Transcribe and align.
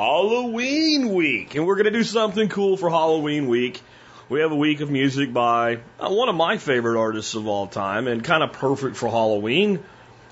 Halloween 0.00 1.12
week, 1.12 1.54
and 1.56 1.66
we're 1.66 1.74
going 1.74 1.84
to 1.84 1.90
do 1.90 2.04
something 2.04 2.48
cool 2.48 2.78
for 2.78 2.88
Halloween 2.88 3.48
week. 3.48 3.82
We 4.30 4.40
have 4.40 4.50
a 4.50 4.56
week 4.56 4.80
of 4.80 4.90
music 4.90 5.30
by 5.30 5.80
uh, 5.98 6.08
one 6.08 6.30
of 6.30 6.34
my 6.34 6.56
favorite 6.56 6.98
artists 6.98 7.34
of 7.34 7.46
all 7.46 7.66
time 7.66 8.08
and 8.08 8.24
kind 8.24 8.42
of 8.42 8.54
perfect 8.54 8.96
for 8.96 9.10
Halloween. 9.10 9.84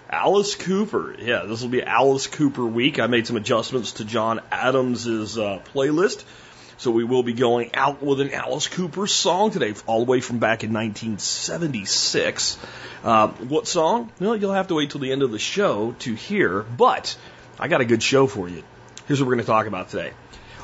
Alice 0.08 0.54
Cooper. 0.54 1.14
Yeah, 1.18 1.44
this 1.44 1.60
will 1.60 1.68
be 1.68 1.82
Alice 1.82 2.28
Cooper 2.28 2.64
week. 2.64 2.98
I 2.98 3.08
made 3.08 3.26
some 3.26 3.36
adjustments 3.36 3.92
to 3.98 4.06
John 4.06 4.40
Adams' 4.50 5.36
uh, 5.36 5.60
playlist. 5.74 6.24
So 6.78 6.90
we 6.90 7.04
will 7.04 7.22
be 7.22 7.34
going 7.34 7.74
out 7.74 8.02
with 8.02 8.22
an 8.22 8.32
Alice 8.32 8.68
Cooper 8.68 9.06
song 9.06 9.50
today, 9.50 9.74
all 9.86 10.02
the 10.02 10.10
way 10.10 10.22
from 10.22 10.38
back 10.38 10.64
in 10.64 10.72
1976. 10.72 12.56
Uh, 13.04 13.28
what 13.28 13.68
song? 13.68 14.10
Well, 14.18 14.34
you'll 14.34 14.54
have 14.54 14.68
to 14.68 14.76
wait 14.76 14.92
till 14.92 15.02
the 15.02 15.12
end 15.12 15.22
of 15.22 15.30
the 15.30 15.38
show 15.38 15.94
to 15.98 16.14
hear, 16.14 16.62
but 16.62 17.18
I 17.60 17.68
got 17.68 17.82
a 17.82 17.84
good 17.84 18.02
show 18.02 18.26
for 18.26 18.48
you. 18.48 18.62
Here's 19.08 19.22
what 19.22 19.28
we're 19.28 19.36
going 19.36 19.46
to 19.46 19.50
talk 19.50 19.66
about 19.66 19.88
today. 19.88 20.12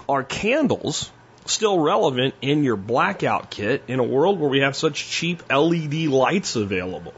Are 0.06 0.22
candles 0.22 1.10
still 1.46 1.78
relevant 1.78 2.34
in 2.42 2.62
your 2.62 2.76
blackout 2.76 3.48
kit 3.48 3.84
in 3.88 4.00
a 4.00 4.04
world 4.04 4.38
where 4.38 4.50
we 4.50 4.60
have 4.60 4.76
such 4.76 5.08
cheap 5.08 5.50
LED 5.50 5.94
lights 6.08 6.54
available? 6.54 7.14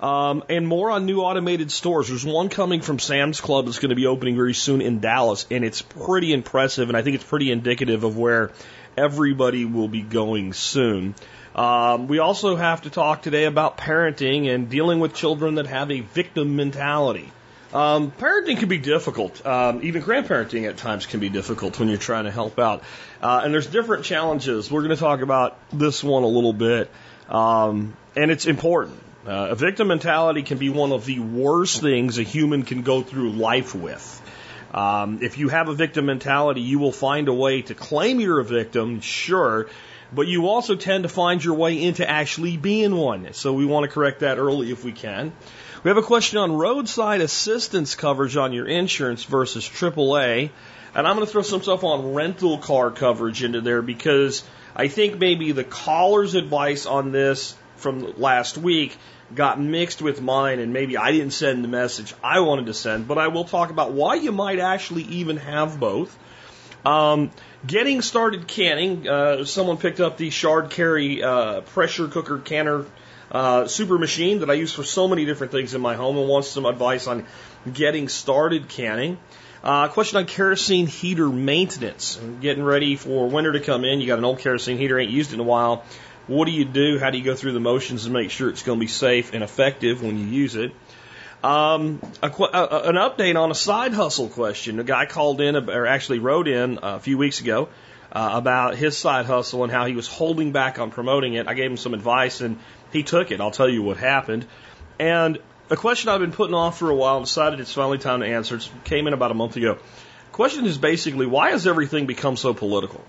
Um, 0.00 0.42
and 0.48 0.66
more 0.66 0.90
on 0.90 1.04
new 1.04 1.20
automated 1.20 1.70
stores. 1.70 2.08
There's 2.08 2.24
one 2.24 2.48
coming 2.48 2.80
from 2.80 2.98
Sam's 2.98 3.42
Club 3.42 3.66
that's 3.66 3.78
going 3.78 3.90
to 3.90 3.94
be 3.94 4.06
opening 4.06 4.36
very 4.36 4.54
soon 4.54 4.80
in 4.80 5.00
Dallas, 5.00 5.46
and 5.50 5.66
it's 5.66 5.82
pretty 5.82 6.32
impressive, 6.32 6.88
and 6.88 6.96
I 6.96 7.02
think 7.02 7.16
it's 7.16 7.24
pretty 7.24 7.52
indicative 7.52 8.04
of 8.04 8.16
where 8.16 8.50
everybody 8.96 9.66
will 9.66 9.88
be 9.88 10.00
going 10.00 10.54
soon. 10.54 11.14
Um, 11.54 12.08
we 12.08 12.20
also 12.20 12.56
have 12.56 12.82
to 12.82 12.90
talk 12.90 13.20
today 13.20 13.44
about 13.44 13.76
parenting 13.76 14.48
and 14.48 14.70
dealing 14.70 14.98
with 14.98 15.12
children 15.12 15.56
that 15.56 15.66
have 15.66 15.90
a 15.90 16.00
victim 16.00 16.56
mentality. 16.56 17.30
Um, 17.72 18.10
parenting 18.10 18.58
can 18.58 18.68
be 18.68 18.78
difficult. 18.78 19.44
Um, 19.44 19.80
even 19.82 20.02
grandparenting 20.02 20.66
at 20.66 20.78
times 20.78 21.04
can 21.04 21.20
be 21.20 21.28
difficult 21.28 21.78
when 21.78 21.88
you're 21.88 21.98
trying 21.98 22.24
to 22.24 22.30
help 22.30 22.58
out. 22.58 22.82
Uh, 23.20 23.42
and 23.44 23.52
there's 23.52 23.66
different 23.66 24.04
challenges. 24.04 24.70
We're 24.70 24.82
going 24.82 24.94
to 24.94 25.00
talk 25.00 25.20
about 25.20 25.58
this 25.70 26.02
one 26.02 26.22
a 26.22 26.28
little 26.28 26.54
bit. 26.54 26.90
Um, 27.28 27.94
and 28.16 28.30
it's 28.30 28.46
important. 28.46 29.02
Uh, 29.26 29.48
a 29.50 29.54
victim 29.54 29.88
mentality 29.88 30.42
can 30.42 30.56
be 30.56 30.70
one 30.70 30.92
of 30.92 31.04
the 31.04 31.18
worst 31.18 31.82
things 31.82 32.18
a 32.18 32.22
human 32.22 32.62
can 32.62 32.82
go 32.82 33.02
through 33.02 33.32
life 33.32 33.74
with. 33.74 34.22
Um, 34.72 35.18
if 35.22 35.36
you 35.36 35.48
have 35.48 35.68
a 35.68 35.74
victim 35.74 36.06
mentality, 36.06 36.62
you 36.62 36.78
will 36.78 36.92
find 36.92 37.28
a 37.28 37.34
way 37.34 37.62
to 37.62 37.74
claim 37.74 38.20
you're 38.20 38.40
a 38.40 38.44
victim, 38.44 39.00
sure, 39.00 39.68
but 40.12 40.26
you 40.26 40.48
also 40.48 40.76
tend 40.76 41.02
to 41.02 41.08
find 41.08 41.44
your 41.44 41.54
way 41.54 41.82
into 41.82 42.08
actually 42.08 42.56
being 42.56 42.94
one. 42.96 43.32
So 43.32 43.52
we 43.52 43.66
want 43.66 43.84
to 43.84 43.90
correct 43.90 44.20
that 44.20 44.38
early 44.38 44.70
if 44.70 44.84
we 44.84 44.92
can. 44.92 45.32
We 45.88 45.90
have 45.90 46.04
a 46.04 46.06
question 46.06 46.36
on 46.36 46.52
roadside 46.52 47.22
assistance 47.22 47.94
coverage 47.94 48.36
on 48.36 48.52
your 48.52 48.66
insurance 48.66 49.24
versus 49.24 49.66
AAA. 49.66 50.50
And 50.94 51.08
I'm 51.08 51.16
going 51.16 51.26
to 51.26 51.32
throw 51.32 51.40
some 51.40 51.62
stuff 51.62 51.82
on 51.82 52.12
rental 52.12 52.58
car 52.58 52.90
coverage 52.90 53.42
into 53.42 53.62
there 53.62 53.80
because 53.80 54.44
I 54.76 54.88
think 54.88 55.18
maybe 55.18 55.52
the 55.52 55.64
caller's 55.64 56.34
advice 56.34 56.84
on 56.84 57.10
this 57.10 57.56
from 57.76 58.18
last 58.18 58.58
week 58.58 58.98
got 59.34 59.58
mixed 59.58 60.02
with 60.02 60.20
mine 60.20 60.58
and 60.58 60.74
maybe 60.74 60.98
I 60.98 61.10
didn't 61.10 61.30
send 61.30 61.64
the 61.64 61.68
message 61.68 62.12
I 62.22 62.40
wanted 62.40 62.66
to 62.66 62.74
send, 62.74 63.08
but 63.08 63.16
I 63.16 63.28
will 63.28 63.44
talk 63.44 63.70
about 63.70 63.92
why 63.92 64.16
you 64.16 64.30
might 64.30 64.58
actually 64.58 65.04
even 65.04 65.38
have 65.38 65.80
both. 65.80 66.14
Um, 66.84 67.30
getting 67.66 68.02
started 68.02 68.46
canning, 68.46 69.08
uh, 69.08 69.46
someone 69.46 69.78
picked 69.78 70.00
up 70.00 70.18
the 70.18 70.28
Chard 70.28 70.68
Carey 70.68 71.22
uh, 71.22 71.62
pressure 71.62 72.08
cooker 72.08 72.36
canner 72.36 72.84
uh, 73.30 73.66
super 73.66 73.98
machine 73.98 74.40
that 74.40 74.50
I 74.50 74.54
use 74.54 74.72
for 74.72 74.82
so 74.82 75.08
many 75.08 75.24
different 75.24 75.52
things 75.52 75.74
in 75.74 75.80
my 75.80 75.94
home 75.94 76.16
and 76.16 76.28
wants 76.28 76.48
some 76.48 76.66
advice 76.66 77.06
on 77.06 77.26
getting 77.72 78.08
started 78.08 78.68
canning. 78.68 79.18
Uh, 79.62 79.88
question 79.88 80.18
on 80.18 80.26
kerosene 80.26 80.86
heater 80.86 81.28
maintenance. 81.28 82.18
Getting 82.40 82.62
ready 82.62 82.96
for 82.96 83.28
winter 83.28 83.52
to 83.52 83.60
come 83.60 83.84
in. 83.84 84.00
You 84.00 84.06
got 84.06 84.18
an 84.18 84.24
old 84.24 84.38
kerosene 84.38 84.78
heater, 84.78 84.98
ain't 84.98 85.10
used 85.10 85.32
in 85.32 85.40
a 85.40 85.44
while. 85.44 85.84
What 86.26 86.44
do 86.44 86.52
you 86.52 86.64
do? 86.64 86.98
How 86.98 87.10
do 87.10 87.18
you 87.18 87.24
go 87.24 87.34
through 87.34 87.52
the 87.52 87.60
motions 87.60 88.04
to 88.04 88.10
make 88.10 88.30
sure 88.30 88.50
it's 88.50 88.62
going 88.62 88.78
to 88.78 88.80
be 88.80 88.88
safe 88.88 89.34
and 89.34 89.42
effective 89.42 90.02
when 90.02 90.18
you 90.18 90.26
use 90.26 90.56
it? 90.56 90.72
Um, 91.42 92.00
a, 92.22 92.26
a, 92.26 92.88
an 92.88 92.96
update 92.96 93.40
on 93.40 93.50
a 93.50 93.54
side 93.54 93.92
hustle 93.92 94.28
question. 94.28 94.78
A 94.78 94.84
guy 94.84 95.06
called 95.06 95.40
in, 95.40 95.56
or 95.56 95.86
actually 95.86 96.18
wrote 96.18 96.48
in 96.48 96.78
a 96.82 96.98
few 96.98 97.16
weeks 97.16 97.40
ago 97.40 97.68
uh, 98.12 98.30
about 98.32 98.76
his 98.76 98.96
side 98.96 99.26
hustle 99.26 99.62
and 99.64 99.72
how 99.72 99.86
he 99.86 99.94
was 99.94 100.08
holding 100.08 100.52
back 100.52 100.78
on 100.78 100.90
promoting 100.90 101.34
it. 101.34 101.46
I 101.46 101.54
gave 101.54 101.70
him 101.70 101.76
some 101.76 101.94
advice 101.94 102.40
and 102.40 102.58
he 102.92 103.02
took 103.02 103.30
it. 103.30 103.40
I'll 103.40 103.50
tell 103.50 103.68
you 103.68 103.82
what 103.82 103.96
happened. 103.96 104.46
And 104.98 105.38
a 105.70 105.76
question 105.76 106.08
I've 106.08 106.20
been 106.20 106.32
putting 106.32 106.54
off 106.54 106.78
for 106.78 106.90
a 106.90 106.94
while 106.94 107.16
and 107.16 107.26
decided 107.26 107.60
it's 107.60 107.72
finally 107.72 107.98
time 107.98 108.20
to 108.20 108.26
answer. 108.26 108.56
It 108.56 108.70
came 108.84 109.06
in 109.06 109.12
about 109.12 109.30
a 109.30 109.34
month 109.34 109.56
ago. 109.56 109.74
The 109.74 110.32
question 110.32 110.64
is 110.64 110.78
basically 110.78 111.26
why 111.26 111.50
has 111.50 111.66
everything 111.66 112.06
become 112.06 112.36
so 112.36 112.54
political? 112.54 113.04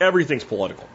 Everything's 0.00 0.44
political. 0.44 0.88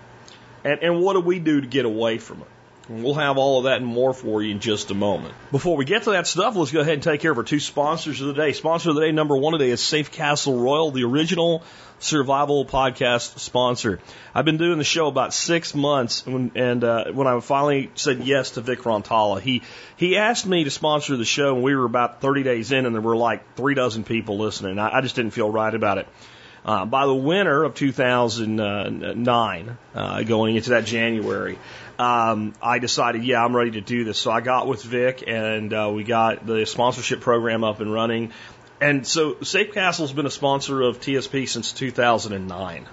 And, 0.64 0.82
and 0.82 1.02
what 1.02 1.14
do 1.14 1.20
we 1.20 1.40
do 1.40 1.62
to 1.62 1.68
get 1.68 1.86
away 1.86 2.18
from 2.18 2.42
it? 2.42 2.48
We'll 2.88 3.16
have 3.16 3.38
all 3.38 3.60
of 3.60 3.64
that 3.64 3.78
and 3.78 3.86
more 3.86 4.14
for 4.14 4.44
you 4.44 4.52
in 4.52 4.60
just 4.60 4.92
a 4.92 4.94
moment. 4.94 5.34
Before 5.52 5.76
we 5.76 5.86
get 5.86 6.04
to 6.04 6.12
that 6.12 6.28
stuff, 6.28 6.56
let's 6.56 6.72
go 6.72 6.82
ahead 6.82 6.94
and 6.94 7.04
take 7.04 7.20
care 7.20 7.32
of 7.32 7.38
our 7.38 7.44
two 7.44 7.60
sponsors 7.60 8.22
of 8.22 8.28
the 8.28 8.34
day. 8.34 8.54
Sponsor 8.54 8.90
of 8.90 8.96
the 8.96 9.02
day, 9.02 9.12
number 9.12 9.36
one 9.36 9.54
today, 9.54 9.72
is 9.72 9.82
Safe 9.82 10.12
Castle 10.12 10.60
Royal, 10.60 10.92
the 10.92 11.04
original 11.04 11.64
survival 12.00 12.64
podcast 12.64 13.40
sponsor. 13.40 14.00
I've 14.36 14.46
been 14.46 14.58
doing 14.58 14.78
the 14.78 14.84
show 14.84 15.08
about 15.08 15.34
six 15.34 15.74
months, 15.74 16.28
when, 16.28 16.52
and 16.54 16.84
uh, 16.84 17.06
when 17.12 17.26
I 17.26 17.40
finally 17.40 17.90
said 17.96 18.24
yes 18.24 18.52
to 18.52 18.62
Vic 18.62 18.80
Rantala, 18.80 19.42
he 19.42 19.64
he 19.98 20.18
asked 20.18 20.46
me 20.46 20.64
to 20.64 20.70
sponsor 20.70 21.18
the 21.18 21.26
show, 21.26 21.56
and 21.56 21.64
we 21.64 21.76
were 21.76 21.86
about 21.86 22.22
30 22.22 22.44
days 22.44 22.72
in, 22.72 22.86
and 22.86 22.94
there 22.94 23.02
were 23.02 23.18
like 23.18 23.56
three 23.56 23.74
dozen 23.74 24.04
people 24.04 24.38
listening. 24.38 24.78
I, 24.78 24.98
I 24.98 25.02
just 25.02 25.16
didn't 25.16 25.32
feel 25.32 25.50
right 25.50 25.74
about 25.74 25.98
it. 25.98 26.08
Uh, 26.66 26.84
by 26.84 27.06
the 27.06 27.14
winter 27.14 27.64
of 27.64 27.76
2009, 27.76 29.78
uh, 29.94 30.24
going 30.24 30.56
into 30.56 30.72
that 30.72 30.86
January, 30.86 31.60
um, 31.98 32.54
I 32.62 32.80
decided, 32.80 33.24
yeah, 33.24 33.44
I'm 33.44 33.56
ready 33.56 33.72
to 33.72 33.82
do 33.82 34.04
this. 34.04 34.18
So 34.18 34.32
I 34.32 34.42
got 34.42 34.68
with 34.68 34.84
Vic 34.84 35.24
and 35.28 35.74
uh, 35.74 35.92
we 35.94 36.04
got 36.04 36.46
the 36.46 36.66
sponsorship 36.66 37.22
program 37.22 37.64
up 37.64 37.80
and 37.80 37.92
running. 37.92 38.32
And 38.82 39.08
so 39.08 39.42
Safe 39.42 39.74
Castle's 39.74 40.12
been 40.12 40.26
a 40.26 40.32
sponsor 40.32 40.82
of 40.82 41.00
TSP 41.00 41.48
since 41.48 41.72
2009. 41.72 42.88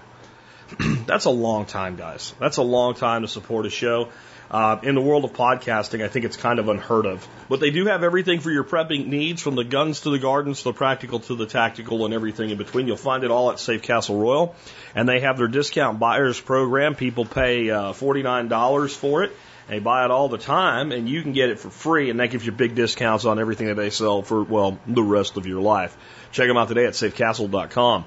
That's 1.06 1.24
a 1.24 1.30
long 1.30 1.66
time, 1.66 1.96
guys. 1.96 2.34
That's 2.38 2.56
a 2.56 2.62
long 2.62 2.94
time 2.94 3.22
to 3.22 3.28
support 3.28 3.66
a 3.66 3.70
show. 3.70 4.10
Uh, 4.52 4.78
in 4.82 4.94
the 4.94 5.00
world 5.00 5.24
of 5.24 5.32
podcasting, 5.32 6.04
I 6.04 6.08
think 6.08 6.26
it's 6.26 6.36
kind 6.36 6.58
of 6.58 6.68
unheard 6.68 7.06
of. 7.06 7.26
But 7.48 7.60
they 7.60 7.70
do 7.70 7.86
have 7.86 8.04
everything 8.04 8.40
for 8.40 8.50
your 8.50 8.64
prepping 8.64 9.06
needs, 9.06 9.40
from 9.40 9.54
the 9.54 9.64
guns 9.64 10.02
to 10.02 10.10
the 10.10 10.18
gardens, 10.18 10.58
to 10.58 10.64
the 10.64 10.72
practical 10.74 11.20
to 11.20 11.34
the 11.34 11.46
tactical, 11.46 12.04
and 12.04 12.12
everything 12.12 12.50
in 12.50 12.58
between. 12.58 12.86
You'll 12.86 12.98
find 12.98 13.24
it 13.24 13.30
all 13.30 13.50
at 13.50 13.58
Safe 13.58 13.80
Castle 13.80 14.20
Royal, 14.20 14.54
and 14.94 15.08
they 15.08 15.20
have 15.20 15.38
their 15.38 15.48
discount 15.48 15.98
buyers 15.98 16.38
program. 16.38 16.94
People 16.94 17.24
pay 17.24 17.70
uh, 17.70 17.94
forty 17.94 18.22
nine 18.22 18.48
dollars 18.48 18.94
for 18.94 19.22
it. 19.22 19.32
They 19.68 19.78
buy 19.78 20.04
it 20.04 20.10
all 20.10 20.28
the 20.28 20.36
time, 20.36 20.92
and 20.92 21.08
you 21.08 21.22
can 21.22 21.32
get 21.32 21.48
it 21.48 21.58
for 21.58 21.70
free, 21.70 22.10
and 22.10 22.20
that 22.20 22.30
gives 22.30 22.44
you 22.44 22.52
big 22.52 22.74
discounts 22.74 23.24
on 23.24 23.38
everything 23.38 23.68
that 23.68 23.76
they 23.76 23.88
sell 23.88 24.20
for 24.20 24.42
well 24.42 24.78
the 24.86 25.02
rest 25.02 25.38
of 25.38 25.46
your 25.46 25.62
life. 25.62 25.96
Check 26.30 26.46
them 26.46 26.58
out 26.58 26.68
today 26.68 26.84
at 26.84 26.92
safecastle.com. 26.92 28.04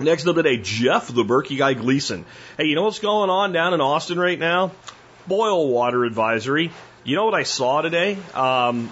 Next 0.00 0.26
up 0.26 0.36
today, 0.36 0.58
Jeff 0.58 1.08
the 1.08 1.24
Berkey 1.24 1.56
Guy 1.56 1.74
Gleason. 1.74 2.26
Hey, 2.58 2.64
you 2.64 2.74
know 2.74 2.82
what's 2.82 2.98
going 2.98 3.30
on 3.30 3.52
down 3.52 3.72
in 3.72 3.80
Austin 3.80 4.18
right 4.18 4.38
now? 4.38 4.72
Boil 5.26 5.68
water 5.68 6.04
advisory. 6.04 6.70
You 7.04 7.16
know 7.16 7.24
what 7.24 7.34
I 7.34 7.42
saw 7.42 7.82
today? 7.82 8.16
Um, 8.34 8.88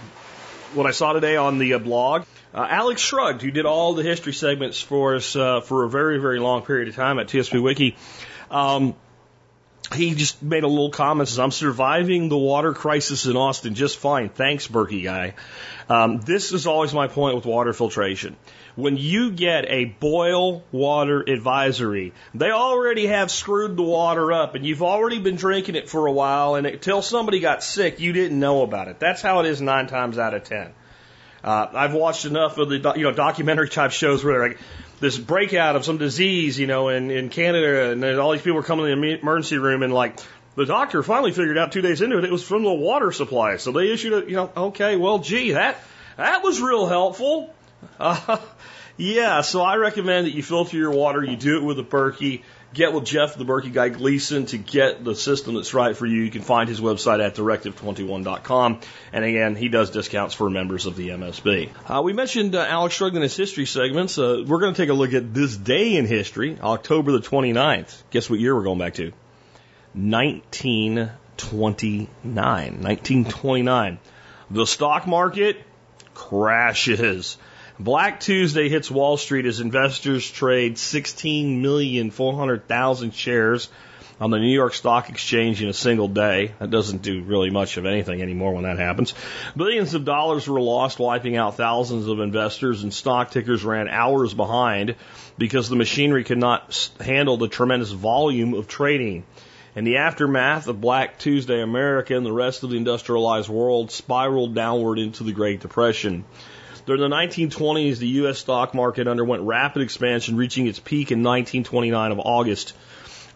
what 0.74 0.86
I 0.86 0.90
saw 0.92 1.12
today 1.12 1.36
on 1.36 1.58
the 1.58 1.74
uh, 1.74 1.78
blog? 1.78 2.24
Uh, 2.52 2.66
Alex 2.68 3.00
Shrugged, 3.00 3.42
who 3.42 3.50
did 3.50 3.66
all 3.66 3.94
the 3.94 4.02
history 4.02 4.32
segments 4.32 4.80
for 4.80 5.14
us 5.14 5.36
uh, 5.36 5.60
for 5.60 5.84
a 5.84 5.88
very, 5.88 6.18
very 6.18 6.40
long 6.40 6.62
period 6.62 6.88
of 6.88 6.96
time 6.96 7.18
at 7.18 7.28
TSP 7.28 7.62
Wiki, 7.62 7.96
um, 8.50 8.96
he 9.94 10.14
just 10.14 10.42
made 10.42 10.64
a 10.64 10.68
little 10.68 10.90
comment 10.90 11.28
says, 11.28 11.38
I'm 11.38 11.50
surviving 11.50 12.28
the 12.28 12.38
water 12.38 12.72
crisis 12.74 13.26
in 13.26 13.36
Austin 13.36 13.74
just 13.74 13.98
fine. 13.98 14.28
Thanks, 14.28 14.68
Berkey 14.68 15.02
guy. 15.02 15.34
Um, 15.88 16.20
this 16.20 16.52
is 16.52 16.66
always 16.66 16.92
my 16.92 17.08
point 17.08 17.36
with 17.36 17.44
water 17.44 17.72
filtration 17.72 18.36
when 18.76 18.96
you 18.96 19.30
get 19.30 19.66
a 19.68 19.84
boil 19.84 20.62
water 20.72 21.20
advisory, 21.20 22.12
they 22.34 22.50
already 22.50 23.06
have 23.06 23.30
screwed 23.30 23.76
the 23.76 23.82
water 23.82 24.32
up 24.32 24.54
and 24.54 24.64
you've 24.64 24.82
already 24.82 25.18
been 25.18 25.36
drinking 25.36 25.74
it 25.74 25.88
for 25.88 26.06
a 26.06 26.12
while 26.12 26.54
and 26.54 26.66
until 26.66 27.02
somebody 27.02 27.40
got 27.40 27.62
sick, 27.62 28.00
you 28.00 28.12
didn't 28.12 28.38
know 28.38 28.62
about 28.62 28.88
it. 28.88 29.00
That's 29.00 29.22
how 29.22 29.40
it 29.40 29.46
is 29.46 29.60
nine 29.60 29.86
times 29.86 30.18
out 30.18 30.34
of 30.34 30.44
ten. 30.44 30.72
Uh, 31.42 31.66
I've 31.72 31.94
watched 31.94 32.26
enough 32.26 32.58
of 32.58 32.68
the 32.68 32.92
you 32.96 33.04
know 33.04 33.12
documentary 33.12 33.68
type 33.68 33.92
shows 33.92 34.22
where 34.22 34.48
like, 34.48 34.58
this 35.00 35.16
breakout 35.16 35.76
of 35.76 35.84
some 35.84 35.96
disease, 35.96 36.58
you 36.58 36.66
know, 36.66 36.90
in, 36.90 37.10
in 37.10 37.30
Canada, 37.30 37.92
and 37.92 38.04
all 38.18 38.32
these 38.32 38.42
people 38.42 38.56
were 38.56 38.62
coming 38.62 38.90
in 38.90 39.00
the 39.00 39.18
emergency 39.18 39.56
room, 39.56 39.82
and 39.82 39.92
like 39.92 40.20
the 40.56 40.66
doctor 40.66 41.02
finally 41.02 41.32
figured 41.32 41.56
out 41.56 41.72
two 41.72 41.80
days 41.80 42.02
into 42.02 42.18
it, 42.18 42.24
it 42.24 42.30
was 42.30 42.42
from 42.42 42.62
the 42.62 42.72
water 42.72 43.10
supply. 43.10 43.56
So 43.56 43.72
they 43.72 43.90
issued 43.90 44.12
a, 44.12 44.28
you 44.28 44.36
know, 44.36 44.52
okay, 44.54 44.96
well, 44.96 45.18
gee, 45.18 45.52
that 45.52 45.78
that 46.16 46.42
was 46.42 46.60
real 46.60 46.86
helpful. 46.86 47.54
Yeah, 49.00 49.40
so 49.40 49.62
I 49.62 49.76
recommend 49.76 50.26
that 50.26 50.34
you 50.34 50.42
filter 50.42 50.76
your 50.76 50.90
water. 50.90 51.24
You 51.24 51.34
do 51.34 51.56
it 51.56 51.64
with 51.64 51.78
a 51.78 51.82
Berkey. 51.82 52.42
Get 52.74 52.92
with 52.92 53.06
Jeff, 53.06 53.34
the 53.34 53.46
Berkey 53.46 53.72
guy 53.72 53.88
Gleason, 53.88 54.44
to 54.46 54.58
get 54.58 55.02
the 55.02 55.14
system 55.14 55.54
that's 55.54 55.72
right 55.72 55.96
for 55.96 56.04
you. 56.04 56.22
You 56.22 56.30
can 56.30 56.42
find 56.42 56.68
his 56.68 56.82
website 56.82 57.24
at 57.24 57.34
directive21.com. 57.34 58.80
And 59.14 59.24
again, 59.24 59.56
he 59.56 59.70
does 59.70 59.88
discounts 59.88 60.34
for 60.34 60.50
members 60.50 60.84
of 60.84 60.96
the 60.96 61.08
MSB. 61.08 61.70
Uh, 61.88 62.02
we 62.02 62.12
mentioned 62.12 62.54
uh, 62.54 62.66
Alex 62.68 62.94
Shrugged 62.94 63.16
in 63.16 63.22
his 63.22 63.34
history 63.34 63.64
segments. 63.64 64.18
Uh, 64.18 64.44
we're 64.46 64.60
going 64.60 64.74
to 64.74 64.82
take 64.82 64.90
a 64.90 64.94
look 64.94 65.14
at 65.14 65.32
this 65.32 65.56
day 65.56 65.96
in 65.96 66.04
history, 66.04 66.58
October 66.60 67.12
the 67.12 67.20
29th. 67.20 68.02
Guess 68.10 68.28
what 68.28 68.38
year 68.38 68.54
we're 68.54 68.64
going 68.64 68.78
back 68.78 68.96
to? 68.96 69.12
1929. 69.94 72.34
1929. 72.34 73.98
The 74.50 74.66
stock 74.66 75.06
market 75.06 75.56
crashes. 76.12 77.38
Black 77.80 78.20
Tuesday 78.20 78.68
hits 78.68 78.90
Wall 78.90 79.16
Street 79.16 79.46
as 79.46 79.60
investors 79.60 80.30
trade 80.30 80.74
16,400,000 80.74 83.14
shares 83.14 83.70
on 84.20 84.30
the 84.30 84.38
New 84.38 84.52
York 84.52 84.74
Stock 84.74 85.08
Exchange 85.08 85.62
in 85.62 85.70
a 85.70 85.72
single 85.72 86.08
day. 86.08 86.52
That 86.58 86.70
doesn't 86.70 87.00
do 87.00 87.22
really 87.22 87.48
much 87.48 87.78
of 87.78 87.86
anything 87.86 88.20
anymore 88.20 88.52
when 88.52 88.64
that 88.64 88.76
happens. 88.76 89.14
Billions 89.56 89.94
of 89.94 90.04
dollars 90.04 90.46
were 90.46 90.60
lost, 90.60 90.98
wiping 90.98 91.38
out 91.38 91.56
thousands 91.56 92.06
of 92.06 92.20
investors, 92.20 92.82
and 92.82 92.92
stock 92.92 93.30
tickers 93.30 93.64
ran 93.64 93.88
hours 93.88 94.34
behind 94.34 94.96
because 95.38 95.70
the 95.70 95.76
machinery 95.76 96.24
could 96.24 96.36
not 96.36 96.90
handle 97.00 97.38
the 97.38 97.48
tremendous 97.48 97.92
volume 97.92 98.52
of 98.52 98.68
trading. 98.68 99.24
In 99.74 99.84
the 99.84 99.96
aftermath 99.96 100.68
of 100.68 100.82
Black 100.82 101.18
Tuesday, 101.18 101.62
America 101.62 102.14
and 102.14 102.26
the 102.26 102.32
rest 102.32 102.62
of 102.62 102.68
the 102.68 102.76
industrialized 102.76 103.48
world 103.48 103.90
spiraled 103.90 104.54
downward 104.54 104.98
into 104.98 105.24
the 105.24 105.32
Great 105.32 105.60
Depression. 105.60 106.26
During 106.90 107.08
the 107.08 107.16
1920s, 107.16 107.98
the 107.98 108.08
U.S. 108.08 108.40
stock 108.40 108.74
market 108.74 109.06
underwent 109.06 109.44
rapid 109.44 109.80
expansion, 109.80 110.36
reaching 110.36 110.66
its 110.66 110.80
peak 110.80 111.12
in 111.12 111.22
1929 111.22 112.10
of 112.10 112.18
August, 112.18 112.72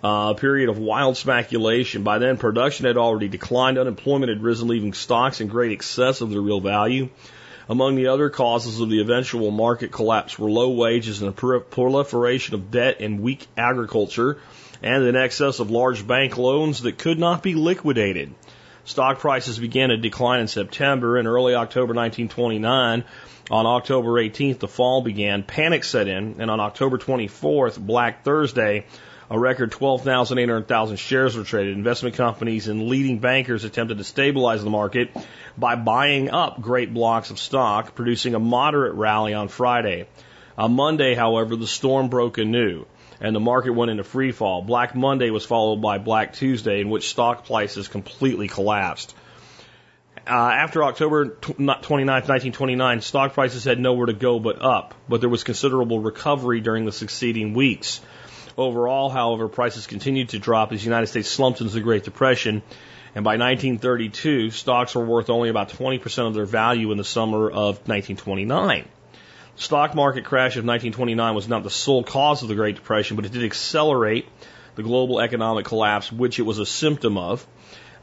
uh, 0.03 0.35
a 0.35 0.35
period 0.35 0.69
of 0.69 0.79
wild 0.79 1.17
speculation. 1.17 2.03
By 2.03 2.19
then, 2.19 2.37
production 2.37 2.87
had 2.87 2.97
already 2.97 3.29
declined, 3.29 3.79
unemployment 3.79 4.31
had 4.31 4.43
risen, 4.43 4.67
leaving 4.67 4.93
stocks 4.93 5.41
in 5.41 5.47
great 5.47 5.71
excess 5.71 6.21
of 6.21 6.31
their 6.31 6.41
real 6.41 6.61
value. 6.61 7.11
Among 7.69 7.95
the 7.95 8.09
other 8.09 8.29
causes 8.29 8.81
of 8.81 8.91
the 8.91 9.01
eventual 9.01 9.53
market 9.53 9.93
collapse 9.93 10.37
were 10.37 10.51
low 10.51 10.71
wages 10.71 11.23
and 11.23 11.29
a 11.29 11.61
proliferation 11.61 12.56
of 12.56 12.73
debt 12.73 12.97
and 12.99 13.21
weak 13.21 13.47
agriculture, 13.56 14.39
and 14.83 15.05
an 15.05 15.15
excess 15.15 15.61
of 15.61 15.71
large 15.71 16.05
bank 16.05 16.37
loans 16.37 16.83
that 16.83 16.99
could 16.99 17.21
not 17.21 17.41
be 17.41 17.55
liquidated. 17.55 18.35
Stock 18.85 19.21
prices 19.21 19.61
began 19.61 19.91
to 19.91 19.97
decline 19.97 20.41
in 20.41 20.49
September. 20.49 21.17
In 21.19 21.29
early 21.29 21.55
October 21.55 21.95
1929, 21.95 23.05
on 23.50 23.67
October 23.67 24.11
18th, 24.12 24.58
the 24.58 24.69
fall 24.69 25.02
began. 25.02 25.43
Panic 25.43 25.85
set 25.85 26.08
in, 26.08 26.37
and 26.38 26.50
on 26.50 26.61
October 26.61 26.99
24th, 26.99 27.79
Black 27.79 28.25
Thursday, 28.25 28.87
a 29.31 29.38
record 29.38 29.73
12,800,000 29.73 30.99
shares 30.99 31.37
were 31.37 31.44
traded. 31.44 31.76
Investment 31.76 32.14
companies 32.14 32.69
and 32.69 32.88
leading 32.88 33.19
bankers 33.19 33.64
attempted 33.64 33.99
to 33.99 34.05
stabilize 34.05 34.62
the 34.62 34.70
market 34.70 35.11
by 35.56 35.76
buying 35.76 36.31
up 36.31 36.61
great 36.61 36.93
blocks 36.93 37.31
of 37.31 37.38
stock, 37.38 37.94
producing 37.94 38.35
a 38.35 38.38
moderate 38.38 38.94
rally 38.94 39.35
on 39.35 39.49
Friday. 39.49 40.06
On 40.56 40.75
Monday, 40.75 41.14
however, 41.14 41.56
the 41.56 41.67
storm 41.67 42.08
broke 42.08 42.38
anew 42.38 42.87
and 43.20 43.35
the 43.35 43.41
market 43.41 43.73
went 43.73 43.91
into 43.91 44.05
free 44.05 44.32
fall. 44.32 44.62
Black 44.62 44.94
Monday 44.94 45.31
was 45.31 45.46
followed 45.46 45.81
by 45.81 45.99
Black 45.99 46.35
Tuesday, 46.35 46.81
in 46.81 46.91
which 46.91 47.08
stock 47.08 47.46
prices 47.46 47.88
completely 47.88 48.49
collapsed. 48.49 49.14
Uh, 50.26 50.31
after 50.31 50.82
October 50.82 51.26
29, 51.26 51.67
1929, 52.06 53.03
stock 53.03 53.35
prices 53.35 53.65
had 53.65 53.79
nowhere 53.79 54.06
to 54.06 54.15
go 54.15 54.41
but 54.41 54.62
up, 54.62 54.94
but 55.06 55.21
there 55.21 55.29
was 55.29 55.44
considerable 55.44 56.00
recovery 56.00 56.62
during 56.62 56.87
the 56.87 56.93
succeeding 56.93 57.53
weeks. 57.53 58.00
Overall, 58.56 59.11
however, 59.11 59.49
prices 59.49 59.87
continued 59.87 60.31
to 60.31 60.38
drop 60.38 60.73
as 60.73 60.81
the 60.81 60.85
United 60.87 61.09
States 61.09 61.29
slumped 61.29 61.61
into 61.61 61.75
the 61.75 61.82
Great 61.82 62.05
Depression, 62.05 62.62
and 63.15 63.23
by 63.23 63.32
1932, 63.32 64.50
stocks 64.50 64.94
were 64.94 65.05
worth 65.05 65.29
only 65.29 65.50
about 65.50 65.69
20% 65.69 66.27
of 66.27 66.32
their 66.32 66.47
value 66.47 66.91
in 66.91 66.97
the 66.97 67.05
summer 67.05 67.50
of 67.50 67.87
1929. 67.87 68.88
The 69.56 69.62
stock 69.62 69.94
market 69.94 70.25
crash 70.25 70.56
of 70.56 70.65
1929 70.65 71.35
was 71.35 71.49
not 71.49 71.65
the 71.65 71.70
sole 71.70 72.03
cause 72.03 72.43
of 72.43 72.49
the 72.49 72.55
Great 72.55 72.77
Depression, 72.77 73.17
but 73.17 73.27
it 73.27 73.32
did 73.32 73.44
accelerate 73.44 74.27
the 74.75 74.82
global 74.82 75.20
economic 75.20 75.67
collapse, 75.67 76.11
which 76.11 76.38
it 76.38 76.43
was 76.43 76.59
a 76.59 76.67
symptom 76.67 77.19
of. 77.19 77.47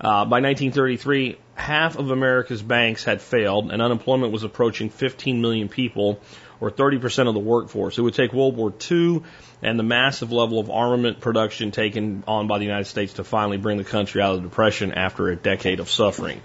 Uh, 0.01 0.25
by 0.25 0.41
1933, 0.41 1.37
half 1.53 1.95
of 1.95 2.09
America's 2.09 2.63
banks 2.63 3.03
had 3.03 3.21
failed, 3.21 3.71
and 3.71 3.83
unemployment 3.83 4.33
was 4.33 4.43
approaching 4.43 4.89
15 4.89 5.39
million 5.41 5.69
people, 5.69 6.19
or 6.59 6.71
30% 6.71 7.27
of 7.27 7.35
the 7.35 7.39
workforce. 7.39 7.99
It 7.99 8.01
would 8.01 8.15
take 8.15 8.33
World 8.33 8.57
War 8.57 8.73
II 8.89 9.21
and 9.61 9.77
the 9.77 9.83
massive 9.83 10.31
level 10.31 10.59
of 10.59 10.71
armament 10.71 11.19
production 11.19 11.69
taken 11.69 12.23
on 12.27 12.47
by 12.47 12.57
the 12.57 12.65
United 12.65 12.85
States 12.85 13.13
to 13.13 13.23
finally 13.23 13.57
bring 13.57 13.77
the 13.77 13.83
country 13.83 14.23
out 14.23 14.33
of 14.33 14.41
the 14.41 14.49
Depression 14.49 14.91
after 14.91 15.29
a 15.29 15.35
decade 15.35 15.79
of 15.79 15.87
suffering. 15.87 16.41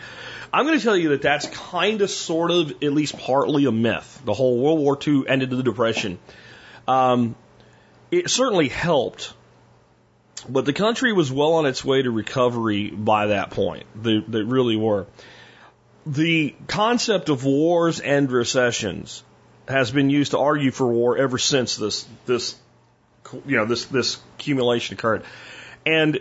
I'm 0.53 0.67
going 0.67 0.79
to 0.79 0.85
tell 0.85 0.97
you 0.97 1.11
that 1.11 1.23
that's 1.23 1.47
kind 1.47 2.03
of, 2.03 2.11
sort 2.11 2.51
of, 2.51 2.71
at 2.83 2.93
least 2.93 3.19
partly 3.19 3.65
a 3.65 3.73
myth. 3.73 4.23
The 4.27 4.35
whole 4.35 4.59
World 4.59 4.81
War 4.81 4.99
II 5.07 5.25
ended 5.27 5.49
the 5.49 5.63
Depression. 5.63 6.19
Um, 6.87 7.37
it 8.11 8.29
certainly 8.29 8.69
helped 8.69 9.33
but 10.49 10.65
the 10.65 10.73
country 10.73 11.13
was 11.13 11.31
well 11.31 11.55
on 11.55 11.67
its 11.67 11.85
way 11.85 12.03
to 12.03 12.11
recovery 12.11 12.91
by 12.91 13.29
that 13.29 13.51
point. 13.51 13.87
They, 14.01 14.19
they 14.27 14.43
really 14.43 14.77
were. 14.77 15.07
The 16.07 16.55
concept 16.69 17.29
of 17.29 17.45
wars 17.45 18.01
and 18.01 18.31
recessions 18.31 19.25
has 19.67 19.91
been 19.91 20.11
used 20.11 20.31
to 20.31 20.39
argue 20.39 20.71
for 20.71 20.87
war 20.87 21.17
ever 21.19 21.39
since 21.39 21.77
this 21.77 22.07
this 22.27 22.55
you 23.45 23.57
know 23.57 23.67
this 23.67 23.87
this 23.87 24.19
accumulation 24.37 24.95
occurred. 24.95 25.25
And 25.85 26.21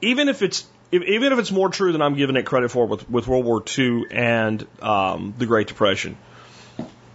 even 0.00 0.28
if 0.28 0.42
it's 0.42 0.66
even 0.90 1.32
if 1.32 1.38
it's 1.38 1.52
more 1.52 1.68
true 1.68 1.92
than 1.92 2.02
I'm 2.02 2.16
giving 2.16 2.36
it 2.36 2.44
credit 2.44 2.70
for 2.70 2.86
with, 2.86 3.08
with 3.08 3.26
World 3.26 3.44
War 3.44 3.62
II 3.78 4.06
and 4.10 4.66
um, 4.82 5.34
the 5.38 5.46
Great 5.46 5.68
Depression, 5.68 6.16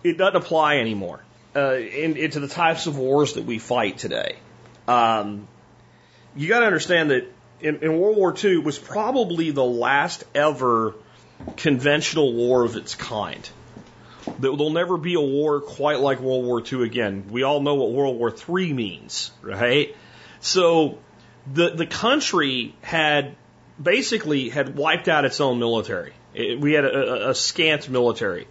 it 0.03 0.17
doesn't 0.17 0.35
apply 0.35 0.77
anymore 0.77 1.21
uh, 1.55 1.75
in, 1.75 2.17
into 2.17 2.39
the 2.39 2.47
types 2.47 2.88
of 2.88 2.97
wars 2.97 3.33
that 3.33 3.44
we 3.44 3.59
fight 3.59 3.97
today. 3.97 4.38
Um, 4.88 5.47
you 6.37 6.47
got 6.47 6.59
to 6.59 6.65
understand 6.65 7.11
that 7.11 7.31
in, 7.59 7.77
in 7.77 7.99
World 7.99 8.17
War 8.17 8.33
II 8.41 8.59
was 8.59 8.77
probably 8.77 9.51
the 9.51 9.65
last 9.65 10.23
ever 10.35 10.94
conventional 11.56 12.33
war 12.33 12.63
of 12.63 12.75
its 12.75 12.95
kind. 12.95 13.47
There'll 14.39 14.69
never 14.69 14.97
be 14.97 15.15
a 15.15 15.21
war 15.21 15.61
quite 15.61 15.99
like 15.99 16.19
World 16.19 16.45
War 16.45 16.61
II 16.61 16.83
again. 16.83 17.27
We 17.29 17.44
all 17.44 17.61
know 17.61 17.75
what 17.75 17.91
World 17.91 18.17
War 18.17 18.31
III 18.31 18.73
means, 18.73 19.31
right? 19.41 19.95
So 20.41 20.99
the 21.51 21.69
the 21.69 21.87
country 21.87 22.75
had 22.81 23.35
basically 23.81 24.49
had 24.49 24.75
wiped 24.75 25.07
out 25.07 25.25
its 25.25 25.39
own 25.39 25.59
military. 25.59 26.13
It, 26.33 26.59
we 26.59 26.73
had 26.73 26.85
a, 26.85 27.27
a, 27.27 27.29
a 27.29 27.35
scant 27.35 27.89
military, 27.89 28.47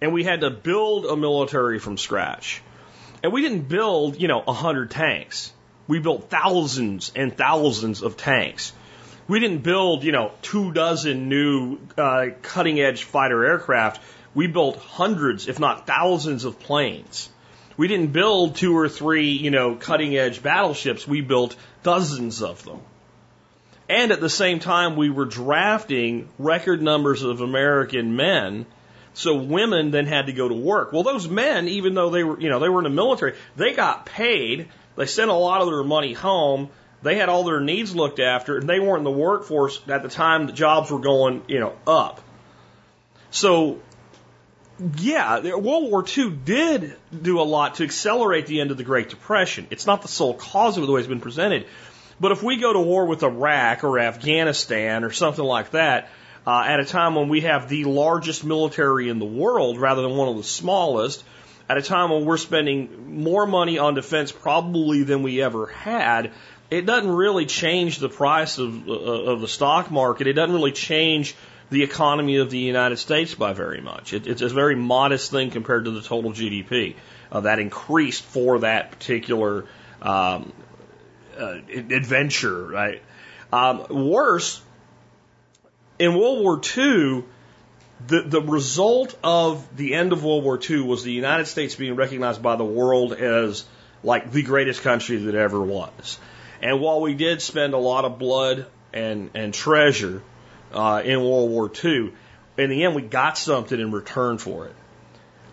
and 0.00 0.12
we 0.12 0.24
had 0.24 0.40
to 0.40 0.50
build 0.50 1.06
a 1.06 1.16
military 1.16 1.78
from 1.78 1.96
scratch. 1.96 2.62
And 3.22 3.32
we 3.32 3.40
didn't 3.40 3.68
build, 3.68 4.20
you 4.20 4.26
know, 4.26 4.42
a 4.46 4.52
hundred 4.52 4.90
tanks. 4.90 5.52
We 5.92 5.98
built 5.98 6.30
thousands 6.30 7.12
and 7.14 7.36
thousands 7.36 8.00
of 8.00 8.16
tanks. 8.16 8.72
We 9.28 9.40
didn't 9.40 9.58
build, 9.58 10.04
you 10.04 10.12
know, 10.12 10.32
two 10.40 10.72
dozen 10.72 11.28
new 11.28 11.80
uh, 11.98 12.28
cutting 12.40 12.80
edge 12.80 13.04
fighter 13.04 13.44
aircraft. 13.44 14.00
We 14.32 14.46
built 14.46 14.78
hundreds, 14.78 15.48
if 15.48 15.60
not 15.60 15.86
thousands, 15.86 16.46
of 16.46 16.58
planes. 16.58 17.28
We 17.76 17.88
didn't 17.88 18.12
build 18.12 18.56
two 18.56 18.74
or 18.74 18.88
three, 18.88 19.32
you 19.32 19.50
know, 19.50 19.74
cutting 19.74 20.16
edge 20.16 20.42
battleships. 20.42 21.06
We 21.06 21.20
built 21.20 21.56
dozens 21.82 22.40
of 22.42 22.64
them. 22.64 22.80
And 23.86 24.12
at 24.12 24.20
the 24.22 24.30
same 24.30 24.60
time, 24.60 24.96
we 24.96 25.10
were 25.10 25.26
drafting 25.26 26.26
record 26.38 26.80
numbers 26.80 27.22
of 27.22 27.42
American 27.42 28.16
men. 28.16 28.64
So 29.12 29.34
women 29.34 29.90
then 29.90 30.06
had 30.06 30.24
to 30.28 30.32
go 30.32 30.48
to 30.48 30.54
work. 30.54 30.94
Well, 30.94 31.02
those 31.02 31.28
men, 31.28 31.68
even 31.68 31.92
though 31.92 32.08
they 32.08 32.24
were, 32.24 32.40
you 32.40 32.48
know, 32.48 32.60
they 32.60 32.70
were 32.70 32.80
in 32.80 32.84
the 32.84 32.88
military, 32.88 33.34
they 33.56 33.74
got 33.74 34.06
paid 34.06 34.70
they 34.96 35.06
sent 35.06 35.30
a 35.30 35.34
lot 35.34 35.62
of 35.62 35.68
their 35.68 35.84
money 35.84 36.12
home. 36.12 36.70
They 37.02 37.16
had 37.16 37.28
all 37.28 37.44
their 37.44 37.60
needs 37.60 37.94
looked 37.94 38.20
after, 38.20 38.58
and 38.58 38.68
they 38.68 38.78
weren't 38.78 38.98
in 38.98 39.04
the 39.04 39.10
workforce 39.10 39.80
at 39.88 40.02
the 40.02 40.08
time 40.08 40.46
the 40.46 40.52
jobs 40.52 40.90
were 40.90 41.00
going, 41.00 41.42
you 41.48 41.60
know, 41.60 41.74
up. 41.86 42.20
So, 43.30 43.80
yeah, 44.98 45.54
World 45.56 45.90
War 45.90 46.04
II 46.16 46.30
did 46.30 46.94
do 47.20 47.40
a 47.40 47.42
lot 47.42 47.76
to 47.76 47.84
accelerate 47.84 48.46
the 48.46 48.60
end 48.60 48.70
of 48.70 48.76
the 48.76 48.84
Great 48.84 49.08
Depression. 49.08 49.66
It's 49.70 49.86
not 49.86 50.02
the 50.02 50.08
sole 50.08 50.34
cause 50.34 50.76
of 50.76 50.84
it 50.84 50.86
the 50.86 50.92
way 50.92 51.00
it's 51.00 51.08
been 51.08 51.20
presented. 51.20 51.66
But 52.20 52.32
if 52.32 52.42
we 52.42 52.56
go 52.58 52.72
to 52.72 52.80
war 52.80 53.06
with 53.06 53.22
Iraq 53.22 53.84
or 53.84 53.98
Afghanistan 53.98 55.02
or 55.02 55.10
something 55.10 55.44
like 55.44 55.72
that, 55.72 56.08
uh, 56.46 56.64
at 56.66 56.80
a 56.80 56.84
time 56.84 57.14
when 57.14 57.28
we 57.28 57.42
have 57.42 57.68
the 57.68 57.84
largest 57.84 58.44
military 58.44 59.08
in 59.08 59.18
the 59.18 59.24
world 59.24 59.78
rather 59.78 60.02
than 60.02 60.16
one 60.16 60.28
of 60.28 60.36
the 60.36 60.44
smallest, 60.44 61.24
at 61.72 61.78
a 61.78 61.82
time 61.82 62.10
when 62.10 62.26
we're 62.26 62.36
spending 62.36 63.24
more 63.24 63.46
money 63.46 63.78
on 63.78 63.94
defense 63.94 64.30
probably 64.30 65.04
than 65.04 65.22
we 65.22 65.40
ever 65.40 65.68
had, 65.68 66.30
it 66.68 66.84
doesn't 66.84 67.10
really 67.10 67.46
change 67.46 67.96
the 67.96 68.10
price 68.10 68.58
of, 68.58 68.86
uh, 68.86 68.92
of 68.92 69.40
the 69.40 69.48
stock 69.48 69.90
market. 69.90 70.26
It 70.26 70.34
doesn't 70.34 70.54
really 70.54 70.72
change 70.72 71.34
the 71.70 71.82
economy 71.82 72.36
of 72.36 72.50
the 72.50 72.58
United 72.58 72.98
States 72.98 73.34
by 73.34 73.54
very 73.54 73.80
much. 73.80 74.12
It, 74.12 74.26
it's 74.26 74.42
a 74.42 74.50
very 74.50 74.76
modest 74.76 75.30
thing 75.30 75.50
compared 75.50 75.86
to 75.86 75.92
the 75.92 76.02
total 76.02 76.32
GDP 76.32 76.94
uh, 77.30 77.40
that 77.40 77.58
increased 77.58 78.22
for 78.22 78.58
that 78.58 78.90
particular 78.90 79.64
um, 80.02 80.52
uh, 81.38 81.56
adventure, 81.70 82.66
right? 82.66 83.02
Um, 83.50 83.86
worse, 83.88 84.60
in 85.98 86.14
World 86.14 86.42
War 86.42 86.60
II, 86.76 87.24
the, 88.06 88.22
the 88.22 88.40
result 88.40 89.16
of 89.22 89.76
the 89.76 89.94
end 89.94 90.12
of 90.12 90.24
World 90.24 90.44
War 90.44 90.58
II 90.58 90.82
was 90.82 91.02
the 91.02 91.12
United 91.12 91.46
States 91.46 91.74
being 91.74 91.96
recognized 91.96 92.42
by 92.42 92.56
the 92.56 92.64
world 92.64 93.12
as 93.12 93.64
like 94.02 94.32
the 94.32 94.42
greatest 94.42 94.82
country 94.82 95.16
that 95.16 95.34
ever 95.34 95.60
was. 95.60 96.18
And 96.60 96.80
while 96.80 97.00
we 97.00 97.14
did 97.14 97.42
spend 97.42 97.74
a 97.74 97.78
lot 97.78 98.04
of 98.04 98.18
blood 98.18 98.66
and, 98.92 99.30
and 99.34 99.52
treasure 99.52 100.22
uh, 100.72 101.02
in 101.04 101.20
World 101.20 101.50
War 101.50 101.70
II, 101.84 102.12
in 102.58 102.70
the 102.70 102.84
end 102.84 102.94
we 102.94 103.02
got 103.02 103.38
something 103.38 103.78
in 103.78 103.92
return 103.92 104.38
for 104.38 104.66
it. 104.66 104.74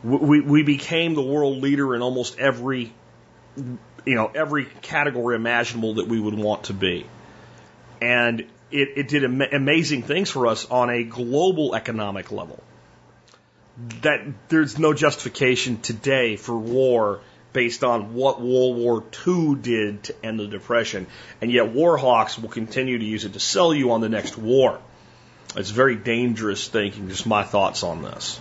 We, 0.04 0.40
we 0.40 0.64
became 0.64 1.14
the 1.14 1.22
world 1.22 1.58
leader 1.62 1.94
in 1.94 2.02
almost 2.02 2.40
every, 2.40 2.94
you 3.58 4.16
know, 4.16 4.32
every 4.34 4.66
category 4.82 5.36
imaginable 5.36 5.96
that 5.96 6.08
we 6.08 6.20
would 6.20 6.36
want 6.36 6.66
to 6.66 6.74
be. 6.74 7.06
And 8.02 8.46
it, 8.72 8.90
it 8.98 9.08
did 9.08 9.24
am 9.24 9.42
amazing 9.42 10.04
things 10.04 10.30
for 10.30 10.48
us 10.48 10.66
on 10.70 10.90
a 10.90 11.04
global 11.04 11.76
economic 11.76 12.32
level. 12.32 12.62
That 14.02 14.50
there's 14.50 14.78
no 14.78 14.94
justification 14.94 15.80
today 15.80 16.36
for 16.36 16.58
war 16.58 17.22
based 17.54 17.84
on 17.84 18.14
what 18.14 18.42
World 18.42 18.78
War 18.78 19.04
II 19.26 19.56
did 19.56 20.04
to 20.04 20.26
end 20.26 20.40
the 20.40 20.48
Depression, 20.48 21.08
and 21.42 21.52
yet 21.52 21.72
war 21.72 21.98
hawks 21.98 22.38
will 22.38 22.50
continue 22.50 22.98
to 22.98 23.06
use 23.06 23.26
it 23.26 23.34
to 23.34 23.40
sell 23.40 23.74
you 23.74 23.92
on 23.92 24.02
the 24.02 24.10
next 24.10 24.38
war. 24.38 24.80
It's 25.56 25.72
very 25.72 25.96
dangerous 25.96 26.68
thinking. 26.68 27.10
Just 27.10 27.26
my 27.26 27.44
thoughts 27.44 27.84
on 27.84 28.04
this. 28.04 28.40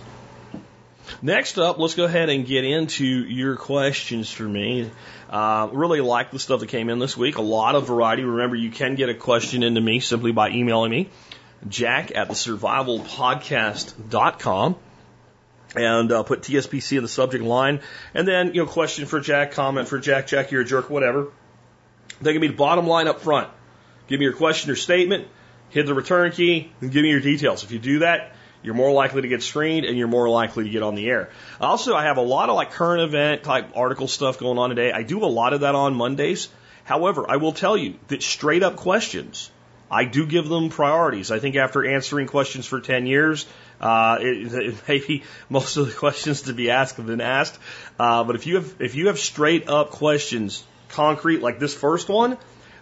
Next 1.21 1.57
up, 1.57 1.77
let's 1.77 1.95
go 1.95 2.05
ahead 2.05 2.29
and 2.29 2.45
get 2.45 2.63
into 2.63 3.05
your 3.05 3.57
questions 3.57 4.31
for 4.31 4.43
me. 4.43 4.89
Uh, 5.29 5.67
really 5.73 5.99
like 5.99 6.31
the 6.31 6.39
stuff 6.39 6.61
that 6.61 6.69
came 6.69 6.89
in 6.89 6.99
this 6.99 7.17
week. 7.17 7.37
A 7.37 7.41
lot 7.41 7.75
of 7.75 7.87
variety. 7.87 8.23
Remember, 8.23 8.55
you 8.55 8.71
can 8.71 8.95
get 8.95 9.09
a 9.09 9.13
question 9.13 9.63
into 9.63 9.81
me 9.81 9.99
simply 9.99 10.31
by 10.31 10.49
emailing 10.49 10.91
me, 10.91 11.09
jack 11.67 12.15
at 12.15 12.29
the 12.29 12.35
survivalpodcast.com 12.35 14.77
and 15.75 16.11
uh, 16.11 16.23
put 16.23 16.41
TSPC 16.41 16.97
in 16.97 17.03
the 17.03 17.09
subject 17.09 17.43
line. 17.43 17.81
And 18.13 18.25
then, 18.25 18.53
you 18.53 18.63
know, 18.63 18.65
question 18.65 19.05
for 19.05 19.19
Jack, 19.19 19.51
comment 19.51 19.89
for 19.89 19.99
Jack, 19.99 20.27
Jack, 20.27 20.51
you're 20.51 20.61
a 20.61 20.65
jerk, 20.65 20.89
whatever. 20.89 21.33
They 22.21 22.31
can 22.31 22.39
be 22.41 22.47
the 22.47 22.53
bottom 22.53 22.87
line 22.87 23.09
up 23.09 23.19
front. 23.19 23.49
Give 24.07 24.19
me 24.19 24.25
your 24.25 24.33
question 24.33 24.71
or 24.71 24.75
statement, 24.75 25.27
hit 25.69 25.85
the 25.85 25.93
return 25.93 26.31
key, 26.31 26.71
and 26.79 26.91
give 26.91 27.03
me 27.03 27.09
your 27.09 27.19
details. 27.19 27.63
If 27.63 27.71
you 27.71 27.79
do 27.79 27.99
that, 27.99 28.33
you're 28.61 28.75
more 28.75 28.91
likely 28.91 29.21
to 29.21 29.27
get 29.27 29.41
screened 29.41 29.85
and 29.85 29.97
you're 29.97 30.07
more 30.07 30.29
likely 30.29 30.65
to 30.65 30.69
get 30.69 30.83
on 30.83 30.95
the 30.95 31.07
air. 31.07 31.29
Also, 31.61 31.95
I 31.95 32.03
have 32.03 32.17
a 32.17 32.21
lot 32.21 32.49
of 32.49 32.55
like 32.55 32.71
current 32.71 33.01
event 33.01 33.43
type 33.43 33.69
article 33.75 34.07
stuff 34.07 34.37
going 34.37 34.57
on 34.57 34.69
today. 34.69 34.91
I 34.91 35.03
do 35.03 35.23
a 35.23 35.27
lot 35.27 35.53
of 35.53 35.61
that 35.61 35.75
on 35.75 35.95
Mondays. 35.95 36.49
However, 36.83 37.25
I 37.29 37.37
will 37.37 37.53
tell 37.53 37.77
you 37.77 37.95
that 38.07 38.23
straight 38.23 38.63
up 38.63 38.75
questions, 38.75 39.51
I 39.91 40.05
do 40.05 40.25
give 40.25 40.49
them 40.49 40.69
priorities. 40.69 41.31
I 41.31 41.39
think 41.39 41.55
after 41.55 41.85
answering 41.85 42.27
questions 42.27 42.65
for 42.65 42.79
10 42.79 43.07
years, 43.07 43.45
uh, 43.79 44.17
it, 44.19 44.53
it 44.53 44.75
maybe 44.87 45.23
most 45.49 45.77
of 45.77 45.87
the 45.87 45.93
questions 45.93 46.43
to 46.43 46.53
be 46.53 46.69
asked 46.69 46.97
have 46.97 47.07
been 47.07 47.21
asked. 47.21 47.57
Uh, 47.97 48.23
but 48.23 48.35
if 48.35 48.45
you 48.45 48.55
have, 48.55 48.75
if 48.79 48.95
you 48.95 49.07
have 49.07 49.19
straight 49.19 49.69
up 49.69 49.91
questions, 49.91 50.63
concrete, 50.89 51.41
like 51.41 51.59
this 51.59 51.73
first 51.73 52.09
one, 52.09 52.37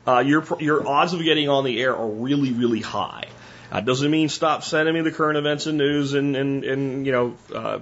uh, 0.08 0.20
your, 0.20 0.46
your 0.60 0.88
odds 0.88 1.14
of 1.14 1.22
getting 1.22 1.50
on 1.50 1.66
the 1.66 1.82
air 1.82 1.96
are 1.96 2.10
really, 2.10 2.52
really 2.52 2.82
high. 2.82 3.26
Uh, 3.72 3.82
doesn't 3.82 4.10
mean 4.10 4.30
stop 4.30 4.64
sending 4.64 4.94
me 4.94 5.02
the 5.02 5.12
current 5.12 5.38
events 5.38 5.66
and 5.66 5.78
news 5.78 6.14
and, 6.14 6.36
and, 6.36 6.64
and 6.64 7.06
you 7.06 7.12
know, 7.12 7.36
uh, 7.54 7.80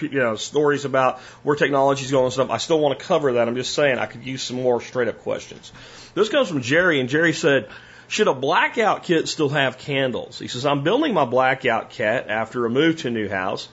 you 0.00 0.20
know, 0.20 0.36
stories 0.36 0.84
about 0.84 1.18
where 1.42 1.56
technology 1.56 2.04
is 2.04 2.10
going 2.10 2.24
and 2.24 2.32
stuff. 2.32 2.50
I 2.50 2.58
still 2.58 2.78
want 2.78 2.98
to 2.98 3.04
cover 3.04 3.32
that. 3.32 3.48
I'm 3.48 3.56
just 3.56 3.74
saying 3.74 3.98
I 3.98 4.06
could 4.06 4.24
use 4.24 4.42
some 4.42 4.62
more 4.62 4.80
straight 4.80 5.08
up 5.08 5.20
questions. 5.20 5.72
This 6.14 6.28
comes 6.28 6.48
from 6.48 6.62
Jerry, 6.62 7.00
and 7.00 7.08
Jerry 7.08 7.32
said, 7.32 7.68
should 8.06 8.28
a 8.28 8.34
blackout 8.34 9.02
kit 9.02 9.28
still 9.28 9.48
have 9.48 9.78
candles? 9.78 10.38
He 10.38 10.48
says, 10.48 10.66
I'm 10.66 10.84
building 10.84 11.14
my 11.14 11.24
blackout 11.24 11.90
kit 11.90 12.26
after 12.28 12.64
a 12.64 12.70
move 12.70 12.98
to 12.98 13.08
a 13.08 13.10
new 13.10 13.28
house. 13.28 13.68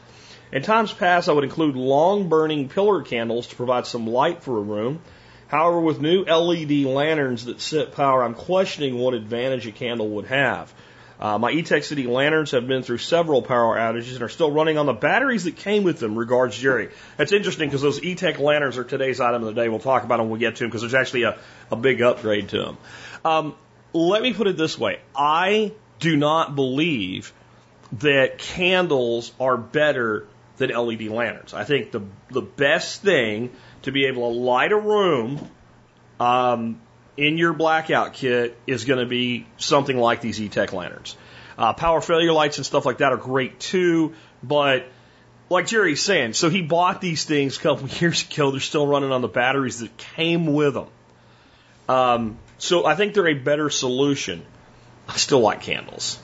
In 0.52 0.64
times 0.64 0.92
past, 0.92 1.30
I 1.30 1.34
would 1.34 1.44
include 1.44 1.76
long 1.76 2.28
burning 2.28 2.68
pillar 2.68 3.04
candles 3.04 3.48
to 3.48 3.56
provide 3.56 3.86
some 3.86 4.08
light 4.08 4.44
for 4.44 4.58
a 4.58 4.62
room. 4.62 5.02
However, 5.48 5.80
with 5.80 6.02
new 6.02 6.24
LED 6.24 6.86
lanterns 6.86 7.46
that 7.46 7.62
sit 7.62 7.94
power, 7.94 8.24
I'm 8.24 8.34
questioning 8.34 8.98
what 8.98 9.14
advantage 9.14 9.68
a 9.68 9.72
candle 9.72 10.10
would 10.10 10.26
have. 10.26 10.74
Uh, 11.22 11.38
my 11.38 11.54
Etekcity 11.54 12.08
lanterns 12.08 12.52
have 12.52 12.68
been 12.68 12.82
through 12.82 12.98
several 12.98 13.44
power 13.44 13.78
outages 13.78 14.16
and 14.16 14.24
are 14.24 14.30
still 14.30 14.52
running 14.52 14.80
on 14.80 14.88
the 14.88 14.94
batteries 14.94 15.44
that 15.44 15.56
came 15.56 15.84
with 15.84 16.00
them. 16.00 16.18
Regards, 16.18 16.58
Jerry. 16.58 16.90
That's 17.18 17.32
interesting 17.32 17.70
because 17.70 17.84
those 17.84 18.02
E-Tech 18.02 18.40
lanterns 18.40 18.78
are 18.80 18.84
today's 18.84 19.22
item 19.22 19.44
of 19.44 19.54
the 19.54 19.62
day. 19.62 19.70
We'll 19.70 19.80
talk 19.80 20.04
about 20.04 20.18
them 20.18 20.30
when 20.30 20.34
we 20.34 20.40
get 20.40 20.56
to 20.56 20.64
them 20.64 20.70
because 20.70 20.82
there's 20.82 20.96
actually 20.96 21.24
a, 21.24 21.38
a 21.70 21.76
big 21.76 22.02
upgrade 22.02 22.50
to 22.50 22.58
them. 22.58 22.78
Um, 23.24 23.56
let 23.94 24.24
me 24.24 24.34
put 24.34 24.48
it 24.48 24.58
this 24.58 24.80
way. 24.80 25.00
I 25.16 25.74
do 26.00 26.18
not 26.18 26.56
believe 26.56 27.34
that 28.00 28.40
candles 28.40 29.32
are 29.40 29.58
better 29.58 30.26
than 30.58 30.72
LED 30.72 31.04
lanterns. 31.04 31.54
I 31.54 31.66
think 31.66 31.92
the 31.92 32.02
the 32.30 32.42
best 32.42 33.02
thing 33.02 33.52
to 33.84 33.92
be 33.92 34.06
able 34.06 34.32
to 34.32 34.40
light 34.40 34.72
a 34.72 34.78
room 34.78 35.50
um, 36.20 36.80
in 37.18 37.38
your 37.38 37.54
blackout 37.54 38.14
kit 38.14 38.58
is 38.66 38.86
going 38.86 39.00
to 39.00 39.06
be 39.06 39.46
something 39.58 39.98
like 39.98 40.22
these 40.22 40.40
E-Tech 40.40 40.74
lanterns. 40.74 41.18
Uh, 41.58 41.74
power 41.74 42.02
failure 42.02 42.32
lights 42.32 42.58
and 42.58 42.66
stuff 42.66 42.86
like 42.86 43.00
that 43.00 43.12
are 43.12 43.18
great 43.18 43.60
too, 43.60 44.14
but 44.42 44.88
like 45.50 45.68
Jerry's 45.68 46.02
saying, 46.02 46.34
so 46.34 46.50
he 46.50 46.62
bought 46.62 47.02
these 47.02 47.26
things 47.26 47.58
a 47.58 47.60
couple 47.60 47.86
of 47.86 48.02
years 48.02 48.26
ago. 48.28 48.52
They're 48.52 48.60
still 48.60 48.88
running 48.88 49.12
on 49.12 49.22
the 49.22 49.28
batteries 49.28 49.80
that 49.80 49.96
came 49.98 50.54
with 50.54 50.74
them. 50.74 50.88
Um, 51.90 52.38
so 52.58 52.86
I 52.86 52.96
think 52.96 53.14
they're 53.14 53.28
a 53.28 53.34
better 53.34 53.70
solution. 53.70 54.46
I 55.08 55.18
still 55.18 55.42
like 55.42 55.62
candles. 55.62 56.20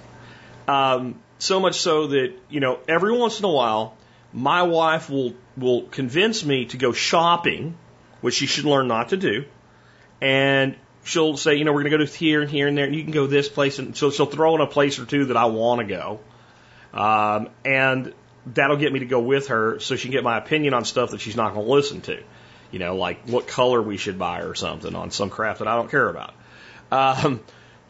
Um, 0.68 1.20
so 1.40 1.60
much 1.60 1.80
so 1.80 2.08
that, 2.08 2.34
you 2.50 2.60
know, 2.60 2.80
every 2.88 3.16
once 3.16 3.40
in 3.40 3.46
a 3.46 3.52
while, 3.52 3.98
my 4.32 4.64
wife 4.64 5.10
will, 5.10 5.34
will 5.58 5.84
convince 5.84 6.44
me 6.44 6.66
to 6.68 6.78
go 6.78 6.94
shopping, 6.94 7.76
which 8.22 8.36
she 8.36 8.46
should 8.46 8.66
learn 8.66 8.88
not 8.88 9.10
to 9.10 9.18
do 9.18 9.46
and 10.22 10.76
she'll 11.04 11.38
say, 11.38 11.56
you 11.56 11.64
know, 11.64 11.72
we're 11.72 11.84
going 11.84 11.92
to 11.92 11.98
go 11.98 12.06
to 12.06 12.18
here 12.18 12.42
and 12.42 12.50
here 12.50 12.68
and 12.68 12.78
there, 12.78 12.86
and 12.86 12.96
you 12.96 13.04
can 13.04 13.12
go 13.12 13.28
this 13.28 13.50
place, 13.50 13.80
and 13.80 13.96
so 13.96 14.12
she'll 14.12 14.26
throw 14.26 14.56
in 14.56 14.62
a 14.62 14.68
place 14.68 15.00
or 15.00 15.06
two 15.06 15.26
that 15.26 15.38
I 15.38 15.46
want 15.46 15.88
to 15.88 15.96
go, 15.96 16.20
um, 16.94 17.50
and 17.66 18.14
that'll 18.54 18.78
get 18.78 18.94
me 18.94 19.00
to 19.00 19.06
go 19.06 19.20
with 19.20 19.48
her, 19.48 19.80
so 19.80 19.96
she 19.96 20.04
can 20.04 20.12
get 20.12 20.24
my 20.24 20.38
opinion 20.38 20.74
on 20.74 20.86
stuff 20.86 21.12
that 21.12 21.22
she's 21.22 21.36
not 21.36 21.54
going 21.54 21.66
to 21.66 21.72
listen 21.72 22.02
to, 22.02 22.22
you 22.72 22.80
know, 22.80 22.96
like 22.96 23.28
what 23.28 23.48
color 23.48 23.82
we 23.82 23.98
should 23.98 24.20
buy 24.20 24.42
or 24.42 24.56
something 24.56 24.96
on 24.96 25.12
some 25.12 25.30
craft 25.30 25.60
that 25.60 25.68
I 25.68 25.76
don't 25.76 25.90
care 25.90 26.10
about. 26.10 26.34
Um, 26.92 27.42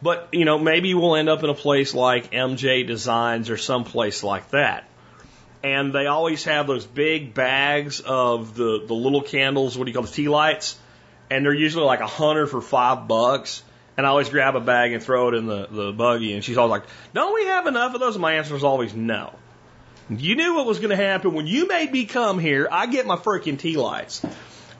but 0.02 0.28
you 0.32 0.44
know, 0.44 0.58
maybe 0.58 0.94
we'll 0.94 1.16
end 1.16 1.28
up 1.28 1.42
in 1.42 1.50
a 1.50 1.54
place 1.54 1.94
like 1.94 2.30
MJ 2.32 2.86
Designs 2.86 3.50
or 3.50 3.56
some 3.56 3.84
place 3.84 4.22
like 4.22 4.50
that. 4.50 4.84
And 5.62 5.92
they 5.92 6.06
always 6.06 6.44
have 6.44 6.68
those 6.68 6.86
big 6.86 7.34
bags 7.34 8.00
of 8.00 8.54
the, 8.54 8.84
the 8.86 8.94
little 8.94 9.22
candles, 9.22 9.76
what 9.76 9.84
do 9.84 9.90
you 9.90 9.94
call 9.94 10.04
the 10.04 10.12
tea 10.12 10.28
lights? 10.28 10.78
And 11.30 11.44
they're 11.44 11.54
usually 11.54 11.84
like 11.84 12.00
a 12.00 12.06
hundred 12.06 12.48
for 12.48 12.60
five 12.60 13.08
bucks. 13.08 13.62
And 13.96 14.06
I 14.06 14.10
always 14.10 14.28
grab 14.28 14.54
a 14.54 14.60
bag 14.60 14.92
and 14.92 15.02
throw 15.02 15.28
it 15.28 15.34
in 15.34 15.46
the, 15.46 15.66
the 15.68 15.92
buggy. 15.92 16.32
And 16.34 16.44
she's 16.44 16.56
always 16.56 16.70
like, 16.70 16.84
Don't 17.14 17.34
we 17.34 17.46
have 17.46 17.66
enough 17.66 17.94
of 17.94 18.00
those? 18.00 18.14
And 18.14 18.22
my 18.22 18.34
answer 18.34 18.54
is 18.54 18.62
always 18.62 18.94
no. 18.94 19.34
You 20.08 20.36
knew 20.36 20.54
what 20.54 20.66
was 20.66 20.78
going 20.78 20.90
to 20.90 20.96
happen 20.96 21.34
when 21.34 21.46
you 21.46 21.66
made 21.68 21.92
me 21.92 22.06
come 22.06 22.38
here. 22.38 22.68
I 22.70 22.86
get 22.86 23.06
my 23.06 23.16
freaking 23.16 23.58
tea 23.58 23.76
lights. 23.76 24.24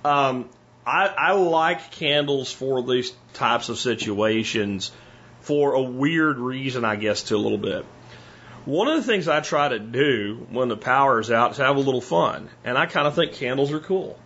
Um, 0.04 0.48
I, 0.86 1.08
I 1.08 1.32
like 1.32 1.90
candles 1.90 2.50
for 2.50 2.82
these 2.82 3.12
types 3.34 3.68
of 3.68 3.78
situations 3.78 4.90
for 5.42 5.74
a 5.74 5.82
weird 5.82 6.38
reason, 6.38 6.84
I 6.84 6.96
guess, 6.96 7.24
to 7.24 7.36
a 7.36 7.38
little 7.38 7.58
bit. 7.58 7.84
One 8.64 8.88
of 8.88 8.96
the 8.96 9.02
things 9.02 9.28
I 9.28 9.40
try 9.40 9.68
to 9.68 9.78
do 9.78 10.46
when 10.50 10.68
the 10.68 10.76
power 10.76 11.20
is 11.20 11.30
out 11.30 11.52
is 11.52 11.56
have 11.58 11.76
a 11.76 11.80
little 11.80 12.00
fun. 12.00 12.48
And 12.64 12.78
I 12.78 12.86
kind 12.86 13.06
of 13.06 13.14
think 13.14 13.34
candles 13.34 13.72
are 13.72 13.80
cool. 13.80 14.18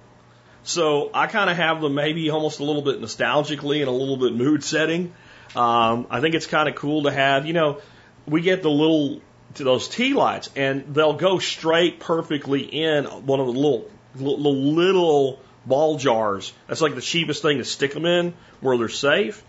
So 0.64 1.10
I 1.12 1.26
kind 1.26 1.50
of 1.50 1.56
have 1.56 1.80
them 1.80 1.94
maybe 1.94 2.30
almost 2.30 2.60
a 2.60 2.64
little 2.64 2.82
bit 2.82 3.00
nostalgically 3.00 3.80
and 3.80 3.88
a 3.88 3.92
little 3.92 4.16
bit 4.16 4.34
mood 4.34 4.62
setting. 4.62 5.12
Um, 5.56 6.06
I 6.08 6.20
think 6.20 6.34
it's 6.34 6.46
kind 6.46 6.68
of 6.68 6.76
cool 6.76 7.04
to 7.04 7.10
have, 7.10 7.46
you 7.46 7.52
know, 7.52 7.80
we 8.26 8.40
get 8.40 8.62
the 8.62 8.70
little, 8.70 9.20
to 9.54 9.64
those 9.64 9.88
tea 9.88 10.14
lights 10.14 10.50
and 10.56 10.94
they'll 10.94 11.14
go 11.14 11.38
straight 11.38 12.00
perfectly 12.00 12.62
in 12.62 13.04
one 13.04 13.40
of 13.40 13.46
the 13.46 13.52
little, 13.52 13.88
little, 14.14 15.40
ball 15.64 15.96
jars. 15.96 16.52
That's 16.66 16.80
like 16.80 16.94
the 16.94 17.00
cheapest 17.00 17.42
thing 17.42 17.58
to 17.58 17.64
stick 17.64 17.92
them 17.94 18.06
in 18.06 18.34
where 18.60 18.76
they're 18.76 18.88
safe. 18.88 19.42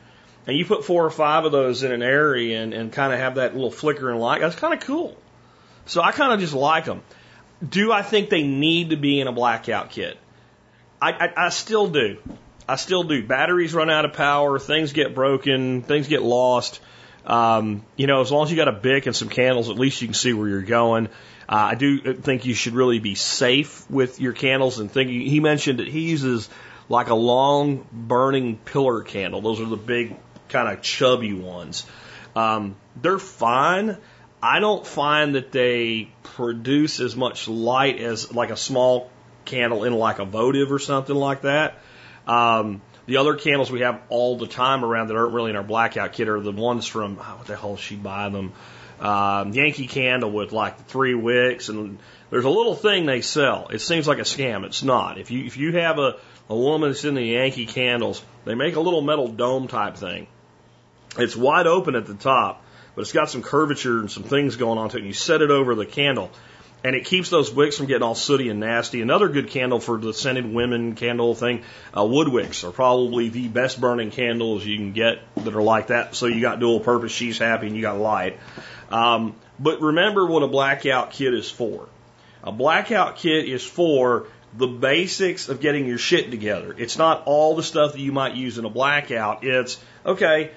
And 0.46 0.58
you 0.58 0.66
put 0.66 0.86
four 0.86 1.06
or 1.06 1.10
five 1.10 1.46
of 1.46 1.52
those 1.52 1.84
in 1.84 1.92
an 1.92 2.04
area 2.04 2.62
and, 2.62 2.74
and 2.74 2.92
kind 2.92 3.14
of 3.14 3.20
have 3.20 3.36
that 3.36 3.54
little 3.54 3.72
flickering 3.72 4.20
light. 4.20 4.42
That's 4.42 4.56
kind 4.56 4.74
of 4.74 4.82
cool. 4.82 5.18
So 5.86 6.02
I 6.02 6.12
kind 6.12 6.34
of 6.34 6.40
just 6.40 6.54
like 6.54 6.86
them. 6.86 7.02
do 7.68 7.92
I 7.92 8.02
think 8.02 8.30
they 8.30 8.44
need 8.44 8.90
to 8.92 8.96
be 8.96 9.20
in 9.20 9.28
a 9.28 9.32
blackout 9.32 9.90
kit? 9.90 10.18
I, 11.04 11.26
I, 11.26 11.46
I 11.48 11.50
still 11.50 11.88
do. 11.88 12.18
I 12.68 12.78
still 12.78 13.04
do. 13.04 13.22
Batteries 13.28 13.74
run 13.74 13.90
out 13.90 14.06
of 14.06 14.14
power, 14.14 14.58
things 14.58 14.94
get 14.94 15.14
broken, 15.14 15.82
things 15.82 16.08
get 16.08 16.22
lost. 16.22 16.80
Um, 17.26 17.86
you 17.98 18.08
know, 18.08 18.22
as 18.22 18.32
long 18.32 18.46
as 18.46 18.52
you 18.52 18.56
got 18.56 18.70
a 18.70 18.74
bic 18.74 19.06
and 19.06 19.14
some 19.14 19.28
candles, 19.28 19.70
at 19.70 19.78
least 19.78 20.02
you 20.02 20.08
can 20.08 20.14
see 20.14 20.32
where 20.32 20.48
you're 20.48 20.62
going. 20.62 21.08
Uh, 21.50 21.72
I 21.72 21.76
do 21.76 22.14
think 22.14 22.46
you 22.46 22.54
should 22.54 22.74
really 22.74 23.00
be 23.00 23.16
safe 23.16 23.90
with 23.92 24.22
your 24.22 24.32
candles 24.32 24.80
and 24.80 24.90
think 24.90 25.10
he 25.10 25.42
mentioned 25.42 25.80
that 25.80 25.90
he 25.90 26.10
uses 26.10 26.50
like 26.88 27.10
a 27.10 27.16
long 27.16 27.86
burning 27.92 28.56
pillar 28.56 29.02
candle. 29.02 29.42
Those 29.42 29.60
are 29.60 29.66
the 29.66 29.76
big 29.76 30.16
kind 30.48 30.70
of 30.70 30.82
chubby 30.82 31.34
ones. 31.34 31.86
Um, 32.34 32.78
they're 33.02 33.20
fine. 33.20 33.98
I 34.42 34.62
don't 34.62 34.88
find 34.88 35.36
that 35.36 35.52
they 35.52 36.10
produce 36.24 37.02
as 37.02 37.14
much 37.14 37.50
light 37.50 38.00
as 38.00 38.34
like 38.34 38.52
a 38.52 38.58
small 38.58 39.10
candle 39.46 39.84
in 39.84 39.94
like 39.94 40.20
a 40.20 40.26
votive 40.26 40.72
or 40.72 40.80
something 40.80 41.16
like 41.16 41.42
that. 41.42 41.80
Um, 42.28 42.82
the 43.06 43.18
other 43.18 43.36
candles 43.36 43.70
we 43.70 43.82
have 43.82 44.02
all 44.10 44.38
the 44.38 44.48
time 44.48 44.86
around 44.86 45.08
that 45.08 45.18
aren't 45.18 45.34
really 45.34 45.50
in 45.50 45.56
our 45.56 45.64
blackout 45.64 46.14
kit 46.14 46.30
are 46.30 46.40
the 46.40 46.52
ones 46.52 46.88
from 46.88 47.18
oh, 47.20 47.36
what 47.38 47.48
the 47.48 47.56
hell 47.56 47.76
she 47.76 47.96
buy 47.96 48.30
them? 48.30 48.54
Um, 49.00 49.52
Yankee 49.52 49.88
Candle 49.88 50.32
with 50.32 50.54
like 50.54 50.86
three 50.88 51.14
wicks, 51.14 51.68
and 51.68 52.00
there's 52.30 52.46
a 52.46 52.50
little 52.50 52.76
thing 52.76 53.06
they 53.06 53.22
sell. 53.22 53.68
It 53.68 53.80
seems 53.80 54.08
like 54.08 54.20
a 54.20 54.24
scam. 54.24 54.64
It's 54.64 54.84
not. 54.84 55.18
If 55.18 55.32
you 55.32 55.44
if 55.44 55.58
you 55.58 55.74
have 55.74 56.00
a 56.00 56.16
a 56.50 56.56
woman 56.56 56.90
that's 56.90 57.04
in 57.04 57.16
the 57.16 57.24
Yankee 57.24 57.66
Candles, 57.66 58.24
they 58.46 58.56
make 58.56 58.76
a 58.76 58.80
little 58.80 59.02
metal 59.02 59.28
dome 59.28 59.68
type 59.68 59.98
thing. 59.98 60.28
It's 61.18 61.36
wide 61.36 61.68
open 61.68 61.96
at 61.96 62.06
the 62.06 62.16
top, 62.16 62.64
but 62.96 63.02
it's 63.02 63.12
got 63.12 63.30
some 63.30 63.42
curvature 63.42 64.00
and 64.00 64.10
some 64.10 64.24
things 64.24 64.56
going 64.56 64.80
on 64.80 64.90
to 64.90 64.98
it. 64.98 65.02
And 65.02 65.08
you 65.08 65.14
set 65.14 65.42
it 65.42 65.52
over 65.52 65.76
the 65.76 65.86
candle 65.86 66.32
and 66.84 66.96
it 66.96 67.06
keeps 67.06 67.30
those 67.30 67.52
wicks 67.52 67.78
from 67.78 67.86
getting 67.86 68.04
all 68.04 68.16
sooty 68.16 68.50
and 68.50 68.60
nasty. 68.60 69.02
Another 69.02 69.30
good 69.30 69.50
candle 69.50 69.80
for 69.80 69.98
the 69.98 70.14
scented 70.14 70.52
women 70.52 70.96
candle 70.96 71.34
thing, 71.34 71.64
uh, 71.98 72.06
wood 72.06 72.28
wicks 72.28 72.64
are 72.64 72.72
probably 72.72 73.30
the 73.30 73.48
best 73.48 73.80
burning 73.80 74.12
candles 74.12 74.66
you 74.66 74.78
can 74.78 74.92
get 74.92 75.20
that 75.38 75.56
are 75.56 75.62
like 75.64 75.88
that. 75.88 76.16
So 76.16 76.26
you 76.26 76.42
got 76.42 76.60
dual 76.60 76.82
purpose, 76.82 77.12
she's 77.12 77.38
happy, 77.38 77.68
and 77.68 77.76
you 77.76 77.82
got 77.82 77.98
light. 77.98 78.40
Um, 78.90 79.36
but 79.60 79.82
remember 79.82 80.26
what 80.26 80.44
a 80.44 80.48
blackout 80.48 81.12
kit 81.12 81.34
is 81.34 81.50
for. 81.50 81.88
A 82.44 82.52
blackout 82.52 83.16
kit 83.16 83.48
is 83.48 83.64
for 83.64 84.28
the 84.56 84.68
basics 84.68 85.50
of 85.50 85.62
getting 85.62 85.88
your 85.88 85.98
shit 85.98 86.30
together. 86.30 86.76
It's 86.78 86.98
not 86.98 87.24
all 87.26 87.56
the 87.56 87.64
stuff 87.64 87.94
that 87.94 88.00
you 88.00 88.12
might 88.12 88.36
use 88.36 88.58
in 88.58 88.66
a 88.66 88.70
blackout. 88.70 89.44
It's 89.44 89.80
okay. 90.06 90.52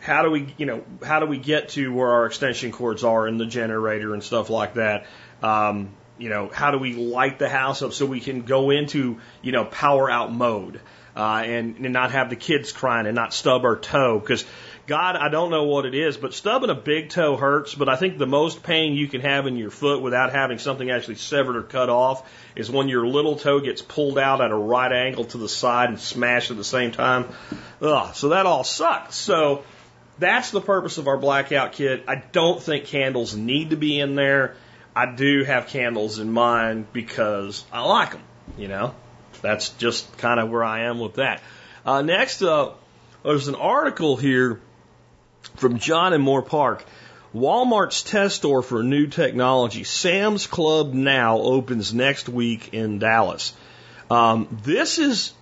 How 0.00 0.22
do 0.22 0.30
we, 0.30 0.52
you 0.58 0.66
know, 0.66 0.84
how 1.04 1.20
do 1.20 1.26
we 1.26 1.38
get 1.38 1.70
to 1.70 1.92
where 1.92 2.08
our 2.08 2.26
extension 2.26 2.72
cords 2.72 3.04
are 3.04 3.26
in 3.26 3.38
the 3.38 3.46
generator 3.46 4.12
and 4.14 4.22
stuff 4.22 4.50
like 4.50 4.74
that? 4.74 5.06
Um, 5.42 5.90
you 6.18 6.28
know, 6.28 6.48
how 6.52 6.70
do 6.70 6.78
we 6.78 6.94
light 6.94 7.38
the 7.38 7.48
house 7.48 7.82
up 7.82 7.92
so 7.92 8.06
we 8.06 8.20
can 8.20 8.42
go 8.42 8.70
into, 8.70 9.18
you 9.42 9.52
know, 9.52 9.64
power 9.64 10.10
out 10.10 10.32
mode 10.32 10.80
uh, 11.16 11.42
and, 11.44 11.76
and 11.78 11.92
not 11.92 12.12
have 12.12 12.30
the 12.30 12.36
kids 12.36 12.70
crying 12.70 13.06
and 13.06 13.16
not 13.16 13.34
stub 13.34 13.64
our 13.64 13.76
toe? 13.76 14.20
Because, 14.20 14.44
God, 14.86 15.16
I 15.16 15.30
don't 15.30 15.50
know 15.50 15.64
what 15.64 15.84
it 15.84 15.94
is, 15.94 16.16
but 16.16 16.32
stubbing 16.32 16.70
a 16.70 16.76
big 16.76 17.08
toe 17.08 17.36
hurts. 17.36 17.74
But 17.74 17.88
I 17.88 17.96
think 17.96 18.18
the 18.18 18.26
most 18.26 18.62
pain 18.62 18.94
you 18.94 19.08
can 19.08 19.20
have 19.22 19.46
in 19.48 19.56
your 19.56 19.70
foot 19.70 20.00
without 20.00 20.30
having 20.30 20.58
something 20.58 20.90
actually 20.90 21.16
severed 21.16 21.56
or 21.56 21.62
cut 21.62 21.88
off 21.88 22.30
is 22.54 22.70
when 22.70 22.88
your 22.88 23.06
little 23.06 23.34
toe 23.34 23.58
gets 23.58 23.82
pulled 23.82 24.18
out 24.18 24.40
at 24.40 24.52
a 24.52 24.56
right 24.56 24.92
angle 24.92 25.24
to 25.24 25.38
the 25.38 25.48
side 25.48 25.88
and 25.88 25.98
smashed 25.98 26.52
at 26.52 26.56
the 26.56 26.64
same 26.64 26.92
time. 26.92 27.26
Ugh, 27.80 28.14
so 28.14 28.28
that 28.28 28.46
all 28.46 28.62
sucks. 28.62 29.16
So 29.16 29.64
that's 30.18 30.52
the 30.52 30.60
purpose 30.60 30.98
of 30.98 31.08
our 31.08 31.16
blackout 31.16 31.72
kit. 31.72 32.04
I 32.06 32.22
don't 32.30 32.62
think 32.62 32.84
candles 32.84 33.34
need 33.34 33.70
to 33.70 33.76
be 33.76 33.98
in 33.98 34.14
there. 34.14 34.54
I 34.94 35.14
do 35.14 35.44
have 35.44 35.68
candles 35.68 36.18
in 36.18 36.32
mind 36.32 36.92
because 36.92 37.64
I 37.72 37.82
like 37.82 38.12
them, 38.12 38.22
you 38.58 38.68
know. 38.68 38.94
That's 39.40 39.70
just 39.70 40.18
kind 40.18 40.38
of 40.38 40.50
where 40.50 40.62
I 40.62 40.84
am 40.84 41.00
with 41.00 41.14
that. 41.14 41.42
Uh, 41.84 42.02
next 42.02 42.42
up, 42.42 42.80
there's 43.24 43.48
an 43.48 43.54
article 43.54 44.16
here 44.16 44.60
from 45.56 45.78
John 45.78 46.12
and 46.12 46.22
Moore 46.22 46.42
Park. 46.42 46.84
Walmart's 47.34 48.02
test 48.02 48.36
store 48.36 48.62
for 48.62 48.82
new 48.82 49.06
technology. 49.06 49.84
Sam's 49.84 50.46
Club 50.46 50.92
Now 50.92 51.38
opens 51.38 51.94
next 51.94 52.28
week 52.28 52.74
in 52.74 52.98
Dallas. 52.98 53.54
Um, 54.10 54.58
this 54.62 54.98
is, 54.98 55.32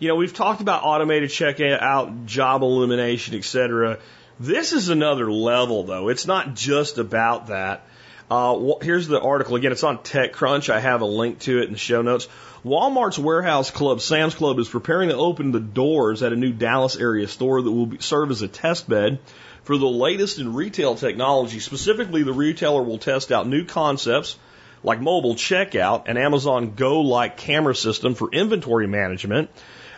you 0.00 0.08
know, 0.08 0.16
we've 0.16 0.34
talked 0.34 0.60
about 0.60 0.82
automated 0.82 1.30
checkout, 1.30 2.26
job 2.26 2.62
elimination, 2.62 3.36
etc. 3.36 4.00
This 4.40 4.72
is 4.72 4.88
another 4.88 5.30
level, 5.30 5.84
though. 5.84 6.08
It's 6.08 6.26
not 6.26 6.54
just 6.54 6.98
about 6.98 7.46
that. 7.46 7.86
Uh, 8.28 8.74
here's 8.82 9.06
the 9.06 9.20
article 9.20 9.54
again. 9.54 9.70
It's 9.70 9.84
on 9.84 9.98
TechCrunch. 9.98 10.68
I 10.68 10.80
have 10.80 11.00
a 11.00 11.06
link 11.06 11.38
to 11.40 11.60
it 11.60 11.66
in 11.66 11.72
the 11.72 11.78
show 11.78 12.02
notes. 12.02 12.28
Walmart's 12.64 13.18
warehouse 13.18 13.70
club, 13.70 14.00
Sam's 14.00 14.34
Club, 14.34 14.58
is 14.58 14.68
preparing 14.68 15.10
to 15.10 15.16
open 15.16 15.52
the 15.52 15.60
doors 15.60 16.24
at 16.24 16.32
a 16.32 16.36
new 16.36 16.52
Dallas 16.52 16.96
area 16.96 17.28
store 17.28 17.62
that 17.62 17.70
will 17.70 17.86
be, 17.86 17.98
serve 18.00 18.32
as 18.32 18.42
a 18.42 18.48
test 18.48 18.88
bed 18.88 19.20
for 19.62 19.78
the 19.78 19.86
latest 19.86 20.40
in 20.40 20.54
retail 20.54 20.96
technology. 20.96 21.60
Specifically, 21.60 22.24
the 22.24 22.32
retailer 22.32 22.82
will 22.82 22.98
test 22.98 23.30
out 23.30 23.46
new 23.46 23.64
concepts 23.64 24.36
like 24.82 25.00
mobile 25.00 25.36
checkout, 25.36 26.08
an 26.08 26.16
Amazon 26.16 26.74
Go 26.74 27.02
like 27.02 27.36
camera 27.36 27.74
system 27.74 28.14
for 28.16 28.28
inventory 28.32 28.88
management, 28.88 29.50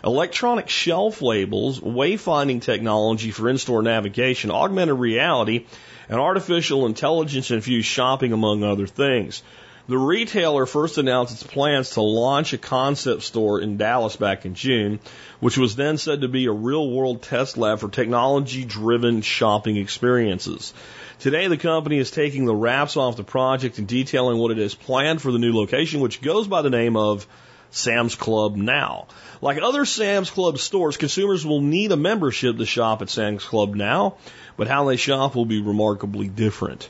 electronic 0.03 0.69
shelf 0.69 1.23
labels, 1.23 1.79
wayfinding 1.79 2.61
technology 2.61 3.31
for 3.31 3.49
in 3.49 3.57
store 3.57 3.81
navigation, 3.81 4.51
augmented 4.51 4.99
reality, 4.99 5.65
and 6.09 6.19
artificial 6.19 6.85
intelligence 6.85 7.51
infused 7.51 7.87
shopping, 7.87 8.33
among 8.33 8.63
other 8.63 8.87
things. 8.87 9.43
The 9.87 9.97
retailer 9.97 10.67
first 10.67 10.99
announced 10.99 11.33
its 11.33 11.41
plans 11.41 11.91
to 11.91 12.01
launch 12.01 12.53
a 12.53 12.59
concept 12.59 13.23
store 13.23 13.59
in 13.59 13.77
Dallas 13.77 14.17
back 14.17 14.45
in 14.45 14.53
June, 14.53 14.99
which 15.39 15.57
was 15.57 15.75
then 15.75 15.97
said 15.97 16.21
to 16.21 16.27
be 16.27 16.45
a 16.45 16.51
real 16.51 16.91
world 16.91 17.23
test 17.23 17.57
lab 17.57 17.79
for 17.79 17.89
technology 17.89 18.65
driven 18.65 19.21
shopping 19.21 19.77
experiences. 19.77 20.75
Today, 21.17 21.47
the 21.47 21.57
company 21.57 21.97
is 21.97 22.11
taking 22.11 22.45
the 22.45 22.53
wraps 22.53 22.97
off 22.97 23.17
the 23.17 23.23
project 23.23 23.79
and 23.79 23.87
detailing 23.87 24.37
what 24.37 24.51
it 24.51 24.59
has 24.59 24.75
planned 24.75 25.23
for 25.23 25.31
the 25.31 25.39
new 25.39 25.53
location, 25.53 26.01
which 26.01 26.21
goes 26.21 26.47
by 26.47 26.61
the 26.61 26.69
name 26.69 26.95
of 26.95 27.25
Sam's 27.71 28.15
Club 28.15 28.55
Now. 28.55 29.07
Like 29.41 29.61
other 29.61 29.85
Sam's 29.85 30.29
Club 30.29 30.59
stores, 30.59 30.97
consumers 30.97 31.45
will 31.45 31.61
need 31.61 31.91
a 31.91 31.97
membership 31.97 32.57
to 32.57 32.65
shop 32.65 33.01
at 33.01 33.09
Sam's 33.09 33.43
Club 33.43 33.75
Now, 33.75 34.17
but 34.59 34.67
how 34.67 34.83
they 34.83 34.97
shop 34.97 35.35
will 35.35 35.45
be 35.45 35.61
remarkably 35.61 36.27
different. 36.27 36.89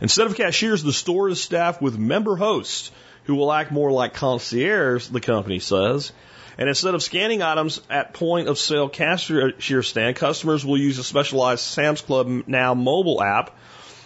Instead 0.00 0.26
of 0.26 0.34
cashiers, 0.36 0.82
the 0.82 0.90
store 0.90 1.28
is 1.28 1.38
staffed 1.38 1.82
with 1.82 1.98
member 1.98 2.34
hosts 2.34 2.90
who 3.24 3.34
will 3.34 3.52
act 3.52 3.70
more 3.70 3.92
like 3.92 4.14
concierge, 4.14 5.06
the 5.08 5.20
company 5.20 5.58
says. 5.58 6.12
And 6.56 6.66
instead 6.66 6.94
of 6.94 7.02
scanning 7.02 7.42
items 7.42 7.78
at 7.90 8.14
point 8.14 8.48
of 8.48 8.58
sale 8.58 8.88
cashier 8.88 9.82
stand, 9.82 10.16
customers 10.16 10.64
will 10.64 10.78
use 10.78 10.98
a 10.98 11.04
specialized 11.04 11.60
Sam's 11.60 12.00
Club 12.00 12.44
Now 12.46 12.72
mobile 12.72 13.22
app 13.22 13.54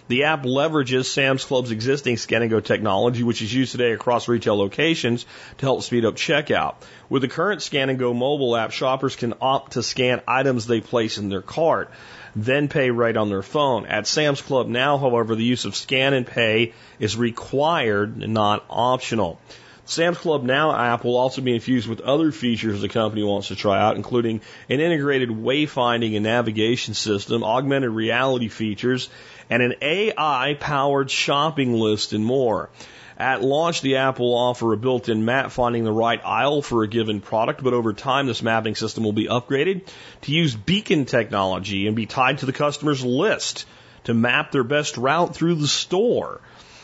the 0.08 0.24
app 0.24 0.42
leverages 0.42 1.06
Sam's 1.06 1.44
Club's 1.44 1.70
existing 1.70 2.16
scan 2.16 2.42
and 2.42 2.50
go 2.50 2.60
technology, 2.60 3.22
which 3.22 3.40
is 3.40 3.52
used 3.52 3.72
today 3.72 3.92
across 3.92 4.28
retail 4.28 4.56
locations 4.56 5.24
to 5.58 5.66
help 5.66 5.82
speed 5.82 6.04
up 6.04 6.16
checkout. 6.16 6.76
With 7.08 7.22
the 7.22 7.28
current 7.28 7.62
scan 7.62 7.90
and 7.90 7.98
go 7.98 8.12
mobile 8.12 8.56
app, 8.56 8.70
shoppers 8.70 9.16
can 9.16 9.34
opt 9.40 9.72
to 9.72 9.82
scan 9.82 10.20
items 10.28 10.66
they 10.66 10.80
place 10.80 11.16
in 11.16 11.28
their 11.28 11.42
cart, 11.42 11.90
then 12.36 12.68
pay 12.68 12.90
right 12.90 13.16
on 13.16 13.28
their 13.28 13.42
phone. 13.42 13.86
At 13.86 14.06
Sam's 14.06 14.42
Club 14.42 14.68
now, 14.68 14.98
however, 14.98 15.34
the 15.36 15.44
use 15.44 15.64
of 15.64 15.76
scan 15.76 16.12
and 16.12 16.26
pay 16.26 16.74
is 16.98 17.16
required, 17.16 18.16
not 18.16 18.64
optional. 18.68 19.40
Sam's 19.86 20.16
Club 20.16 20.42
Now 20.42 20.74
app 20.74 21.04
will 21.04 21.16
also 21.16 21.42
be 21.42 21.54
infused 21.54 21.86
with 21.86 22.00
other 22.00 22.32
features 22.32 22.80
the 22.80 22.88
company 22.88 23.22
wants 23.22 23.48
to 23.48 23.56
try 23.56 23.78
out, 23.78 23.96
including 23.96 24.40
an 24.70 24.80
integrated 24.80 25.28
wayfinding 25.28 26.14
and 26.14 26.24
navigation 26.24 26.94
system, 26.94 27.44
augmented 27.44 27.90
reality 27.90 28.48
features, 28.48 29.10
and 29.50 29.62
an 29.62 29.74
AI 29.82 30.56
powered 30.58 31.10
shopping 31.10 31.74
list 31.74 32.12
and 32.12 32.24
more. 32.24 32.70
At 33.16 33.42
launch, 33.42 33.80
the 33.80 33.96
app 33.96 34.18
will 34.18 34.34
offer 34.34 34.72
a 34.72 34.76
built-in 34.76 35.24
map 35.24 35.52
finding 35.52 35.84
the 35.84 35.92
right 35.92 36.20
aisle 36.24 36.62
for 36.62 36.82
a 36.82 36.88
given 36.88 37.20
product, 37.20 37.62
but 37.62 37.72
over 37.72 37.92
time, 37.92 38.26
this 38.26 38.42
mapping 38.42 38.74
system 38.74 39.04
will 39.04 39.12
be 39.12 39.28
upgraded 39.28 39.86
to 40.22 40.32
use 40.32 40.56
beacon 40.56 41.04
technology 41.04 41.86
and 41.86 41.94
be 41.94 42.06
tied 42.06 42.38
to 42.38 42.46
the 42.46 42.52
customer's 42.52 43.04
list 43.04 43.66
to 44.04 44.14
map 44.14 44.50
their 44.50 44.64
best 44.64 44.96
route 44.96 45.34
through 45.34 45.54
the 45.54 45.68
store. 45.68 46.40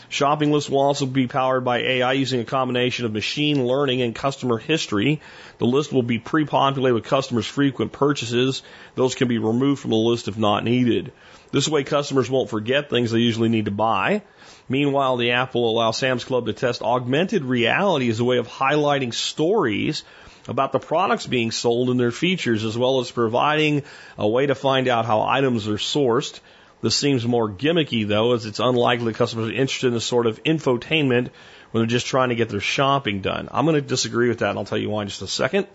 Shopping 0.08 0.50
lists 0.50 0.68
will 0.68 0.80
also 0.80 1.06
be 1.06 1.28
powered 1.28 1.64
by 1.64 1.78
AI 1.78 2.14
using 2.14 2.40
a 2.40 2.44
combination 2.44 3.06
of 3.06 3.12
machine 3.12 3.64
learning 3.64 4.02
and 4.02 4.12
customer 4.12 4.58
history. 4.58 5.20
The 5.58 5.66
list 5.66 5.92
will 5.92 6.02
be 6.02 6.18
pre-populated 6.18 6.94
with 6.94 7.04
customers' 7.04 7.46
frequent 7.46 7.92
purchases. 7.92 8.62
Those 8.96 9.14
can 9.14 9.28
be 9.28 9.38
removed 9.38 9.80
from 9.80 9.90
the 9.90 9.96
list 9.96 10.26
if 10.26 10.36
not 10.36 10.64
needed. 10.64 11.12
This 11.52 11.68
way 11.68 11.82
customers 11.82 12.30
won't 12.30 12.50
forget 12.50 12.90
things 12.90 13.10
they 13.10 13.18
usually 13.18 13.48
need 13.48 13.64
to 13.64 13.70
buy. 13.70 14.22
Meanwhile, 14.68 15.16
the 15.16 15.32
app 15.32 15.54
will 15.54 15.68
allow 15.68 15.90
Sam's 15.90 16.24
Club 16.24 16.46
to 16.46 16.52
test 16.52 16.82
augmented 16.82 17.44
reality 17.44 18.08
as 18.08 18.20
a 18.20 18.24
way 18.24 18.38
of 18.38 18.46
highlighting 18.46 19.12
stories 19.12 20.04
about 20.48 20.72
the 20.72 20.78
products 20.78 21.26
being 21.26 21.50
sold 21.50 21.90
and 21.90 21.98
their 21.98 22.12
features, 22.12 22.64
as 22.64 22.78
well 22.78 23.00
as 23.00 23.10
providing 23.10 23.82
a 24.16 24.28
way 24.28 24.46
to 24.46 24.54
find 24.54 24.88
out 24.88 25.06
how 25.06 25.22
items 25.22 25.68
are 25.68 25.74
sourced, 25.74 26.40
This 26.82 26.96
seems 26.96 27.26
more 27.26 27.48
gimmicky 27.48 28.08
though, 28.08 28.32
as 28.32 28.46
it's 28.46 28.58
unlikely 28.58 29.12
customers 29.12 29.50
are 29.50 29.54
interested 29.54 29.88
in 29.88 29.94
this 29.94 30.04
sort 30.04 30.26
of 30.26 30.42
infotainment 30.44 31.28
when 31.70 31.82
they're 31.82 31.86
just 31.86 32.06
trying 32.06 32.30
to 32.30 32.34
get 32.34 32.48
their 32.48 32.60
shopping 32.60 33.20
done. 33.20 33.48
I'm 33.50 33.66
going 33.66 33.74
to 33.74 33.82
disagree 33.82 34.28
with 34.28 34.38
that, 34.38 34.50
and 34.50 34.58
I'll 34.58 34.64
tell 34.64 34.78
you 34.78 34.88
why 34.88 35.02
in 35.02 35.08
just 35.08 35.22
a 35.22 35.26
second. 35.26 35.66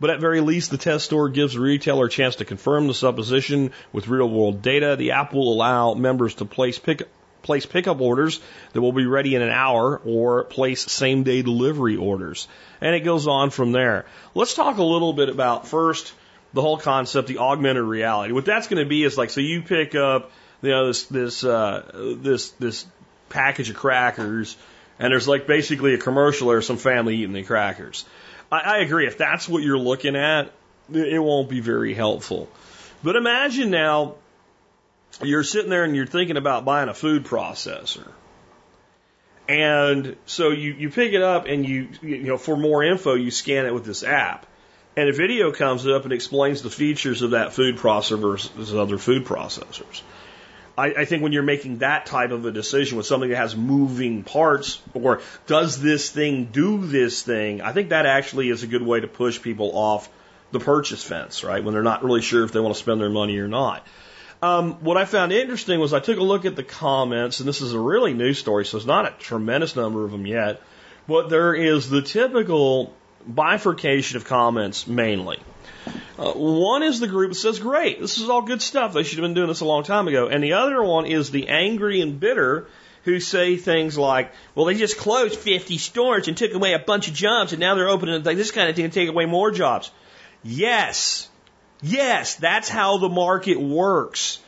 But 0.00 0.10
at 0.10 0.20
very 0.20 0.40
least, 0.40 0.70
the 0.70 0.78
test 0.78 1.06
store 1.06 1.28
gives 1.28 1.54
the 1.54 1.60
retailer 1.60 2.06
a 2.06 2.10
chance 2.10 2.36
to 2.36 2.44
confirm 2.44 2.86
the 2.86 2.94
supposition 2.94 3.72
with 3.92 4.08
real 4.08 4.28
world 4.28 4.62
data. 4.62 4.96
The 4.96 5.12
app 5.12 5.32
will 5.32 5.52
allow 5.52 5.94
members 5.94 6.34
to 6.36 6.44
place 6.44 6.78
pick, 6.78 7.08
place 7.42 7.66
pickup 7.66 8.00
orders 8.00 8.40
that 8.72 8.80
will 8.80 8.92
be 8.92 9.06
ready 9.06 9.34
in 9.34 9.42
an 9.42 9.50
hour 9.50 10.00
or 10.04 10.44
place 10.44 10.82
same 10.82 11.24
day 11.24 11.42
delivery 11.42 11.96
orders. 11.96 12.46
And 12.80 12.94
it 12.94 13.00
goes 13.00 13.26
on 13.26 13.50
from 13.50 13.72
there. 13.72 14.06
Let's 14.34 14.54
talk 14.54 14.78
a 14.78 14.84
little 14.84 15.12
bit 15.12 15.28
about 15.28 15.66
first 15.66 16.12
the 16.52 16.62
whole 16.62 16.78
concept, 16.78 17.28
the 17.28 17.38
augmented 17.38 17.84
reality. 17.84 18.32
What 18.32 18.44
that's 18.44 18.68
going 18.68 18.82
to 18.82 18.88
be 18.88 19.02
is 19.04 19.18
like, 19.18 19.30
so 19.30 19.40
you 19.40 19.62
pick 19.62 19.94
up, 19.94 20.30
you 20.62 20.70
know, 20.70 20.86
this, 20.86 21.04
this, 21.04 21.44
uh, 21.44 22.16
this, 22.20 22.50
this 22.52 22.86
package 23.28 23.70
of 23.70 23.76
crackers 23.76 24.56
and 24.98 25.12
there's 25.12 25.28
like 25.28 25.46
basically 25.46 25.94
a 25.94 25.98
commercial 25.98 26.50
or 26.50 26.60
some 26.60 26.76
family 26.76 27.16
eating 27.16 27.32
the 27.32 27.44
crackers. 27.44 28.04
I, 28.50 28.60
I 28.60 28.78
agree. 28.78 29.06
If 29.06 29.18
that's 29.18 29.48
what 29.48 29.62
you're 29.62 29.78
looking 29.78 30.16
at, 30.16 30.52
it 30.92 31.22
won't 31.22 31.48
be 31.48 31.60
very 31.60 31.94
helpful. 31.94 32.48
But 33.02 33.16
imagine 33.16 33.70
now 33.70 34.16
you're 35.22 35.44
sitting 35.44 35.70
there 35.70 35.84
and 35.84 35.94
you're 35.94 36.06
thinking 36.06 36.36
about 36.36 36.64
buying 36.64 36.88
a 36.88 36.94
food 36.94 37.24
processor. 37.24 38.08
And 39.48 40.16
so 40.26 40.50
you, 40.50 40.72
you 40.72 40.90
pick 40.90 41.14
it 41.14 41.22
up 41.22 41.46
and 41.46 41.66
you, 41.66 41.88
you 42.02 42.24
know, 42.24 42.36
for 42.36 42.56
more 42.56 42.84
info, 42.84 43.14
you 43.14 43.30
scan 43.30 43.66
it 43.66 43.72
with 43.72 43.84
this 43.84 44.04
app. 44.04 44.46
And 44.96 45.08
a 45.08 45.12
video 45.12 45.52
comes 45.52 45.86
up 45.86 46.04
and 46.04 46.12
explains 46.12 46.62
the 46.62 46.70
features 46.70 47.22
of 47.22 47.30
that 47.30 47.52
food 47.52 47.76
processor 47.76 48.18
versus 48.18 48.74
other 48.74 48.98
food 48.98 49.24
processors. 49.24 50.02
I, 50.78 50.94
I 50.98 51.04
think 51.06 51.24
when 51.24 51.32
you're 51.32 51.42
making 51.42 51.78
that 51.78 52.06
type 52.06 52.30
of 52.30 52.46
a 52.46 52.52
decision 52.52 52.96
with 52.96 53.06
something 53.06 53.30
that 53.30 53.36
has 53.36 53.56
moving 53.56 54.22
parts, 54.22 54.80
or 54.94 55.20
does 55.48 55.82
this 55.82 56.08
thing 56.08 56.44
do 56.46 56.86
this 56.86 57.22
thing, 57.22 57.60
I 57.60 57.72
think 57.72 57.88
that 57.88 58.06
actually 58.06 58.48
is 58.48 58.62
a 58.62 58.68
good 58.68 58.82
way 58.82 59.00
to 59.00 59.08
push 59.08 59.42
people 59.42 59.76
off 59.76 60.08
the 60.52 60.60
purchase 60.60 61.02
fence, 61.02 61.42
right? 61.42 61.62
When 61.62 61.74
they're 61.74 61.82
not 61.82 62.04
really 62.04 62.22
sure 62.22 62.44
if 62.44 62.52
they 62.52 62.60
want 62.60 62.76
to 62.76 62.80
spend 62.80 63.00
their 63.00 63.10
money 63.10 63.38
or 63.38 63.48
not. 63.48 63.84
Um, 64.40 64.74
what 64.74 64.96
I 64.96 65.04
found 65.04 65.32
interesting 65.32 65.80
was 65.80 65.92
I 65.92 65.98
took 65.98 66.18
a 66.18 66.22
look 66.22 66.44
at 66.44 66.54
the 66.54 66.62
comments, 66.62 67.40
and 67.40 67.48
this 67.48 67.60
is 67.60 67.72
a 67.74 67.80
really 67.80 68.14
new 68.14 68.32
story, 68.32 68.64
so 68.64 68.76
it's 68.76 68.86
not 68.86 69.04
a 69.04 69.10
tremendous 69.18 69.74
number 69.74 70.04
of 70.04 70.12
them 70.12 70.26
yet, 70.26 70.62
but 71.08 71.28
there 71.28 71.54
is 71.54 71.90
the 71.90 72.02
typical 72.02 72.94
bifurcation 73.26 74.16
of 74.16 74.24
comments 74.24 74.86
mainly. 74.86 75.40
Uh, 76.18 76.32
one 76.32 76.82
is 76.82 76.98
the 76.98 77.06
group 77.06 77.30
that 77.30 77.36
says, 77.36 77.58
great, 77.60 78.00
this 78.00 78.18
is 78.18 78.28
all 78.28 78.42
good 78.42 78.60
stuff. 78.60 78.92
They 78.92 79.04
should 79.04 79.18
have 79.18 79.24
been 79.24 79.34
doing 79.34 79.48
this 79.48 79.60
a 79.60 79.64
long 79.64 79.84
time 79.84 80.08
ago. 80.08 80.28
And 80.28 80.42
the 80.42 80.54
other 80.54 80.82
one 80.82 81.06
is 81.06 81.30
the 81.30 81.48
angry 81.48 82.00
and 82.00 82.18
bitter 82.18 82.66
who 83.04 83.20
say 83.20 83.56
things 83.56 83.96
like, 83.96 84.32
well, 84.54 84.66
they 84.66 84.74
just 84.74 84.98
closed 84.98 85.38
50 85.38 85.78
stores 85.78 86.26
and 86.26 86.36
took 86.36 86.52
away 86.52 86.72
a 86.72 86.78
bunch 86.78 87.08
of 87.08 87.14
jobs 87.14 87.52
and 87.52 87.60
now 87.60 87.76
they're 87.76 87.88
opening 87.88 88.22
this 88.22 88.50
kind 88.50 88.68
of 88.68 88.74
thing 88.74 88.90
to 88.90 88.90
take 88.90 89.08
away 89.08 89.26
more 89.26 89.52
jobs. 89.52 89.90
Yes. 90.42 91.28
Yes, 91.80 92.34
that's 92.34 92.68
how 92.68 92.98
the 92.98 93.08
market 93.08 93.60
works. 93.60 94.40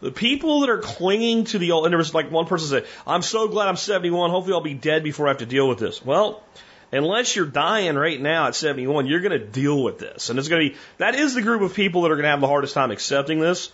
The 0.00 0.12
people 0.12 0.60
that 0.60 0.70
are 0.70 0.78
clinging 0.78 1.44
to 1.46 1.58
the 1.58 1.72
old, 1.72 1.86
and 1.86 1.92
there 1.92 1.98
was 1.98 2.14
like 2.14 2.30
one 2.30 2.46
person 2.46 2.68
said, 2.68 2.86
I'm 3.06 3.22
so 3.22 3.48
glad 3.48 3.66
I'm 3.66 3.76
71. 3.76 4.30
Hopefully 4.30 4.54
I'll 4.54 4.60
be 4.60 4.74
dead 4.74 5.02
before 5.02 5.26
I 5.26 5.30
have 5.30 5.38
to 5.38 5.46
deal 5.46 5.68
with 5.68 5.78
this. 5.78 6.04
Well, 6.04 6.42
unless 6.92 7.34
you're 7.36 7.46
dying 7.46 7.96
right 7.96 8.20
now 8.20 8.48
at 8.48 8.54
71, 8.54 9.06
you're 9.06 9.20
going 9.20 9.38
to 9.38 9.44
deal 9.44 9.82
with 9.82 9.98
this. 9.98 10.30
And 10.30 10.38
it's 10.38 10.48
going 10.48 10.68
to 10.68 10.74
be, 10.74 10.80
that 10.98 11.14
is 11.14 11.34
the 11.34 11.42
group 11.42 11.62
of 11.62 11.74
people 11.74 12.02
that 12.02 12.10
are 12.10 12.16
going 12.16 12.24
to 12.24 12.30
have 12.30 12.40
the 12.40 12.46
hardest 12.46 12.74
time 12.74 12.90
accepting 12.90 13.40
this. 13.40 13.70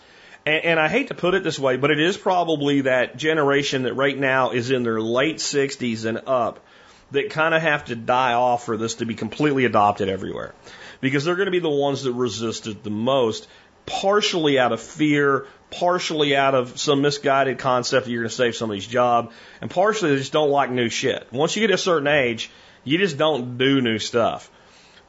And, 0.46 0.64
and 0.64 0.80
I 0.80 0.88
hate 0.88 1.08
to 1.08 1.14
put 1.14 1.34
it 1.34 1.44
this 1.44 1.58
way, 1.58 1.76
but 1.76 1.90
it 1.90 2.00
is 2.00 2.16
probably 2.16 2.82
that 2.82 3.16
generation 3.16 3.82
that 3.84 3.94
right 3.94 4.18
now 4.18 4.50
is 4.50 4.70
in 4.70 4.82
their 4.82 5.00
late 5.00 5.36
60s 5.36 6.04
and 6.04 6.22
up 6.26 6.64
that 7.12 7.30
kind 7.30 7.54
of 7.54 7.62
have 7.62 7.86
to 7.86 7.96
die 7.96 8.32
off 8.32 8.64
for 8.64 8.76
this 8.76 8.96
to 8.96 9.06
be 9.06 9.14
completely 9.14 9.64
adopted 9.64 10.08
everywhere. 10.08 10.54
Because 11.00 11.24
they're 11.24 11.36
going 11.36 11.46
to 11.46 11.52
be 11.52 11.58
the 11.58 11.68
ones 11.68 12.04
that 12.04 12.12
resist 12.12 12.66
it 12.66 12.82
the 12.82 12.90
most, 12.90 13.48
partially 13.86 14.58
out 14.58 14.72
of 14.72 14.80
fear, 14.80 15.46
partially 15.70 16.36
out 16.36 16.54
of 16.54 16.78
some 16.78 17.02
misguided 17.02 17.58
concept 17.58 18.06
that 18.06 18.12
you're 18.12 18.22
going 18.22 18.30
to 18.30 18.34
save 18.34 18.54
somebody's 18.54 18.86
job, 18.86 19.32
and 19.60 19.70
partially 19.70 20.10
they 20.10 20.16
just 20.16 20.32
don't 20.32 20.50
like 20.50 20.70
new 20.70 20.88
shit. 20.88 21.26
Once 21.32 21.56
you 21.56 21.66
get 21.66 21.74
a 21.74 21.78
certain 21.78 22.08
age, 22.08 22.50
you 22.84 22.98
just 22.98 23.16
don't 23.16 23.58
do 23.58 23.80
new 23.80 23.98
stuff. 23.98 24.50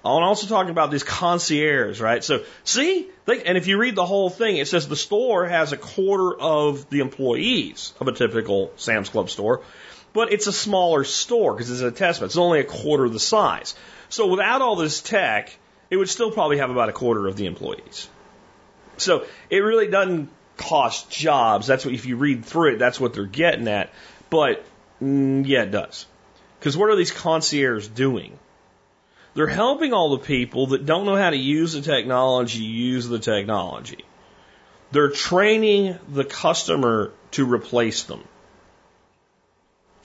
I'm 0.06 0.24
also 0.24 0.48
talking 0.48 0.72
about 0.72 0.92
these 0.92 1.04
concierge, 1.04 2.02
right? 2.02 2.22
So, 2.22 2.44
see, 2.66 3.08
they, 3.26 3.42
and 3.44 3.58
if 3.58 3.68
you 3.68 3.78
read 3.78 3.96
the 3.96 4.06
whole 4.06 4.30
thing, 4.30 4.58
it 4.58 4.68
says 4.68 4.88
the 4.88 4.98
store 4.98 5.48
has 5.48 5.72
a 5.72 5.78
quarter 5.78 6.38
of 6.38 6.90
the 6.90 7.00
employees 7.00 7.94
of 8.02 8.10
a 8.10 8.12
typical 8.12 8.74
Sam's 8.76 9.08
Club 9.08 9.30
store, 9.30 9.62
but 10.12 10.34
it's 10.34 10.46
a 10.46 10.52
smaller 10.52 11.06
store 11.06 11.54
because 11.54 11.72
it's 11.72 11.82
a 11.82 11.92
testament. 11.92 12.32
It's 12.32 12.38
only 12.38 12.60
a 12.60 12.66
quarter 12.66 13.06
of 13.06 13.14
the 13.14 13.20
size. 13.20 13.76
So, 14.10 14.28
without 14.28 14.62
all 14.62 14.76
this 14.76 15.02
tech, 15.02 15.58
it 15.90 15.96
would 15.96 16.10
still 16.10 16.32
probably 16.32 16.58
have 16.58 16.70
about 16.70 16.90
a 16.90 16.94
quarter 16.94 17.26
of 17.26 17.38
the 17.38 17.46
employees. 17.46 18.10
So, 18.98 19.26
it 19.50 19.60
really 19.60 19.88
doesn't 19.88 20.30
cost 20.58 21.10
jobs. 21.10 21.66
That's 21.66 21.86
what, 21.86 21.94
if 21.94 22.06
you 22.06 22.18
read 22.18 22.44
through 22.44 22.74
it, 22.74 22.78
that's 22.78 23.00
what 23.00 23.14
they're 23.14 23.26
getting 23.26 23.70
at. 23.70 23.90
But, 24.30 24.66
mm, 25.02 25.48
yeah, 25.48 25.64
it 25.64 25.72
does. 25.72 26.08
Because 26.64 26.78
what 26.78 26.90
are 26.90 26.96
these 26.96 27.12
concierges 27.12 27.90
doing? 27.90 28.40
They're 29.34 29.48
helping 29.48 29.92
all 29.92 30.12
the 30.12 30.24
people 30.24 30.68
that 30.68 30.86
don't 30.86 31.06
know 31.06 31.18
how 31.18 31.30
to 31.30 31.36
use 31.36 31.74
the 31.74 31.82
technology 31.82 32.60
use 32.60 33.06
the 33.06 33.20
technology. 33.20 34.06
They're 34.94 35.10
training 35.10 36.00
the 36.08 36.24
customer 36.24 37.12
to 37.32 37.46
replace 37.46 38.04
them. 38.04 38.24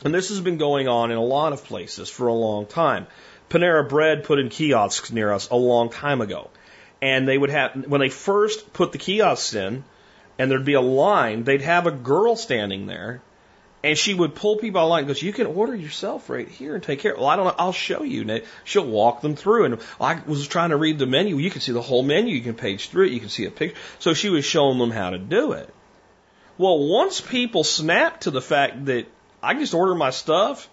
And 0.05 0.13
this 0.13 0.31
has 0.31 0.41
been 0.41 0.59
going 0.59 0.89
on 0.89 1.13
in 1.13 1.17
a 1.17 1.23
lot 1.23 1.53
of 1.53 1.63
places 1.63 2.09
for 2.09 2.27
a 2.27 2.35
long 2.35 2.67
time. 2.67 3.07
Panera 3.49 3.89
Bread 3.89 4.25
put 4.25 4.41
in 4.41 4.49
kiosks 4.49 5.13
near 5.13 5.33
us 5.33 5.51
a 5.51 5.57
long 5.57 5.91
time 5.91 6.21
ago. 6.21 6.51
And 7.01 7.29
they 7.29 7.39
would 7.39 7.51
have, 7.51 7.87
when 7.87 8.01
they 8.01 8.09
first 8.09 8.73
put 8.73 8.91
the 8.91 8.99
kiosks 8.99 9.55
in, 9.55 9.85
and 10.41 10.51
there'd 10.51 10.65
be 10.65 10.75
a 10.75 10.81
line, 10.81 11.45
they'd 11.45 11.63
have 11.63 11.87
a 11.87 11.93
girl 11.93 12.35
standing 12.35 12.87
there 12.87 13.23
and 13.83 13.97
she 13.97 14.13
would 14.13 14.35
pull 14.35 14.57
people 14.57 14.81
online 14.81 15.01
and 15.01 15.09
goes, 15.09 15.23
You 15.23 15.33
can 15.33 15.47
order 15.47 15.75
yourself 15.75 16.29
right 16.29 16.49
here 16.49 16.75
and 16.75 16.83
take 16.83 17.01
care. 17.01 17.15
Well, 17.15 17.27
I 17.27 17.37
don't 17.37 17.47
know. 17.47 17.55
I'll 17.59 17.73
show 17.73 18.03
you. 18.03 18.23
And 18.23 18.43
she'll 18.65 18.87
walk 18.87 19.21
them 19.21 19.37
through. 19.37 19.67
And 19.67 19.81
I 20.01 20.21
was 20.27 20.47
trying 20.49 20.71
to 20.71 20.77
read 20.77 20.99
the 20.99 21.07
menu. 21.07 21.37
You 21.39 21.51
can 21.51 21.61
see 21.61 21.73
the 21.73 21.83
whole 21.83 22.03
menu. 22.03 22.35
You 22.35 22.43
can 22.43 22.55
page 22.55 22.89
through 22.89 23.07
it. 23.07 23.13
You 23.13 23.21
can 23.21 23.29
see 23.29 23.45
a 23.45 23.51
picture. 23.51 23.79
So 23.99 24.15
she 24.15 24.31
was 24.31 24.45
showing 24.45 24.79
them 24.79 24.91
how 24.91 25.11
to 25.11 25.19
do 25.19 25.53
it. 25.53 25.73
Well, 26.57 26.89
once 26.89 27.21
people 27.21 27.63
snapped 27.63 28.23
to 28.23 28.33
the 28.33 28.43
fact 28.43 28.87
that 28.87 29.07
I 29.41 29.55
just 29.55 29.75
order 29.75 29.95
my 29.95 30.11
stuff 30.11 30.69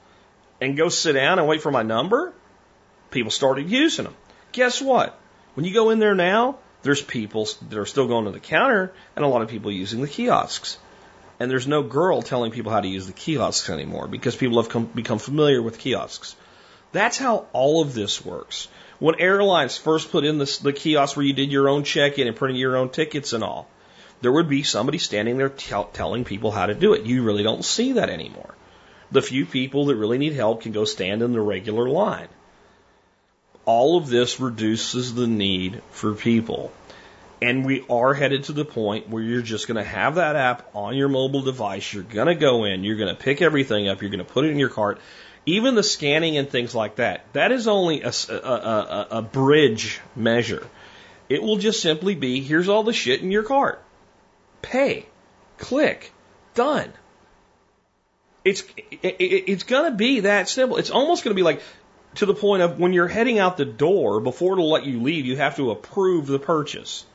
and 0.59 0.75
go 0.75 0.89
sit 0.89 1.13
down 1.13 1.37
and 1.37 1.47
wait 1.47 1.61
for 1.61 1.71
my 1.71 1.83
number, 1.83 2.33
people 3.11 3.29
started 3.29 3.69
using 3.69 4.05
them. 4.05 4.15
Guess 4.51 4.81
what? 4.81 5.19
When 5.53 5.63
you 5.63 5.73
go 5.73 5.91
in 5.91 5.99
there 5.99 6.15
now, 6.15 6.57
there's 6.81 7.03
people 7.03 7.47
that 7.69 7.77
are 7.77 7.85
still 7.85 8.07
going 8.07 8.25
to 8.25 8.31
the 8.31 8.39
counter 8.39 8.93
and 9.15 9.23
a 9.23 9.27
lot 9.27 9.43
of 9.43 9.49
people 9.49 9.71
using 9.71 10.01
the 10.01 10.07
kiosks 10.07 10.79
and 11.39 11.51
there's 11.51 11.67
no 11.67 11.83
girl 11.83 12.21
telling 12.21 12.51
people 12.51 12.71
how 12.71 12.81
to 12.81 12.87
use 12.87 13.07
the 13.07 13.13
kiosks 13.13 13.69
anymore 13.69 14.07
because 14.07 14.35
people 14.35 14.61
have 14.61 14.69
come, 14.69 14.85
become 14.85 15.19
familiar 15.19 15.61
with 15.61 15.79
kiosks. 15.79 16.35
That's 16.91 17.17
how 17.17 17.47
all 17.51 17.81
of 17.81 17.93
this 17.93 18.23
works. 18.23 18.67
When 18.99 19.19
airlines 19.19 19.77
first 19.77 20.11
put 20.11 20.23
in 20.23 20.37
this, 20.37 20.59
the 20.59 20.71
kiosk 20.71 21.17
where 21.17 21.25
you 21.25 21.33
did 21.33 21.51
your 21.51 21.67
own 21.67 21.83
check-in 21.83 22.27
and 22.27 22.35
printed 22.35 22.57
your 22.57 22.77
own 22.77 22.89
tickets 22.89 23.33
and 23.33 23.43
all, 23.43 23.67
there 24.21 24.31
would 24.31 24.47
be 24.47 24.63
somebody 24.63 24.97
standing 24.97 25.37
there 25.37 25.49
telling 25.49 26.23
people 26.23 26.51
how 26.51 26.67
to 26.67 26.73
do 26.73 26.93
it. 26.93 27.05
You 27.05 27.23
really 27.23 27.43
don't 27.43 27.65
see 27.65 27.93
that 27.93 28.09
anymore. 28.09 28.55
The 29.11 29.21
few 29.21 29.45
people 29.45 29.87
that 29.87 29.95
really 29.95 30.17
need 30.17 30.33
help 30.33 30.61
can 30.61 30.71
go 30.71 30.85
stand 30.85 31.21
in 31.21 31.33
the 31.33 31.41
regular 31.41 31.89
line. 31.89 32.29
All 33.65 33.97
of 33.97 34.07
this 34.07 34.39
reduces 34.39 35.13
the 35.13 35.27
need 35.27 35.81
for 35.91 36.13
people 36.13 36.71
and 37.45 37.63
we 37.63 37.85
are 37.91 38.15
headed 38.15 38.45
to 38.45 38.53
the 38.53 38.65
point 38.65 39.07
where 39.07 39.21
you're 39.21 39.43
just 39.43 39.67
going 39.67 39.77
to 39.77 39.83
have 39.83 40.15
that 40.15 40.35
app 40.35 40.67
on 40.73 40.95
your 40.95 41.07
mobile 41.07 41.43
device. 41.43 41.93
You're 41.93 42.01
going 42.01 42.25
to 42.25 42.33
go 42.33 42.63
in, 42.63 42.83
you're 42.83 42.95
going 42.95 43.15
to 43.15 43.21
pick 43.21 43.39
everything 43.39 43.87
up, 43.87 44.01
you're 44.01 44.09
going 44.09 44.25
to 44.25 44.25
put 44.25 44.45
it 44.45 44.51
in 44.51 44.57
your 44.57 44.69
cart. 44.69 44.99
Even 45.45 45.75
the 45.75 45.83
scanning 45.83 46.37
and 46.37 46.49
things 46.49 46.73
like 46.73 46.95
that, 46.95 47.31
that 47.33 47.51
is 47.51 47.67
only 47.67 48.01
a, 48.01 48.11
a, 48.29 48.33
a, 48.33 49.07
a 49.11 49.21
bridge 49.21 50.01
measure. 50.15 50.67
It 51.29 51.43
will 51.43 51.57
just 51.57 51.83
simply 51.83 52.15
be 52.15 52.41
here's 52.41 52.67
all 52.67 52.81
the 52.81 52.93
shit 52.93 53.21
in 53.21 53.29
your 53.29 53.43
cart. 53.43 53.79
Pay. 54.63 55.05
Click. 55.59 56.11
Done. 56.55 56.91
It's, 58.43 58.63
it, 58.89 59.17
it's 59.19 59.63
going 59.63 59.91
to 59.91 59.95
be 59.95 60.21
that 60.21 60.49
simple. 60.49 60.77
It's 60.77 60.89
almost 60.89 61.23
going 61.23 61.35
to 61.35 61.39
be 61.39 61.43
like 61.43 61.61
to 62.15 62.25
the 62.25 62.33
point 62.33 62.63
of 62.63 62.79
when 62.79 62.93
you're 62.93 63.07
heading 63.07 63.37
out 63.37 63.57
the 63.57 63.65
door, 63.65 64.19
before 64.19 64.53
it'll 64.53 64.71
let 64.71 64.85
you 64.85 64.99
leave, 65.03 65.27
you 65.27 65.37
have 65.37 65.57
to 65.57 65.69
approve 65.69 66.25
the 66.25 66.39
purchase. 66.39 67.05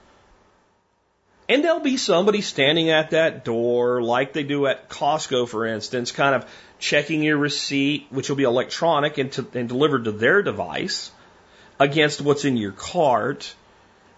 And 1.51 1.65
there'll 1.65 1.81
be 1.81 1.97
somebody 1.97 2.43
standing 2.43 2.91
at 2.91 3.11
that 3.11 3.45
door, 3.45 4.01
like 4.01 4.33
they 4.33 4.45
do 4.45 4.69
at 4.69 4.89
Costco, 4.89 5.49
for 5.49 5.67
instance, 5.67 6.13
kind 6.13 6.37
of 6.37 6.49
checking 6.79 7.25
your 7.25 7.39
receipt, 7.39 8.07
which 8.11 8.29
will 8.29 8.37
be 8.37 8.45
electronic 8.45 9.19
and, 9.19 9.33
to, 9.33 9.45
and 9.55 9.69
delivered 9.69 10.05
to 10.05 10.13
their 10.13 10.43
device, 10.43 11.11
against 11.81 12.21
what's 12.21 12.45
in 12.45 12.57
your 12.57 12.71
cart. 12.71 13.53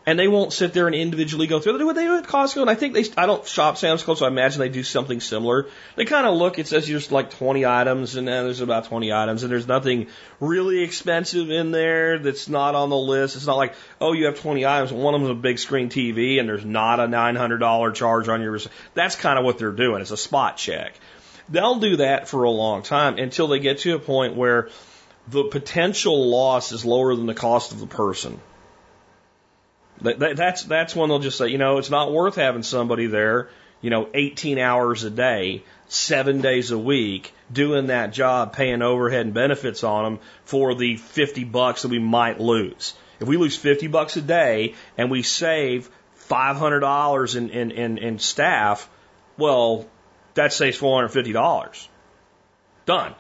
And 0.05 0.19
they 0.19 0.29
won't 0.29 0.53
sit 0.53 0.73
there 0.73 0.87
and 0.87 0.95
individually 0.95 1.47
go 1.47 1.61
through. 1.61 1.75
They 1.75 1.79
do 1.79 1.87
what 1.87 1.97
they 1.97 2.05
do 2.05 2.17
at 2.17 2.25
Costco, 2.25 2.63
and 2.63 2.71
I 2.71 2.75
think 2.75 2.95
they. 2.95 3.05
I 3.17 3.27
don't 3.27 3.47
shop 3.47 3.77
Sam's 3.77 4.03
Club, 4.03 4.19
so 4.19 4.25
I 4.25 4.29
imagine 4.29 4.59
they 4.59 4.69
do 4.69 4.83
something 4.83 5.21
similar. 5.21 5.69
They 5.97 6.05
kind 6.05 6.27
of 6.27 6.35
look. 6.35 6.59
It 6.59 6.67
says 6.67 6.89
there's 6.89 7.13
like 7.13 7.31
20 7.31 7.65
items, 7.65 8.17
and 8.17 8.27
then 8.27 8.45
there's 8.45 8.61
about 8.61 8.87
20 8.87 9.13
items, 9.13 9.43
and 9.43 9.53
there's 9.53 9.69
nothing 9.69 10.09
really 10.41 10.83
expensive 10.83 11.51
in 11.51 11.71
there 11.71 12.19
that's 12.19 12.49
not 12.49 12.75
on 12.75 12.91
the 12.91 12.97
list. 12.97 13.37
It's 13.37 13.47
not 13.47 13.57
like, 13.57 13.75
oh, 14.01 14.13
you 14.13 14.27
have 14.27 14.41
20 14.41 14.67
items, 14.67 14.91
and 14.91 15.01
one 15.01 15.15
of 15.15 15.21
them's 15.21 15.31
a 15.31 15.41
big 15.41 15.59
screen 15.59 15.89
TV, 15.89 16.41
and 16.41 16.49
there's 16.49 16.65
not 16.65 16.99
a 16.99 17.05
$900 17.05 17.95
charge 17.95 18.29
on 18.29 18.43
your. 18.43 18.59
That's 18.95 19.17
kind 19.17 19.39
of 19.39 19.45
what 19.45 19.59
they're 19.59 19.71
doing. 19.71 20.03
It's 20.03 20.11
a 20.11 20.17
spot 20.17 20.57
check. 20.57 20.95
They'll 21.49 21.79
do 21.79 21.97
that 21.97 22.29
for 22.29 22.45
a 22.45 22.51
long 22.51 22.83
time 22.83 23.19
until 23.19 23.47
they 23.49 23.59
get 23.59 23.79
to 23.79 23.95
a 23.95 23.99
point 23.99 24.37
where 24.37 24.69
the 25.29 25.45
potential 25.45 26.29
loss 26.29 26.73
is 26.73 26.85
lower 26.85 27.15
than 27.15 27.27
the 27.27 27.35
cost 27.35 27.73
of 27.73 27.81
the 27.81 27.87
person. 27.87 28.41
That, 30.01 30.19
that, 30.19 30.37
that's 30.37 30.63
that's 30.65 30.97
when 30.97 31.09
they'll 31.09 31.19
just 31.19 31.39
say, 31.39 31.49
you 31.49 31.59
know, 31.59 31.79
it's 31.79 31.91
not 31.91 32.13
worth 32.13 32.37
having 32.37 32.63
somebody 32.63 33.07
there, 33.07 33.51
you 33.81 33.91
know, 33.91 34.09
18 34.13 34.59
hours 34.59 35.05
a 35.05 35.11
day, 35.11 35.63
seven 35.89 36.41
days 36.41 36.71
a 36.71 36.79
week, 36.79 37.33
doing 37.53 37.89
that 37.89 38.13
job, 38.13 38.53
paying 38.53 38.83
overhead 38.83 39.27
and 39.27 39.35
benefits 39.35 39.85
on 39.85 40.05
them 40.05 40.21
for 40.45 40.75
the 40.75 40.97
50 40.97 41.45
bucks 41.45 41.83
that 41.83 41.89
we 41.89 41.99
might 41.99 42.41
lose. 42.41 42.95
If 43.21 43.29
we 43.29 43.37
lose 43.37 43.57
50 43.57 43.87
bucks 43.87 44.17
a 44.17 44.23
day 44.23 44.75
and 44.99 45.11
we 45.11 45.23
save 45.23 45.89
$500 46.29 47.37
in, 47.37 47.51
in, 47.51 47.71
in, 47.71 47.99
in 47.99 48.19
staff, 48.19 48.89
well, 49.37 49.87
that 50.35 50.53
saves 50.53 50.79
$450. 50.79 51.89
Done. 52.87 53.15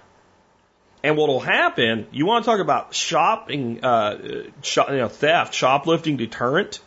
And 1.02 1.16
what 1.16 1.28
will 1.28 1.40
happen, 1.40 2.06
you 2.12 2.26
want 2.26 2.44
to 2.44 2.50
talk 2.50 2.60
about 2.60 2.94
shopping, 2.94 3.84
uh, 3.84 4.44
shop, 4.62 4.90
you 4.90 4.98
know, 4.98 5.08
theft, 5.08 5.52
shoplifting 5.52 6.16
deterrent? 6.16 6.80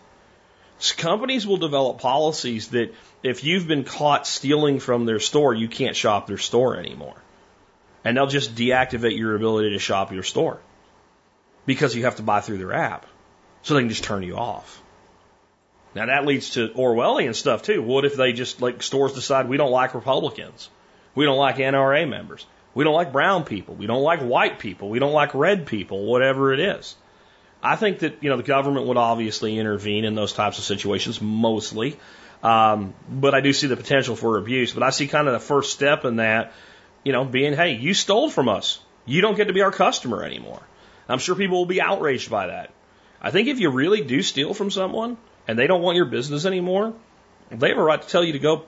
Companies 0.98 1.46
will 1.46 1.58
develop 1.58 2.00
policies 2.00 2.70
that 2.70 2.94
if 3.24 3.44
you've 3.44 3.68
been 3.68 3.84
caught 3.84 4.28
stealing 4.28 4.80
from 4.80 5.06
their 5.06 5.20
store, 5.20 5.54
you 5.54 5.68
can't 5.68 5.96
shop 5.96 6.28
their 6.28 6.38
store 6.38 6.78
anymore. 6.78 7.16
And 8.04 8.16
they'll 8.16 8.28
just 8.28 8.56
deactivate 8.56 9.18
your 9.18 9.36
ability 9.36 9.72
to 9.72 9.80
shop 9.80 10.12
your 10.12 10.24
store 10.24 10.60
because 11.66 11.96
you 11.96 12.04
have 12.04 12.18
to 12.18 12.24
buy 12.24 12.42
through 12.42 12.60
their 12.60 12.74
app. 12.74 13.06
So 13.64 13.74
they 13.74 13.82
can 13.82 13.90
just 13.90 14.04
turn 14.04 14.22
you 14.24 14.38
off. 14.38 14.82
Now 15.96 16.06
that 16.06 16.26
leads 16.26 16.52
to 16.52 16.70
Orwellian 16.70 17.34
stuff 17.34 17.64
too. 17.64 17.82
What 17.82 18.06
if 18.06 18.16
they 18.16 18.34
just 18.34 18.62
like 18.62 18.84
stores 18.84 19.14
decide 19.14 19.50
we 19.50 19.58
don't 19.58 19.72
like 19.72 19.96
Republicans? 19.96 20.70
We 21.16 21.26
don't 21.26 21.38
like 21.38 21.56
NRA 21.56 22.08
members. 22.08 22.46
We 22.76 22.84
don't 22.84 22.94
like 22.94 23.12
brown 23.12 23.46
people. 23.46 23.74
We 23.74 23.88
don't 23.88 24.04
like 24.04 24.20
white 24.20 24.60
people. 24.60 24.90
We 24.90 25.00
don't 25.00 25.14
like 25.14 25.34
red 25.34 25.66
people, 25.66 26.06
whatever 26.06 26.54
it 26.54 26.60
is. 26.60 26.96
I 27.64 27.78
think 27.78 28.00
that, 28.00 28.22
you 28.22 28.30
know, 28.30 28.38
the 28.38 28.44
government 28.44 28.86
would 28.86 28.98
obviously 28.98 29.58
intervene 29.58 30.06
in 30.06 30.14
those 30.14 30.34
types 30.34 30.60
of 30.60 30.66
situations 30.66 31.20
mostly. 31.20 31.98
Um, 32.44 32.94
but 33.10 33.34
I 33.34 33.42
do 33.42 33.54
see 33.54 33.68
the 33.68 33.78
potential 33.78 34.16
for 34.16 34.38
abuse. 34.38 34.74
But 34.74 34.84
I 34.84 34.92
see 34.92 35.08
kind 35.08 35.28
of 35.28 35.34
the 35.34 35.40
first 35.40 35.72
step 35.72 36.06
in 36.06 36.18
that, 36.18 36.54
you 37.04 37.14
know, 37.14 37.24
being, 37.24 37.54
hey, 37.54 37.76
you 37.76 37.94
stole 37.94 38.30
from 38.30 38.50
us. 38.50 38.80
You 39.06 39.22
don't 39.22 39.36
get 39.36 39.46
to 39.46 39.54
be 39.54 39.62
our 39.62 39.72
customer 39.72 40.24
anymore. 40.24 40.62
I'm 41.08 41.20
sure 41.20 41.36
people 41.36 41.58
will 41.58 41.66
be 41.66 41.82
outraged 41.82 42.30
by 42.30 42.48
that. 42.48 42.72
I 43.22 43.32
think 43.32 43.48
if 43.48 43.60
you 43.60 43.70
really 43.70 44.02
do 44.02 44.22
steal 44.22 44.54
from 44.54 44.70
someone 44.70 45.18
and 45.48 45.58
they 45.58 45.68
don't 45.68 45.82
want 45.82 45.96
your 45.96 46.06
business 46.06 46.46
anymore, 46.46 46.94
they 47.52 47.70
have 47.70 47.78
a 47.78 47.84
right 47.84 48.02
to 48.02 48.08
tell 48.08 48.24
you 48.24 48.34
to 48.34 48.40
go 48.40 48.66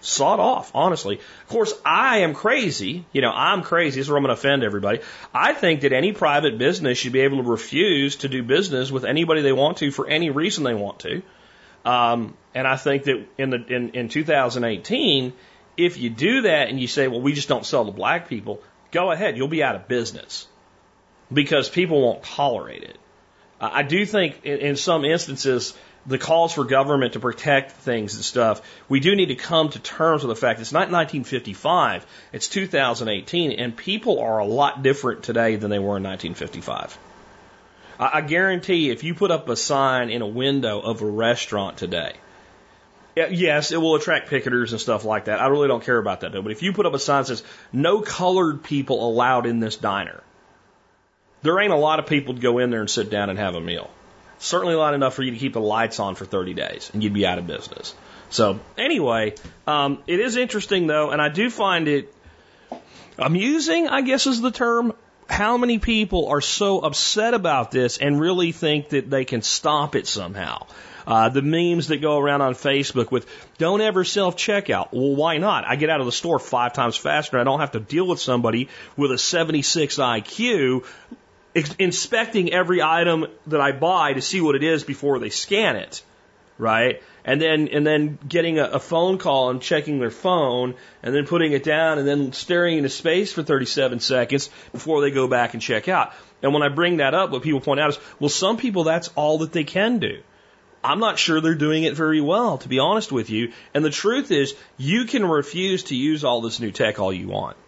sawed 0.00 0.40
off, 0.40 0.70
honestly. 0.74 1.16
Of 1.16 1.48
course, 1.48 1.74
I 1.84 2.18
am 2.18 2.34
crazy. 2.34 3.04
You 3.12 3.20
know, 3.20 3.30
I'm 3.30 3.62
crazy. 3.62 4.00
This 4.00 4.06
is 4.06 4.10
where 4.10 4.16
I'm 4.16 4.24
going 4.24 4.34
to 4.34 4.40
offend 4.40 4.64
everybody. 4.64 5.00
I 5.32 5.54
think 5.54 5.82
that 5.82 5.92
any 5.92 6.12
private 6.12 6.58
business 6.58 6.98
should 6.98 7.12
be 7.12 7.20
able 7.20 7.42
to 7.42 7.48
refuse 7.48 8.16
to 8.16 8.28
do 8.28 8.42
business 8.42 8.90
with 8.90 9.04
anybody 9.04 9.42
they 9.42 9.52
want 9.52 9.78
to 9.78 9.90
for 9.90 10.06
any 10.06 10.30
reason 10.30 10.64
they 10.64 10.74
want 10.74 11.00
to. 11.00 11.22
Um, 11.84 12.36
and 12.54 12.66
I 12.66 12.76
think 12.76 13.04
that 13.04 13.26
in 13.38 13.50
the 13.50 13.64
in, 13.66 13.90
in 13.90 14.08
2018, 14.08 15.32
if 15.76 15.96
you 15.96 16.10
do 16.10 16.42
that 16.42 16.68
and 16.68 16.80
you 16.80 16.86
say, 16.86 17.08
well, 17.08 17.20
we 17.20 17.32
just 17.32 17.48
don't 17.48 17.64
sell 17.64 17.86
to 17.86 17.90
black 17.90 18.28
people, 18.28 18.62
go 18.90 19.10
ahead. 19.10 19.36
You'll 19.36 19.48
be 19.48 19.62
out 19.62 19.76
of 19.76 19.88
business 19.88 20.46
because 21.32 21.68
people 21.68 22.02
won't 22.02 22.22
tolerate 22.22 22.82
it. 22.82 22.98
I 23.60 23.82
do 23.82 24.06
think 24.06 24.40
in, 24.44 24.58
in 24.58 24.76
some 24.76 25.04
instances 25.04 25.76
the 26.06 26.18
calls 26.18 26.54
for 26.54 26.64
government 26.64 27.12
to 27.12 27.20
protect 27.20 27.72
things 27.72 28.14
and 28.14 28.24
stuff, 28.24 28.62
we 28.88 29.00
do 29.00 29.14
need 29.14 29.26
to 29.26 29.34
come 29.34 29.68
to 29.70 29.78
terms 29.78 30.24
with 30.24 30.34
the 30.34 30.40
fact 30.40 30.60
it's 30.60 30.72
not 30.72 30.90
1955, 30.90 32.06
it's 32.32 32.48
2018, 32.48 33.52
and 33.52 33.76
people 33.76 34.20
are 34.20 34.38
a 34.38 34.46
lot 34.46 34.82
different 34.82 35.22
today 35.22 35.56
than 35.56 35.70
they 35.70 35.78
were 35.78 35.96
in 35.98 36.02
1955. 36.02 36.98
I, 37.98 38.10
I 38.14 38.20
guarantee 38.22 38.90
if 38.90 39.04
you 39.04 39.14
put 39.14 39.30
up 39.30 39.48
a 39.48 39.56
sign 39.56 40.10
in 40.10 40.22
a 40.22 40.26
window 40.26 40.80
of 40.80 41.02
a 41.02 41.06
restaurant 41.06 41.76
today, 41.76 42.14
yes, 43.16 43.72
it 43.72 43.76
will 43.76 43.94
attract 43.94 44.30
picketers 44.30 44.70
and 44.70 44.80
stuff 44.80 45.04
like 45.04 45.26
that. 45.26 45.40
I 45.40 45.48
really 45.48 45.68
don't 45.68 45.84
care 45.84 45.98
about 45.98 46.20
that 46.20 46.32
though. 46.32 46.42
But 46.42 46.52
if 46.52 46.62
you 46.62 46.72
put 46.72 46.86
up 46.86 46.94
a 46.94 46.98
sign 46.98 47.22
that 47.22 47.26
says, 47.26 47.42
no 47.72 48.00
colored 48.00 48.62
people 48.62 49.06
allowed 49.06 49.46
in 49.46 49.60
this 49.60 49.76
diner, 49.76 50.22
there 51.42 51.58
ain't 51.60 51.72
a 51.72 51.76
lot 51.76 51.98
of 51.98 52.06
people 52.06 52.34
to 52.34 52.40
go 52.40 52.58
in 52.58 52.70
there 52.70 52.80
and 52.80 52.90
sit 52.90 53.10
down 53.10 53.30
and 53.30 53.38
have 53.38 53.54
a 53.54 53.60
meal. 53.60 53.90
Certainly 54.40 54.74
not 54.74 54.94
enough 54.94 55.14
for 55.14 55.22
you 55.22 55.32
to 55.32 55.36
keep 55.36 55.52
the 55.52 55.60
lights 55.60 56.00
on 56.00 56.14
for 56.14 56.24
30 56.24 56.54
days 56.54 56.90
and 56.92 57.02
you'd 57.02 57.12
be 57.12 57.26
out 57.26 57.38
of 57.38 57.46
business. 57.46 57.94
So 58.30 58.58
anyway, 58.78 59.34
um, 59.66 60.02
it 60.06 60.18
is 60.18 60.36
interesting 60.36 60.86
though, 60.86 61.10
and 61.10 61.20
I 61.20 61.28
do 61.28 61.50
find 61.50 61.88
it 61.88 62.14
amusing, 63.18 63.86
I 63.88 64.00
guess 64.00 64.26
is 64.26 64.40
the 64.40 64.50
term, 64.50 64.94
how 65.28 65.58
many 65.58 65.78
people 65.78 66.28
are 66.28 66.40
so 66.40 66.80
upset 66.80 67.34
about 67.34 67.70
this 67.70 67.98
and 67.98 68.18
really 68.18 68.52
think 68.52 68.90
that 68.90 69.10
they 69.10 69.26
can 69.26 69.42
stop 69.42 69.94
it 69.94 70.06
somehow. 70.06 70.66
Uh, 71.06 71.28
the 71.28 71.42
memes 71.42 71.88
that 71.88 71.98
go 71.98 72.18
around 72.18 72.40
on 72.40 72.54
Facebook 72.54 73.10
with 73.10 73.26
don't 73.58 73.80
ever 73.80 74.04
self 74.04 74.36
checkout. 74.36 74.88
Well, 74.92 75.16
why 75.16 75.38
not? 75.38 75.66
I 75.66 75.76
get 75.76 75.90
out 75.90 76.00
of 76.00 76.06
the 76.06 76.12
store 76.12 76.38
five 76.38 76.72
times 76.72 76.96
faster. 76.96 77.38
I 77.38 77.44
don't 77.44 77.60
have 77.60 77.72
to 77.72 77.80
deal 77.80 78.06
with 78.06 78.20
somebody 78.20 78.68
with 78.96 79.10
a 79.12 79.18
76 79.18 79.96
IQ 79.96 80.84
inspecting 81.54 82.52
every 82.52 82.82
item 82.82 83.26
that 83.48 83.60
I 83.60 83.72
buy 83.72 84.12
to 84.12 84.22
see 84.22 84.40
what 84.40 84.54
it 84.54 84.62
is 84.62 84.84
before 84.84 85.18
they 85.18 85.30
scan 85.30 85.76
it, 85.76 86.02
right? 86.58 87.02
And 87.24 87.40
then 87.40 87.68
and 87.68 87.86
then 87.86 88.18
getting 88.26 88.58
a, 88.58 88.64
a, 88.64 88.78
phone 88.78 89.18
call 89.18 89.50
and 89.50 89.60
checking 89.60 89.98
their 89.98 90.10
phone 90.10 90.74
and 91.02 91.14
then 91.14 91.26
putting 91.26 91.52
it 91.52 91.64
down 91.64 91.98
and 91.98 92.08
then 92.08 92.32
staring 92.32 92.78
into 92.78 92.88
space 92.88 93.32
for 93.32 93.42
37 93.42 94.00
seconds 94.00 94.48
before 94.72 95.00
they 95.00 95.10
go 95.10 95.28
back 95.28 95.52
and 95.54 95.62
check 95.62 95.88
out. 95.88 96.12
And 96.42 96.54
when 96.54 96.62
I 96.62 96.68
bring 96.68 96.98
that 96.98 97.14
up, 97.14 97.30
what 97.30 97.42
people 97.42 97.60
point 97.60 97.80
out 97.80 97.90
is, 97.90 97.98
well, 98.18 98.30
some 98.30 98.56
people 98.56 98.84
that's 98.84 99.08
all 99.16 99.38
that 99.38 99.52
they 99.52 99.64
can 99.64 99.98
do. 99.98 100.22
I'm 100.82 100.98
not 100.98 101.18
sure 101.18 101.40
they're 101.40 101.54
doing 101.54 101.84
it 101.84 101.94
very 101.94 102.20
well, 102.22 102.58
to 102.58 102.68
be 102.68 102.78
honest 102.78 103.12
with 103.12 103.28
you. 103.28 103.52
And 103.74 103.84
the 103.84 103.90
truth 103.90 104.30
is, 104.30 104.54
you 104.78 105.04
can 105.04 105.26
refuse 105.26 105.84
to 105.84 105.96
use 105.96 106.24
all 106.24 106.40
this 106.40 106.58
new 106.58 106.70
tech 106.70 106.98
all 106.98 107.12
you 107.12 107.28
want. 107.28 107.58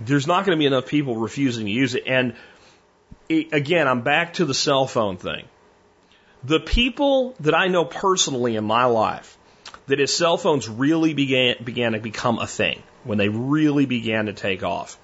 There's 0.00 0.26
not 0.26 0.46
going 0.46 0.56
to 0.56 0.58
be 0.58 0.66
enough 0.66 0.86
people 0.86 1.16
refusing 1.16 1.66
to 1.66 1.72
use 1.72 1.94
it. 1.94 2.04
And 2.06 2.34
again, 3.30 3.88
I'm 3.88 4.02
back 4.02 4.34
to 4.34 4.44
the 4.44 4.54
cell 4.54 4.86
phone 4.86 5.16
thing. 5.16 5.44
The 6.44 6.60
people 6.60 7.34
that 7.40 7.54
I 7.54 7.68
know 7.68 7.84
personally 7.84 8.56
in 8.56 8.64
my 8.64 8.84
life 8.84 9.36
that 9.86 10.00
as 10.00 10.12
cell 10.12 10.36
phones 10.36 10.68
really 10.68 11.14
began, 11.14 11.56
began 11.62 11.92
to 11.92 11.98
become 11.98 12.38
a 12.38 12.46
thing, 12.46 12.82
when 13.04 13.18
they 13.18 13.28
really 13.28 13.86
began 13.86 14.26
to 14.26 14.32
take 14.32 14.62
off, 14.62 14.98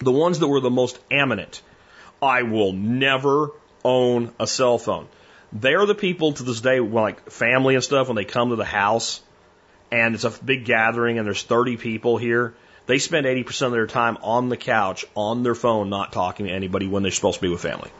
the 0.00 0.12
ones 0.12 0.38
that 0.38 0.48
were 0.48 0.60
the 0.60 0.70
most 0.70 0.98
eminent, 1.10 1.62
I 2.22 2.42
will 2.42 2.72
never 2.72 3.50
own 3.84 4.32
a 4.38 4.46
cell 4.46 4.78
phone. 4.78 5.06
They're 5.52 5.86
the 5.86 5.94
people 5.94 6.32
to 6.34 6.42
this 6.42 6.60
day, 6.60 6.80
like 6.80 7.30
family 7.30 7.74
and 7.74 7.84
stuff, 7.84 8.08
when 8.08 8.16
they 8.16 8.24
come 8.24 8.50
to 8.50 8.56
the 8.56 8.64
house 8.64 9.20
and 9.90 10.14
it's 10.14 10.24
a 10.24 10.30
big 10.30 10.64
gathering 10.64 11.18
and 11.18 11.26
there's 11.26 11.42
30 11.42 11.76
people 11.76 12.16
here 12.16 12.54
they 12.90 12.98
spend 12.98 13.24
80% 13.24 13.66
of 13.66 13.72
their 13.72 13.86
time 13.86 14.18
on 14.20 14.48
the 14.48 14.56
couch, 14.56 15.04
on 15.14 15.44
their 15.44 15.54
phone, 15.54 15.90
not 15.90 16.12
talking 16.12 16.46
to 16.46 16.52
anybody 16.52 16.88
when 16.88 17.04
they're 17.04 17.12
supposed 17.12 17.36
to 17.36 17.42
be 17.42 17.48
with 17.48 17.62
family. 17.62 17.90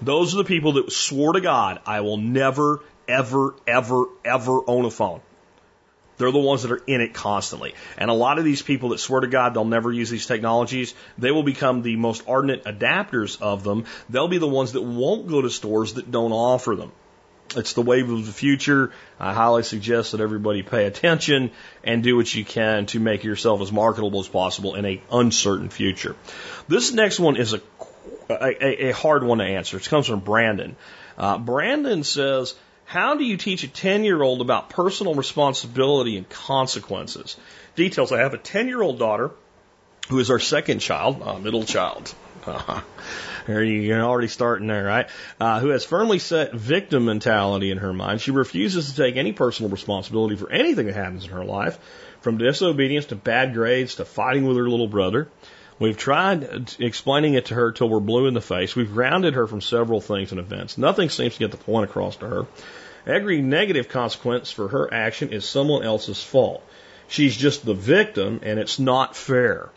Those 0.00 0.34
are 0.34 0.38
the 0.38 0.44
people 0.44 0.74
that 0.74 0.92
swore 0.92 1.32
to 1.32 1.40
God, 1.40 1.80
I 1.84 2.00
will 2.00 2.16
never, 2.16 2.80
ever, 3.08 3.56
ever, 3.66 4.04
ever 4.24 4.60
own 4.68 4.84
a 4.84 4.90
phone. 4.90 5.20
They're 6.16 6.30
the 6.30 6.38
ones 6.38 6.62
that 6.62 6.70
are 6.70 6.82
in 6.86 7.00
it 7.00 7.12
constantly. 7.12 7.74
And 7.98 8.08
a 8.08 8.14
lot 8.14 8.38
of 8.38 8.44
these 8.44 8.62
people 8.62 8.90
that 8.90 8.98
swear 8.98 9.20
to 9.20 9.26
God 9.26 9.52
they'll 9.52 9.64
never 9.64 9.92
use 9.92 10.10
these 10.10 10.26
technologies, 10.26 10.94
they 11.18 11.32
will 11.32 11.42
become 11.42 11.82
the 11.82 11.96
most 11.96 12.22
ardent 12.28 12.62
adapters 12.64 13.42
of 13.42 13.64
them. 13.64 13.84
They'll 14.08 14.28
be 14.28 14.38
the 14.38 14.46
ones 14.46 14.72
that 14.72 14.82
won't 14.82 15.26
go 15.26 15.42
to 15.42 15.50
stores 15.50 15.94
that 15.94 16.12
don't 16.12 16.30
offer 16.30 16.76
them. 16.76 16.92
It's 17.56 17.72
the 17.72 17.82
wave 17.82 18.10
of 18.10 18.26
the 18.26 18.32
future. 18.32 18.92
I 19.18 19.32
highly 19.32 19.62
suggest 19.62 20.12
that 20.12 20.20
everybody 20.20 20.62
pay 20.62 20.86
attention 20.86 21.50
and 21.82 22.02
do 22.02 22.16
what 22.16 22.32
you 22.34 22.44
can 22.44 22.86
to 22.86 23.00
make 23.00 23.24
yourself 23.24 23.60
as 23.60 23.72
marketable 23.72 24.20
as 24.20 24.28
possible 24.28 24.74
in 24.74 24.84
a 24.84 25.00
uncertain 25.10 25.68
future. 25.68 26.16
This 26.68 26.92
next 26.92 27.20
one 27.20 27.36
is 27.36 27.54
a, 27.54 27.60
a, 28.28 28.88
a 28.88 28.92
hard 28.92 29.24
one 29.24 29.38
to 29.38 29.44
answer. 29.44 29.76
It 29.76 29.88
comes 29.88 30.06
from 30.06 30.20
Brandon. 30.20 30.76
Uh, 31.16 31.38
Brandon 31.38 32.02
says, 32.02 32.54
how 32.84 33.16
do 33.16 33.24
you 33.24 33.36
teach 33.36 33.64
a 33.64 33.68
10 33.68 34.04
year 34.04 34.22
old 34.22 34.40
about 34.40 34.70
personal 34.70 35.14
responsibility 35.14 36.16
and 36.16 36.28
consequences? 36.28 37.36
Details 37.76 38.12
I 38.12 38.18
have 38.20 38.34
a 38.34 38.38
10 38.38 38.68
year 38.68 38.82
old 38.82 38.98
daughter 38.98 39.30
who 40.08 40.18
is 40.18 40.30
our 40.30 40.38
second 40.38 40.80
child, 40.80 41.22
uh, 41.22 41.38
middle 41.38 41.64
child. 41.64 42.14
There 43.46 43.62
you're 43.62 44.02
already 44.02 44.28
starting 44.28 44.68
there, 44.68 44.84
right? 44.84 45.06
Uh, 45.38 45.60
who 45.60 45.68
has 45.68 45.84
firmly 45.84 46.18
set 46.18 46.54
victim 46.54 47.04
mentality 47.04 47.70
in 47.70 47.78
her 47.78 47.92
mind. 47.92 48.20
She 48.20 48.30
refuses 48.30 48.90
to 48.90 48.96
take 48.96 49.16
any 49.16 49.32
personal 49.32 49.70
responsibility 49.70 50.36
for 50.36 50.50
anything 50.50 50.86
that 50.86 50.94
happens 50.94 51.24
in 51.24 51.30
her 51.30 51.44
life, 51.44 51.78
from 52.20 52.38
disobedience 52.38 53.06
to 53.06 53.16
bad 53.16 53.52
grades 53.52 53.96
to 53.96 54.04
fighting 54.04 54.46
with 54.46 54.56
her 54.56 54.68
little 54.68 54.88
brother. 54.88 55.28
We've 55.78 55.96
tried 55.96 56.74
explaining 56.78 57.34
it 57.34 57.46
to 57.46 57.54
her 57.54 57.72
till 57.72 57.88
we're 57.88 58.00
blue 58.00 58.26
in 58.26 58.34
the 58.34 58.40
face. 58.40 58.76
We've 58.76 58.92
grounded 58.92 59.34
her 59.34 59.46
from 59.46 59.60
several 59.60 60.00
things 60.00 60.30
and 60.30 60.40
events. 60.40 60.78
Nothing 60.78 61.10
seems 61.10 61.34
to 61.34 61.40
get 61.40 61.50
the 61.50 61.56
point 61.56 61.90
across 61.90 62.16
to 62.16 62.28
her. 62.28 62.46
Every 63.06 63.42
negative 63.42 63.88
consequence 63.88 64.50
for 64.50 64.68
her 64.68 64.92
action 64.94 65.32
is 65.32 65.44
someone 65.44 65.82
else's 65.82 66.22
fault. 66.22 66.62
She's 67.08 67.36
just 67.36 67.66
the 67.66 67.74
victim, 67.74 68.40
and 68.42 68.58
it's 68.58 68.78
not 68.78 69.16
fair. 69.16 69.70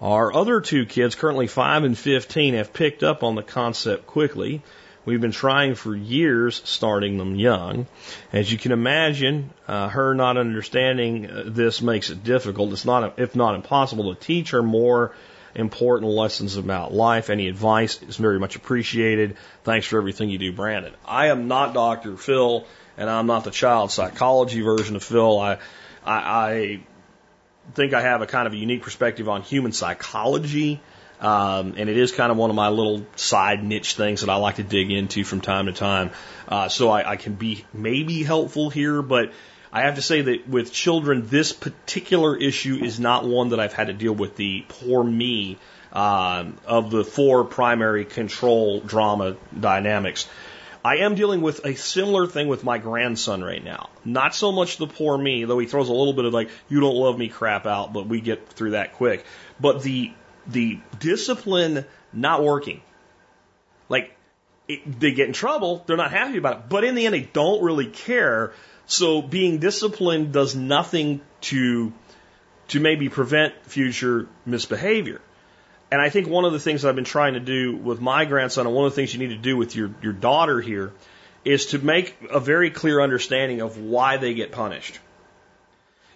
Our 0.00 0.32
other 0.34 0.60
two 0.60 0.86
kids, 0.86 1.14
currently 1.14 1.46
5 1.46 1.84
and 1.84 1.98
15, 1.98 2.54
have 2.54 2.72
picked 2.72 3.02
up 3.02 3.22
on 3.22 3.34
the 3.34 3.42
concept 3.42 4.06
quickly. 4.06 4.62
We've 5.04 5.20
been 5.20 5.32
trying 5.32 5.74
for 5.74 5.94
years, 5.94 6.60
starting 6.64 7.18
them 7.18 7.34
young. 7.34 7.86
As 8.32 8.50
you 8.50 8.58
can 8.58 8.72
imagine, 8.72 9.50
uh, 9.66 9.88
her 9.88 10.14
not 10.14 10.36
understanding 10.36 11.30
uh, 11.30 11.42
this 11.46 11.82
makes 11.82 12.10
it 12.10 12.22
difficult. 12.22 12.72
It's 12.72 12.84
not, 12.84 13.18
if 13.18 13.34
not 13.34 13.54
impossible, 13.54 14.14
to 14.14 14.20
teach 14.20 14.50
her 14.50 14.62
more 14.62 15.14
important 15.54 16.12
lessons 16.12 16.56
about 16.56 16.92
life. 16.94 17.28
Any 17.28 17.48
advice 17.48 18.02
is 18.02 18.16
very 18.16 18.38
much 18.38 18.56
appreciated. 18.56 19.36
Thanks 19.64 19.86
for 19.86 19.98
everything 19.98 20.30
you 20.30 20.38
do, 20.38 20.52
Brandon. 20.52 20.94
I 21.04 21.26
am 21.26 21.48
not 21.48 21.74
Dr. 21.74 22.16
Phil, 22.16 22.66
and 22.96 23.10
I'm 23.10 23.26
not 23.26 23.44
the 23.44 23.50
child 23.50 23.90
psychology 23.90 24.60
version 24.60 24.96
of 24.96 25.02
Phil. 25.02 25.38
I, 25.38 25.58
I, 26.04 26.16
I 26.16 26.80
think 27.74 27.94
I 27.94 28.02
have 28.02 28.22
a 28.22 28.26
kind 28.26 28.46
of 28.46 28.52
a 28.52 28.56
unique 28.56 28.82
perspective 28.82 29.28
on 29.28 29.42
human 29.42 29.72
psychology. 29.72 30.80
Um, 31.20 31.74
and 31.76 31.90
it 31.90 31.98
is 31.98 32.12
kind 32.12 32.32
of 32.32 32.38
one 32.38 32.48
of 32.48 32.56
my 32.56 32.70
little 32.70 33.06
side 33.16 33.62
niche 33.62 33.94
things 33.94 34.22
that 34.22 34.30
I 34.30 34.36
like 34.36 34.56
to 34.56 34.62
dig 34.62 34.90
into 34.90 35.22
from 35.22 35.42
time 35.42 35.66
to 35.66 35.72
time. 35.72 36.12
Uh, 36.48 36.68
so 36.68 36.88
I, 36.88 37.10
I 37.10 37.16
can 37.16 37.34
be 37.34 37.66
maybe 37.74 38.22
helpful 38.22 38.70
here, 38.70 39.02
but 39.02 39.32
I 39.72 39.82
have 39.82 39.96
to 39.96 40.02
say 40.02 40.22
that 40.22 40.48
with 40.48 40.72
children, 40.72 41.26
this 41.26 41.52
particular 41.52 42.36
issue 42.36 42.76
is 42.82 42.98
not 42.98 43.26
one 43.26 43.50
that 43.50 43.60
I've 43.60 43.74
had 43.74 43.88
to 43.88 43.92
deal 43.92 44.14
with 44.14 44.36
the 44.36 44.64
poor 44.68 45.04
me 45.04 45.58
um, 45.92 46.58
of 46.66 46.90
the 46.90 47.04
four 47.04 47.44
primary 47.44 48.04
control 48.04 48.80
drama 48.80 49.36
dynamics. 49.58 50.28
I 50.84 50.98
am 50.98 51.14
dealing 51.14 51.42
with 51.42 51.64
a 51.64 51.74
similar 51.74 52.26
thing 52.26 52.48
with 52.48 52.64
my 52.64 52.78
grandson 52.78 53.44
right 53.44 53.62
now. 53.62 53.90
Not 54.04 54.34
so 54.34 54.50
much 54.50 54.78
the 54.78 54.86
poor 54.86 55.16
me, 55.18 55.44
though 55.44 55.58
he 55.58 55.66
throws 55.66 55.88
a 55.88 55.92
little 55.92 56.14
bit 56.14 56.24
of 56.24 56.32
like, 56.32 56.48
you 56.68 56.80
don't 56.80 56.96
love 56.96 57.18
me 57.18 57.28
crap 57.28 57.66
out, 57.66 57.92
but 57.92 58.06
we 58.06 58.20
get 58.20 58.48
through 58.48 58.70
that 58.70 58.94
quick. 58.94 59.24
But 59.60 59.82
the, 59.82 60.12
the 60.46 60.80
discipline 60.98 61.84
not 62.12 62.42
working. 62.42 62.80
Like, 63.88 64.16
it, 64.68 65.00
they 65.00 65.12
get 65.12 65.26
in 65.26 65.34
trouble, 65.34 65.84
they're 65.86 65.96
not 65.96 66.12
happy 66.12 66.38
about 66.38 66.56
it, 66.56 66.68
but 66.68 66.84
in 66.84 66.94
the 66.94 67.04
end, 67.04 67.14
they 67.14 67.28
don't 67.32 67.62
really 67.62 67.86
care. 67.86 68.52
So 68.86 69.20
being 69.20 69.58
disciplined 69.58 70.32
does 70.32 70.56
nothing 70.56 71.20
to, 71.42 71.92
to 72.68 72.80
maybe 72.80 73.08
prevent 73.08 73.54
future 73.66 74.28
misbehavior. 74.46 75.20
And 75.90 76.00
I 76.00 76.08
think 76.08 76.28
one 76.28 76.44
of 76.44 76.52
the 76.52 76.60
things 76.60 76.82
that 76.82 76.88
I've 76.88 76.94
been 76.94 77.04
trying 77.04 77.34
to 77.34 77.40
do 77.40 77.76
with 77.76 78.00
my 78.00 78.24
grandson, 78.24 78.66
and 78.66 78.74
one 78.74 78.86
of 78.86 78.92
the 78.92 78.96
things 78.96 79.12
you 79.12 79.18
need 79.18 79.34
to 79.34 79.42
do 79.42 79.56
with 79.56 79.74
your, 79.74 79.90
your 80.02 80.12
daughter 80.12 80.60
here, 80.60 80.92
is 81.44 81.66
to 81.66 81.78
make 81.78 82.16
a 82.30 82.38
very 82.38 82.70
clear 82.70 83.00
understanding 83.00 83.60
of 83.60 83.78
why 83.78 84.16
they 84.16 84.34
get 84.34 84.52
punished. 84.52 84.98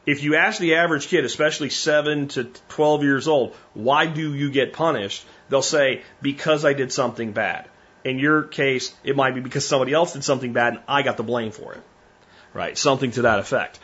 If 0.07 0.23
you 0.23 0.37
ask 0.37 0.61
the 0.61 0.77
average 0.77 1.09
kid, 1.09 1.25
especially 1.25 1.71
7 1.71 2.29
to 2.29 2.45
12 2.45 3.03
years 3.03 3.27
old, 3.27 3.55
why 3.73 4.07
do 4.07 4.35
you 4.35 4.51
get 4.51 4.75
punished? 4.75 5.25
They'll 5.49 5.63
say, 5.63 6.03
because 6.21 6.65
I 6.65 6.75
did 6.75 6.93
something 6.93 7.33
bad. 7.33 7.69
In 8.05 8.19
your 8.19 8.43
case, 8.43 8.95
it 9.03 9.17
might 9.17 9.35
be 9.35 9.41
because 9.41 9.67
somebody 9.67 9.95
else 9.95 10.13
did 10.13 10.23
something 10.23 10.53
bad 10.53 10.75
and 10.75 10.83
I 10.87 11.03
got 11.03 11.17
the 11.17 11.23
blame 11.23 11.53
for 11.53 11.73
it. 11.73 11.83
Right? 12.53 12.77
Something 12.77 13.13
to 13.13 13.23
that 13.23 13.39
effect. 13.39 13.81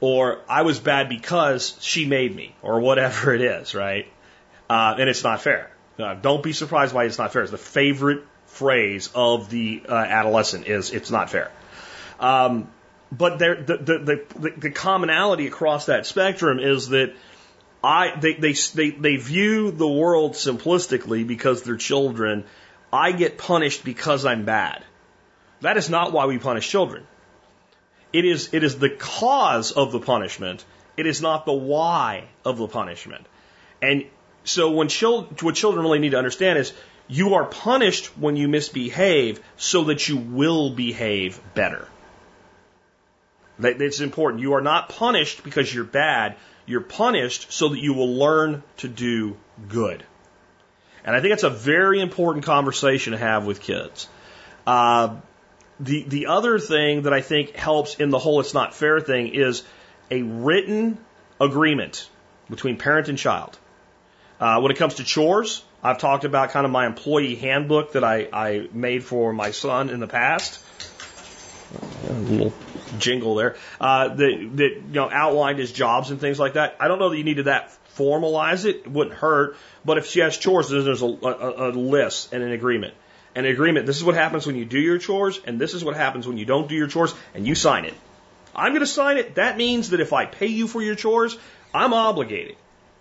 Or 0.00 0.40
I 0.46 0.62
was 0.62 0.78
bad 0.78 1.08
because 1.08 1.74
she 1.80 2.06
made 2.06 2.36
me, 2.36 2.54
or 2.60 2.80
whatever 2.80 3.34
it 3.34 3.40
is, 3.40 3.74
right? 3.74 4.06
Uh, 4.68 4.96
and 4.98 5.08
it's 5.08 5.22
not 5.22 5.40
fair. 5.40 5.70
Uh, 5.98 6.14
don't 6.14 6.42
be 6.42 6.52
surprised 6.52 6.94
why 6.94 7.04
it's 7.04 7.18
not 7.18 7.32
fair. 7.32 7.42
It's 7.42 7.50
the 7.50 7.58
favorite 7.58 8.24
phrase 8.46 9.10
of 9.14 9.50
the 9.50 9.82
uh, 9.88 9.94
adolescent 9.94 10.66
is 10.66 10.90
it's 10.90 11.10
not 11.10 11.30
fair. 11.30 11.50
Um, 12.20 12.70
but 13.12 13.38
there, 13.38 13.62
the, 13.62 13.76
the, 13.76 14.24
the, 14.38 14.50
the 14.58 14.70
commonality 14.70 15.46
across 15.46 15.86
that 15.86 16.06
spectrum 16.06 16.58
is 16.58 16.88
that 16.88 17.14
I, 17.82 18.18
they, 18.18 18.34
they, 18.34 18.52
they, 18.52 18.90
they 18.90 19.16
view 19.16 19.70
the 19.70 19.88
world 19.88 20.32
simplistically 20.32 21.26
because 21.26 21.62
they're 21.62 21.76
children. 21.76 22.44
I 22.92 23.12
get 23.12 23.38
punished 23.38 23.84
because 23.84 24.26
I'm 24.26 24.44
bad. 24.44 24.84
That 25.60 25.76
is 25.76 25.88
not 25.88 26.12
why 26.12 26.26
we 26.26 26.38
punish 26.38 26.68
children. 26.68 27.06
It 28.12 28.24
is, 28.24 28.52
it 28.52 28.64
is 28.64 28.78
the 28.78 28.90
cause 28.90 29.72
of 29.72 29.92
the 29.92 30.00
punishment. 30.00 30.64
It 30.96 31.06
is 31.06 31.20
not 31.20 31.46
the 31.46 31.52
why 31.52 32.28
of 32.44 32.58
the 32.58 32.66
punishment. 32.66 33.26
And 33.82 34.06
so 34.46 34.70
when 34.70 34.88
what 34.88 35.54
children 35.54 35.84
really 35.84 35.98
need 35.98 36.10
to 36.10 36.18
understand 36.18 36.58
is 36.58 36.72
you 37.08 37.34
are 37.34 37.44
punished 37.44 38.06
when 38.16 38.36
you 38.36 38.48
misbehave 38.48 39.40
so 39.56 39.84
that 39.84 40.08
you 40.08 40.16
will 40.16 40.70
behave 40.70 41.40
better. 41.54 41.88
It's 43.58 44.00
important. 44.00 44.42
You 44.42 44.54
are 44.54 44.60
not 44.60 44.88
punished 44.88 45.42
because 45.42 45.72
you're 45.72 45.84
bad. 45.84 46.36
You're 46.64 46.80
punished 46.80 47.52
so 47.52 47.70
that 47.70 47.78
you 47.78 47.94
will 47.94 48.14
learn 48.14 48.62
to 48.78 48.88
do 48.88 49.36
good. 49.68 50.04
And 51.04 51.14
I 51.14 51.20
think 51.20 51.32
it's 51.32 51.44
a 51.44 51.50
very 51.50 52.00
important 52.00 52.44
conversation 52.44 53.12
to 53.12 53.18
have 53.18 53.46
with 53.46 53.60
kids. 53.60 54.08
Uh, 54.66 55.16
the 55.78 56.04
the 56.04 56.26
other 56.26 56.58
thing 56.58 57.02
that 57.02 57.12
I 57.12 57.20
think 57.20 57.54
helps 57.54 57.96
in 57.96 58.10
the 58.10 58.18
whole 58.18 58.40
"it's 58.40 58.54
not 58.54 58.74
fair" 58.74 59.00
thing 59.00 59.28
is 59.28 59.62
a 60.10 60.22
written 60.22 60.98
agreement 61.40 62.08
between 62.50 62.76
parent 62.76 63.08
and 63.08 63.18
child. 63.18 63.58
Uh, 64.38 64.60
when 64.60 64.70
it 64.70 64.76
comes 64.76 64.94
to 64.96 65.04
chores, 65.04 65.64
I've 65.82 65.98
talked 65.98 66.24
about 66.24 66.50
kind 66.50 66.66
of 66.66 66.72
my 66.72 66.86
employee 66.86 67.36
handbook 67.36 67.92
that 67.92 68.04
I, 68.04 68.28
I 68.32 68.68
made 68.72 69.04
for 69.04 69.32
my 69.32 69.50
son 69.50 69.88
in 69.90 70.00
the 70.00 70.06
past. 70.06 70.60
A 72.08 72.12
little 72.12 72.52
jingle 72.98 73.34
there. 73.34 73.56
Uh, 73.80 74.08
that, 74.08 74.50
that, 74.56 74.70
you 74.88 74.92
know, 74.92 75.08
outlined 75.10 75.58
his 75.58 75.72
jobs 75.72 76.10
and 76.10 76.20
things 76.20 76.38
like 76.38 76.54
that. 76.54 76.76
I 76.80 76.88
don't 76.88 76.98
know 76.98 77.10
that 77.10 77.16
you 77.16 77.24
needed 77.24 77.46
that 77.46 77.72
formalize 77.96 78.64
it. 78.64 78.76
It 78.76 78.90
wouldn't 78.90 79.16
hurt. 79.16 79.56
But 79.84 79.98
if 79.98 80.06
she 80.06 80.20
has 80.20 80.36
chores, 80.36 80.68
there's 80.68 81.02
a, 81.02 81.06
a, 81.06 81.68
a 81.68 81.70
list 81.70 82.32
and 82.32 82.42
an 82.42 82.52
agreement. 82.52 82.94
An 83.34 83.44
agreement. 83.44 83.86
This 83.86 83.96
is 83.96 84.04
what 84.04 84.14
happens 84.14 84.46
when 84.46 84.56
you 84.56 84.64
do 84.64 84.78
your 84.78 84.98
chores, 84.98 85.40
and 85.44 85.60
this 85.60 85.74
is 85.74 85.84
what 85.84 85.96
happens 85.96 86.26
when 86.26 86.38
you 86.38 86.46
don't 86.46 86.68
do 86.68 86.74
your 86.74 86.86
chores, 86.88 87.14
and 87.34 87.46
you 87.46 87.54
sign 87.54 87.84
it. 87.84 87.94
I'm 88.54 88.72
going 88.72 88.80
to 88.80 88.86
sign 88.86 89.18
it. 89.18 89.34
That 89.34 89.58
means 89.58 89.90
that 89.90 90.00
if 90.00 90.12
I 90.12 90.24
pay 90.24 90.46
you 90.46 90.66
for 90.66 90.80
your 90.80 90.94
chores, 90.94 91.36
I'm 91.74 91.92
obligated. 91.92 92.56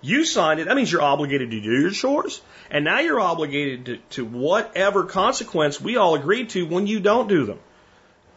You 0.06 0.24
signed 0.24 0.60
it. 0.60 0.68
That 0.68 0.76
means 0.76 0.92
you're 0.92 1.02
obligated 1.02 1.50
to 1.50 1.60
do 1.60 1.82
your 1.82 1.90
chores. 1.90 2.40
And 2.70 2.86
now 2.86 3.00
you're 3.00 3.20
obligated 3.20 3.86
to, 3.86 3.98
to 4.12 4.26
whatever 4.26 5.06
consequence 5.06 5.82
we 5.82 5.98
all 5.98 6.14
agreed 6.14 6.50
to 6.50 6.64
when 6.68 6.86
you 6.86 7.00
don't 7.00 7.28
do 7.28 7.46
them. 7.46 7.58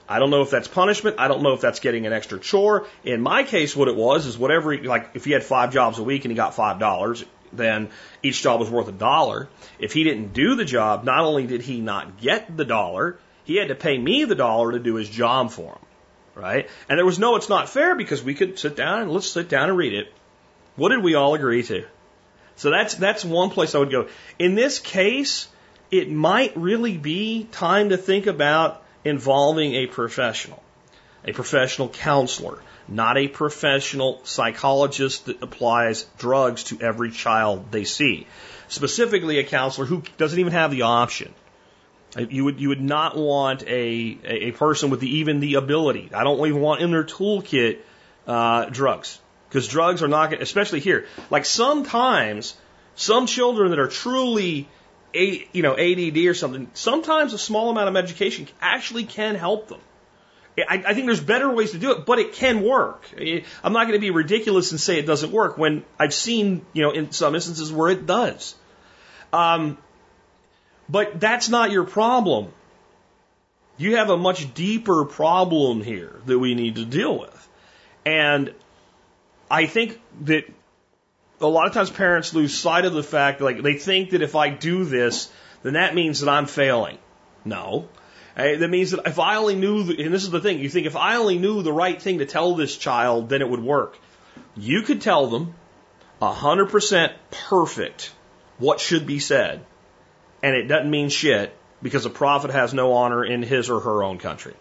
I 0.09 0.19
don't 0.19 0.31
know 0.31 0.41
if 0.41 0.49
that's 0.49 0.67
punishment. 0.67 1.17
I 1.19 1.29
don't 1.29 1.43
know 1.43 1.53
if 1.53 1.61
that's 1.61 1.81
getting 1.81 2.07
an 2.07 2.15
extra 2.15 2.39
chore. 2.39 2.87
In 3.05 3.21
my 3.21 3.43
case, 3.43 3.77
what 3.77 3.89
it 3.89 3.97
was 3.97 4.25
is 4.25 4.39
whatever, 4.39 4.79
like 4.83 5.11
if 5.13 5.27
he 5.27 5.33
had 5.33 5.45
five 5.45 5.71
jobs 5.71 5.99
a 5.99 6.03
week 6.03 6.25
and 6.25 6.33
he 6.33 6.37
got 6.37 6.55
five 6.55 6.79
dollars, 6.79 7.23
then 7.53 7.91
each 8.23 8.41
job 8.41 8.61
was 8.61 8.71
worth 8.71 8.89
a 8.89 8.93
dollar. 8.93 9.51
If 9.79 9.93
he 9.93 10.05
didn't 10.05 10.33
do 10.33 10.55
the 10.55 10.65
job, 10.65 11.05
not 11.05 11.21
only 11.21 11.47
did 11.47 11.61
he 11.61 11.83
not 11.83 12.19
get 12.19 12.57
the 12.57 12.65
dollar, 12.65 13.19
he 13.45 13.57
had 13.57 13.69
to 13.69 13.75
pay 13.75 13.99
me 13.99 14.25
the 14.25 14.35
dollar 14.35 14.73
to 14.73 14.79
do 14.79 14.95
his 14.95 15.11
job 15.11 15.51
for 15.51 15.73
him. 15.73 15.85
Right? 16.35 16.71
And 16.89 16.97
there 16.97 17.05
was 17.05 17.19
no, 17.19 17.37
it's 17.37 17.51
not 17.51 17.69
fair 17.69 17.95
because 17.95 18.23
we 18.23 18.33
could 18.33 18.59
sit 18.59 18.75
down 18.75 19.03
and 19.03 19.11
let's 19.11 19.29
sit 19.29 19.51
down 19.51 19.69
and 19.69 19.77
read 19.77 19.93
it. 19.93 20.11
What 20.79 20.91
did 20.91 21.03
we 21.03 21.17
all 21.17 21.35
agree 21.35 21.65
to? 21.65 21.85
So 22.55 22.71
that's 22.71 22.95
that's 22.95 23.25
one 23.25 23.51
place 23.51 23.75
I 23.75 23.79
would 23.79 23.91
go. 23.91 24.07
In 24.39 24.55
this 24.55 24.79
case, 24.79 25.49
it 25.91 26.09
might 26.09 26.57
really 26.57 26.97
be 26.97 27.49
time 27.51 27.89
to 27.89 27.97
think 27.97 28.29
about 28.29 28.83
involving 29.05 29.75
a 29.75 29.87
professional, 29.87 30.63
a 31.25 31.33
professional 31.33 31.89
counselor, 31.89 32.59
not 32.87 33.19
a 33.19 33.27
professional 33.27 34.21
psychologist 34.23 35.27
that 35.27 35.43
applies 35.43 36.05
drugs 36.17 36.63
to 36.65 36.79
every 36.81 37.11
child 37.11 37.73
they 37.73 37.85
see. 37.85 38.29
Specifically, 38.69 39.41
a 39.41 39.45
counselor 39.45 39.87
who 39.87 40.05
doesn't 40.17 40.39
even 40.39 40.53
have 40.53 40.71
the 40.71 40.83
option. 40.83 41.35
You 42.17 42.45
would 42.45 42.61
you 42.61 42.69
would 42.69 42.81
not 42.81 43.17
want 43.17 43.65
a 43.67 44.19
a 44.25 44.53
person 44.53 44.91
with 44.91 45.01
the, 45.01 45.17
even 45.17 45.41
the 45.41 45.55
ability. 45.55 46.11
I 46.15 46.23
don't 46.23 46.39
even 46.47 46.61
want 46.61 46.83
in 46.83 46.93
their 46.93 47.05
toolkit 47.05 47.79
uh, 48.29 48.67
drugs. 48.67 49.21
Because 49.49 49.67
drugs 49.67 50.03
are 50.03 50.09
not, 50.09 50.33
especially 50.35 50.81
here. 50.81 51.07
Like 51.31 51.45
sometimes, 51.45 52.57
some 52.95 53.27
children 53.27 53.71
that 53.71 53.79
are 53.79 53.89
truly, 53.89 54.69
you 55.13 55.63
know, 55.63 55.77
ADD 55.77 56.19
or 56.19 56.35
something, 56.35 56.71
sometimes 56.75 57.33
a 57.33 57.39
small 57.39 57.71
amount 57.71 57.89
of 57.89 57.95
medication 57.95 58.49
actually 58.61 59.05
can 59.05 59.35
help 59.35 59.69
them. 59.69 59.81
I, 60.69 60.83
I 60.87 60.95
think 60.95 61.07
there's 61.07 61.21
better 61.21 61.51
ways 61.51 61.73
to 61.73 61.79
do 61.79 61.93
it, 61.93 62.05
but 62.05 62.19
it 62.19 62.33
can 62.33 62.63
work. 62.63 63.09
I'm 63.63 63.73
not 63.73 63.85
going 63.85 63.93
to 63.93 64.01
be 64.01 64.11
ridiculous 64.11 64.71
and 64.73 64.81
say 64.81 64.99
it 64.99 65.07
doesn't 65.07 65.31
work 65.31 65.59
when 65.59 65.85
I've 65.99 66.15
seen, 66.15 66.65
you 66.73 66.83
know, 66.83 66.91
in 66.91 67.13
some 67.13 67.35
instances 67.35 67.73
where 67.73 67.91
it 67.91 68.07
does. 68.07 68.55
Um, 69.33 69.79
but 70.89 71.21
that's 71.21 71.49
not 71.49 71.71
your 71.71 71.85
problem. 71.85 72.53
You 73.77 73.97
have 73.97 74.11
a 74.11 74.17
much 74.17 74.53
deeper 74.55 75.05
problem 75.05 75.83
here 75.83 76.21
that 76.27 76.39
we 76.39 76.55
need 76.55 76.77
to 76.77 76.85
deal 76.85 77.19
with. 77.19 77.49
And 78.05 78.53
I 79.51 79.67
think 79.67 80.01
that 80.23 80.45
a 81.41 81.47
lot 81.47 81.67
of 81.67 81.73
times 81.73 81.91
parents 81.91 82.35
lose 82.35 82.55
sight 82.57 82.85
of 82.85 82.93
the 82.93 83.03
fact, 83.03 83.41
like 83.41 83.63
they 83.63 83.75
think 83.75 84.11
that 84.11 84.23
if 84.23 84.35
I 84.35 84.51
do 84.51 84.85
this, 84.85 85.31
then 85.63 85.75
that 85.75 85.95
means 85.95 86.21
that 86.21 86.31
I'm 86.31 86.47
failing. 86.47 86.99
No. 87.45 87.89
Eh, 88.37 88.57
that 88.57 88.69
means 88.69 88.93
that 88.93 89.07
if 89.07 89.19
I 89.19 89.37
only 89.37 89.57
knew, 89.57 89.81
and 89.81 90.13
this 90.13 90.25
is 90.25 90.31
the 90.31 90.41
thing, 90.41 90.59
you 90.61 90.69
think 90.69 90.87
if 90.87 90.97
I 90.97 91.17
only 91.17 91.39
knew 91.39 91.63
the 91.63 91.73
right 91.73 92.01
thing 92.01 92.19
to 92.19 92.27
tell 92.27 92.55
this 92.55 92.77
child, 92.77 93.29
then 93.29 93.43
it 93.43 93.49
would 93.49 93.63
work. 93.63 93.99
You 94.57 94.83
could 94.83 95.01
tell 95.01 95.27
them 95.27 95.55
100% 96.21 97.13
perfect 97.31 98.13
what 98.59 98.81
should 98.81 99.07
be 99.07 99.19
said, 99.19 99.65
and 100.43 100.55
it 100.55 100.69
doesn't 100.69 100.91
mean 100.91 101.09
shit 101.09 101.57
because 101.83 102.07
a 102.07 102.11
prophet 102.11 102.51
has 102.51 102.75
no 102.75 102.93
honor 102.93 103.25
in 103.25 103.43
his 103.43 103.71
or 103.71 103.81
her 103.81 104.03
own 104.03 104.19
country. 104.19 104.55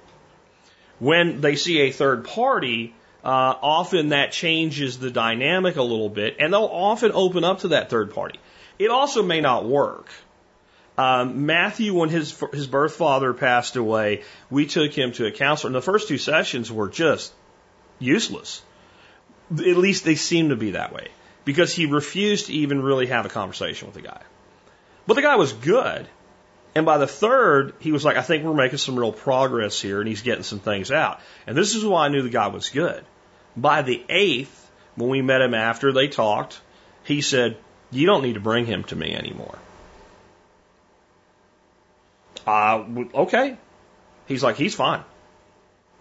When 1.00 1.42
they 1.42 1.56
see 1.56 1.82
a 1.82 1.92
third 1.92 2.26
party, 2.26 2.96
uh, 3.28 3.55
often 3.61 4.09
that 4.09 4.32
changes 4.32 4.99
the 4.99 5.11
dynamic 5.11 5.75
a 5.75 5.84
little 5.84 6.07
bit, 6.07 6.38
and 6.39 6.53
they'll 6.53 6.63
often 6.63 7.11
open 7.13 7.43
up 7.43 7.59
to 7.59 7.67
that 7.69 7.89
third 7.89 8.13
party. 8.13 8.39
It 8.80 8.89
also 8.89 9.21
may 9.21 9.41
not 9.41 9.65
work. 9.65 10.07
Um, 10.97 11.45
Matthew, 11.45 11.93
when 11.93 12.07
his 12.07 12.41
his 12.53 12.67
birth 12.67 12.95
father 12.95 13.34
passed 13.34 13.75
away, 13.75 14.23
we 14.49 14.65
took 14.65 14.93
him 14.93 15.11
to 15.13 15.25
a 15.25 15.32
counselor, 15.32 15.67
and 15.67 15.75
the 15.75 15.82
first 15.82 16.07
two 16.07 16.17
sessions 16.17 16.71
were 16.71 16.88
just 16.88 17.34
useless. 17.99 18.61
At 19.51 19.78
least 19.78 20.05
they 20.05 20.15
seemed 20.15 20.51
to 20.51 20.55
be 20.55 20.71
that 20.71 20.93
way 20.93 21.09
because 21.43 21.73
he 21.73 21.86
refused 21.86 22.45
to 22.45 22.53
even 22.53 22.82
really 22.82 23.07
have 23.07 23.25
a 23.25 23.30
conversation 23.30 23.88
with 23.88 23.95
the 23.95 24.01
guy. 24.01 24.21
But 25.05 25.15
the 25.15 25.21
guy 25.21 25.36
was 25.36 25.51
good. 25.51 26.07
And 26.75 26.86
by 26.86 26.97
the 26.97 27.07
third, 27.07 27.73
he 27.80 27.91
was 27.91 28.05
like, 28.05 28.17
I 28.17 28.21
think 28.21 28.43
we're 28.43 28.53
making 28.53 28.78
some 28.78 28.97
real 28.97 29.11
progress 29.11 29.82
here, 29.82 29.99
and 29.99 30.07
he's 30.07 30.21
getting 30.21 30.43
some 30.43 30.59
things 30.59 30.91
out. 30.91 31.19
And 31.45 31.57
this 31.57 31.75
is 31.75 31.84
why 31.84 32.05
I 32.05 32.09
knew 32.09 32.21
the 32.21 32.30
guy 32.30 32.47
was 32.47 32.69
good. 32.69 33.03
By 33.58 33.82
the 33.82 34.03
eighth, 34.08 34.70
when 34.95 35.10
we 35.10 35.22
met 35.22 35.41
him 35.41 35.55
after 35.55 35.91
they 35.91 36.08
talked, 36.08 36.62
he 37.03 37.22
said, 37.22 37.58
You 37.91 38.05
don't 38.05 38.22
need 38.22 38.36
to 38.36 38.39
bring 38.39 38.66
him 38.66 38.84
to 38.86 38.95
me 38.95 39.14
anymore. 39.14 39.58
Uh, 42.45 42.86
okay. 43.14 43.58
He's 44.28 44.43
like, 44.43 44.55
he's 44.55 44.76
fine. 44.76 45.03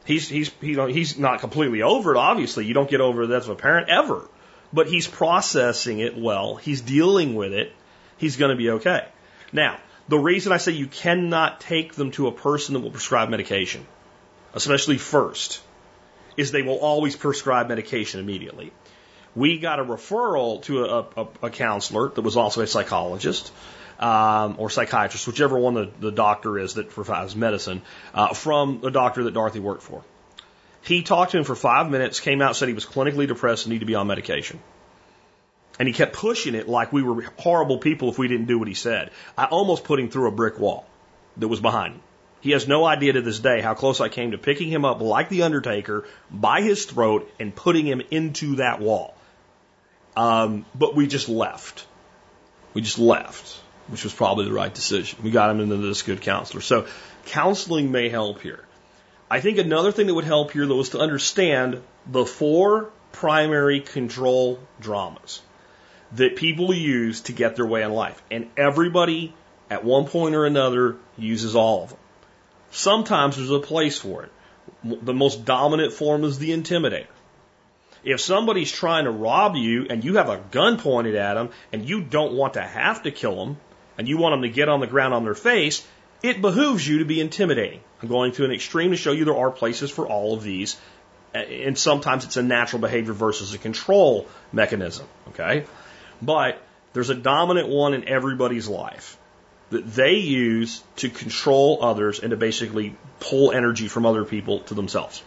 He's, 0.05 0.29
he's, 0.29 0.53
he's, 0.61 0.77
he's 0.77 1.19
not 1.19 1.41
completely 1.41 1.83
over 1.83 2.15
it, 2.15 2.19
obviously. 2.19 2.67
You 2.67 2.75
don't 2.75 2.89
get 2.89 3.01
over 3.01 3.25
it 3.25 3.31
as 3.31 3.49
a 3.49 3.55
parent 3.55 3.89
ever. 3.89 4.29
But 4.73 4.87
he's 4.89 5.09
processing 5.09 5.99
it 5.99 6.17
well. 6.17 6.57
He's 6.57 6.81
dealing 6.81 7.35
with 7.35 7.53
it. 7.53 7.73
He's 8.17 8.37
going 8.37 8.51
to 8.51 8.57
be 8.57 8.71
okay. 8.71 9.07
Now, 9.53 9.79
the 10.09 10.19
reason 10.19 10.53
I 10.53 10.59
say 10.59 10.73
you 10.73 10.87
cannot 10.87 11.61
take 11.61 11.95
them 11.95 12.13
to 12.13 12.29
a 12.29 12.33
person 12.33 12.75
that 12.75 12.81
will 12.81 12.91
prescribe 12.91 13.29
medication, 13.29 13.87
especially 14.55 14.99
first, 14.99 15.61
is 16.37 16.53
they 16.53 16.63
will 16.63 16.79
always 16.79 17.17
prescribe 17.17 17.69
medication 17.69 18.21
immediately. 18.21 18.73
We 19.35 19.59
got 19.59 19.81
a 19.81 19.85
referral 19.85 20.63
to 20.63 20.85
a, 20.85 21.01
a, 21.17 21.29
a 21.45 21.51
counselor 21.51 22.09
that 22.09 22.23
was 22.23 22.37
also 22.37 22.63
a 22.63 22.67
psychologist 22.67 23.53
um, 23.99 24.57
or 24.59 24.71
psychiatrist, 24.71 25.27
whichever 25.27 25.59
one 25.59 25.75
the, 25.75 25.91
the 26.01 26.13
doctor 26.13 26.59
is 26.59 26.75
that 26.75 26.91
provides 26.91 27.35
medicine, 27.35 27.83
uh, 28.15 28.35
from 28.35 28.81
the 28.81 28.91
doctor 28.91 29.25
that 29.25 29.35
Dorothy 29.35 29.61
worked 29.61 29.83
for. 29.83 30.05
He 30.83 31.03
talked 31.03 31.33
to 31.33 31.39
him 31.39 31.45
for 31.45 31.57
five 31.57 31.91
minutes, 31.91 32.21
came 32.21 32.41
out, 32.41 32.57
said 32.57 32.69
he 32.69 32.75
was 32.75 32.87
clinically 32.87 33.27
depressed 33.27 33.67
and 33.67 33.73
needed 33.73 33.81
to 33.81 33.87
be 33.87 33.95
on 33.95 34.07
medication. 34.07 34.61
And 35.79 35.89
he 35.89 35.93
kept 35.93 36.15
pushing 36.15 36.55
it 36.55 36.69
like 36.69 36.93
we 36.93 37.03
were 37.03 37.23
horrible 37.39 37.79
people 37.79 38.09
if 38.09 38.19
we 38.19 38.29
didn't 38.29 38.47
do 38.47 38.59
what 38.59 38.69
he 38.69 38.75
said. 38.75 39.11
I 39.37 39.47
almost 39.47 39.85
put 39.85 40.01
him 40.01 40.09
through 40.09 40.29
a 40.29 40.33
brick 40.33 40.59
wall 40.59 40.87
that 41.37 41.49
was 41.49 41.61
behind 41.61 41.95
him. 41.95 42.03
He 42.41 42.53
has 42.53 42.69
no 42.69 42.85
idea 42.85 43.15
to 43.15 43.23
this 43.23 43.39
day 43.41 43.61
how 43.61 43.75
close 43.75 44.01
I 44.01 44.09
came 44.09 44.31
to 44.31 44.39
picking 44.39 44.69
him 44.69 44.85
up 44.85 45.01
like 45.01 45.29
the 45.29 45.43
Undertaker 45.43 46.05
by 46.31 46.61
his 46.61 46.85
throat 46.85 47.31
and 47.41 47.55
putting 47.55 47.87
him 47.87 48.03
into 48.11 48.57
that 48.57 48.81
wall. 48.81 49.17
Um, 50.17 50.65
but 50.75 50.95
we 50.95 51.07
just 51.07 51.29
left. 51.29 51.87
We 52.73 52.83
just 52.83 52.99
left 52.99 53.61
which 53.89 54.05
was 54.05 54.13
probably 54.13 54.45
the 54.45 54.53
right 54.53 54.73
decision. 54.73 55.19
We 55.23 55.31
got 55.31 55.51
him 55.51 55.61
into 55.61 55.77
this 55.77 56.03
good 56.03 56.21
counselor. 56.21 56.61
So 56.61 56.87
counseling 57.27 57.93
may 57.93 58.09
help 58.09 58.41
here. 58.41 58.65
I 59.31 59.41
think 59.41 59.59
another 59.59 59.93
thing 59.93 60.07
that 60.07 60.15
would 60.15 60.25
help 60.25 60.53
here 60.53 60.67
though 60.67 60.81
is 60.81 60.91
to 60.91 60.99
understand 60.99 61.83
the 62.07 62.25
four 62.25 62.91
primary 63.13 63.81
control 63.81 64.59
dramas 64.81 65.41
that 66.13 66.37
people 66.37 66.73
use 66.73 67.23
to 67.23 67.33
get 67.33 67.57
their 67.57 67.67
way 67.67 67.83
in 67.83 67.93
life. 67.93 68.23
And 68.31 68.49
everybody 68.57 69.35
at 69.69 69.85
one 69.85 70.07
point 70.07 70.35
or 70.35 70.47
another 70.47 70.97
uses 71.17 71.57
all 71.57 71.85
of 71.85 71.91
them. 71.91 71.99
Sometimes 72.77 73.37
there's 73.37 73.51
a 73.51 73.59
place 73.59 73.99
for 73.99 74.25
it. 74.25 74.33
The 74.85 75.15
most 75.15 75.47
dominant 75.47 75.95
form 75.95 76.25
is 76.25 76.39
the 76.39 76.51
intimidator. 76.51 77.07
If 78.05 78.21
somebody's 78.21 78.71
trying 78.71 79.05
to 79.05 79.11
rob 79.11 79.57
you 79.57 79.87
and 79.89 80.05
you 80.05 80.17
have 80.17 80.29
a 80.29 80.43
gun 80.51 80.79
pointed 80.79 81.15
at 81.15 81.35
them 81.35 81.49
and 81.73 81.89
you 81.89 82.03
don't 82.03 82.35
want 82.35 82.55
to 82.55 82.61
have 82.61 83.03
to 83.05 83.11
kill 83.11 83.35
them, 83.35 83.57
and 83.97 84.07
you 84.07 84.19
want 84.19 84.35
them 84.35 84.43
to 84.43 84.51
get 84.51 84.69
on 84.69 84.81
the 84.81 84.87
ground 84.87 85.15
on 85.15 85.25
their 85.25 85.35
face, 85.35 85.87
it 86.23 86.43
behooves 86.43 86.87
you 86.87 86.99
to 86.99 87.07
be 87.07 87.19
intimidating. 87.19 87.81
I'm 88.03 88.11
going 88.11 88.33
to 88.33 88.45
an 88.45 88.53
extreme 88.53 88.91
to 88.91 88.99
show 88.99 89.13
you 89.13 89.25
there 89.25 89.39
are 89.39 89.51
places 89.51 89.91
for 89.91 90.07
all 90.07 90.35
of 90.35 90.43
these. 90.43 90.77
Eh, 91.35 91.65
and 91.65 91.79
sometimes 91.79 92.27
it's 92.27 92.37
a 92.37 92.43
natural 92.43 92.83
behavior 92.83 93.15
versus 93.15 93.55
a 93.55 93.59
control 93.59 94.29
mechanism. 94.53 95.07
Okay. 95.29 95.65
But 96.21 96.61
there's 96.93 97.09
a 97.09 97.15
dominant 97.15 97.69
one 97.69 97.95
in 97.95 98.07
everybody's 98.07 98.69
life 98.69 99.16
that 99.71 99.87
they 99.95 100.15
use 100.15 100.83
to 100.97 101.09
control 101.09 101.79
others 101.83 102.21
and 102.21 102.31
to 102.31 102.37
basically 102.37 102.97
pull 103.21 103.53
energy 103.53 103.89
from 103.89 104.07
other 104.07 104.25
people 104.25 104.61
to 104.61 104.75
themselves. 104.75 105.23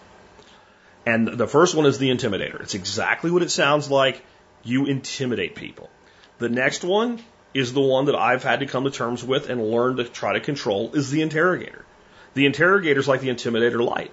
And 1.06 1.28
the 1.28 1.48
first 1.48 1.76
one 1.76 1.86
is 1.86 1.98
the 1.98 2.10
intimidator. 2.10 2.62
It's 2.62 2.76
exactly 2.76 3.32
what 3.32 3.42
it 3.42 3.52
sounds 3.52 3.90
like. 3.90 4.24
You 4.64 4.86
intimidate 4.86 5.56
people. 5.56 5.90
The 6.38 6.50
next 6.50 6.84
one 6.84 7.20
is 7.54 7.74
the 7.74 7.82
one 7.82 8.06
that 8.06 8.16
I've 8.16 8.44
had 8.44 8.60
to 8.60 8.66
come 8.66 8.84
to 8.84 8.92
terms 8.92 9.24
with 9.24 9.50
and 9.50 9.72
learn 9.72 9.98
to 9.98 10.04
try 10.04 10.34
to 10.34 10.40
control 10.40 10.94
is 10.94 11.10
the 11.10 11.22
interrogator. 11.22 11.86
The 12.34 12.46
interrogator 12.46 13.00
is 13.00 13.08
like 13.08 13.22
the 13.22 13.30
intimidator 13.30 13.84
light. 13.84 14.12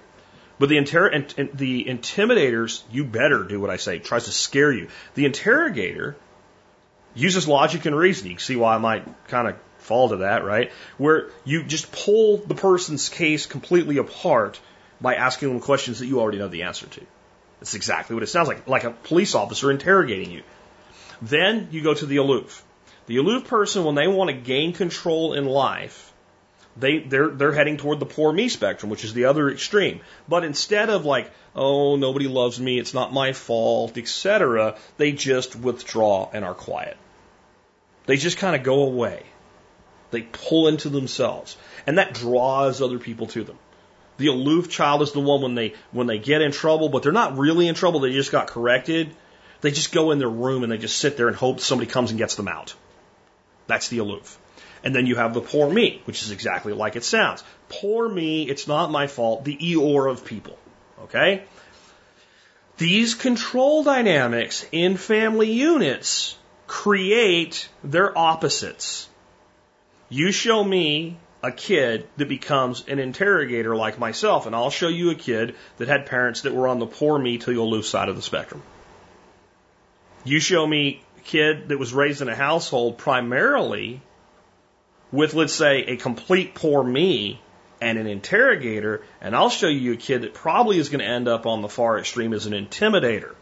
But 0.59 0.69
the, 0.69 0.77
inter- 0.77 1.07
and, 1.07 1.33
and 1.37 1.49
the 1.53 1.85
intimidators, 1.85 2.81
you 2.91 3.05
better 3.05 3.43
do 3.43 3.59
what 3.61 3.69
I 3.69 3.77
say, 3.77 3.99
tries 3.99 4.25
to 4.25 4.31
scare 4.31 4.71
you. 4.71 4.87
The 5.13 5.25
interrogator 5.25 6.15
uses 7.13 7.47
logic 7.47 7.85
and 7.85 7.95
reasoning. 7.95 8.33
You 8.33 8.39
see 8.39 8.55
why 8.55 8.75
I 8.75 8.77
might 8.79 9.05
kind 9.27 9.47
of 9.47 9.55
fall 9.79 10.09
to 10.09 10.17
that, 10.17 10.43
right? 10.43 10.71
Where 10.97 11.29
you 11.45 11.63
just 11.63 11.91
pull 11.91 12.37
the 12.37 12.55
person's 12.55 13.09
case 13.09 13.45
completely 13.45 13.97
apart 13.97 14.59
by 14.99 15.15
asking 15.15 15.49
them 15.49 15.59
questions 15.59 15.99
that 15.99 16.07
you 16.07 16.19
already 16.19 16.39
know 16.39 16.47
the 16.47 16.63
answer 16.63 16.87
to. 16.87 17.01
That's 17.59 17.73
exactly 17.73 18.13
what 18.13 18.23
it 18.23 18.27
sounds 18.27 18.47
like, 18.47 18.67
like 18.67 18.83
a 18.83 18.91
police 18.91 19.35
officer 19.35 19.71
interrogating 19.71 20.31
you. 20.31 20.43
Then 21.21 21.69
you 21.71 21.81
go 21.81 21.93
to 21.93 22.05
the 22.05 22.17
aloof. 22.17 22.63
The 23.07 23.17
aloof 23.17 23.47
person, 23.47 23.83
when 23.83 23.95
they 23.95 24.07
want 24.07 24.29
to 24.29 24.35
gain 24.35 24.73
control 24.73 25.33
in 25.33 25.45
life, 25.45 26.13
they 26.75 26.99
they're 26.99 27.29
they're 27.29 27.53
heading 27.53 27.77
toward 27.77 27.99
the 27.99 28.05
poor 28.05 28.31
me 28.31 28.49
spectrum, 28.49 28.91
which 28.91 29.03
is 29.03 29.13
the 29.13 29.25
other 29.25 29.49
extreme. 29.49 30.01
But 30.27 30.43
instead 30.43 30.89
of 30.89 31.05
like, 31.05 31.31
oh, 31.55 31.95
nobody 31.95 32.27
loves 32.27 32.59
me, 32.59 32.77
it's 32.77 32.93
not 32.93 33.13
my 33.13 33.33
fault, 33.33 33.97
etc., 33.97 34.77
they 34.97 35.11
just 35.11 35.55
withdraw 35.55 36.29
and 36.31 36.45
are 36.45 36.53
quiet. 36.53 36.97
They 38.05 38.17
just 38.17 38.37
kind 38.37 38.55
of 38.55 38.63
go 38.63 38.83
away. 38.83 39.23
They 40.11 40.21
pull 40.21 40.67
into 40.67 40.89
themselves, 40.89 41.57
and 41.85 41.97
that 41.97 42.13
draws 42.13 42.81
other 42.81 42.99
people 42.99 43.27
to 43.27 43.43
them. 43.43 43.57
The 44.17 44.27
aloof 44.27 44.69
child 44.69 45.01
is 45.01 45.11
the 45.11 45.19
one 45.19 45.41
when 45.41 45.55
they 45.55 45.73
when 45.91 46.07
they 46.07 46.17
get 46.17 46.41
in 46.41 46.51
trouble, 46.51 46.89
but 46.89 47.03
they're 47.03 47.11
not 47.11 47.37
really 47.37 47.67
in 47.67 47.75
trouble. 47.75 47.99
They 47.99 48.13
just 48.13 48.31
got 48.31 48.47
corrected. 48.47 49.15
They 49.61 49.71
just 49.71 49.91
go 49.91 50.11
in 50.11 50.19
their 50.19 50.29
room 50.29 50.63
and 50.63 50.71
they 50.71 50.77
just 50.77 50.97
sit 50.97 51.17
there 51.17 51.27
and 51.27 51.35
hope 51.35 51.59
somebody 51.59 51.89
comes 51.89 52.11
and 52.11 52.17
gets 52.17 52.35
them 52.35 52.47
out. 52.47 52.75
That's 53.67 53.89
the 53.89 53.99
aloof. 53.99 54.37
And 54.83 54.95
then 54.95 55.05
you 55.05 55.15
have 55.15 55.33
the 55.33 55.41
poor 55.41 55.69
me, 55.69 56.01
which 56.05 56.21
is 56.21 56.31
exactly 56.31 56.73
like 56.73 56.95
it 56.95 57.03
sounds. 57.03 57.43
Poor 57.69 58.07
me, 58.07 58.43
it's 58.43 58.67
not 58.67 58.91
my 58.91 59.07
fault, 59.07 59.43
the 59.43 59.57
Eeyore 59.57 60.09
of 60.09 60.25
people. 60.25 60.57
Okay? 61.03 61.43
These 62.77 63.15
control 63.15 63.83
dynamics 63.83 64.65
in 64.71 64.97
family 64.97 65.51
units 65.51 66.37
create 66.67 67.69
their 67.83 68.15
opposites. 68.15 69.09
You 70.09 70.31
show 70.31 70.63
me 70.63 71.17
a 71.43 71.51
kid 71.51 72.07
that 72.17 72.29
becomes 72.29 72.83
an 72.87 72.99
interrogator 72.99 73.75
like 73.75 73.99
myself, 73.99 74.45
and 74.45 74.55
I'll 74.55 74.69
show 74.69 74.87
you 74.87 75.11
a 75.11 75.15
kid 75.15 75.55
that 75.77 75.87
had 75.87 76.05
parents 76.05 76.41
that 76.41 76.53
were 76.53 76.67
on 76.67 76.79
the 76.79 76.87
poor 76.87 77.17
me 77.19 77.37
to 77.37 77.53
the 77.53 77.61
lose 77.61 77.89
side 77.89 78.09
of 78.09 78.15
the 78.15 78.21
spectrum. 78.21 78.63
You 80.23 80.39
show 80.39 80.65
me 80.65 81.03
a 81.17 81.21
kid 81.21 81.69
that 81.69 81.77
was 81.77 81.93
raised 81.93 82.21
in 82.21 82.29
a 82.29 82.35
household 82.35 82.97
primarily 82.97 84.01
with, 85.11 85.33
let's 85.33 85.53
say, 85.53 85.83
a 85.83 85.97
complete 85.97 86.55
poor 86.55 86.83
me 86.83 87.41
and 87.79 87.97
an 87.97 88.07
interrogator, 88.07 89.03
and 89.21 89.35
I'll 89.35 89.49
show 89.49 89.67
you 89.67 89.93
a 89.93 89.97
kid 89.97 90.23
that 90.23 90.33
probably 90.33 90.79
is 90.79 90.89
going 90.89 90.99
to 90.99 91.05
end 91.05 91.27
up 91.27 91.45
on 91.45 91.61
the 91.61 91.69
far 91.69 91.99
extreme 91.99 92.33
as 92.33 92.45
an 92.45 92.53
intimidator. 92.53 93.35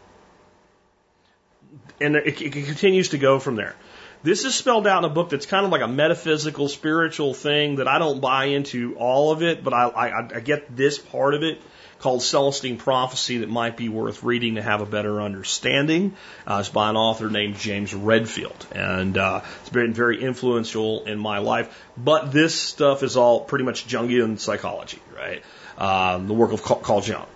And 2.00 2.16
it, 2.16 2.40
it 2.40 2.52
continues 2.52 3.10
to 3.10 3.18
go 3.18 3.38
from 3.38 3.56
there. 3.56 3.74
This 4.22 4.44
is 4.44 4.54
spelled 4.54 4.86
out 4.86 5.04
in 5.04 5.10
a 5.10 5.12
book 5.12 5.30
that's 5.30 5.46
kind 5.46 5.64
of 5.64 5.72
like 5.72 5.82
a 5.82 5.88
metaphysical, 5.88 6.68
spiritual 6.68 7.34
thing 7.34 7.76
that 7.76 7.88
I 7.88 7.98
don't 7.98 8.20
buy 8.20 8.46
into 8.46 8.96
all 8.96 9.30
of 9.30 9.42
it, 9.42 9.62
but 9.62 9.72
I, 9.72 9.88
I, 9.88 10.36
I 10.36 10.40
get 10.40 10.74
this 10.74 10.98
part 10.98 11.34
of 11.34 11.42
it 11.42 11.60
called 11.98 12.22
Celestine 12.22 12.78
Prophecy 12.78 13.38
that 13.38 13.48
might 13.48 13.76
be 13.76 13.88
worth 13.88 14.22
reading 14.22 14.56
to 14.56 14.62
have 14.62 14.80
a 14.80 14.86
better 14.86 15.20
understanding. 15.20 16.14
Uh, 16.46 16.58
it's 16.60 16.68
by 16.68 16.90
an 16.90 16.96
author 16.96 17.30
named 17.30 17.56
James 17.56 17.94
Redfield, 17.94 18.66
and 18.74 19.16
uh, 19.16 19.42
it's 19.60 19.70
been 19.70 19.94
very 19.94 20.22
influential 20.22 21.04
in 21.04 21.18
my 21.18 21.38
life. 21.38 21.84
But 21.96 22.32
this 22.32 22.54
stuff 22.54 23.02
is 23.02 23.16
all 23.16 23.40
pretty 23.40 23.64
much 23.64 23.86
Jungian 23.86 24.38
psychology, 24.38 25.00
right? 25.16 25.42
Um, 25.78 26.26
the 26.26 26.34
work 26.34 26.52
of 26.52 26.62
Carl 26.62 27.02
Jung. 27.02 27.26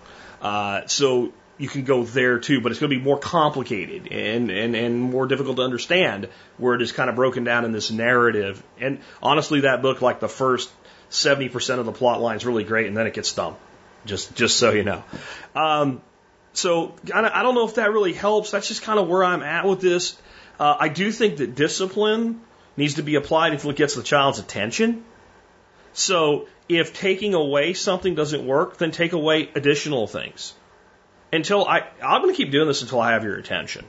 Uh, 0.42 0.86
so 0.86 1.32
you 1.60 1.68
can 1.68 1.84
go 1.84 2.04
there 2.04 2.38
too, 2.38 2.62
but 2.62 2.72
it's 2.72 2.80
going 2.80 2.90
to 2.90 2.96
be 2.96 3.02
more 3.02 3.18
complicated 3.18 4.10
and, 4.10 4.50
and, 4.50 4.74
and 4.74 4.98
more 4.98 5.26
difficult 5.26 5.58
to 5.58 5.62
understand 5.62 6.26
where 6.56 6.74
it 6.74 6.80
is 6.80 6.90
kind 6.90 7.10
of 7.10 7.16
broken 7.16 7.44
down 7.44 7.66
in 7.66 7.72
this 7.72 7.90
narrative. 7.90 8.62
And 8.80 9.00
honestly, 9.22 9.60
that 9.60 9.82
book, 9.82 10.00
like 10.00 10.20
the 10.20 10.28
first 10.28 10.70
70% 11.10 11.78
of 11.78 11.84
the 11.84 11.92
plot 11.92 12.22
line 12.22 12.36
is 12.36 12.46
really 12.46 12.64
great 12.64 12.86
and 12.86 12.96
then 12.96 13.06
it 13.06 13.12
gets 13.12 13.34
dumb. 13.34 13.56
Just, 14.06 14.34
just 14.34 14.56
so 14.56 14.70
you 14.70 14.84
know. 14.84 15.04
Um, 15.54 16.00
so 16.54 16.94
I 17.14 17.42
don't 17.42 17.54
know 17.54 17.68
if 17.68 17.74
that 17.74 17.92
really 17.92 18.14
helps. 18.14 18.52
That's 18.52 18.66
just 18.66 18.80
kind 18.80 18.98
of 18.98 19.06
where 19.06 19.22
I'm 19.22 19.42
at 19.42 19.66
with 19.66 19.82
this. 19.82 20.16
Uh, 20.58 20.76
I 20.80 20.88
do 20.88 21.12
think 21.12 21.36
that 21.36 21.54
discipline 21.54 22.40
needs 22.78 22.94
to 22.94 23.02
be 23.02 23.16
applied 23.16 23.52
if 23.52 23.66
it 23.66 23.76
gets 23.76 23.94
the 23.94 24.02
child's 24.02 24.38
attention. 24.38 25.04
So 25.92 26.48
if 26.70 26.94
taking 26.94 27.34
away 27.34 27.74
something 27.74 28.14
doesn't 28.14 28.46
work, 28.46 28.78
then 28.78 28.92
take 28.92 29.12
away 29.12 29.50
additional 29.54 30.06
things 30.06 30.54
until 31.32 31.64
I, 31.64 31.86
I'm 32.02 32.22
going 32.22 32.34
to 32.34 32.36
keep 32.36 32.50
doing 32.50 32.68
this 32.68 32.82
until 32.82 33.00
I 33.00 33.12
have 33.12 33.24
your 33.24 33.36
attention. 33.36 33.84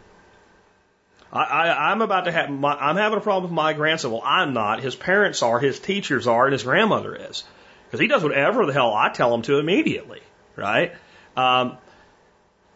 I, 1.32 1.44
I, 1.44 1.92
I'm 1.92 2.02
about 2.02 2.26
to 2.26 2.32
have, 2.32 2.50
my, 2.50 2.74
I'm 2.74 2.98
having 2.98 3.18
a 3.18 3.22
problem 3.22 3.44
with 3.44 3.52
my 3.56 3.74
grandson. 3.74 4.12
Well, 4.12 4.24
I'm 4.24 4.54
not. 4.54 4.82
His 4.82 4.96
parents 4.96 5.42
are, 5.42 5.60
his 5.60 5.80
teachers 5.80 6.28
are, 6.28 6.46
and 6.46 6.54
his 6.54 6.64
grandmother 6.64 7.16
is. 7.16 7.44
Because 7.86 8.00
he 8.00 8.08
does 8.08 8.24
whatever 8.24 8.66
the 8.66 8.74
hell 8.74 8.94
I 8.94 9.10
tell 9.10 9.34
him 9.34 9.42
to 9.44 9.60
immediately, 9.60 10.22
right? 10.56 10.94
Um, 11.36 11.78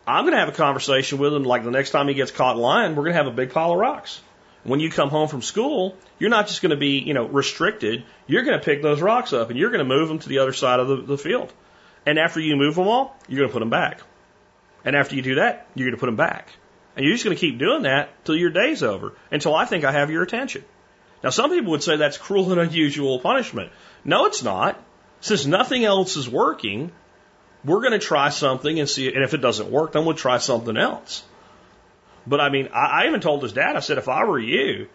I'm 0.08 0.24
going 0.24 0.34
to 0.34 0.40
have 0.40 0.50
a 0.50 0.54
conversation 0.54 1.18
with 1.18 1.34
him 1.34 1.44
like 1.44 1.64
the 1.64 1.72
next 1.72 1.92
time 1.92 2.08
he 2.08 2.14
gets 2.14 2.32
caught 2.32 2.58
lying, 2.58 2.96
we're 2.96 3.04
going 3.04 3.14
to 3.14 3.24
have 3.24 3.28
a 3.28 3.32
big 3.32 3.52
pile 3.52 3.72
of 3.72 3.80
rocks. 3.80 4.22
When 4.64 4.80
you 4.80 4.90
come 4.90 5.10
home 5.10 5.28
from 5.28 5.42
school, 5.42 5.96
you're 6.18 6.30
not 6.30 6.48
just 6.48 6.62
going 6.62 6.72
to 6.72 6.78
be, 6.78 7.00
you 7.00 7.14
know, 7.14 7.26
restricted. 7.28 8.04
You're 8.26 8.44
going 8.44 8.60
to 8.60 8.66
pick 8.66 8.82
those 8.82 9.02
rocks 9.02 9.32
up 9.32 9.50
and 9.50 9.60
you're 9.60 9.70
going 9.70 9.80
to 9.80 9.86
move 9.86 10.08
them 10.08 10.20
to 10.20 10.30
the 10.30 10.40
other 10.40 10.54
side 10.54 10.80
of 10.80 10.88
the, 10.88 10.96
the 10.98 11.18
field. 11.18 11.54
And 12.06 12.18
after 12.18 12.40
you 12.40 12.56
move 12.56 12.76
them 12.76 12.88
all, 12.88 13.16
you're 13.28 13.40
going 13.40 13.50
to 13.50 13.54
put 13.54 13.60
them 13.60 13.70
back. 13.70 14.02
And 14.86 14.96
after 14.96 15.16
you 15.16 15.22
do 15.22 15.36
that, 15.36 15.68
you're 15.76 15.88
going 15.88 15.98
to 15.98 16.00
put 16.00 16.06
them 16.06 16.16
back. 16.16 16.48
And 16.96 17.06
you're 17.06 17.16
just 17.16 17.26
going 17.26 17.36
to 17.36 17.42
keep 17.42 17.58
doing 17.58 17.82
that 17.82 18.24
till 18.24 18.38
your 18.38 18.52
day's 18.52 18.84
over, 18.84 19.14
until 19.32 19.54
I 19.54 19.66
think 19.66 19.84
I 19.84 19.92
have 19.92 20.12
your 20.12 20.24
attention. 20.24 20.64
Now, 21.24 21.32
some 21.32 21.50
people 21.50 21.72
would 21.72 21.84
say 21.84 21.98
that's 21.98 22.18
cruel 22.18 22.52
and 22.52 22.62
unusual 22.62 23.20
punishment. 23.20 23.72
No, 24.06 24.28
it's 24.28 24.44
not. 24.44 24.82
Since 25.20 25.46
nothing 25.46 25.84
else 25.84 26.16
is 26.16 26.30
working, 26.30 26.92
we're 27.66 27.82
going 27.82 27.94
to 27.94 28.00
try 28.00 28.30
something 28.30 28.80
and 28.80 28.88
see, 28.88 29.08
and 29.12 29.24
if 29.24 29.34
it 29.34 29.42
doesn't 29.42 29.72
work, 29.72 29.94
then 29.94 30.06
we'll 30.06 30.16
try 30.16 30.38
something 30.38 30.78
else. 30.78 31.24
But 32.28 32.40
I 32.40 32.50
mean, 32.50 32.70
I, 32.74 33.04
I 33.04 33.08
even 33.08 33.22
told 33.22 33.42
his 33.42 33.54
dad, 33.54 33.76
I 33.76 33.80
said, 33.80 33.98
if 33.98 34.08
I 34.08 34.24
were 34.26 34.40
you, 34.40 34.88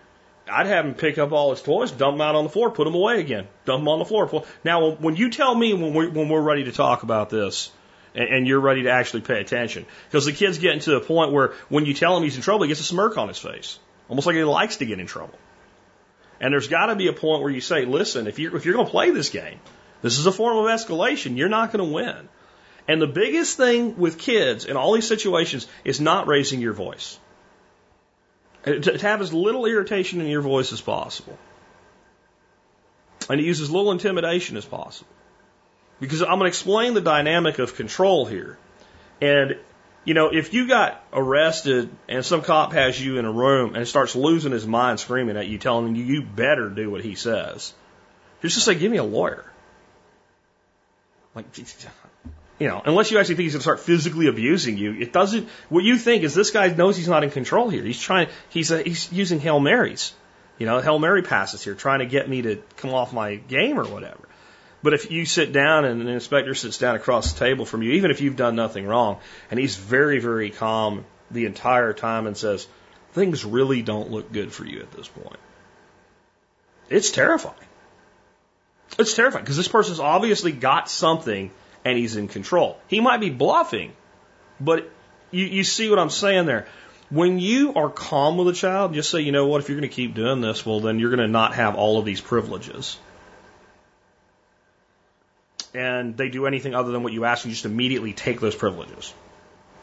I'd 0.49 0.67
have 0.67 0.85
him 0.85 0.95
pick 0.95 1.19
up 1.19 1.33
all 1.33 1.51
his 1.51 1.63
toys, 1.63 1.91
dump 1.91 2.15
them 2.15 2.21
out 2.21 2.35
on 2.35 2.45
the 2.45 2.51
floor, 2.51 2.71
put 2.71 2.85
them 2.85 2.95
away 2.95 3.21
again, 3.21 3.47
dump 3.65 3.81
them 3.81 3.89
on 3.89 3.99
the 3.99 4.05
floor. 4.05 4.45
Now, 4.65 4.93
when 4.93 5.17
you 5.17 5.31
tell 5.31 5.55
me 5.55 5.75
when 5.75 5.95
we're, 5.95 6.11
when 6.11 6.29
we're 6.29 6.41
ready 6.41 6.65
to 6.65 6.73
talk 6.73 7.03
about 7.03 7.31
this, 7.31 7.71
and, 8.15 8.47
you're 8.47 8.61
ready 8.61 8.83
to 8.85 8.91
actually 8.91 9.21
pay 9.23 9.41
attention. 9.41 9.87
Because 10.09 10.25
the 10.25 10.33
kid's 10.33 10.59
getting 10.59 10.81
to 10.81 10.91
the 10.91 11.01
point 11.01 11.33
where 11.33 11.53
when 11.69 11.87
you 11.87 11.95
tell 11.95 12.17
him 12.17 12.23
he's 12.23 12.37
in 12.37 12.43
trouble, 12.43 12.65
he 12.65 12.69
gets 12.69 12.81
a 12.81 12.85
smirk 12.85 13.17
on 13.19 13.29
his 13.29 13.39
face, 13.39 13.79
almost 14.09 14.27
like 14.27 14.37
he 14.37 14.45
likes 14.45 14.77
to 14.77 14.87
get 14.87 14.99
in 14.99 15.07
trouble. 15.07 15.39
And 16.41 16.53
there's 16.53 16.69
got 16.69 16.87
to 16.87 16.97
be 16.97 17.09
a 17.09 17.13
point 17.13 17.43
where 17.43 17.51
you 17.51 17.61
say, 17.61 17.85
listen, 17.85 18.27
if 18.27 18.39
you're, 18.39 18.57
if 18.57 18.65
you're 18.65 18.75
going 18.75 18.87
to 18.87 18.91
play 18.91 19.11
this 19.11 19.29
game, 19.29 19.61
this 20.03 20.19
is 20.19 20.27
a 20.27 20.33
form 20.33 20.57
of 20.57 20.65
escalation, 20.65 21.37
you're 21.37 21.49
not 21.49 21.73
going 21.73 21.87
to 21.87 21.93
win. 21.93 22.29
And 22.89 23.01
the 23.01 23.07
biggest 23.07 23.57
thing 23.57 23.99
with 23.99 24.19
kids 24.19 24.65
in 24.65 24.77
all 24.77 24.95
these 24.95 25.07
situations 25.07 25.67
is 25.85 26.01
not 26.01 26.27
raising 26.27 26.61
your 26.61 26.73
voice. 26.73 27.19
Uh, 28.65 28.73
to, 28.73 28.81
to 28.81 28.99
have 28.99 29.21
as 29.21 29.33
little 29.33 29.67
irritation 29.67 30.21
in 30.21 30.27
your 30.27 30.43
voice 30.43 30.73
as 30.73 30.81
possible. 30.81 31.39
And 33.29 33.39
to 33.39 33.45
use 33.45 33.61
as 33.61 33.71
little 33.71 33.93
intimidation 33.93 34.57
as 34.57 34.65
possible. 34.65 35.11
Because 36.01 36.23
I'm 36.23 36.29
going 36.29 36.41
to 36.41 36.47
explain 36.47 36.95
the 36.95 37.01
dynamic 37.01 37.59
of 37.59 37.77
control 37.77 38.25
here. 38.25 38.59
And, 39.21 39.59
you 40.05 40.15
know, 40.15 40.29
if 40.33 40.55
you 40.55 40.67
got 40.67 41.05
arrested 41.13 41.91
and 42.09 42.25
some 42.25 42.43
cop 42.43 42.73
has 42.73 43.01
you 43.03 43.19
in 43.19 43.27
a 43.27 43.33
room 43.33 43.75
and 43.75 43.87
starts 43.87 44.17
losing 44.17 44.53
his 44.53 44.67
mind 44.67 44.99
screaming 44.99 45.37
at 45.37 45.47
you, 45.47 45.59
telling 45.59 45.95
you, 45.95 46.05
you 46.05 46.23
better 46.23 46.71
do 46.71 46.91
what 46.91 47.03
he 47.03 47.15
says, 47.15 47.75
just 48.41 48.55
to 48.55 48.61
say, 48.61 48.75
give 48.75 48.91
me 48.91 48.97
a 48.97 49.05
lawyer. 49.05 49.45
Like, 51.35 51.47
you 52.59 52.67
know, 52.67 52.83
unless 52.85 53.11
you 53.11 53.19
actually 53.19 53.37
think 53.37 53.45
he's 53.45 53.53
going 53.53 53.61
to 53.61 53.65
start 53.65 53.81
physically 53.81 54.27
abusing 54.27 54.79
you, 54.79 54.95
it 54.95 55.13
doesn't. 55.13 55.49
What 55.69 55.85
you 55.85 55.99
think 55.99 56.25
is 56.25 56.35
this 56.35 56.51
guy 56.51 56.69
knows 56.69 56.97
he's 56.97 57.09
not 57.09 57.23
in 57.23 57.31
control 57.31 57.69
here. 57.69 57.85
He's 57.85 58.01
trying. 58.01 58.29
He's 58.49 58.71
a, 58.71 58.83
he's 58.83 59.13
using 59.13 59.39
hail 59.39 59.61
marys. 59.61 60.13
You 60.59 60.67
know, 60.67 60.81
hail 60.81 60.99
mary 60.99 61.23
passes 61.23 61.63
here, 61.63 61.75
trying 61.75 62.01
to 62.01 62.07
get 62.07 62.29
me 62.29 62.43
to 62.43 62.63
come 62.77 62.93
off 62.93 63.13
my 63.13 63.37
game 63.37 63.79
or 63.79 63.85
whatever. 63.85 64.29
But 64.83 64.95
if 64.95 65.11
you 65.11 65.27
sit 65.27 65.53
down 65.53 65.85
and 65.85 66.01
an 66.01 66.09
inspector 66.09 66.55
sits 66.55 66.79
down 66.79 66.97
across 66.97 67.33
the 67.33 67.39
table 67.39 67.67
from 67.67 67.83
you, 67.83 67.93
even 67.93 68.11
if 68.11 68.21
you've 68.21 68.37
done 68.37 68.57
nothing 68.57 68.87
wrong, 68.87 69.19
and 69.51 69.61
he's 69.61 69.77
very, 69.77 70.21
very 70.21 70.51
calm 70.51 71.05
the 71.31 71.45
entire 71.45 71.93
time 71.93 72.27
and 72.27 72.37
says, 72.37 72.67
things 73.13 73.45
really 73.45 73.83
don't 73.83 74.11
look 74.11 74.33
good 74.33 74.53
for 74.53 74.65
you 74.65 74.81
at 74.81 74.91
this 74.93 75.09
point. 75.09 75.39
It's 76.89 77.11
terrifying. 77.11 77.55
It's 78.99 79.15
terrifying 79.15 79.45
because 79.45 79.57
this 79.57 79.69
person's 79.69 80.01
obviously 80.01 80.53
got 80.53 80.91
something 80.91 81.51
and 81.85 81.99
he's 81.99 82.17
in 82.17 82.29
control. 82.29 82.79
He 82.89 83.01
might 83.01 83.21
be 83.21 83.31
bluffing, 83.31 83.93
but 84.61 84.91
you, 85.31 85.45
you 85.45 85.65
see 85.65 85.91
what 85.91 85.99
I'm 85.99 86.11
saying 86.11 86.47
there. 86.47 86.67
When 87.11 87.39
you 87.39 87.75
are 87.75 87.91
calm 87.91 88.37
with 88.39 88.49
a 88.49 88.53
child, 88.53 88.95
just 88.95 89.11
say, 89.11 89.21
you 89.21 89.33
know 89.33 89.47
what, 89.47 89.61
if 89.61 89.69
you're 89.69 89.79
going 89.79 89.89
to 89.89 89.95
keep 89.95 90.15
doing 90.15 90.41
this, 90.41 90.65
well, 90.65 90.81
then 90.81 90.99
you're 90.99 91.11
going 91.11 91.27
to 91.27 91.29
not 91.29 91.55
have 91.55 91.75
all 91.75 91.99
of 91.99 92.05
these 92.05 92.21
privileges 92.21 92.99
and 95.75 96.17
they 96.17 96.29
do 96.29 96.47
anything 96.47 96.75
other 96.75 96.93
than 96.93 97.03
what 97.03 97.13
you 97.13 97.25
ask, 97.25 97.45
you 97.45 97.51
just 97.51 97.65
immediately 97.65 98.13
take 98.13 98.41
those 98.41 98.55
privileges. 98.55 99.13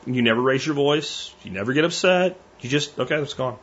You 0.05 0.21
never 0.21 0.41
raise 0.41 0.65
your 0.65 0.75
voice. 0.75 1.33
You 1.43 1.51
never 1.51 1.73
get 1.73 1.85
upset. 1.85 2.39
You 2.61 2.69
just, 2.69 2.97
okay, 2.99 3.15
it's 3.15 3.33
gone. 3.33 3.57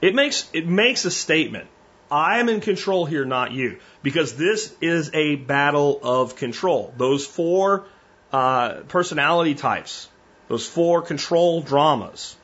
It 0.00 0.14
makes, 0.14 0.48
it 0.52 0.66
makes 0.66 1.04
a 1.04 1.10
statement. 1.10 1.68
I 2.10 2.40
am 2.40 2.48
in 2.48 2.60
control 2.60 3.06
here, 3.06 3.24
not 3.24 3.52
you. 3.52 3.78
Because 4.02 4.36
this 4.36 4.74
is 4.80 5.10
a 5.14 5.36
battle 5.36 5.98
of 6.02 6.36
control. 6.36 6.92
Those 6.96 7.26
four 7.26 7.86
uh, 8.32 8.82
personality 8.88 9.54
types, 9.54 10.08
those 10.48 10.66
four 10.66 11.02
control 11.02 11.62
dramas, 11.62 12.36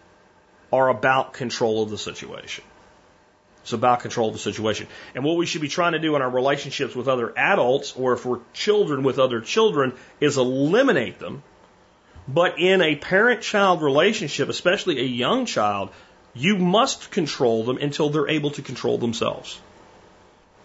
are 0.73 0.89
about 0.89 1.33
control 1.33 1.83
of 1.83 1.91
the 1.91 1.99
situation. 1.99 2.65
It's 3.63 3.73
about 3.73 4.01
control 4.01 4.29
of 4.29 4.35
the 4.35 4.41
situation. 4.41 4.87
And 5.15 5.23
what 5.23 5.37
we 5.37 5.47
should 5.47 5.61
be 5.61 5.69
trying 5.69 5.93
to 5.93 5.99
do 5.99 6.17
in 6.17 6.23
our 6.23 6.31
relationships 6.31 6.95
with 6.95 7.09
other 7.09 7.33
adults, 7.37 7.95
or 7.95 8.15
if 8.15 8.25
we're 8.25 8.41
children 8.53 9.03
with 9.03 9.19
other 9.19 9.41
children, 9.41 9.93
is 10.19 10.39
eliminate 10.39 11.19
them. 11.19 11.43
But 12.27 12.59
in 12.59 12.81
a 12.81 12.97
parent 12.97 13.43
child 13.43 13.83
relationship, 13.83 14.49
especially 14.49 15.01
a 15.01 15.05
young 15.05 15.47
child, 15.47 15.91
you 16.35 16.57
must 16.57 17.11
control 17.11 17.65
them 17.65 17.77
until 17.79 18.09
they're 18.09 18.29
able 18.29 18.51
to 18.53 18.63
control 18.63 18.99
themselves. 18.99 19.61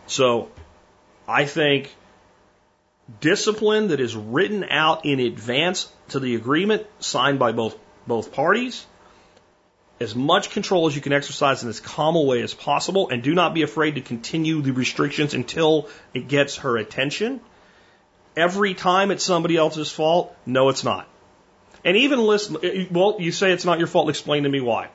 So 0.08 0.50
I 1.28 1.46
think 1.46 1.94
discipline 3.20 3.90
that 3.90 4.00
is 4.00 4.16
written 4.16 4.64
out 4.64 5.06
in 5.06 5.20
advance 5.20 5.92
to 6.10 6.20
the 6.20 6.36
agreement 6.36 6.86
signed 7.00 7.40
by 7.40 7.52
both 7.52 7.78
both 8.08 8.32
parties 8.32 8.86
as 10.00 10.14
much 10.16 10.50
control 10.50 10.88
as 10.88 10.96
you 10.96 11.02
can 11.02 11.14
exercise 11.14 11.64
in 11.64 11.70
as 11.70 11.80
calm 11.80 12.16
a 12.16 12.22
way 12.22 12.42
as 12.42 12.54
possible, 12.54 13.10
and 13.10 13.24
do 13.24 13.34
not 13.34 13.54
be 13.54 13.62
afraid 13.62 13.96
to 13.96 14.02
continue 14.02 14.62
the 14.62 14.72
restrictions 14.72 15.34
until 15.34 15.88
it 16.14 16.28
gets 16.28 16.58
her 16.58 16.78
attention. 16.78 17.40
Every 18.36 18.74
time 18.74 19.12
it's 19.12 19.24
somebody 19.24 19.56
else's 19.56 19.92
fault, 19.92 20.36
no, 20.46 20.70
it's 20.70 20.84
not. 20.84 21.08
And 21.86 21.96
even 21.98 22.20
listen, 22.20 22.88
well, 22.92 23.18
you 23.20 23.32
say 23.32 23.52
it's 23.52 23.64
not 23.64 23.78
your 23.78 23.88
fault, 23.88 24.10
explain 24.10 24.44
to 24.44 24.50
me 24.50 24.60
why. 24.60 24.90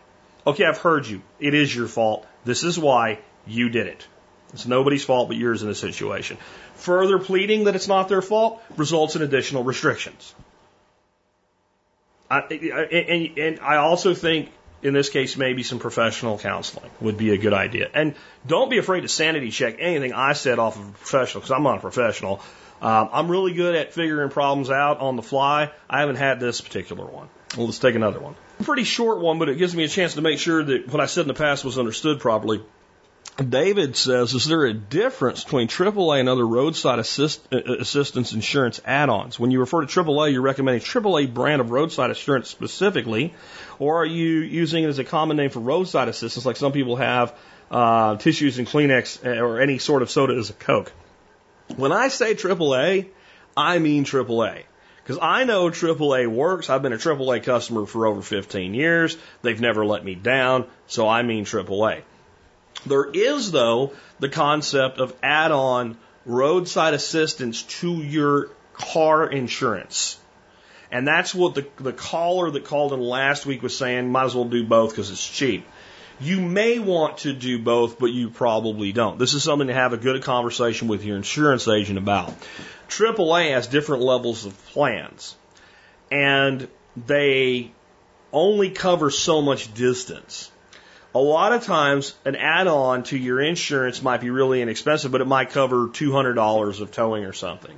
Okay, 0.47 0.65
I've 0.65 0.79
heard 0.79 1.07
you. 1.07 1.23
It 1.39 1.55
is 1.55 1.75
your 1.75 1.87
fault. 1.87 2.27
This 2.45 2.65
is 2.65 2.79
why 2.79 3.21
you 3.47 3.69
did 3.69 3.87
it. 3.87 4.07
It's 4.53 4.67
nobody's 4.67 5.05
fault 5.05 5.29
but 5.29 5.37
yours 5.37 5.63
in 5.63 5.69
this 5.69 5.79
situation. 5.79 6.37
Further 6.75 7.19
pleading 7.19 7.65
that 7.65 7.77
it's 7.77 7.89
not 7.89 8.09
their 8.09 8.23
fault 8.23 8.63
results 8.77 9.17
in 9.17 9.23
additional 9.23 9.63
restrictions. 9.63 10.35
I, 12.31 12.41
and, 12.41 13.39
and 13.39 13.61
I 13.61 13.77
also 13.77 14.15
think 14.15 14.51
in 14.83 14.95
this 14.95 15.11
case, 15.11 15.37
maybe 15.37 15.63
some 15.63 15.79
professional 15.79 16.39
counseling 16.39 16.91
would 17.01 17.17
be 17.17 17.31
a 17.31 17.39
good 17.39 17.53
idea. 17.53 17.91
And 17.93 18.15
don't 18.47 18.71
be 18.71 18.79
afraid 18.79 19.03
to 19.03 19.09
sanity 19.09 19.51
check 19.51 19.77
anything 19.79 20.13
I 20.13 20.33
said 20.33 20.59
off 20.59 20.79
of 20.79 20.89
a 20.89 20.93
professional 20.93 21.41
because 21.41 21.53
I'm 21.53 21.63
not 21.63 21.79
a 21.79 21.81
professional. 21.81 22.41
Um, 22.81 23.11
I'm 23.13 23.31
really 23.31 23.53
good 23.53 23.75
at 23.75 23.93
figuring 23.93 24.31
problems 24.31 24.71
out 24.71 25.01
on 25.01 25.17
the 25.17 25.23
fly. 25.23 25.71
I 25.89 26.01
haven't 26.01 26.17
had 26.17 26.41
this 26.41 26.61
particular 26.61 27.05
one. 27.05 27.29
Well, 27.57 27.67
let's 27.67 27.79
take 27.79 27.95
another 27.95 28.21
one. 28.21 28.37
A 28.61 28.65
Pretty 28.65 28.85
short 28.85 29.21
one, 29.21 29.39
but 29.39 29.49
it 29.49 29.59
gives 29.59 29.75
me 29.75 29.85
a 29.85 29.89
chance 29.89 30.15
to 30.15 30.23
make 30.23 30.39
sure 30.39 30.63
that 30.63 30.89
what 30.89 31.01
I 31.01 31.07
said 31.07 31.23
in 31.23 31.29
the 31.29 31.35
past 31.35 31.65
was 31.65 31.79
understood 31.79 32.21
properly. 32.21 32.63
David 33.49 33.97
says, 33.97 34.35
is 34.35 34.45
there 34.45 34.67
a 34.67 34.75
difference 34.75 35.45
between 35.45 35.69
AAA 35.69 36.21
and 36.21 36.29
other 36.29 36.47
roadside 36.47 36.99
assist, 36.99 37.41
uh, 37.53 37.59
assistance 37.79 38.33
insurance 38.33 38.81
add-ons? 38.85 39.39
When 39.39 39.51
you 39.51 39.61
refer 39.61 39.85
to 39.85 39.87
AAA, 39.87 40.33
you're 40.33 40.43
recommending 40.43 40.83
AAA 40.83 41.33
brand 41.33 41.61
of 41.61 41.71
roadside 41.71 42.11
insurance 42.11 42.51
specifically, 42.51 43.35
or 43.79 44.03
are 44.03 44.07
you 44.07 44.41
using 44.41 44.85
it 44.85 44.89
as 44.89 44.99
a 44.99 45.05
common 45.05 45.39
name 45.39 45.51
for 45.51 45.61
roadside 45.61 46.09
assistance, 46.09 46.45
like 46.45 46.57
some 46.57 46.73
people 46.73 46.97
have 46.97 47.35
uh, 47.71 48.17
tissues 48.17 48.59
and 48.59 48.69
Kleenex 48.69 49.25
uh, 49.25 49.41
or 49.41 49.61
any 49.61 49.79
sort 49.79 50.03
of 50.03 50.11
soda 50.11 50.35
as 50.35 50.51
a 50.51 50.55
Coke? 50.55 50.93
When 51.77 51.93
I 51.93 52.09
say 52.09 52.35
AAA, 52.35 53.09
I 53.57 53.79
mean 53.79 54.05
AAA. 54.05 54.65
Because 55.03 55.19
I 55.23 55.45
know 55.45 55.71
AAA 55.71 56.29
works. 56.29 56.69
I've 56.69 56.83
been 56.83 56.93
a 56.93 56.99
AAA 56.99 57.43
customer 57.43 57.87
for 57.87 58.07
over 58.07 58.21
15 58.21 58.75
years. 58.75 59.17
They've 59.43 59.61
never 59.61 59.87
let 59.87 60.05
me 60.05 60.15
down. 60.15 60.67
So 60.87 61.09
I 61.09 61.23
mean 61.23 61.47
AAA. 61.47 62.03
There 62.87 63.11
is, 63.13 63.51
though, 63.51 63.93
the 64.19 64.29
concept 64.29 64.99
of 64.99 65.15
add 65.23 65.53
on 65.53 65.97
roadside 66.25 66.95
assistance 66.95 67.63
to 67.63 68.03
your 68.03 68.51
car 68.75 69.29
insurance. 69.29 70.19
And 70.91 71.07
that's 71.07 71.35
what 71.35 71.55
the, 71.55 71.67
the 71.79 71.93
caller 71.93 72.51
that 72.51 72.65
called 72.65 72.93
in 72.93 73.01
last 73.01 73.47
week 73.47 73.63
was 73.63 73.77
saying, 73.77 74.11
might 74.11 74.25
as 74.25 74.35
well 74.35 74.47
do 74.47 74.65
both 74.65 74.91
because 74.91 75.11
it's 75.11 75.27
cheap. 75.27 75.67
You 76.21 76.41
may 76.41 76.79
want 76.79 77.19
to 77.19 77.33
do 77.33 77.59
both, 77.59 77.99
but 77.99 78.07
you 78.07 78.29
probably 78.29 78.93
don't. 78.93 79.19
This 79.19 79.33
is 79.33 79.43
something 79.43 79.69
to 79.69 79.75
have 79.75 79.95
a 79.95 79.97
good 79.97 80.23
conversation 80.23 80.89
with 80.89 81.03
your 81.03 81.17
insurance 81.17 81.67
agent 81.67 81.97
about. 81.97 82.35
AAA 82.89 83.53
has 83.53 83.67
different 83.69 84.03
levels 84.03 84.45
of 84.45 84.67
plans, 84.67 85.35
and 86.11 86.69
they 87.07 87.73
only 88.33 88.71
cover 88.71 89.11
so 89.11 89.41
much 89.41 89.73
distance. 89.73 90.50
A 91.13 91.19
lot 91.19 91.53
of 91.53 91.65
times, 91.65 92.15
an 92.25 92.37
add 92.37 92.69
on 92.69 93.03
to 93.05 93.19
your 93.19 93.41
insurance 93.41 94.01
might 94.01 94.21
be 94.21 94.31
really 94.31 94.63
inexpensive, 94.63 95.11
but 95.11 95.21
it 95.21 95.27
might 95.27 95.51
cover 95.51 95.89
$200 95.89 96.81
of 96.81 96.93
towing 96.93 97.25
or 97.25 97.33
something. 97.33 97.77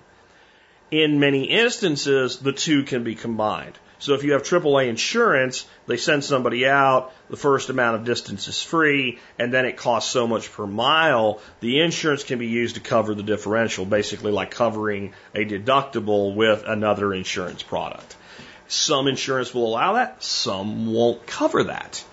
In 0.90 1.18
many 1.18 1.44
instances, 1.44 2.36
the 2.40 2.52
two 2.52 2.82
can 2.82 3.04
be 3.04 3.14
combined. 3.14 3.78
So 4.00 4.12
if 4.12 4.22
you 4.22 4.32
have 4.32 4.42
AAA 4.42 4.88
insurance, 4.88 5.64
they 5.86 5.96
send 5.96 6.24
somebody 6.24 6.66
out, 6.66 7.14
the 7.30 7.38
first 7.38 7.70
amount 7.70 7.96
of 7.96 8.04
distance 8.04 8.48
is 8.48 8.60
free, 8.60 9.18
and 9.38 9.54
then 9.54 9.64
it 9.64 9.78
costs 9.78 10.10
so 10.10 10.26
much 10.26 10.52
per 10.52 10.66
mile. 10.66 11.40
The 11.60 11.80
insurance 11.80 12.24
can 12.24 12.38
be 12.38 12.48
used 12.48 12.74
to 12.74 12.82
cover 12.82 13.14
the 13.14 13.22
differential, 13.22 13.86
basically 13.86 14.32
like 14.32 14.50
covering 14.50 15.14
a 15.34 15.46
deductible 15.46 16.34
with 16.34 16.64
another 16.66 17.14
insurance 17.14 17.62
product. 17.62 18.14
Some 18.68 19.06
insurance 19.06 19.54
will 19.54 19.68
allow 19.68 19.94
that, 19.94 20.22
some 20.22 20.92
won't 20.92 21.26
cover 21.26 21.64
that. 21.64 22.04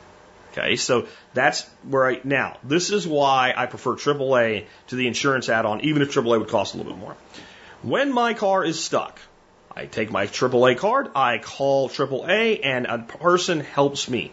Okay, 0.52 0.76
so 0.78 1.08
that's 1.34 1.70
where 1.84 2.08
I, 2.08 2.22
now, 2.24 2.58
this 2.64 2.90
is 2.90 3.08
why 3.08 3.54
I 3.56 3.68
prefer 3.68 3.96
AAA 3.96 4.66
to 4.88 4.96
the 4.96 5.08
insurance 5.08 5.48
add 5.48 5.66
on, 5.66 5.82
even 5.82 6.02
if 6.02 6.12
AAA 6.12 6.40
would 6.40 6.50
cost 6.50 6.74
a 6.74 6.78
little 6.78 6.94
bit 6.94 7.00
more. 7.00 7.16
When 7.84 8.12
my 8.12 8.34
car 8.34 8.64
is 8.64 8.84
stuck, 8.84 9.20
I 9.76 9.86
take 9.86 10.12
my 10.12 10.26
AAA 10.26 10.78
card, 10.78 11.10
I 11.16 11.38
call 11.38 11.88
AAA, 11.88 12.62
and 12.64 12.88
a 12.88 13.00
person 13.00 13.60
helps 13.60 14.10
me. 14.10 14.32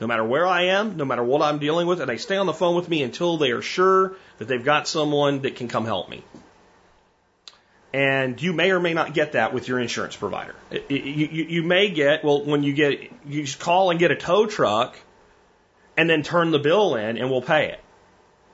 No 0.00 0.06
matter 0.06 0.24
where 0.24 0.46
I 0.46 0.64
am, 0.64 0.96
no 0.96 1.04
matter 1.04 1.24
what 1.24 1.42
I'm 1.42 1.58
dealing 1.58 1.86
with, 1.86 2.00
and 2.00 2.08
they 2.08 2.18
stay 2.18 2.36
on 2.36 2.46
the 2.46 2.52
phone 2.52 2.76
with 2.76 2.88
me 2.88 3.02
until 3.02 3.38
they 3.38 3.50
are 3.50 3.62
sure 3.62 4.14
that 4.38 4.46
they've 4.46 4.64
got 4.64 4.86
someone 4.86 5.42
that 5.42 5.56
can 5.56 5.68
come 5.68 5.86
help 5.86 6.08
me. 6.08 6.22
And 7.92 8.40
you 8.40 8.52
may 8.52 8.72
or 8.72 8.80
may 8.80 8.92
not 8.92 9.14
get 9.14 9.32
that 9.32 9.54
with 9.54 9.68
your 9.68 9.80
insurance 9.80 10.14
provider. 10.14 10.54
You, 10.70 10.98
you, 10.98 11.44
you 11.44 11.62
may 11.62 11.88
get, 11.88 12.24
well, 12.24 12.44
when 12.44 12.62
you 12.62 12.74
get, 12.74 13.10
you 13.26 13.46
call 13.58 13.90
and 13.90 13.98
get 13.98 14.10
a 14.10 14.16
tow 14.16 14.46
truck, 14.46 14.96
and 15.96 16.08
then 16.08 16.22
turn 16.22 16.50
the 16.50 16.58
bill 16.58 16.94
in 16.94 17.16
and 17.16 17.30
we'll 17.30 17.42
pay 17.42 17.70
it. 17.70 17.80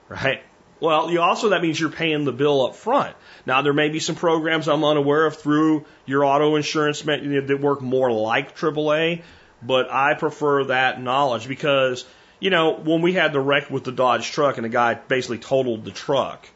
Right? 0.08 0.42
Well, 0.82 1.12
you 1.12 1.20
also, 1.20 1.50
that 1.50 1.62
means 1.62 1.78
you're 1.78 1.90
paying 1.90 2.24
the 2.24 2.32
bill 2.32 2.66
up 2.66 2.74
front. 2.74 3.14
Now, 3.46 3.62
there 3.62 3.72
may 3.72 3.88
be 3.88 4.00
some 4.00 4.16
programs 4.16 4.68
I'm 4.68 4.84
unaware 4.84 5.26
of 5.26 5.36
through 5.36 5.84
your 6.06 6.24
auto 6.24 6.56
insurance 6.56 7.02
that 7.02 7.58
work 7.60 7.80
more 7.80 8.10
like 8.10 8.56
AAA, 8.56 9.22
but 9.62 9.92
I 9.92 10.14
prefer 10.14 10.64
that 10.64 11.00
knowledge 11.00 11.46
because, 11.46 12.04
you 12.40 12.50
know, 12.50 12.72
when 12.72 13.00
we 13.00 13.12
had 13.12 13.32
the 13.32 13.38
wreck 13.38 13.70
with 13.70 13.84
the 13.84 13.92
Dodge 13.92 14.32
truck 14.32 14.58
and 14.58 14.64
the 14.64 14.70
guy 14.70 14.94
basically 14.94 15.38
totaled 15.38 15.84
the 15.84 15.92
truck, 15.92 16.48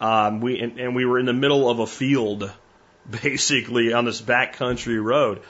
um, 0.00 0.40
we, 0.40 0.58
and, 0.60 0.78
and 0.80 0.94
we 0.94 1.04
were 1.04 1.18
in 1.18 1.26
the 1.26 1.34
middle 1.34 1.68
of 1.68 1.78
a 1.78 1.86
field, 1.86 2.50
basically 3.22 3.92
on 3.92 4.06
this 4.06 4.22
backcountry 4.22 5.02
road. 5.02 5.42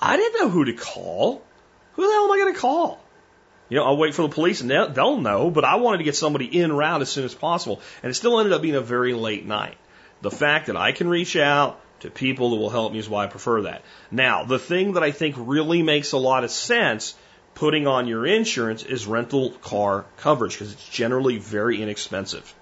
I 0.00 0.16
didn't 0.16 0.40
know 0.40 0.48
who 0.48 0.64
to 0.64 0.72
call. 0.72 1.40
Who 1.92 2.04
the 2.04 2.12
hell 2.12 2.24
am 2.24 2.32
I 2.32 2.36
going 2.38 2.52
to 2.52 2.60
call? 2.60 3.00
You 3.68 3.78
know, 3.78 3.84
I'll 3.84 3.96
wait 3.96 4.14
for 4.14 4.22
the 4.22 4.28
police 4.28 4.60
and 4.60 4.70
they'll, 4.70 5.18
know, 5.18 5.50
but 5.50 5.64
I 5.64 5.76
wanted 5.76 5.98
to 5.98 6.04
get 6.04 6.14
somebody 6.14 6.46
in 6.46 6.72
route 6.72 7.02
as 7.02 7.08
soon 7.08 7.24
as 7.24 7.34
possible. 7.34 7.80
And 8.02 8.10
it 8.10 8.14
still 8.14 8.38
ended 8.38 8.52
up 8.52 8.62
being 8.62 8.76
a 8.76 8.80
very 8.80 9.12
late 9.12 9.44
night. 9.44 9.76
The 10.22 10.30
fact 10.30 10.66
that 10.66 10.76
I 10.76 10.92
can 10.92 11.08
reach 11.08 11.36
out 11.36 11.80
to 12.00 12.10
people 12.10 12.50
that 12.50 12.56
will 12.56 12.70
help 12.70 12.92
me 12.92 12.98
is 12.98 13.08
why 13.08 13.24
I 13.24 13.26
prefer 13.26 13.62
that. 13.62 13.82
Now, 14.10 14.44
the 14.44 14.58
thing 14.58 14.92
that 14.92 15.02
I 15.02 15.10
think 15.10 15.34
really 15.38 15.82
makes 15.82 16.12
a 16.12 16.18
lot 16.18 16.44
of 16.44 16.50
sense 16.50 17.14
putting 17.54 17.86
on 17.86 18.06
your 18.06 18.26
insurance 18.26 18.82
is 18.84 19.06
rental 19.06 19.50
car 19.50 20.04
coverage 20.18 20.52
because 20.52 20.72
it's 20.72 20.88
generally 20.88 21.38
very 21.38 21.82
inexpensive. 21.82 22.54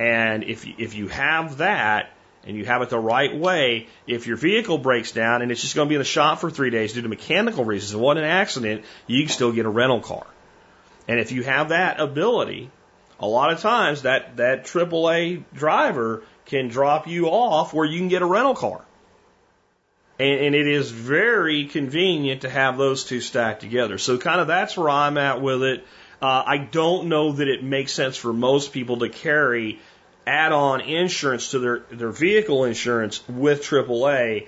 And 0.00 0.44
if, 0.44 0.66
if 0.66 0.94
you 0.94 1.08
have 1.08 1.58
that, 1.58 2.10
and 2.48 2.56
you 2.56 2.64
have 2.64 2.80
it 2.80 2.88
the 2.88 2.98
right 2.98 3.36
way, 3.36 3.88
if 4.06 4.26
your 4.26 4.38
vehicle 4.38 4.78
breaks 4.78 5.12
down 5.12 5.42
and 5.42 5.52
it's 5.52 5.60
just 5.60 5.76
going 5.76 5.86
to 5.86 5.90
be 5.90 5.96
in 5.96 6.00
the 6.00 6.04
shop 6.04 6.40
for 6.40 6.50
three 6.50 6.70
days 6.70 6.94
due 6.94 7.02
to 7.02 7.08
mechanical 7.08 7.62
reasons, 7.62 7.92
it 7.92 7.98
wasn't 7.98 8.24
an 8.24 8.30
accident, 8.30 8.84
you 9.06 9.22
can 9.22 9.28
still 9.30 9.52
get 9.52 9.66
a 9.66 9.68
rental 9.68 10.00
car. 10.00 10.26
And 11.06 11.20
if 11.20 11.30
you 11.30 11.42
have 11.42 11.68
that 11.68 12.00
ability, 12.00 12.70
a 13.20 13.26
lot 13.26 13.52
of 13.52 13.60
times 13.60 14.02
that, 14.02 14.38
that 14.38 14.64
AAA 14.64 15.44
driver 15.52 16.22
can 16.46 16.68
drop 16.68 17.06
you 17.06 17.26
off 17.26 17.74
where 17.74 17.86
you 17.86 17.98
can 17.98 18.08
get 18.08 18.22
a 18.22 18.26
rental 18.26 18.54
car. 18.54 18.80
And, 20.18 20.40
and 20.40 20.54
it 20.54 20.66
is 20.66 20.90
very 20.90 21.66
convenient 21.66 22.42
to 22.42 22.48
have 22.48 22.78
those 22.78 23.04
two 23.04 23.20
stacked 23.20 23.60
together. 23.60 23.98
So 23.98 24.16
kind 24.16 24.40
of 24.40 24.46
that's 24.46 24.74
where 24.74 24.88
I'm 24.88 25.18
at 25.18 25.42
with 25.42 25.62
it. 25.62 25.86
Uh, 26.20 26.42
I 26.46 26.56
don't 26.56 27.08
know 27.08 27.32
that 27.32 27.46
it 27.46 27.62
makes 27.62 27.92
sense 27.92 28.16
for 28.16 28.32
most 28.32 28.72
people 28.72 29.00
to 29.00 29.10
carry 29.10 29.80
add 30.28 30.52
on 30.52 30.82
insurance 30.82 31.52
to 31.52 31.58
their, 31.58 31.78
their 31.90 32.10
vehicle 32.10 32.64
insurance 32.64 33.26
with 33.28 33.62
AAA, 33.62 34.46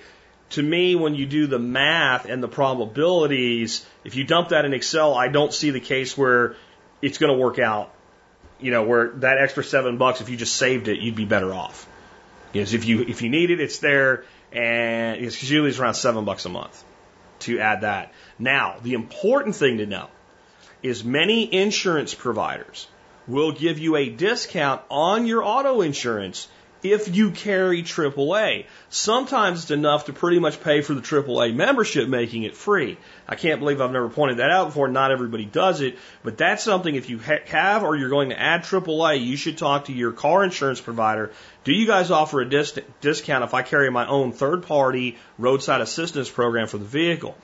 to 0.51 0.61
me, 0.61 0.95
when 0.95 1.15
you 1.15 1.25
do 1.25 1.47
the 1.47 1.59
math 1.59 2.25
and 2.25 2.43
the 2.43 2.47
probabilities, 2.47 3.85
if 4.03 4.15
you 4.15 4.23
dump 4.23 4.49
that 4.49 4.65
in 4.65 4.73
Excel, 4.73 5.13
I 5.13 5.29
don't 5.29 5.53
see 5.53 5.71
the 5.71 5.79
case 5.79 6.17
where 6.17 6.55
it's 7.01 7.17
going 7.17 7.33
to 7.33 7.41
work 7.41 7.57
out. 7.57 7.93
You 8.59 8.69
know, 8.69 8.83
where 8.83 9.09
that 9.09 9.39
extra 9.39 9.63
seven 9.63 9.97
bucks, 9.97 10.21
if 10.21 10.29
you 10.29 10.37
just 10.37 10.55
saved 10.55 10.87
it, 10.87 10.99
you'd 10.99 11.15
be 11.15 11.25
better 11.25 11.51
off. 11.51 11.87
Because 12.51 12.75
if 12.75 12.85
you 12.85 13.01
if 13.01 13.23
you 13.23 13.29
need 13.29 13.49
it, 13.49 13.59
it's 13.59 13.79
there, 13.79 14.25
and 14.51 15.19
it's 15.19 15.41
usually 15.41 15.69
it's 15.69 15.79
around 15.79 15.95
seven 15.95 16.25
bucks 16.25 16.45
a 16.45 16.49
month 16.49 16.83
to 17.39 17.59
add 17.59 17.81
that. 17.81 18.13
Now, 18.37 18.75
the 18.83 18.93
important 18.93 19.55
thing 19.55 19.77
to 19.77 19.87
know 19.87 20.09
is 20.83 21.03
many 21.03 21.51
insurance 21.51 22.13
providers 22.13 22.87
will 23.31 23.51
give 23.51 23.79
you 23.79 23.95
a 23.95 24.09
discount 24.09 24.81
on 24.89 25.25
your 25.25 25.43
auto 25.43 25.81
insurance 25.81 26.47
if 26.83 27.15
you 27.15 27.31
carry 27.31 27.83
AAA. 27.83 28.65
Sometimes 28.89 29.61
it's 29.61 29.71
enough 29.71 30.05
to 30.05 30.13
pretty 30.13 30.39
much 30.39 30.61
pay 30.61 30.81
for 30.81 30.93
the 30.93 31.01
AAA 31.01 31.53
membership, 31.53 32.07
making 32.07 32.43
it 32.43 32.55
free. 32.55 32.97
I 33.27 33.35
can't 33.35 33.59
believe 33.59 33.81
I've 33.81 33.91
never 33.91 34.09
pointed 34.09 34.37
that 34.37 34.49
out 34.49 34.67
before. 34.67 34.87
Not 34.87 35.11
everybody 35.11 35.45
does 35.45 35.81
it, 35.81 35.97
but 36.23 36.37
that's 36.37 36.63
something 36.63 36.95
if 36.95 37.09
you 37.09 37.19
ha- 37.19 37.45
have 37.45 37.83
or 37.83 37.95
you're 37.95 38.09
going 38.09 38.29
to 38.29 38.39
add 38.39 38.63
AAA, 38.63 39.23
you 39.23 39.37
should 39.37 39.57
talk 39.57 39.85
to 39.85 39.93
your 39.93 40.11
car 40.11 40.43
insurance 40.43 40.81
provider. 40.81 41.31
Do 41.63 41.73
you 41.73 41.85
guys 41.85 42.09
offer 42.09 42.41
a 42.41 42.49
dis- 42.49 42.79
discount 42.99 43.43
if 43.43 43.53
I 43.53 43.61
carry 43.61 43.91
my 43.91 44.07
own 44.07 44.31
third 44.31 44.63
party 44.63 45.17
roadside 45.37 45.81
assistance 45.81 46.29
program 46.29 46.67
for 46.67 46.79
the 46.79 46.85
vehicle? 46.85 47.35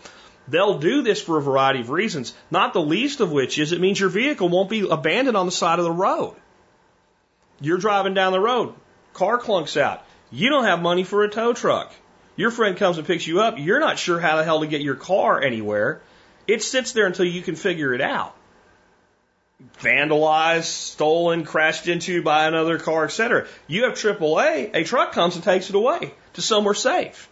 They'll 0.47 0.79
do 0.79 1.01
this 1.01 1.21
for 1.21 1.37
a 1.37 1.41
variety 1.41 1.81
of 1.81 1.89
reasons, 1.89 2.33
not 2.49 2.73
the 2.73 2.81
least 2.81 3.19
of 3.19 3.31
which 3.31 3.59
is 3.59 3.71
it 3.71 3.81
means 3.81 3.99
your 3.99 4.09
vehicle 4.09 4.49
won't 4.49 4.69
be 4.69 4.87
abandoned 4.87 5.35
on 5.35 5.45
the 5.45 5.51
side 5.51 5.79
of 5.79 5.85
the 5.85 5.91
road. 5.91 6.35
You're 7.59 7.77
driving 7.77 8.13
down 8.13 8.31
the 8.31 8.39
road, 8.39 8.73
car 9.13 9.39
clunks 9.39 9.79
out. 9.79 10.03
You 10.31 10.49
don't 10.49 10.65
have 10.65 10.81
money 10.81 11.03
for 11.03 11.23
a 11.23 11.29
tow 11.29 11.53
truck. 11.53 11.91
Your 12.35 12.51
friend 12.51 12.77
comes 12.77 12.97
and 12.97 13.07
picks 13.07 13.25
you 13.25 13.41
up. 13.41 13.55
You're 13.57 13.79
not 13.79 13.97
sure 13.97 14.19
how 14.19 14.37
the 14.37 14.43
hell 14.43 14.59
to 14.59 14.67
get 14.67 14.81
your 14.81 14.95
car 14.95 15.41
anywhere. 15.41 16.01
It 16.45 16.63
sits 16.63 16.91
there 16.91 17.07
until 17.07 17.25
you 17.25 17.41
can 17.41 17.55
figure 17.55 17.93
it 17.93 18.01
out. 18.01 18.35
Vandalized, 19.81 20.65
stolen, 20.65 21.43
crashed 21.43 21.87
into 21.87 22.21
by 22.21 22.47
another 22.47 22.77
car, 22.77 23.05
etc. 23.05 23.47
You 23.65 23.85
have 23.85 23.93
AAA, 23.93 24.75
a 24.75 24.83
truck 24.83 25.13
comes 25.13 25.35
and 25.35 25.43
takes 25.43 25.69
it 25.69 25.75
away 25.75 26.13
to 26.33 26.41
somewhere 26.41 26.75
safe. 26.75 27.27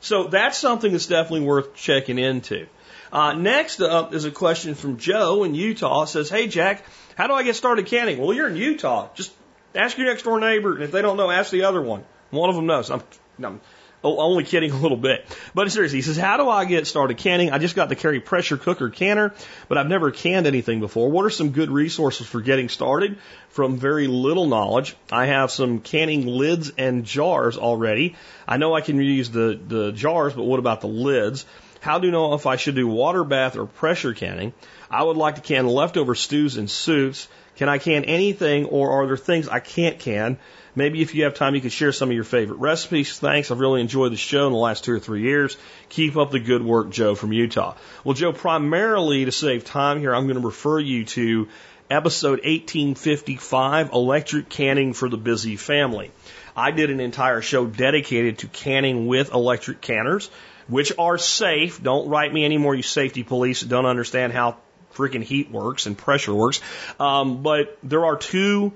So 0.00 0.24
that's 0.24 0.58
something 0.58 0.92
that's 0.92 1.06
definitely 1.06 1.46
worth 1.46 1.74
checking 1.74 2.18
into. 2.18 2.66
Uh, 3.12 3.32
next 3.32 3.80
up 3.80 4.14
is 4.14 4.24
a 4.24 4.30
question 4.30 4.74
from 4.74 4.98
Joe 4.98 5.44
in 5.44 5.54
Utah. 5.54 6.02
It 6.02 6.08
says, 6.08 6.28
Hey, 6.28 6.46
Jack, 6.46 6.84
how 7.16 7.26
do 7.26 7.34
I 7.34 7.42
get 7.42 7.56
started 7.56 7.86
canning? 7.86 8.18
Well, 8.18 8.32
you're 8.32 8.48
in 8.48 8.56
Utah. 8.56 9.08
Just 9.14 9.32
ask 9.74 9.96
your 9.96 10.06
next 10.06 10.22
door 10.22 10.38
neighbor. 10.38 10.74
And 10.74 10.84
if 10.84 10.92
they 10.92 11.02
don't 11.02 11.16
know, 11.16 11.30
ask 11.30 11.50
the 11.50 11.64
other 11.64 11.80
one. 11.80 12.04
One 12.30 12.50
of 12.50 12.56
them 12.56 12.66
knows. 12.66 12.90
I'm, 12.90 13.02
I'm 13.42 13.60
Oh, 14.04 14.18
only 14.18 14.44
kidding 14.44 14.70
a 14.72 14.76
little 14.76 14.96
bit. 14.96 15.26
But 15.54 15.70
seriously, 15.70 15.98
he 15.98 16.02
says, 16.02 16.16
how 16.16 16.36
do 16.36 16.48
I 16.48 16.64
get 16.64 16.86
started 16.86 17.18
canning? 17.18 17.50
I 17.50 17.58
just 17.58 17.74
got 17.74 17.88
the 17.88 17.96
Carey 17.96 18.20
pressure 18.20 18.56
cooker 18.56 18.90
canner, 18.90 19.34
but 19.68 19.78
I've 19.78 19.88
never 19.88 20.10
canned 20.10 20.46
anything 20.46 20.80
before. 20.80 21.10
What 21.10 21.24
are 21.24 21.30
some 21.30 21.50
good 21.50 21.70
resources 21.70 22.26
for 22.26 22.40
getting 22.40 22.68
started? 22.68 23.18
From 23.50 23.76
very 23.76 24.06
little 24.06 24.46
knowledge, 24.46 24.94
I 25.10 25.26
have 25.26 25.50
some 25.50 25.80
canning 25.80 26.26
lids 26.26 26.72
and 26.78 27.04
jars 27.04 27.56
already. 27.56 28.14
I 28.46 28.56
know 28.56 28.74
I 28.74 28.82
can 28.82 29.00
use 29.00 29.30
the, 29.30 29.58
the 29.66 29.92
jars, 29.92 30.34
but 30.34 30.44
what 30.44 30.58
about 30.58 30.80
the 30.80 30.88
lids? 30.88 31.44
How 31.80 31.98
do 31.98 32.06
you 32.06 32.12
know 32.12 32.34
if 32.34 32.46
I 32.46 32.56
should 32.56 32.74
do 32.74 32.86
water 32.86 33.24
bath 33.24 33.56
or 33.56 33.66
pressure 33.66 34.12
canning? 34.12 34.52
I 34.90 35.02
would 35.02 35.16
like 35.16 35.36
to 35.36 35.40
can 35.40 35.66
leftover 35.66 36.14
stews 36.14 36.56
and 36.56 36.70
soups. 36.70 37.28
Can 37.56 37.68
I 37.68 37.78
can 37.78 38.04
anything 38.04 38.66
or 38.66 38.90
are 38.90 39.06
there 39.06 39.16
things 39.16 39.48
I 39.48 39.60
can't 39.60 39.98
can? 39.98 40.38
Maybe 40.74 41.02
if 41.02 41.14
you 41.14 41.24
have 41.24 41.34
time, 41.34 41.54
you 41.54 41.60
could 41.60 41.72
share 41.72 41.92
some 41.92 42.10
of 42.10 42.14
your 42.14 42.24
favorite 42.24 42.58
recipes. 42.58 43.18
Thanks. 43.18 43.50
I've 43.50 43.60
really 43.60 43.80
enjoyed 43.80 44.12
the 44.12 44.16
show 44.16 44.46
in 44.46 44.52
the 44.52 44.58
last 44.58 44.84
two 44.84 44.92
or 44.92 44.98
three 44.98 45.22
years. 45.22 45.56
Keep 45.88 46.16
up 46.16 46.30
the 46.30 46.40
good 46.40 46.64
work, 46.64 46.90
Joe 46.90 47.14
from 47.14 47.32
Utah. 47.32 47.74
Well, 48.04 48.14
Joe, 48.14 48.32
primarily 48.32 49.24
to 49.24 49.32
save 49.32 49.64
time 49.64 50.00
here, 50.00 50.14
I'm 50.14 50.26
going 50.26 50.40
to 50.40 50.46
refer 50.46 50.78
you 50.78 51.04
to 51.06 51.48
episode 51.90 52.40
1855, 52.44 53.92
Electric 53.92 54.48
Canning 54.48 54.92
for 54.92 55.08
the 55.08 55.16
Busy 55.16 55.56
Family. 55.56 56.10
I 56.56 56.70
did 56.70 56.90
an 56.90 57.00
entire 57.00 57.40
show 57.40 57.66
dedicated 57.66 58.38
to 58.38 58.48
canning 58.48 59.06
with 59.06 59.32
electric 59.32 59.80
canners, 59.80 60.28
which 60.66 60.92
are 60.98 61.16
safe. 61.16 61.82
Don't 61.82 62.08
write 62.08 62.32
me 62.32 62.44
anymore, 62.44 62.74
you 62.74 62.82
safety 62.82 63.22
police 63.22 63.62
don't 63.62 63.86
understand 63.86 64.32
how 64.32 64.56
freaking 64.94 65.22
heat 65.22 65.50
works 65.50 65.86
and 65.86 65.96
pressure 65.96 66.34
works. 66.34 66.60
Um, 66.98 67.42
but 67.42 67.78
there 67.82 68.04
are 68.04 68.16
two 68.16 68.72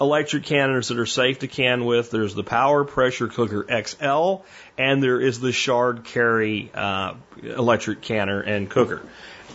electric 0.00 0.44
canners 0.44 0.88
that 0.88 0.98
are 0.98 1.06
safe 1.06 1.40
to 1.40 1.48
can 1.48 1.84
with. 1.84 2.10
There's 2.10 2.34
the 2.34 2.44
Power 2.44 2.84
Pressure 2.84 3.28
Cooker 3.28 3.66
XL, 3.84 4.44
and 4.76 5.02
there 5.02 5.20
is 5.20 5.40
the 5.40 5.52
Chard 5.52 6.04
Carey 6.04 6.70
uh, 6.74 7.14
electric 7.42 8.00
canner 8.02 8.40
and 8.40 8.70
cooker. 8.70 9.02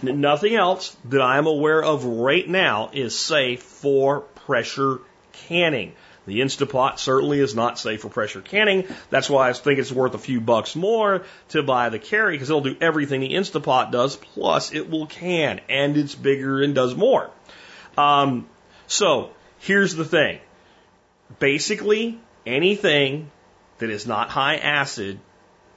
Nothing 0.01 0.55
else 0.55 0.95
that 1.05 1.21
I 1.21 1.37
am 1.37 1.47
aware 1.47 1.81
of 1.81 2.03
right 2.03 2.47
now 2.47 2.89
is 2.91 3.17
safe 3.17 3.61
for 3.61 4.21
pressure 4.21 4.99
canning. 5.47 5.93
The 6.25 6.39
Instapot 6.39 6.99
certainly 6.99 7.39
is 7.39 7.53
not 7.53 7.77
safe 7.77 8.01
for 8.01 8.09
pressure 8.09 8.41
canning. 8.41 8.85
That's 9.09 9.29
why 9.29 9.49
I 9.49 9.53
think 9.53 9.79
it's 9.79 9.91
worth 9.91 10.13
a 10.13 10.19
few 10.19 10.39
bucks 10.39 10.75
more 10.75 11.25
to 11.49 11.63
buy 11.63 11.89
the 11.89 11.99
Carey 11.99 12.35
because 12.35 12.49
it'll 12.49 12.61
do 12.61 12.77
everything 12.79 13.21
the 13.21 13.33
Instapot 13.33 13.91
does, 13.91 14.15
plus 14.15 14.73
it 14.73 14.89
will 14.89 15.05
can 15.05 15.59
and 15.67 15.97
it's 15.97 16.15
bigger 16.15 16.61
and 16.61 16.73
does 16.73 16.95
more. 16.95 17.29
Um, 17.97 18.47
so 18.87 19.31
Here's 19.63 19.95
the 19.95 20.03
thing. 20.03 20.39
Basically, 21.39 22.19
anything 22.45 23.31
that 23.77 23.89
is 23.89 24.05
not 24.05 24.29
high 24.29 24.57
acid 24.57 25.19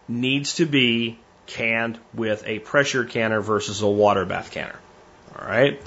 needs 0.09 0.57
to 0.57 0.67
be 0.67 1.21
canned 1.47 1.97
with 2.13 2.43
a 2.47 2.59
pressure 2.59 3.05
canner 3.05 3.41
versus 3.41 3.83
a 3.83 3.87
water 3.87 4.25
bath 4.25 4.51
canner. 4.51 4.79
All 5.39 5.47
right. 5.47 5.81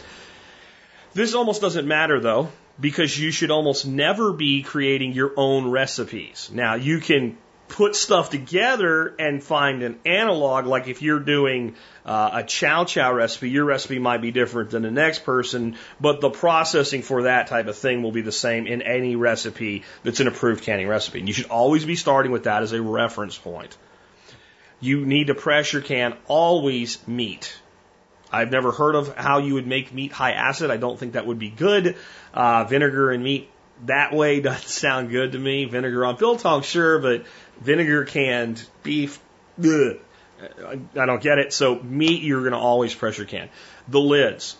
This 1.14 1.34
almost 1.34 1.60
doesn't 1.60 1.86
matter 1.86 2.22
though, 2.22 2.48
because 2.80 3.20
you 3.20 3.32
should 3.32 3.52
almost 3.52 3.86
never 3.86 4.32
be 4.32 4.64
creating 4.64 5.12
your 5.12 5.34
own 5.36 5.70
recipes. 5.70 6.50
Now, 6.54 6.76
you 6.76 7.02
can 7.02 7.38
put 7.70 7.96
stuff 7.96 8.32
together 8.32 9.16
and 9.20 9.42
find 9.42 9.84
an 9.84 10.00
analog. 10.06 10.66
Like 10.66 10.88
if 10.88 11.02
you're 11.02 11.20
doing 11.20 11.76
uh, 12.06 12.32
a 12.34 12.44
chow 12.44 12.84
chow 12.84 13.14
recipe, 13.14 13.50
your 13.50 13.64
recipe 13.64 14.00
might 14.00 14.22
be 14.22 14.32
different 14.32 14.72
than 14.72 14.82
the 14.82 14.92
next 14.92 15.24
person, 15.24 15.78
but 16.02 16.20
the 16.20 16.32
processing 16.32 17.04
for 17.04 17.24
that 17.24 17.48
type 17.48 17.68
of 17.68 17.78
thing 17.78 18.02
will 18.02 18.12
be 18.12 18.22
the 18.22 18.32
same 18.32 18.68
in 18.68 18.82
any 18.82 19.16
recipe 19.16 19.84
that's 20.04 20.20
an 20.20 20.28
approved 20.28 20.64
canning 20.64 20.88
recipe. 20.88 21.20
And 21.20 21.28
you 21.28 21.34
should 21.34 21.46
always 21.46 21.86
be 21.86 21.96
starting 21.96 22.32
with 22.32 22.44
that 22.44 22.64
as 22.64 22.74
a 22.74 22.82
reference 22.82 23.38
point. 23.38 23.78
You 24.82 25.06
need 25.06 25.28
to 25.28 25.36
pressure 25.36 25.82
can 25.82 26.18
always 26.28 27.06
meat. 27.08 27.56
I've 28.32 28.52
never 28.52 28.72
heard 28.72 28.96
of 28.96 29.16
how 29.16 29.40
you 29.40 29.56
would 29.56 29.68
make 29.68 29.94
meat 29.94 30.12
high 30.12 30.32
acid. 30.32 30.72
I 30.72 30.78
don't 30.78 31.00
think 31.00 31.14
that 31.14 31.26
would 31.26 31.40
be 31.40 31.50
good. 31.50 31.96
Uh, 32.34 32.64
vinegar 32.64 33.12
and 33.12 33.24
meat 33.24 33.50
that 33.86 34.14
way 34.14 34.40
doesn't 34.42 34.68
sound 34.68 35.10
good 35.10 35.34
to 35.34 35.40
me. 35.40 35.66
Vinegar 35.66 36.06
on 36.06 36.18
biltong, 36.18 36.62
sure, 36.62 37.00
but 37.00 37.26
vinegar 37.62 38.06
canned 38.06 38.66
beef. 38.84 39.20
I 39.62 41.06
don't 41.06 41.22
get 41.22 41.40
it. 41.40 41.54
So 41.54 41.80
meat, 41.82 42.24
you're 42.24 42.42
going 42.42 42.54
to 42.54 42.58
always 42.58 42.94
pressure 42.94 43.26
can. 43.26 43.50
The 43.88 44.00
lids. 44.00 44.56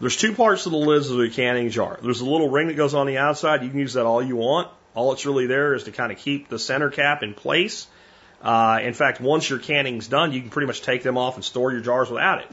There's 0.00 0.16
two 0.16 0.34
parts 0.34 0.64
to 0.64 0.70
the 0.70 0.76
lids 0.76 1.10
of 1.10 1.18
the 1.18 1.30
canning 1.30 1.70
jar. 1.70 1.98
There's 2.02 2.20
a 2.20 2.24
little 2.24 2.50
ring 2.50 2.68
that 2.68 2.74
goes 2.74 2.94
on 2.94 3.06
the 3.06 3.18
outside. 3.18 3.62
You 3.62 3.70
can 3.70 3.78
use 3.78 3.94
that 3.94 4.06
all 4.06 4.22
you 4.22 4.36
want. 4.36 4.68
All 4.94 5.12
it's 5.12 5.26
really 5.26 5.46
there 5.46 5.74
is 5.74 5.84
to 5.84 5.92
kind 5.92 6.12
of 6.12 6.18
keep 6.18 6.48
the 6.48 6.58
center 6.58 6.90
cap 6.90 7.22
in 7.22 7.34
place. 7.34 7.86
Uh, 8.42 8.80
in 8.82 8.92
fact, 8.92 9.20
once 9.20 9.48
your 9.48 9.58
canning's 9.58 10.06
done, 10.06 10.32
you 10.32 10.40
can 10.40 10.50
pretty 10.50 10.66
much 10.66 10.82
take 10.82 11.02
them 11.02 11.16
off 11.16 11.36
and 11.36 11.44
store 11.44 11.72
your 11.72 11.80
jars 11.80 12.10
without 12.10 12.42
it. 12.42 12.50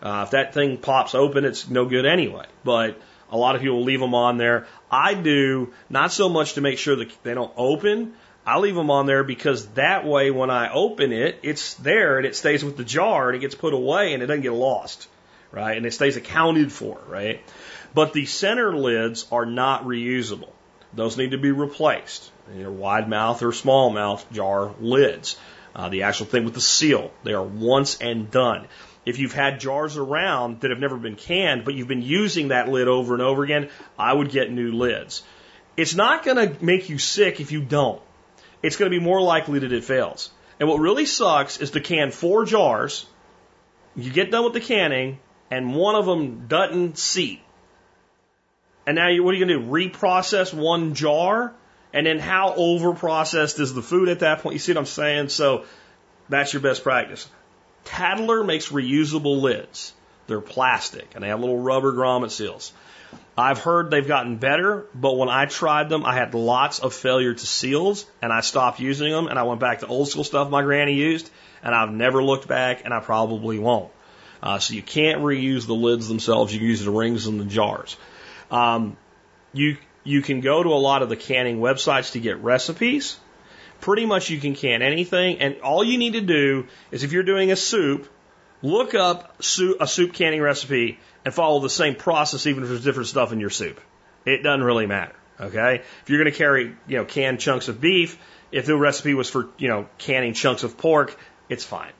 Uh, 0.00 0.22
if 0.24 0.30
that 0.30 0.54
thing 0.54 0.78
pops 0.78 1.14
open, 1.14 1.44
it's 1.44 1.68
no 1.68 1.84
good 1.84 2.06
anyway. 2.06 2.46
But 2.64 3.00
a 3.30 3.36
lot 3.36 3.56
of 3.56 3.62
people 3.62 3.82
leave 3.82 4.00
them 4.00 4.14
on 4.14 4.38
there. 4.38 4.66
I 4.90 5.14
do 5.14 5.72
not 5.90 6.12
so 6.12 6.28
much 6.28 6.54
to 6.54 6.60
make 6.60 6.78
sure 6.78 6.96
that 6.96 7.22
they 7.22 7.34
don't 7.34 7.52
open. 7.56 8.14
I 8.46 8.58
leave 8.58 8.74
them 8.74 8.90
on 8.90 9.06
there 9.06 9.24
because 9.24 9.66
that 9.70 10.06
way 10.06 10.30
when 10.30 10.50
I 10.50 10.72
open 10.72 11.12
it, 11.12 11.38
it's 11.42 11.74
there 11.74 12.16
and 12.16 12.26
it 12.26 12.34
stays 12.34 12.64
with 12.64 12.76
the 12.76 12.84
jar 12.84 13.28
and 13.28 13.36
it 13.36 13.40
gets 13.40 13.54
put 13.54 13.74
away 13.74 14.14
and 14.14 14.22
it 14.22 14.26
doesn't 14.26 14.42
get 14.42 14.54
lost, 14.54 15.08
right? 15.52 15.76
And 15.76 15.84
it 15.84 15.92
stays 15.92 16.16
accounted 16.16 16.72
for, 16.72 16.98
right? 17.08 17.42
But 17.92 18.14
the 18.14 18.24
center 18.24 18.74
lids 18.74 19.26
are 19.30 19.44
not 19.44 19.84
reusable. 19.84 20.50
Those 20.94 21.18
need 21.18 21.32
to 21.32 21.38
be 21.38 21.50
replaced. 21.50 22.30
They're 22.48 22.70
wide 22.70 23.08
mouth 23.08 23.42
or 23.42 23.52
small 23.52 23.90
mouth 23.90 24.24
jar 24.32 24.74
lids. 24.80 25.38
Uh, 25.74 25.90
the 25.90 26.04
actual 26.04 26.26
thing 26.26 26.44
with 26.44 26.54
the 26.54 26.60
seal, 26.60 27.12
they 27.24 27.34
are 27.34 27.42
once 27.42 27.98
and 27.98 28.30
done. 28.30 28.66
If 29.08 29.18
you've 29.18 29.32
had 29.32 29.58
jars 29.58 29.96
around 29.96 30.60
that 30.60 30.70
have 30.70 30.80
never 30.80 30.98
been 30.98 31.16
canned, 31.16 31.64
but 31.64 31.72
you've 31.72 31.88
been 31.88 32.02
using 32.02 32.48
that 32.48 32.68
lid 32.68 32.88
over 32.88 33.14
and 33.14 33.22
over 33.22 33.42
again, 33.42 33.70
I 33.98 34.12
would 34.12 34.30
get 34.30 34.52
new 34.52 34.72
lids. 34.72 35.22
It's 35.78 35.94
not 35.94 36.26
going 36.26 36.36
to 36.36 36.62
make 36.62 36.90
you 36.90 36.98
sick 36.98 37.40
if 37.40 37.50
you 37.50 37.62
don't. 37.62 38.02
It's 38.62 38.76
going 38.76 38.92
to 38.92 38.98
be 38.98 39.02
more 39.02 39.22
likely 39.22 39.60
that 39.60 39.72
it 39.72 39.84
fails. 39.84 40.30
And 40.60 40.68
what 40.68 40.78
really 40.80 41.06
sucks 41.06 41.58
is 41.58 41.70
to 41.70 41.80
can 41.80 42.10
four 42.10 42.44
jars, 42.44 43.06
you 43.96 44.12
get 44.12 44.30
done 44.30 44.44
with 44.44 44.52
the 44.52 44.60
canning, 44.60 45.20
and 45.50 45.74
one 45.74 45.94
of 45.94 46.04
them 46.04 46.46
doesn't 46.46 46.98
seat. 46.98 47.40
And 48.86 48.94
now 48.94 49.08
you, 49.08 49.24
what 49.24 49.32
are 49.34 49.38
you 49.38 49.46
going 49.46 49.58
to 49.58 49.64
do? 49.64 49.72
Reprocess 49.72 50.52
one 50.52 50.92
jar? 50.92 51.54
And 51.94 52.06
then 52.06 52.18
how 52.18 52.54
overprocessed 52.58 53.58
is 53.58 53.72
the 53.72 53.80
food 53.80 54.10
at 54.10 54.18
that 54.18 54.42
point? 54.42 54.52
You 54.52 54.58
see 54.58 54.72
what 54.72 54.80
I'm 54.80 54.84
saying? 54.84 55.30
So 55.30 55.64
that's 56.28 56.52
your 56.52 56.60
best 56.60 56.82
practice. 56.82 57.26
Tattler 57.88 58.44
makes 58.44 58.68
reusable 58.68 59.40
lids. 59.40 59.94
They're 60.26 60.42
plastic 60.42 61.08
and 61.14 61.24
they 61.24 61.28
have 61.28 61.40
little 61.40 61.58
rubber 61.58 61.92
grommet 61.92 62.30
seals. 62.30 62.72
I've 63.36 63.60
heard 63.60 63.90
they've 63.90 64.06
gotten 64.06 64.36
better, 64.36 64.84
but 64.94 65.16
when 65.16 65.30
I 65.30 65.46
tried 65.46 65.88
them, 65.88 66.04
I 66.04 66.14
had 66.14 66.34
lots 66.34 66.80
of 66.80 66.92
failure 66.92 67.32
to 67.32 67.46
seals 67.46 68.04
and 68.20 68.30
I 68.30 68.42
stopped 68.42 68.78
using 68.78 69.10
them 69.10 69.26
and 69.26 69.38
I 69.38 69.44
went 69.44 69.60
back 69.60 69.78
to 69.80 69.86
old 69.86 70.08
school 70.08 70.24
stuff 70.24 70.50
my 70.50 70.62
granny 70.62 70.94
used 70.94 71.30
and 71.62 71.74
I've 71.74 71.90
never 71.90 72.22
looked 72.22 72.46
back 72.46 72.84
and 72.84 72.92
I 72.92 73.00
probably 73.00 73.58
won't. 73.58 73.90
Uh, 74.42 74.58
so 74.58 74.74
you 74.74 74.82
can't 74.82 75.22
reuse 75.22 75.66
the 75.66 75.74
lids 75.74 76.08
themselves. 76.08 76.52
You 76.52 76.58
can 76.58 76.68
use 76.68 76.84
the 76.84 76.90
rings 76.90 77.26
and 77.26 77.40
the 77.40 77.46
jars. 77.46 77.96
Um, 78.50 78.98
you 79.54 79.78
you 80.04 80.20
can 80.20 80.40
go 80.40 80.62
to 80.62 80.68
a 80.68 80.80
lot 80.88 81.02
of 81.02 81.08
the 81.08 81.16
canning 81.16 81.58
websites 81.58 82.12
to 82.12 82.20
get 82.20 82.36
recipes 82.42 83.16
pretty 83.80 84.06
much 84.06 84.30
you 84.30 84.38
can 84.38 84.54
can 84.54 84.82
anything. 84.82 85.38
And 85.40 85.60
all 85.60 85.84
you 85.84 85.98
need 85.98 86.14
to 86.14 86.20
do 86.20 86.66
is 86.90 87.04
if 87.04 87.12
you're 87.12 87.22
doing 87.22 87.50
a 87.50 87.56
soup, 87.56 88.08
look 88.62 88.94
up 88.94 89.42
soup, 89.42 89.78
a 89.80 89.86
soup 89.86 90.12
canning 90.12 90.40
recipe 90.40 90.98
and 91.24 91.32
follow 91.32 91.60
the 91.60 91.70
same 91.70 91.94
process, 91.94 92.46
even 92.46 92.62
if 92.62 92.68
there's 92.68 92.84
different 92.84 93.08
stuff 93.08 93.32
in 93.32 93.40
your 93.40 93.50
soup. 93.50 93.80
It 94.24 94.42
doesn't 94.42 94.64
really 94.64 94.86
matter. 94.86 95.14
Okay. 95.40 95.82
If 96.02 96.10
you're 96.10 96.22
going 96.22 96.32
to 96.32 96.36
carry, 96.36 96.74
you 96.86 96.96
know, 96.96 97.04
canned 97.04 97.40
chunks 97.40 97.68
of 97.68 97.80
beef, 97.80 98.18
if 98.50 98.66
the 98.66 98.76
recipe 98.76 99.14
was 99.14 99.30
for, 99.30 99.48
you 99.58 99.68
know, 99.68 99.88
canning 99.98 100.34
chunks 100.34 100.64
of 100.64 100.76
pork, 100.76 101.16
it's 101.48 101.64
fine. 101.64 101.92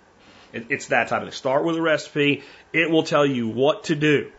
It, 0.53 0.66
it's 0.70 0.87
that 0.87 1.09
type 1.09 1.22
of 1.22 1.29
thing. 1.29 1.33
Start 1.33 1.64
with 1.64 1.76
a 1.76 1.83
recipe. 1.83 2.43
It 2.72 2.91
will 2.91 3.05
tell 3.05 3.24
you 3.24 3.49
what 3.49 3.85
to 3.85 3.95
do. 3.95 4.33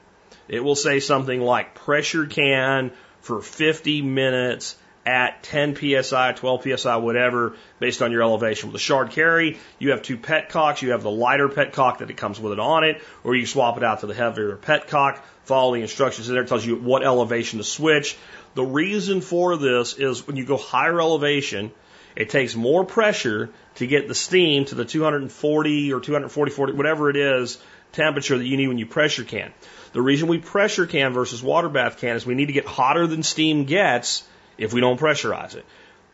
It 0.47 0.63
will 0.63 0.75
say 0.75 0.99
something 0.99 1.39
like 1.39 1.75
pressure 1.75 2.25
can 2.25 2.91
for 3.21 3.41
50 3.41 4.01
minutes 4.01 4.75
at 5.09 5.41
10 5.41 5.75
psi, 5.75 6.33
12 6.33 6.79
psi, 6.79 6.97
whatever, 6.97 7.55
based 7.79 8.03
on 8.03 8.11
your 8.11 8.21
elevation. 8.21 8.69
With 8.69 8.79
the 8.79 8.85
Chard 8.85 9.09
Carey, 9.09 9.57
you 9.79 9.89
have 9.89 10.03
two 10.03 10.17
petcocks. 10.17 10.83
You 10.83 10.91
have 10.91 11.01
the 11.01 11.09
lighter 11.09 11.49
petcock 11.49 11.97
that 11.97 12.11
it 12.11 12.17
comes 12.17 12.39
with 12.39 12.53
it 12.53 12.59
on 12.59 12.83
it, 12.83 13.01
or 13.23 13.35
you 13.35 13.47
swap 13.47 13.75
it 13.77 13.83
out 13.83 14.01
to 14.01 14.05
the 14.05 14.13
heavier 14.13 14.55
petcock. 14.55 15.19
Follow 15.45 15.73
the 15.73 15.81
instructions 15.81 16.29
in 16.29 16.35
there. 16.35 16.43
It 16.43 16.47
tells 16.47 16.63
you 16.63 16.75
what 16.75 17.03
elevation 17.03 17.57
to 17.57 17.63
switch. 17.63 18.17
The 18.53 18.63
reason 18.63 19.21
for 19.21 19.57
this 19.57 19.97
is 19.97 20.27
when 20.27 20.35
you 20.35 20.45
go 20.45 20.57
higher 20.57 21.01
elevation, 21.01 21.71
it 22.15 22.29
takes 22.29 22.55
more 22.55 22.85
pressure 22.85 23.49
to 23.75 23.87
get 23.87 24.07
the 24.07 24.15
steam 24.15 24.65
to 24.65 24.75
the 24.75 24.85
240 24.85 25.91
or 25.91 25.99
240, 26.01 26.51
40, 26.51 26.73
whatever 26.73 27.09
it 27.09 27.15
is, 27.15 27.57
temperature 27.93 28.37
that 28.37 28.45
you 28.45 28.57
need 28.57 28.67
when 28.67 28.77
you 28.77 28.85
pressure 28.85 29.23
can. 29.23 29.51
The 29.93 30.03
reason 30.03 30.27
we 30.27 30.37
pressure 30.37 30.85
can 30.85 31.13
versus 31.13 31.41
water 31.41 31.69
bath 31.69 31.97
can 31.97 32.15
is 32.15 32.27
we 32.27 32.35
need 32.35 32.45
to 32.45 32.53
get 32.53 32.67
hotter 32.67 33.07
than 33.07 33.23
steam 33.23 33.65
gets 33.65 34.23
if 34.59 34.73
we 34.73 34.81
don't 34.81 34.99
pressurize 34.99 35.55
it 35.55 35.65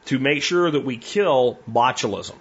to 0.06 0.20
make 0.20 0.44
sure 0.44 0.70
that 0.72 0.86
we 0.86 0.98
kill 0.98 1.60
botulism. 1.70 2.36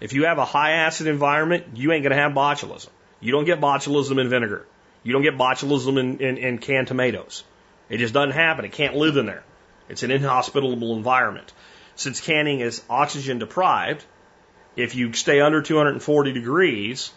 If 0.00 0.12
you 0.12 0.26
have 0.26 0.38
a 0.38 0.44
high 0.44 0.72
acid 0.72 1.06
environment, 1.06 1.64
you 1.74 1.92
ain't 1.92 2.02
going 2.02 2.14
to 2.14 2.22
have 2.22 2.32
botulism. 2.32 2.88
You 3.20 3.32
don't 3.32 3.44
get 3.44 3.60
botulism 3.60 4.20
in 4.20 4.28
vinegar. 4.28 4.66
You 5.02 5.12
don't 5.12 5.22
get 5.22 5.38
botulism 5.38 5.98
in, 5.98 6.18
in, 6.18 6.36
in 6.38 6.58
canned 6.58 6.88
tomatoes. 6.88 7.44
It 7.88 7.98
just 7.98 8.12
doesn't 8.12 8.32
happen. 8.32 8.64
It 8.64 8.72
can't 8.72 8.96
live 8.96 9.16
in 9.16 9.26
there. 9.26 9.44
It's 9.88 10.02
an 10.02 10.10
inhospitable 10.10 10.96
environment. 10.96 11.52
Since 11.94 12.20
canning 12.20 12.60
is 12.60 12.82
oxygen 12.90 13.38
deprived, 13.38 14.04
if 14.76 14.94
you 14.94 15.12
stay 15.14 15.40
under 15.40 15.62
240 15.62 16.32
degrees, 16.32 17.12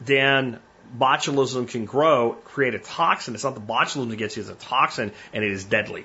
then 0.00 0.60
botulism 0.98 1.68
can 1.68 1.84
grow, 1.84 2.32
create 2.44 2.74
a 2.74 2.78
toxin. 2.78 3.34
It's 3.34 3.44
not 3.44 3.54
the 3.54 3.60
botulism 3.60 4.10
that 4.10 4.16
gets 4.16 4.36
you, 4.36 4.42
it's 4.42 4.50
a 4.50 4.54
toxin, 4.54 5.12
and 5.32 5.44
it 5.44 5.50
is 5.50 5.64
deadly. 5.64 6.04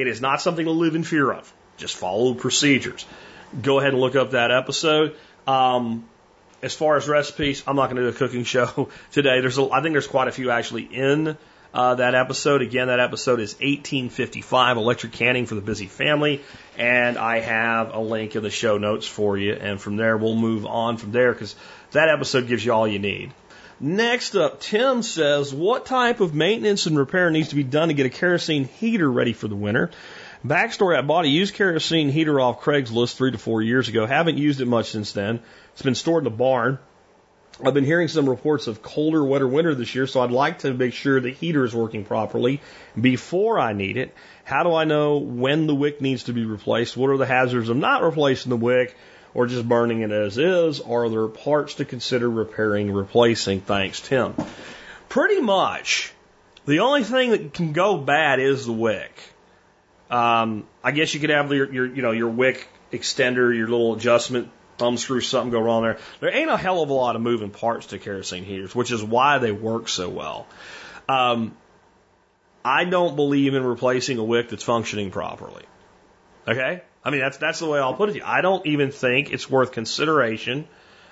It 0.00 0.06
is 0.06 0.20
not 0.20 0.40
something 0.40 0.64
to 0.64 0.70
live 0.70 0.94
in 0.94 1.04
fear 1.04 1.30
of. 1.30 1.52
Just 1.76 1.96
follow 1.96 2.34
procedures. 2.34 3.04
Go 3.60 3.78
ahead 3.78 3.92
and 3.92 4.00
look 4.00 4.16
up 4.16 4.30
that 4.30 4.50
episode. 4.50 5.16
Um, 5.46 6.08
as 6.62 6.74
far 6.74 6.96
as 6.96 7.08
recipes, 7.08 7.62
I'm 7.66 7.76
not 7.76 7.90
going 7.90 7.96
to 7.96 8.02
do 8.02 8.08
a 8.08 8.12
cooking 8.12 8.44
show 8.44 8.88
today. 9.12 9.40
There's, 9.40 9.58
a, 9.58 9.70
I 9.70 9.82
think 9.82 9.92
there's 9.92 10.06
quite 10.06 10.28
a 10.28 10.32
few 10.32 10.50
actually 10.50 10.84
in 10.84 11.36
uh, 11.72 11.94
that 11.96 12.14
episode. 12.14 12.62
Again, 12.62 12.88
that 12.88 13.00
episode 13.00 13.40
is 13.40 13.54
1855, 13.54 14.76
Electric 14.76 15.12
Canning 15.12 15.46
for 15.46 15.54
the 15.54 15.60
Busy 15.60 15.86
Family. 15.86 16.42
And 16.78 17.18
I 17.18 17.40
have 17.40 17.94
a 17.94 18.00
link 18.00 18.36
in 18.36 18.42
the 18.42 18.50
show 18.50 18.78
notes 18.78 19.06
for 19.06 19.36
you. 19.36 19.52
And 19.52 19.80
from 19.80 19.96
there, 19.96 20.16
we'll 20.16 20.36
move 20.36 20.66
on 20.66 20.96
from 20.96 21.12
there 21.12 21.32
because 21.32 21.54
that 21.92 22.08
episode 22.08 22.46
gives 22.48 22.64
you 22.64 22.72
all 22.72 22.88
you 22.88 22.98
need. 22.98 23.32
Next 23.82 24.36
up, 24.36 24.60
Tim 24.60 25.02
says, 25.02 25.54
What 25.54 25.86
type 25.86 26.20
of 26.20 26.34
maintenance 26.34 26.84
and 26.84 26.98
repair 26.98 27.30
needs 27.30 27.48
to 27.48 27.54
be 27.54 27.62
done 27.62 27.88
to 27.88 27.94
get 27.94 28.04
a 28.04 28.10
kerosene 28.10 28.66
heater 28.66 29.10
ready 29.10 29.32
for 29.32 29.48
the 29.48 29.56
winter? 29.56 29.90
Backstory 30.46 30.98
I 30.98 31.00
bought 31.00 31.24
a 31.24 31.28
used 31.28 31.54
kerosene 31.54 32.10
heater 32.10 32.38
off 32.38 32.60
Craigslist 32.60 33.14
three 33.14 33.30
to 33.30 33.38
four 33.38 33.62
years 33.62 33.88
ago. 33.88 34.04
Haven't 34.04 34.36
used 34.36 34.60
it 34.60 34.66
much 34.66 34.90
since 34.90 35.12
then. 35.12 35.40
It's 35.72 35.80
been 35.80 35.94
stored 35.94 36.26
in 36.26 36.30
the 36.30 36.36
barn. 36.36 36.78
I've 37.64 37.72
been 37.72 37.84
hearing 37.84 38.08
some 38.08 38.28
reports 38.28 38.66
of 38.66 38.82
colder, 38.82 39.24
wetter 39.24 39.48
winter 39.48 39.74
this 39.74 39.94
year, 39.94 40.06
so 40.06 40.20
I'd 40.20 40.30
like 40.30 40.60
to 40.60 40.74
make 40.74 40.92
sure 40.92 41.18
the 41.18 41.32
heater 41.32 41.64
is 41.64 41.74
working 41.74 42.04
properly 42.04 42.60
before 42.98 43.58
I 43.58 43.72
need 43.72 43.96
it. 43.96 44.14
How 44.44 44.62
do 44.62 44.74
I 44.74 44.84
know 44.84 45.18
when 45.18 45.66
the 45.66 45.74
wick 45.74 46.02
needs 46.02 46.24
to 46.24 46.34
be 46.34 46.44
replaced? 46.44 46.98
What 46.98 47.10
are 47.10 47.18
the 47.18 47.26
hazards 47.26 47.70
of 47.70 47.76
not 47.78 48.02
replacing 48.02 48.50
the 48.50 48.56
wick 48.56 48.94
or 49.34 49.46
just 49.46 49.68
burning 49.68 50.02
it 50.02 50.10
as 50.10 50.38
is? 50.38 50.80
Are 50.80 51.08
there 51.08 51.26
parts 51.28 51.74
to 51.74 51.84
consider 51.84 52.28
repairing, 52.28 52.92
replacing? 52.92 53.60
Thanks, 53.60 54.00
Tim. 54.00 54.34
Pretty 55.08 55.40
much. 55.40 56.12
The 56.66 56.80
only 56.80 57.04
thing 57.04 57.30
that 57.30 57.54
can 57.54 57.72
go 57.72 57.96
bad 57.96 58.38
is 58.40 58.66
the 58.66 58.72
wick. 58.72 59.12
Um, 60.10 60.66
I 60.82 60.90
guess 60.90 61.14
you 61.14 61.20
could 61.20 61.30
have 61.30 61.52
your, 61.52 61.72
your, 61.72 61.86
you 61.86 62.02
know, 62.02 62.10
your 62.10 62.28
wick 62.28 62.68
extender, 62.92 63.56
your 63.56 63.68
little 63.68 63.94
adjustment 63.94 64.50
thumb 64.76 64.96
screw, 64.96 65.20
something 65.20 65.50
go 65.50 65.60
wrong 65.60 65.82
there. 65.82 65.98
There 66.20 66.34
ain't 66.34 66.50
a 66.50 66.56
hell 66.56 66.82
of 66.82 66.90
a 66.90 66.92
lot 66.92 67.14
of 67.14 67.22
moving 67.22 67.50
parts 67.50 67.86
to 67.86 67.98
kerosene 67.98 68.44
heaters, 68.44 68.74
which 68.74 68.90
is 68.90 69.02
why 69.02 69.38
they 69.38 69.52
work 69.52 69.88
so 69.88 70.08
well. 70.08 70.46
Um, 71.08 71.56
I 72.64 72.84
don't 72.84 73.14
believe 73.14 73.54
in 73.54 73.64
replacing 73.64 74.18
a 74.18 74.24
wick 74.24 74.48
that's 74.48 74.64
functioning 74.64 75.10
properly. 75.10 75.64
Okay? 76.48 76.82
I 77.04 77.10
mean, 77.10 77.20
that's, 77.20 77.38
that's 77.38 77.58
the 77.58 77.66
way 77.66 77.78
I'll 77.78 77.94
put 77.94 78.10
it 78.10 78.12
to 78.12 78.18
you. 78.18 78.24
I 78.24 78.40
don't 78.40 78.66
even 78.66 78.90
think 78.90 79.32
it's 79.32 79.48
worth 79.48 79.72
consideration 79.72 80.68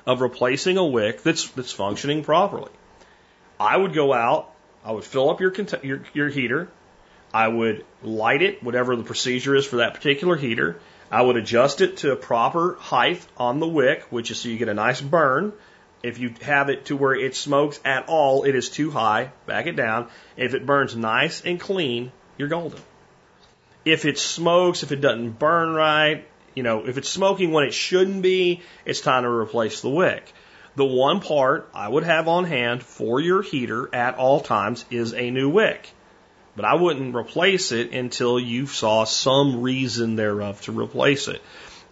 of 0.06 0.20
replacing 0.20 0.76
a 0.76 0.84
wick 0.84 1.22
that's, 1.22 1.48
that's 1.50 1.72
functioning 1.72 2.24
properly. 2.24 2.70
I 3.58 3.76
would 3.76 3.94
go 3.94 4.12
out, 4.12 4.52
I 4.84 4.92
would 4.92 5.04
fill 5.04 5.30
up 5.30 5.40
your, 5.40 5.52
your, 5.82 6.02
your 6.12 6.28
heater, 6.28 6.68
I 7.32 7.48
would 7.48 7.84
light 8.02 8.42
it, 8.42 8.62
whatever 8.62 8.96
the 8.96 9.02
procedure 9.02 9.54
is 9.54 9.66
for 9.66 9.76
that 9.76 9.94
particular 9.94 10.36
heater. 10.36 10.80
I 11.10 11.22
would 11.22 11.36
adjust 11.36 11.80
it 11.80 11.98
to 11.98 12.12
a 12.12 12.16
proper 12.16 12.74
height 12.74 13.26
on 13.36 13.60
the 13.60 13.68
wick, 13.68 14.02
which 14.10 14.30
is 14.30 14.40
so 14.40 14.48
you 14.48 14.58
get 14.58 14.68
a 14.68 14.74
nice 14.74 15.00
burn. 15.00 15.52
If 16.02 16.18
you 16.18 16.34
have 16.42 16.68
it 16.68 16.86
to 16.86 16.96
where 16.96 17.14
it 17.14 17.34
smokes 17.34 17.80
at 17.84 18.08
all, 18.08 18.44
it 18.44 18.54
is 18.54 18.68
too 18.68 18.90
high, 18.90 19.32
back 19.46 19.66
it 19.66 19.74
down. 19.74 20.08
If 20.36 20.54
it 20.54 20.64
burns 20.64 20.94
nice 20.94 21.40
and 21.40 21.58
clean, 21.58 22.12
you're 22.36 22.48
golden. 22.48 22.80
If 23.90 24.04
it 24.04 24.18
smokes, 24.18 24.82
if 24.82 24.92
it 24.92 25.00
doesn't 25.00 25.38
burn 25.38 25.72
right, 25.72 26.26
you 26.54 26.62
know, 26.62 26.86
if 26.86 26.98
it's 26.98 27.08
smoking 27.08 27.52
when 27.52 27.64
it 27.64 27.72
shouldn't 27.72 28.20
be, 28.20 28.60
it's 28.84 29.00
time 29.00 29.22
to 29.22 29.28
replace 29.30 29.80
the 29.80 29.88
wick. 29.88 30.32
The 30.76 30.84
one 30.84 31.20
part 31.20 31.70
I 31.74 31.88
would 31.88 32.04
have 32.04 32.28
on 32.28 32.44
hand 32.44 32.82
for 32.82 33.20
your 33.20 33.42
heater 33.42 33.88
at 33.94 34.16
all 34.16 34.40
times 34.40 34.84
is 34.90 35.14
a 35.14 35.30
new 35.30 35.48
wick. 35.48 35.90
But 36.54 36.64
I 36.64 36.74
wouldn't 36.74 37.14
replace 37.14 37.72
it 37.72 37.92
until 37.92 38.38
you 38.38 38.66
saw 38.66 39.04
some 39.04 39.62
reason 39.62 40.16
thereof 40.16 40.60
to 40.62 40.72
replace 40.72 41.28
it. 41.28 41.40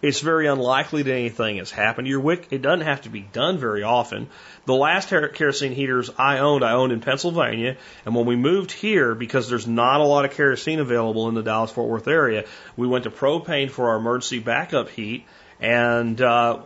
It's 0.01 0.19
very 0.19 0.47
unlikely 0.47 1.01
that 1.03 1.11
anything 1.11 1.57
has 1.57 1.71
happened 1.71 2.05
to 2.05 2.09
your 2.09 2.19
wick. 2.19 2.47
It 2.51 2.61
doesn't 2.61 2.85
have 2.85 3.01
to 3.01 3.09
be 3.09 3.21
done 3.21 3.57
very 3.57 3.81
often. 3.81 4.29
The 4.65 4.75
last 4.75 5.09
kerosene 5.09 5.71
heaters 5.71 6.11
I 6.17 6.37
owned, 6.39 6.63
I 6.63 6.73
owned 6.73 6.91
in 6.91 7.01
Pennsylvania. 7.01 7.77
And 8.05 8.13
when 8.13 8.25
we 8.25 8.35
moved 8.35 8.71
here, 8.71 9.15
because 9.15 9.49
there's 9.49 9.65
not 9.65 9.99
a 9.99 10.03
lot 10.03 10.25
of 10.25 10.31
kerosene 10.31 10.79
available 10.79 11.29
in 11.29 11.35
the 11.35 11.41
Dallas 11.41 11.71
Fort 11.71 11.89
Worth 11.89 12.07
area, 12.07 12.45
we 12.75 12.87
went 12.87 13.05
to 13.05 13.11
propane 13.11 13.71
for 13.71 13.89
our 13.89 13.97
emergency 13.97 14.39
backup 14.39 14.89
heat. 14.89 15.25
And, 15.59 16.21
uh, 16.21 16.59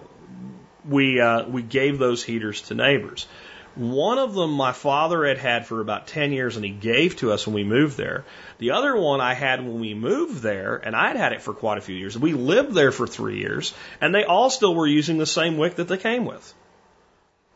we, 0.87 1.21
uh, 1.21 1.45
we 1.47 1.61
gave 1.61 1.99
those 1.99 2.23
heaters 2.23 2.61
to 2.63 2.75
neighbors. 2.75 3.27
One 3.75 4.17
of 4.17 4.33
them 4.33 4.51
my 4.51 4.73
father 4.73 5.25
had 5.25 5.37
had 5.37 5.65
for 5.65 5.79
about 5.79 6.07
10 6.07 6.33
years 6.33 6.57
and 6.57 6.65
he 6.65 6.71
gave 6.71 7.15
to 7.17 7.31
us 7.31 7.47
when 7.47 7.53
we 7.53 7.63
moved 7.63 7.95
there. 7.95 8.25
The 8.57 8.71
other 8.71 8.95
one 8.97 9.21
I 9.21 9.33
had 9.33 9.61
when 9.61 9.79
we 9.79 9.93
moved 9.93 10.41
there 10.41 10.75
and 10.75 10.95
I'd 10.95 11.15
had 11.15 11.31
it 11.31 11.41
for 11.41 11.53
quite 11.53 11.77
a 11.77 11.81
few 11.81 11.95
years. 11.95 12.17
We 12.17 12.33
lived 12.33 12.73
there 12.73 12.91
for 12.91 13.07
three 13.07 13.39
years 13.39 13.73
and 14.01 14.13
they 14.13 14.25
all 14.25 14.49
still 14.49 14.75
were 14.75 14.87
using 14.87 15.17
the 15.17 15.25
same 15.25 15.57
wick 15.57 15.75
that 15.75 15.87
they 15.87 15.97
came 15.97 16.25
with. 16.25 16.53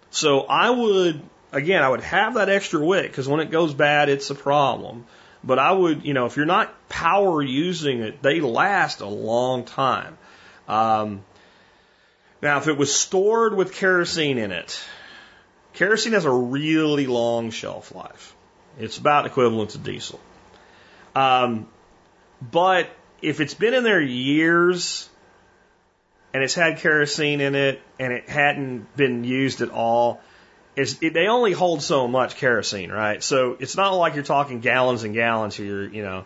So 0.10 0.42
I 0.42 0.70
would, 0.70 1.22
again, 1.52 1.84
I 1.84 1.90
would 1.90 2.02
have 2.02 2.36
that 2.36 2.48
extra 2.48 2.84
wick 2.84 3.12
because 3.12 3.28
when 3.28 3.42
it 3.42 3.52
goes 3.52 3.74
bad, 3.74 4.08
it's 4.08 4.30
a 4.30 4.36
problem. 4.36 5.06
But 5.44 5.60
I 5.60 5.74
would, 5.74 6.06
you 6.06 6.14
know, 6.14 6.26
if 6.26 6.38
you're 6.38 6.46
not 6.46 6.74
power 6.88 7.42
using 7.42 8.00
it, 8.00 8.22
they 8.22 8.40
last 8.40 9.02
a 9.02 9.08
long 9.08 9.66
time. 9.66 10.18
Um, 10.68 11.24
now, 12.42 12.58
if 12.58 12.68
it 12.68 12.78
was 12.78 12.94
stored 12.94 13.56
with 13.56 13.74
kerosene 13.74 14.38
in 14.38 14.52
it, 14.52 14.82
Kerosene 15.76 16.14
has 16.14 16.26
a 16.26 16.32
really 16.32 17.06
long 17.06 17.52
shelf 17.52 17.94
life. 17.94 18.34
It's 18.80 18.98
about 18.98 19.26
equivalent 19.26 19.72
to 19.72 19.78
diesel. 19.78 20.20
Um, 21.16 21.68
but 22.42 22.90
if 23.22 23.40
it's 23.40 23.54
been 23.54 23.74
in 23.74 23.84
there 23.84 24.02
years 24.02 25.10
and 26.34 26.44
it's 26.44 26.54
had 26.54 26.80
kerosene 26.80 27.42
in 27.42 27.56
it 27.56 27.82
and 28.00 28.12
it 28.12 28.30
hadn't 28.30 28.96
been 28.96 29.24
used 29.24 29.62
at 29.62 29.70
all, 29.70 30.22
it's, 30.76 31.02
it, 31.02 31.14
they 31.14 31.28
only 31.28 31.54
hold 31.54 31.82
so 31.82 32.08
much 32.08 32.36
kerosene, 32.36 32.92
right? 32.92 33.24
So 33.24 33.58
it's 33.60 33.78
not 33.78 33.92
like 33.92 34.16
you're 34.16 34.24
talking 34.24 34.60
gallons 34.60 35.04
and 35.04 35.14
gallons 35.14 35.56
here, 35.56 35.88
you 35.88 36.04
know. 36.04 36.26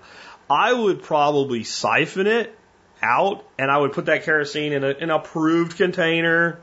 I 0.50 0.74
would 0.74 1.04
probably 1.04 1.64
siphon 1.64 2.26
it 2.26 2.56
out 3.02 3.46
and 3.58 3.70
I 3.70 3.78
would 3.78 3.94
put 3.94 4.08
that 4.08 4.24
kerosene 4.24 4.74
in, 4.74 4.84
a, 4.84 4.90
in 4.90 5.04
an 5.04 5.10
approved 5.12 5.78
container 5.78 6.60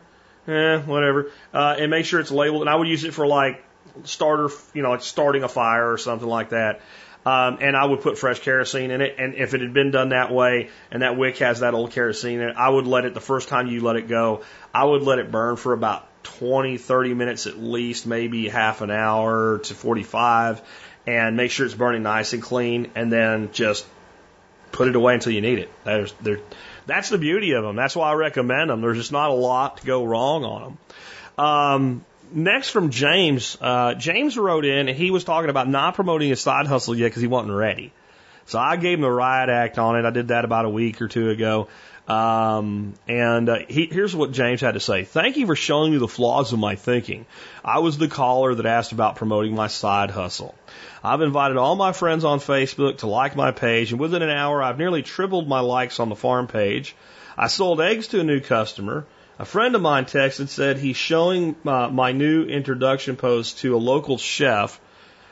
eh, 0.48 0.78
whatever, 0.78 1.30
uh, 1.52 1.76
and 1.78 1.90
make 1.90 2.06
sure 2.06 2.20
it's 2.20 2.30
labeled. 2.30 2.62
And 2.62 2.70
I 2.70 2.76
would 2.76 2.88
use 2.88 3.04
it 3.04 3.14
for 3.14 3.26
like 3.26 3.64
starter, 4.04 4.48
you 4.74 4.82
know, 4.82 4.90
like 4.90 5.02
starting 5.02 5.42
a 5.42 5.48
fire 5.48 5.90
or 5.90 5.98
something 5.98 6.28
like 6.28 6.50
that. 6.50 6.80
Um, 7.24 7.58
and 7.60 7.76
I 7.76 7.84
would 7.84 8.02
put 8.02 8.18
fresh 8.18 8.38
kerosene 8.38 8.92
in 8.92 9.00
it. 9.00 9.16
And 9.18 9.34
if 9.34 9.52
it 9.52 9.60
had 9.60 9.72
been 9.72 9.90
done 9.90 10.10
that 10.10 10.32
way, 10.32 10.70
and 10.92 11.02
that 11.02 11.16
wick 11.16 11.38
has 11.38 11.60
that 11.60 11.74
old 11.74 11.90
kerosene 11.90 12.40
in 12.40 12.50
it, 12.50 12.56
I 12.56 12.68
would 12.68 12.86
let 12.86 13.04
it 13.04 13.14
the 13.14 13.20
first 13.20 13.48
time 13.48 13.66
you 13.66 13.80
let 13.80 13.96
it 13.96 14.06
go. 14.06 14.44
I 14.72 14.84
would 14.84 15.02
let 15.02 15.18
it 15.18 15.32
burn 15.32 15.56
for 15.56 15.72
about 15.72 16.06
20, 16.22 16.78
30 16.78 17.14
minutes 17.14 17.48
at 17.48 17.58
least, 17.58 18.06
maybe 18.06 18.48
half 18.48 18.80
an 18.80 18.92
hour 18.92 19.58
to 19.58 19.74
45, 19.74 20.62
and 21.06 21.36
make 21.36 21.50
sure 21.50 21.66
it's 21.66 21.74
burning 21.74 22.04
nice 22.04 22.32
and 22.32 22.42
clean, 22.42 22.92
and 22.94 23.12
then 23.12 23.50
just 23.52 23.84
put 24.70 24.86
it 24.86 24.94
away 24.94 25.14
until 25.14 25.32
you 25.32 25.40
need 25.40 25.58
it. 25.58 25.70
There's, 25.82 26.12
there, 26.20 26.38
that's 26.86 27.08
the 27.08 27.18
beauty 27.18 27.52
of 27.52 27.64
them. 27.64 27.76
That's 27.76 27.96
why 27.96 28.10
I 28.10 28.14
recommend 28.14 28.70
them. 28.70 28.80
There's 28.80 28.98
just 28.98 29.12
not 29.12 29.30
a 29.30 29.34
lot 29.34 29.78
to 29.78 29.86
go 29.86 30.04
wrong 30.04 30.44
on 30.44 30.62
them. 30.62 31.44
Um, 31.44 32.04
next 32.32 32.70
from 32.70 32.90
James, 32.90 33.56
uh, 33.60 33.94
James 33.94 34.38
wrote 34.38 34.64
in 34.64 34.88
and 34.88 34.96
he 34.96 35.10
was 35.10 35.24
talking 35.24 35.50
about 35.50 35.68
not 35.68 35.94
promoting 35.94 36.28
his 36.28 36.40
side 36.40 36.66
hustle 36.66 36.96
yet 36.96 37.06
because 37.06 37.22
he 37.22 37.28
wasn't 37.28 37.54
ready. 37.54 37.92
So 38.46 38.58
I 38.58 38.76
gave 38.76 38.98
him 38.98 39.02
the 39.02 39.10
riot 39.10 39.50
act 39.50 39.78
on 39.78 39.96
it. 39.96 40.04
I 40.04 40.10
did 40.10 40.28
that 40.28 40.44
about 40.44 40.64
a 40.64 40.70
week 40.70 41.02
or 41.02 41.08
two 41.08 41.30
ago. 41.30 41.68
Um, 42.08 42.94
and 43.08 43.48
uh, 43.48 43.58
he, 43.68 43.86
here's 43.86 44.14
what 44.14 44.30
James 44.30 44.60
had 44.60 44.74
to 44.74 44.80
say. 44.80 45.04
Thank 45.04 45.36
you 45.36 45.46
for 45.46 45.56
showing 45.56 45.90
me 45.90 45.98
the 45.98 46.06
flaws 46.06 46.52
of 46.52 46.58
my 46.60 46.76
thinking. 46.76 47.26
I 47.64 47.80
was 47.80 47.98
the 47.98 48.06
caller 48.06 48.54
that 48.54 48.66
asked 48.66 48.92
about 48.92 49.16
promoting 49.16 49.54
my 49.56 49.66
side 49.66 50.12
hustle. 50.12 50.54
I've 51.02 51.20
invited 51.20 51.56
all 51.56 51.74
my 51.74 51.92
friends 51.92 52.24
on 52.24 52.38
Facebook 52.38 52.98
to 52.98 53.08
like 53.08 53.34
my 53.34 53.50
page, 53.50 53.90
and 53.90 54.00
within 54.00 54.22
an 54.22 54.30
hour, 54.30 54.62
I've 54.62 54.78
nearly 54.78 55.02
tripled 55.02 55.48
my 55.48 55.60
likes 55.60 55.98
on 55.98 56.08
the 56.08 56.16
farm 56.16 56.46
page. 56.46 56.94
I 57.36 57.48
sold 57.48 57.80
eggs 57.80 58.08
to 58.08 58.20
a 58.20 58.24
new 58.24 58.40
customer. 58.40 59.06
A 59.38 59.44
friend 59.44 59.74
of 59.74 59.82
mine 59.82 60.06
texted 60.06 60.48
said 60.48 60.78
he's 60.78 60.96
showing 60.96 61.56
uh, 61.66 61.88
my 61.88 62.12
new 62.12 62.44
introduction 62.44 63.16
post 63.16 63.58
to 63.58 63.76
a 63.76 63.78
local 63.78 64.16
chef. 64.16 64.80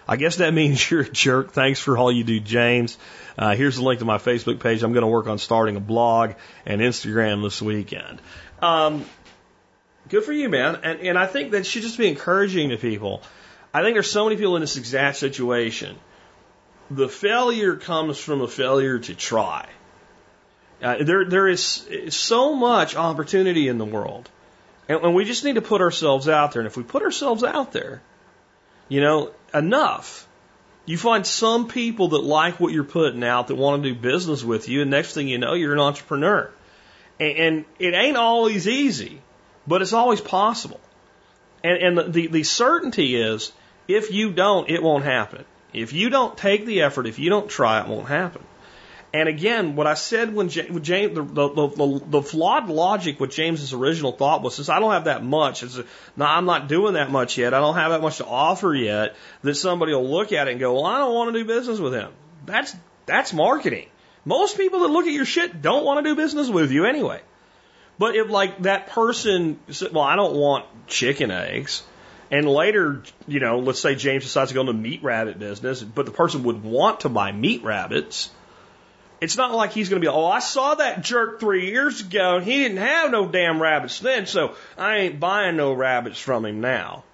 I 0.07 0.17
guess 0.17 0.37
that 0.37 0.55
means 0.61 0.91
you're 0.91 1.03
a 1.03 1.09
jerk. 1.09 1.53
Thanks 1.53 1.81
for 1.81 1.97
all 1.97 2.13
you 2.13 2.25
do, 2.25 2.41
James. 2.41 2.99
Uh, 3.37 3.55
here's 3.55 3.77
the 3.77 3.83
link 3.83 3.99
to 3.99 4.05
my 4.05 4.19
Facebook 4.19 4.61
page. 4.61 4.83
I'm 4.83 4.93
going 4.93 5.03
to 5.03 5.09
work 5.09 5.27
on 5.27 5.39
starting 5.39 5.77
a 5.77 5.81
blog 5.81 6.35
and 6.67 6.81
Instagram 6.81 7.43
this 7.43 7.61
weekend. 7.61 8.21
Um, 8.63 9.05
good 10.09 10.25
for 10.25 10.33
you, 10.33 10.49
man. 10.49 10.77
And, 10.83 11.01
and 11.01 11.19
I 11.19 11.27
think 11.27 11.53
that 11.53 11.67
should 11.67 11.83
just 11.83 11.99
be 11.99 12.09
encouraging 12.09 12.71
to 12.71 12.77
people. 12.77 13.23
I 13.73 13.83
think 13.83 13.95
there's 13.95 14.11
so 14.11 14.25
many 14.25 14.37
people 14.37 14.57
in 14.57 14.61
this 14.61 14.77
exact 14.77 15.17
situation. 15.17 15.97
The 16.91 17.09
failure 17.09 17.77
comes 17.77 18.19
from 18.19 18.41
a 18.41 18.49
failure 18.49 18.99
to 19.01 19.15
try. 19.15 19.69
Uh, 20.83 21.03
there, 21.03 21.25
there 21.25 21.49
is 21.49 21.89
so 22.11 22.55
much 22.55 22.95
opportunity 22.95 23.69
in 23.69 23.79
the 23.79 23.85
world. 23.85 24.31
And, 24.89 25.03
and 25.03 25.15
we 25.15 25.25
just 25.25 25.45
need 25.45 25.55
to 25.55 25.63
put 25.63 25.81
ourselves 25.81 26.29
out 26.29 26.53
there. 26.53 26.61
And 26.61 26.67
if 26.67 26.77
we 26.77 26.83
put 26.83 27.03
ourselves 27.03 27.43
out 27.43 27.73
there, 27.73 28.03
you 28.89 29.01
know, 29.01 29.33
enough, 29.55 30.27
you 30.87 30.99
find 30.99 31.27
some 31.27 31.69
people 31.69 32.09
that 32.09 32.23
like 32.23 32.61
what 32.61 32.73
you're 32.73 32.85
putting 32.85 33.25
out 33.25 33.49
that 33.49 33.55
want 33.55 33.83
to 33.83 33.95
do 33.95 33.99
business 33.99 34.45
with 34.45 34.69
you. 34.69 34.83
And 34.83 34.91
next 34.91 35.15
thing 35.15 35.29
you 35.29 35.39
know, 35.39 35.55
you're 35.55 35.73
an 35.73 35.81
entrepreneur. 35.81 36.51
And, 37.19 37.39
and 37.39 37.65
it 37.79 37.95
ain't 37.95 38.17
always 38.17 38.69
easy, 38.69 39.21
but 39.67 39.81
it's 39.81 39.93
always 39.93 40.21
possible. 40.21 40.81
And, 41.63 41.79
and 41.79 41.99
the, 41.99 42.03
the, 42.05 42.27
the 42.27 42.43
certainty 42.43 43.17
is 43.17 43.53
if 43.89 44.11
you 44.13 44.31
don't, 44.33 44.69
it 44.69 44.83
won't 44.83 45.05
happen. 45.05 45.45
If 45.73 45.93
you 45.93 46.11
don't 46.11 46.37
take 46.37 46.67
the 46.67 46.83
effort, 46.83 47.07
if 47.07 47.19
you 47.19 47.31
don't 47.31 47.49
try, 47.49 47.81
it 47.81 47.89
won't 47.89 48.09
happen. 48.09 48.43
And 49.15 49.29
again, 49.29 49.77
what 49.77 49.87
I 49.87 49.95
said 49.95 50.35
when 50.35 50.49
James, 50.49 51.15
the, 51.15 51.23
the, 51.23 51.69
the, 51.69 52.03
the, 52.05 52.21
flawed 52.21 52.69
logic 52.69 53.21
with 53.21 53.31
James's 53.31 53.73
original 53.73 54.11
thought 54.11 54.43
was, 54.43 54.57
since 54.57 54.69
I 54.69 54.81
don't 54.81 54.91
have 54.91 55.05
that 55.05 55.23
much, 55.23 55.63
it's 55.63 55.79
a, 55.79 55.85
no, 56.17 56.25
I'm 56.25 56.47
not 56.47 56.67
doing 56.67 56.95
that 56.95 57.13
much 57.13 57.39
yet. 57.39 57.55
I 57.55 57.61
don't 57.61 57.77
have 57.77 57.93
that 57.93 58.03
much 58.03 58.17
to 58.17 58.27
offer 58.27 58.75
yet. 58.75 59.15
That 59.43 59.55
somebody 59.55 59.95
will 59.95 60.11
look 60.11 60.33
at 60.33 60.49
it 60.49 60.51
and 60.51 60.59
go, 60.59 60.75
well, 60.75 60.87
I 60.87 60.99
don't 60.99 61.15
want 61.15 61.33
to 61.33 61.39
do 61.39 61.45
business 61.45 61.79
with 61.79 61.95
him. 61.95 62.11
That's 62.45 62.75
that's 63.07 63.33
marketing. 63.33 63.87
Most 64.25 64.57
people 64.57 64.81
that 64.81 64.89
look 64.89 65.07
at 65.07 65.13
your 65.13 65.27
shit 65.27 65.63
don't 65.63 65.85
want 65.85 66.05
to 66.05 66.11
do 66.11 66.17
business 66.17 66.49
with 66.49 66.73
you 66.73 66.85
anyway. 66.85 67.21
But 68.01 68.17
if 68.17 68.29
like 68.31 68.63
that 68.63 68.89
person 68.89 69.61
said, 69.71 69.93
well, 69.93 70.03
I 70.03 70.17
don't 70.17 70.35
want 70.35 70.67
chicken 70.89 71.31
eggs. 71.31 71.85
And 72.33 72.49
later, 72.49 73.05
you 73.29 73.39
know, 73.39 73.61
let's 73.61 73.79
say 73.79 73.95
James 73.95 74.25
decides 74.25 74.51
to 74.51 74.55
go 74.55 74.63
into 74.63 74.73
meat 74.73 75.05
rabbit 75.05 75.39
business, 75.39 75.85
but 75.85 76.05
the 76.05 76.11
person 76.11 76.43
would 76.43 76.65
want 76.65 77.01
to 77.01 77.09
buy 77.09 77.31
meat 77.31 77.63
rabbits. 77.63 78.31
It's 79.25 79.37
not 79.37 79.55
like 79.55 79.73
he's 79.73 79.89
going 79.89 80.01
to 80.01 80.05
be, 80.05 80.13
oh, 80.13 80.27
I 80.27 80.39
saw 80.39 80.75
that 80.75 81.03
jerk 81.03 81.41
three 81.41 81.71
years 81.71 82.03
ago 82.03 82.37
and 82.37 82.45
he 82.45 82.63
didn't 82.63 82.77
have 82.77 83.11
no 83.11 83.27
damn 83.27 83.61
rabbits 83.61 83.99
then, 83.99 84.27
so 84.27 84.55
I 84.77 84.99
ain't 84.99 85.19
buying 85.19 85.57
no 85.57 85.73
rabbits 85.73 86.21
from 86.21 86.45
him 86.45 86.61
now. 86.61 87.05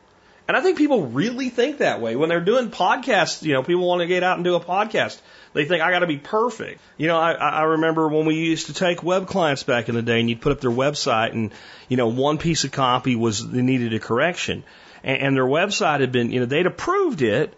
And 0.48 0.56
I 0.56 0.60
think 0.60 0.78
people 0.78 1.06
really 1.06 1.48
think 1.48 1.78
that 1.78 2.00
way 2.00 2.16
when 2.16 2.28
they're 2.28 2.40
doing 2.40 2.70
podcasts. 2.70 3.44
You 3.44 3.52
know, 3.52 3.62
people 3.62 3.86
want 3.86 4.00
to 4.00 4.08
get 4.08 4.24
out 4.24 4.36
and 4.36 4.44
do 4.44 4.56
a 4.56 4.60
podcast. 4.60 5.20
They 5.52 5.64
think 5.64 5.82
I 5.82 5.92
got 5.92 6.00
to 6.00 6.08
be 6.08 6.16
perfect. 6.16 6.80
You 6.96 7.06
know, 7.06 7.16
I, 7.16 7.32
I 7.32 7.62
remember 7.62 8.08
when 8.08 8.26
we 8.26 8.34
used 8.34 8.66
to 8.66 8.74
take 8.74 9.04
web 9.04 9.28
clients 9.28 9.62
back 9.62 9.88
in 9.88 9.94
the 9.94 10.02
day, 10.02 10.18
and 10.18 10.28
you'd 10.28 10.40
put 10.40 10.50
up 10.50 10.60
their 10.60 10.70
website, 10.70 11.30
and 11.30 11.52
you 11.88 11.96
know, 11.96 12.08
one 12.08 12.38
piece 12.38 12.64
of 12.64 12.72
copy 12.72 13.14
was 13.14 13.48
they 13.48 13.62
needed 13.62 13.94
a 13.94 14.00
correction 14.00 14.64
and, 15.02 15.22
and 15.22 15.36
their 15.36 15.44
website 15.44 16.00
had 16.00 16.12
been, 16.12 16.30
you 16.30 16.40
know, 16.40 16.46
they'd 16.46 16.66
approved 16.66 17.22
it, 17.22 17.54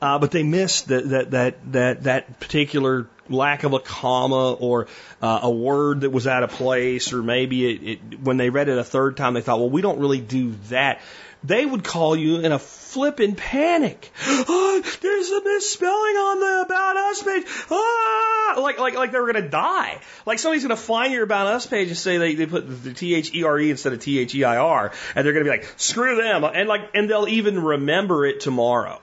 uh, 0.00 0.18
but 0.18 0.30
they 0.30 0.42
missed 0.42 0.88
that 0.88 1.08
that 1.10 1.30
that 1.32 1.72
that 1.72 2.02
that 2.04 2.40
particular 2.40 3.06
lack 3.30 3.62
of 3.62 3.72
a 3.72 3.80
comma 3.80 4.52
or 4.52 4.88
uh, 5.22 5.40
a 5.42 5.50
word 5.50 6.02
that 6.02 6.10
was 6.10 6.26
out 6.26 6.42
of 6.42 6.50
place, 6.50 7.12
or 7.12 7.22
maybe 7.22 7.70
it, 7.70 7.82
it, 7.82 8.20
when 8.20 8.36
they 8.36 8.50
read 8.50 8.68
it 8.68 8.78
a 8.78 8.84
third 8.84 9.16
time, 9.16 9.34
they 9.34 9.40
thought, 9.40 9.58
well, 9.58 9.70
we 9.70 9.82
don't 9.82 10.00
really 10.00 10.20
do 10.20 10.52
that. 10.68 11.00
They 11.42 11.64
would 11.64 11.84
call 11.84 12.16
you 12.16 12.40
in 12.40 12.52
a 12.52 12.58
flippin' 12.58 13.34
panic. 13.34 14.10
Oh, 14.52 14.82
there's 15.00 15.30
a 15.30 15.44
misspelling 15.44 16.16
on 16.16 16.40
the 16.40 16.62
About 16.62 16.96
Us 16.96 17.22
page. 17.22 17.44
Ah! 17.70 18.56
Like, 18.58 18.78
like, 18.78 18.94
like 18.94 19.12
they 19.12 19.18
were 19.18 19.32
gonna 19.32 19.48
die. 19.48 20.00
Like 20.26 20.38
somebody's 20.38 20.62
gonna 20.62 20.76
find 20.76 21.12
your 21.12 21.22
About 21.24 21.46
Us 21.46 21.66
page 21.66 21.88
and 21.88 21.96
say 21.96 22.18
they, 22.18 22.34
they 22.34 22.46
put 22.46 22.84
the 22.84 22.92
T-H-E-R-E 22.92 23.70
instead 23.70 23.92
of 23.92 24.00
T-H-E-I-R, 24.00 24.92
and 25.14 25.26
they're 25.26 25.32
gonna 25.32 25.44
be 25.44 25.50
like, 25.50 25.72
screw 25.76 26.16
them, 26.16 26.44
and 26.44 26.68
like, 26.68 26.90
and 26.94 27.08
they'll 27.08 27.28
even 27.28 27.62
remember 27.62 28.26
it 28.26 28.40
tomorrow. 28.40 29.00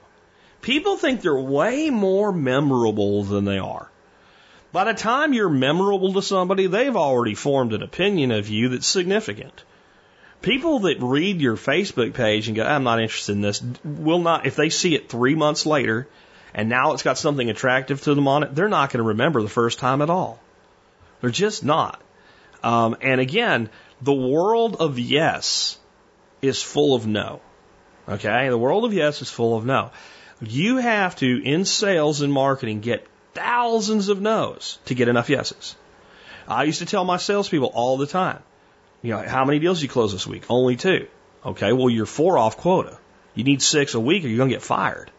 People 0.68 0.98
think 0.98 1.22
they're 1.22 1.34
way 1.34 1.90
more 1.90 2.34
memorable 2.34 3.24
than 3.24 3.46
they 3.46 3.58
are. 3.58 3.90
By 4.74 4.84
the 4.84 4.94
time 4.94 5.32
you're 5.32 5.48
memorable 5.48 6.12
to 6.16 6.22
somebody, 6.22 6.68
they've 6.68 6.98
already 6.98 7.36
formed 7.36 7.72
an 7.72 7.82
opinion 7.82 8.32
of 8.34 8.50
you 8.50 8.68
that's 8.68 8.86
significant. 8.86 9.64
People 10.42 10.80
that 10.80 10.98
read 11.00 11.40
your 11.40 11.56
Facebook 11.56 12.14
page 12.16 12.50
and 12.50 12.58
go, 12.58 12.66
I'm 12.66 12.84
not 12.84 13.00
interested 13.00 13.32
in 13.32 13.40
this, 13.40 13.64
will 13.86 14.20
not, 14.20 14.46
if 14.46 14.58
they 14.58 14.70
see 14.70 14.94
it 14.94 15.08
three 15.08 15.36
months 15.36 15.66
later 15.66 16.06
and 16.54 16.68
now 16.68 16.92
it's 16.92 17.04
got 17.04 17.18
something 17.18 17.50
attractive 17.50 18.02
to 18.02 18.14
them 18.14 18.28
on 18.28 18.44
it, 18.44 18.54
they're 18.54 18.68
not 18.68 18.90
going 18.90 19.02
to 19.02 19.08
remember 19.08 19.42
the 19.42 19.48
first 19.48 19.80
time 19.80 20.02
at 20.02 20.10
all. 20.10 20.38
They're 21.22 21.30
just 21.30 21.64
not. 21.64 22.02
Um, 22.62 22.98
and 23.00 23.22
again, 23.22 23.70
the 24.02 24.14
world 24.14 24.76
of 24.82 25.00
yes 25.00 25.80
is 26.42 26.62
full 26.62 26.94
of 26.94 27.08
no. 27.08 27.40
Okay? 28.10 28.50
The 28.50 28.58
world 28.58 28.84
of 28.84 28.94
yes 28.94 29.22
is 29.22 29.30
full 29.30 29.56
of 29.56 29.66
no. 29.66 29.92
You 30.42 30.78
have 30.78 31.16
to, 31.18 31.44
in 31.44 31.66
sales 31.66 32.22
and 32.22 32.32
marketing, 32.32 32.82
get 32.82 33.08
thousands 33.34 34.10
of 34.10 34.22
no's 34.22 34.80
to 34.86 34.96
get 34.96 35.08
enough 35.08 35.30
yeses. 35.30 35.76
I 36.48 36.64
used 36.64 36.80
to 36.80 36.86
tell 36.86 37.04
my 37.04 37.18
salespeople 37.18 37.72
all 37.74 37.98
the 37.98 38.08
time, 38.08 38.42
you 39.02 39.12
know, 39.12 39.22
how 39.22 39.46
many 39.46 39.60
deals 39.60 39.82
you 39.82 39.90
close 39.90 40.12
this 40.12 40.28
week? 40.28 40.44
Only 40.50 40.76
two. 40.76 41.08
Okay, 41.46 41.74
well, 41.74 41.90
you're 41.90 42.06
four 42.06 42.38
off 42.38 42.58
quota. 42.58 42.98
You 43.36 43.44
need 43.44 43.62
six 43.62 43.94
a 43.94 44.00
week 44.00 44.24
or 44.24 44.28
you're 44.28 44.38
going 44.38 44.50
to 44.50 44.56
get 44.56 44.64
fired. 44.64 45.12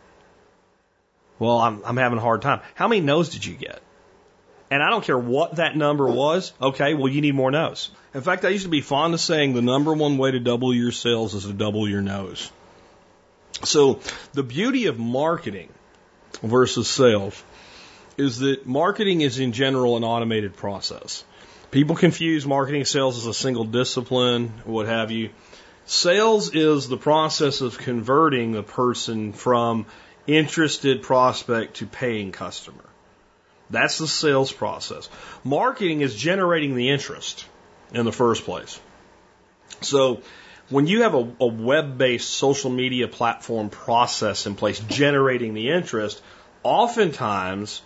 Well, 1.39 1.59
I'm, 1.59 1.83
I'm 1.85 1.97
having 1.97 2.19
a 2.19 2.21
hard 2.21 2.43
time. 2.43 2.61
How 2.75 2.89
many 2.89 3.01
no's 3.01 3.29
did 3.29 3.45
you 3.45 3.55
get? 3.55 3.81
And 4.71 4.83
I 4.83 4.91
don't 4.91 5.05
care 5.05 5.19
what 5.19 5.57
that 5.57 5.77
number 5.77 6.07
was. 6.07 6.53
Okay, 6.61 6.95
well, 6.95 7.09
you 7.09 7.21
need 7.21 7.35
more 7.35 7.51
no's. 7.51 7.91
In 8.13 8.21
fact, 8.21 8.45
I 8.45 8.49
used 8.49 8.65
to 8.65 8.71
be 8.71 8.81
fond 8.81 9.15
of 9.15 9.21
saying 9.21 9.55
the 9.55 9.63
number 9.63 9.95
one 9.95 10.19
way 10.19 10.33
to 10.33 10.41
double 10.41 10.75
your 10.75 10.93
sales 10.93 11.35
is 11.35 11.45
to 11.45 11.53
double 11.53 11.89
your 11.89 12.03
no's. 12.03 12.51
So 13.65 14.01
the 14.33 14.43
beauty 14.43 14.87
of 14.87 14.99
marketing 14.99 15.69
versus 16.43 16.89
sales 16.89 17.43
is 18.17 18.39
that 18.39 18.67
marketing 18.67 19.21
is 19.21 19.39
in 19.39 19.53
general 19.53 19.97
an 19.97 20.05
automated 20.05 20.57
process. 20.57 21.25
People 21.71 21.97
confuse 21.97 22.47
marketing 22.47 22.85
sales 22.85 23.19
as 23.19 23.27
a 23.27 23.35
single 23.35 23.65
discipline, 23.65 24.49
what 24.65 24.87
have 24.87 25.11
you. 25.11 25.31
Sales 25.87 26.55
is 26.55 26.89
the 26.89 26.97
process 26.97 27.61
of 27.61 27.79
converting 27.79 28.57
a 28.57 28.63
person 28.63 29.33
from 29.33 29.87
interested 30.27 31.03
prospect 31.03 31.77
to 31.77 31.87
paying 31.87 32.33
customer. 32.33 32.85
That's 33.71 33.99
the 33.99 34.09
sales 34.09 34.53
process. 34.53 35.09
Marketing 35.45 36.01
is 36.01 36.15
generating 36.15 36.75
the 36.75 36.91
interest 36.91 37.47
in 37.93 38.05
the 38.05 38.13
first 38.13 38.45
place. 38.45 38.81
So 39.81 40.23
when 40.71 40.87
you 40.87 41.03
have 41.03 41.15
a, 41.15 41.33
a 41.41 41.47
web-based 41.47 42.29
social 42.29 42.71
media 42.71 43.09
platform 43.09 43.71
process 43.71 44.47
in 44.47 44.55
place 44.55 44.79
generating 44.81 45.55
the 45.55 45.71
interest, 45.71 46.23
oftentimes 46.63 47.83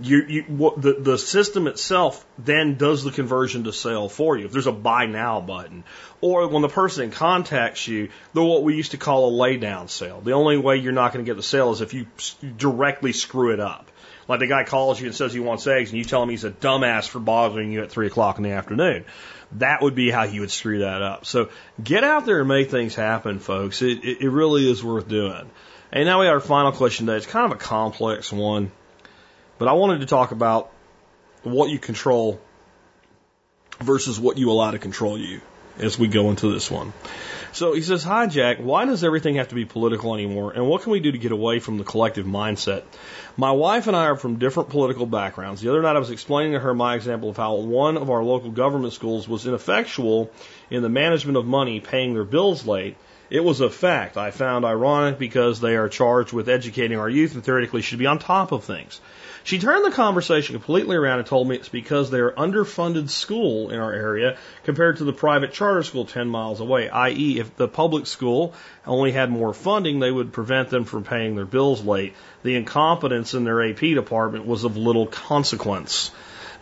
you, 0.00 0.24
you 0.26 0.42
what, 0.44 0.80
the 0.80 0.94
the 0.94 1.18
system 1.18 1.66
itself 1.66 2.24
then 2.38 2.76
does 2.76 3.04
the 3.04 3.10
conversion 3.10 3.64
to 3.64 3.72
sale 3.72 4.08
for 4.08 4.38
you. 4.38 4.46
If 4.46 4.52
there's 4.52 4.66
a 4.66 4.72
buy 4.72 5.06
now 5.06 5.40
button, 5.40 5.84
or 6.20 6.48
when 6.48 6.62
the 6.62 6.68
person 6.68 7.10
contacts 7.10 7.86
you, 7.86 8.08
they're 8.32 8.42
what 8.42 8.62
we 8.62 8.74
used 8.74 8.92
to 8.92 8.96
call 8.96 9.28
a 9.28 9.32
lay 9.36 9.58
down 9.58 9.88
sale. 9.88 10.20
The 10.20 10.32
only 10.32 10.56
way 10.56 10.78
you're 10.78 10.92
not 10.92 11.12
going 11.12 11.24
to 11.24 11.28
get 11.28 11.36
the 11.36 11.42
sale 11.42 11.72
is 11.72 11.82
if 11.82 11.92
you 11.92 12.06
directly 12.56 13.12
screw 13.12 13.52
it 13.52 13.60
up. 13.60 13.90
Like 14.28 14.40
the 14.40 14.46
guy 14.46 14.64
calls 14.64 15.00
you 15.00 15.06
and 15.06 15.14
says 15.14 15.32
he 15.34 15.40
wants 15.40 15.66
eggs, 15.66 15.90
and 15.90 15.98
you 15.98 16.04
tell 16.04 16.22
him 16.22 16.28
he's 16.30 16.44
a 16.44 16.50
dumbass 16.50 17.06
for 17.08 17.18
bothering 17.18 17.72
you 17.72 17.82
at 17.82 17.90
three 17.90 18.06
o'clock 18.06 18.38
in 18.38 18.44
the 18.44 18.52
afternoon. 18.52 19.04
That 19.56 19.82
would 19.82 19.94
be 19.94 20.10
how 20.10 20.26
he 20.26 20.40
would 20.40 20.50
screw 20.50 20.80
that 20.80 21.02
up. 21.02 21.26
So 21.26 21.50
get 21.82 22.04
out 22.04 22.26
there 22.26 22.40
and 22.40 22.48
make 22.48 22.70
things 22.70 22.94
happen, 22.94 23.38
folks. 23.38 23.82
It, 23.82 24.04
it, 24.04 24.20
it 24.22 24.30
really 24.30 24.70
is 24.70 24.82
worth 24.82 25.08
doing. 25.08 25.50
And 25.92 26.06
now 26.06 26.20
we 26.20 26.26
have 26.26 26.34
our 26.34 26.40
final 26.40 26.72
question 26.72 27.06
today. 27.06 27.18
It's 27.18 27.26
kind 27.26 27.44
of 27.44 27.52
a 27.52 27.60
complex 27.60 28.32
one. 28.32 28.72
But 29.58 29.68
I 29.68 29.74
wanted 29.74 30.00
to 30.00 30.06
talk 30.06 30.32
about 30.32 30.72
what 31.42 31.70
you 31.70 31.78
control 31.78 32.40
versus 33.80 34.18
what 34.18 34.38
you 34.38 34.50
allow 34.50 34.70
to 34.70 34.78
control 34.78 35.18
you 35.18 35.40
as 35.78 35.98
we 35.98 36.08
go 36.08 36.30
into 36.30 36.52
this 36.52 36.70
one. 36.70 36.92
So 37.54 37.74
he 37.74 37.82
says, 37.82 38.02
Hi, 38.04 38.26
Jack. 38.26 38.58
Why 38.58 38.86
does 38.86 39.04
everything 39.04 39.34
have 39.34 39.48
to 39.48 39.54
be 39.54 39.66
political 39.66 40.14
anymore? 40.14 40.52
And 40.52 40.66
what 40.66 40.82
can 40.82 40.92
we 40.92 41.00
do 41.00 41.12
to 41.12 41.18
get 41.18 41.32
away 41.32 41.58
from 41.58 41.76
the 41.76 41.84
collective 41.84 42.24
mindset? 42.24 42.82
My 43.36 43.52
wife 43.52 43.86
and 43.88 43.96
I 43.96 44.06
are 44.06 44.16
from 44.16 44.38
different 44.38 44.70
political 44.70 45.04
backgrounds. 45.04 45.60
The 45.60 45.68
other 45.68 45.82
night 45.82 45.96
I 45.96 45.98
was 45.98 46.10
explaining 46.10 46.52
to 46.52 46.60
her 46.60 46.72
my 46.72 46.94
example 46.94 47.28
of 47.28 47.36
how 47.36 47.56
one 47.56 47.98
of 47.98 48.08
our 48.08 48.24
local 48.24 48.50
government 48.50 48.94
schools 48.94 49.28
was 49.28 49.46
ineffectual 49.46 50.30
in 50.70 50.82
the 50.82 50.88
management 50.88 51.36
of 51.36 51.44
money 51.44 51.80
paying 51.80 52.14
their 52.14 52.24
bills 52.24 52.66
late. 52.66 52.96
It 53.28 53.44
was 53.44 53.60
a 53.60 53.68
fact 53.68 54.16
I 54.16 54.30
found 54.30 54.64
ironic 54.64 55.18
because 55.18 55.60
they 55.60 55.76
are 55.76 55.88
charged 55.90 56.32
with 56.32 56.48
educating 56.48 56.98
our 56.98 57.08
youth 57.08 57.34
and 57.34 57.44
theoretically 57.44 57.82
should 57.82 57.98
be 57.98 58.06
on 58.06 58.18
top 58.18 58.52
of 58.52 58.64
things. 58.64 59.00
She 59.44 59.58
turned 59.58 59.84
the 59.84 59.90
conversation 59.90 60.54
completely 60.54 60.96
around 60.96 61.18
and 61.18 61.26
told 61.26 61.48
me 61.48 61.56
it's 61.56 61.68
because 61.68 62.10
they're 62.10 62.30
underfunded 62.30 63.10
school 63.10 63.70
in 63.70 63.80
our 63.80 63.92
area 63.92 64.36
compared 64.64 64.98
to 64.98 65.04
the 65.04 65.12
private 65.12 65.52
charter 65.52 65.82
school 65.82 66.04
10 66.04 66.28
miles 66.28 66.60
away, 66.60 66.88
i.e., 66.88 67.40
if 67.40 67.56
the 67.56 67.66
public 67.66 68.06
school 68.06 68.54
only 68.86 69.10
had 69.10 69.30
more 69.30 69.52
funding, 69.52 69.98
they 69.98 70.12
would 70.12 70.32
prevent 70.32 70.70
them 70.70 70.84
from 70.84 71.02
paying 71.02 71.34
their 71.34 71.44
bills 71.44 71.84
late. 71.84 72.14
The 72.44 72.54
incompetence 72.54 73.34
in 73.34 73.42
their 73.42 73.68
AP 73.68 73.80
department 73.80 74.46
was 74.46 74.62
of 74.62 74.76
little 74.76 75.06
consequence. 75.06 76.12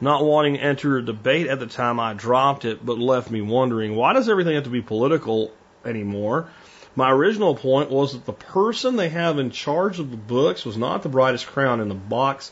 Not 0.00 0.24
wanting 0.24 0.54
to 0.54 0.60
enter 0.60 0.96
a 0.96 1.04
debate 1.04 1.48
at 1.48 1.60
the 1.60 1.66
time, 1.66 2.00
I 2.00 2.14
dropped 2.14 2.64
it, 2.64 2.84
but 2.84 2.98
left 2.98 3.30
me 3.30 3.42
wondering 3.42 3.94
why 3.94 4.14
does 4.14 4.30
everything 4.30 4.54
have 4.54 4.64
to 4.64 4.70
be 4.70 4.80
political 4.80 5.52
anymore? 5.84 6.48
My 6.96 7.12
original 7.12 7.54
point 7.54 7.90
was 7.90 8.14
that 8.14 8.26
the 8.26 8.32
person 8.32 8.96
they 8.96 9.10
have 9.10 9.38
in 9.38 9.50
charge 9.50 10.00
of 10.00 10.10
the 10.10 10.16
books 10.16 10.64
was 10.64 10.76
not 10.76 11.02
the 11.02 11.08
brightest 11.08 11.46
crown 11.46 11.80
in 11.80 11.88
the 11.88 11.94
box, 11.94 12.50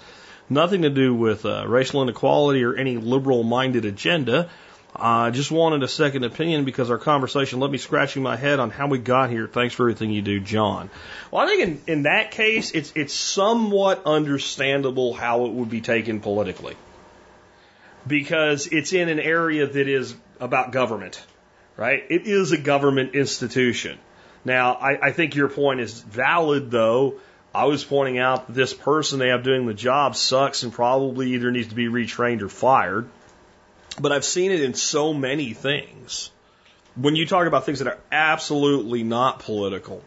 nothing 0.49 0.83
to 0.83 0.91
do 0.91 1.15
with 1.15 1.45
uh, 1.45 1.67
racial 1.67 2.03
inequality 2.03 2.65
or 2.65 2.75
any 2.75 2.97
liberal 2.97 3.43
minded 3.43 3.85
agenda. 3.85 4.51
I 4.97 5.31
just 5.31 5.51
wanted 5.51 5.83
a 5.83 5.89
second 5.89 6.25
opinion 6.25 6.65
because 6.65 6.91
our 6.91 6.99
conversation 6.99 7.61
left 7.61 7.73
me 7.73 7.79
scratching 7.79 8.23
my 8.23 8.37
head 8.37 8.59
on 8.59 8.71
how 8.71 8.89
we 8.89 8.99
got 8.99 9.31
here. 9.31 9.47
Thanks 9.47 9.75
for 9.75 9.85
everything 9.85 10.11
you 10.11 10.23
do, 10.23 10.41
John. 10.41 10.91
Well, 11.31 11.45
I 11.45 11.47
think 11.47 11.63
in, 11.63 11.83
in 11.87 12.03
that 12.03 12.31
case, 12.31 12.73
it's, 12.73 12.93
it's 12.97 13.15
somewhat 13.15 14.03
understandable 14.07 15.13
how 15.13 15.45
it 15.47 15.53
would 15.53 15.71
be 15.71 15.81
taken 15.83 16.21
politically 16.21 16.77
because 18.07 18.67
it's 18.67 18.93
in 18.93 19.09
an 19.09 19.21
area 19.21 19.67
that 19.67 19.89
is 19.89 20.17
about 20.41 20.73
government, 20.73 21.23
right? 21.77 22.03
It 22.09 22.27
is 22.27 22.53
a 22.53 22.59
government 22.59 23.15
institution. 23.15 23.99
Now, 24.45 24.75
I, 24.75 25.09
I 25.09 25.13
think 25.13 25.35
your 25.35 25.49
point 25.49 25.81
is 25.81 26.01
valid, 26.01 26.71
though. 26.71 27.21
I 27.55 27.65
was 27.65 27.85
pointing 27.85 28.19
out 28.19 28.47
that 28.47 28.53
this 28.53 28.75
person 28.75 29.19
they 29.19 29.29
have 29.29 29.43
doing 29.43 29.67
the 29.67 29.75
job 29.75 30.17
sucks 30.17 30.63
and 30.63 30.73
probably 30.73 31.33
either 31.33 31.51
needs 31.51 31.69
to 31.69 31.75
be 31.75 31.87
retrained 31.87 32.43
or 32.43 32.49
fired. 32.49 33.09
But 34.01 34.13
I've 34.13 34.25
seen 34.25 34.53
it 34.53 34.63
in 34.63 34.75
so 34.75 35.15
many 35.15 35.55
things. 35.55 36.31
When 36.95 37.17
you 37.17 37.27
talk 37.27 37.47
about 37.47 37.65
things 37.65 37.79
that 37.79 37.89
are 37.89 37.99
absolutely 38.13 39.03
not 39.03 39.41
political. 39.41 40.03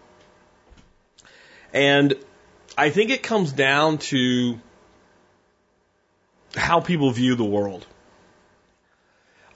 And 1.73 2.15
I 2.77 2.89
think 2.89 3.11
it 3.11 3.23
comes 3.23 3.51
down 3.51 3.97
to 3.99 4.59
how 6.55 6.79
people 6.79 7.11
view 7.11 7.35
the 7.35 7.45
world. 7.45 7.85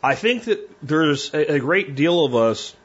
I 0.02 0.16
think 0.16 0.46
that 0.46 0.70
there's 0.82 1.34
a, 1.34 1.60
great 1.60 1.96
deal 1.96 2.26
of 2.26 2.36
us 2.36 2.76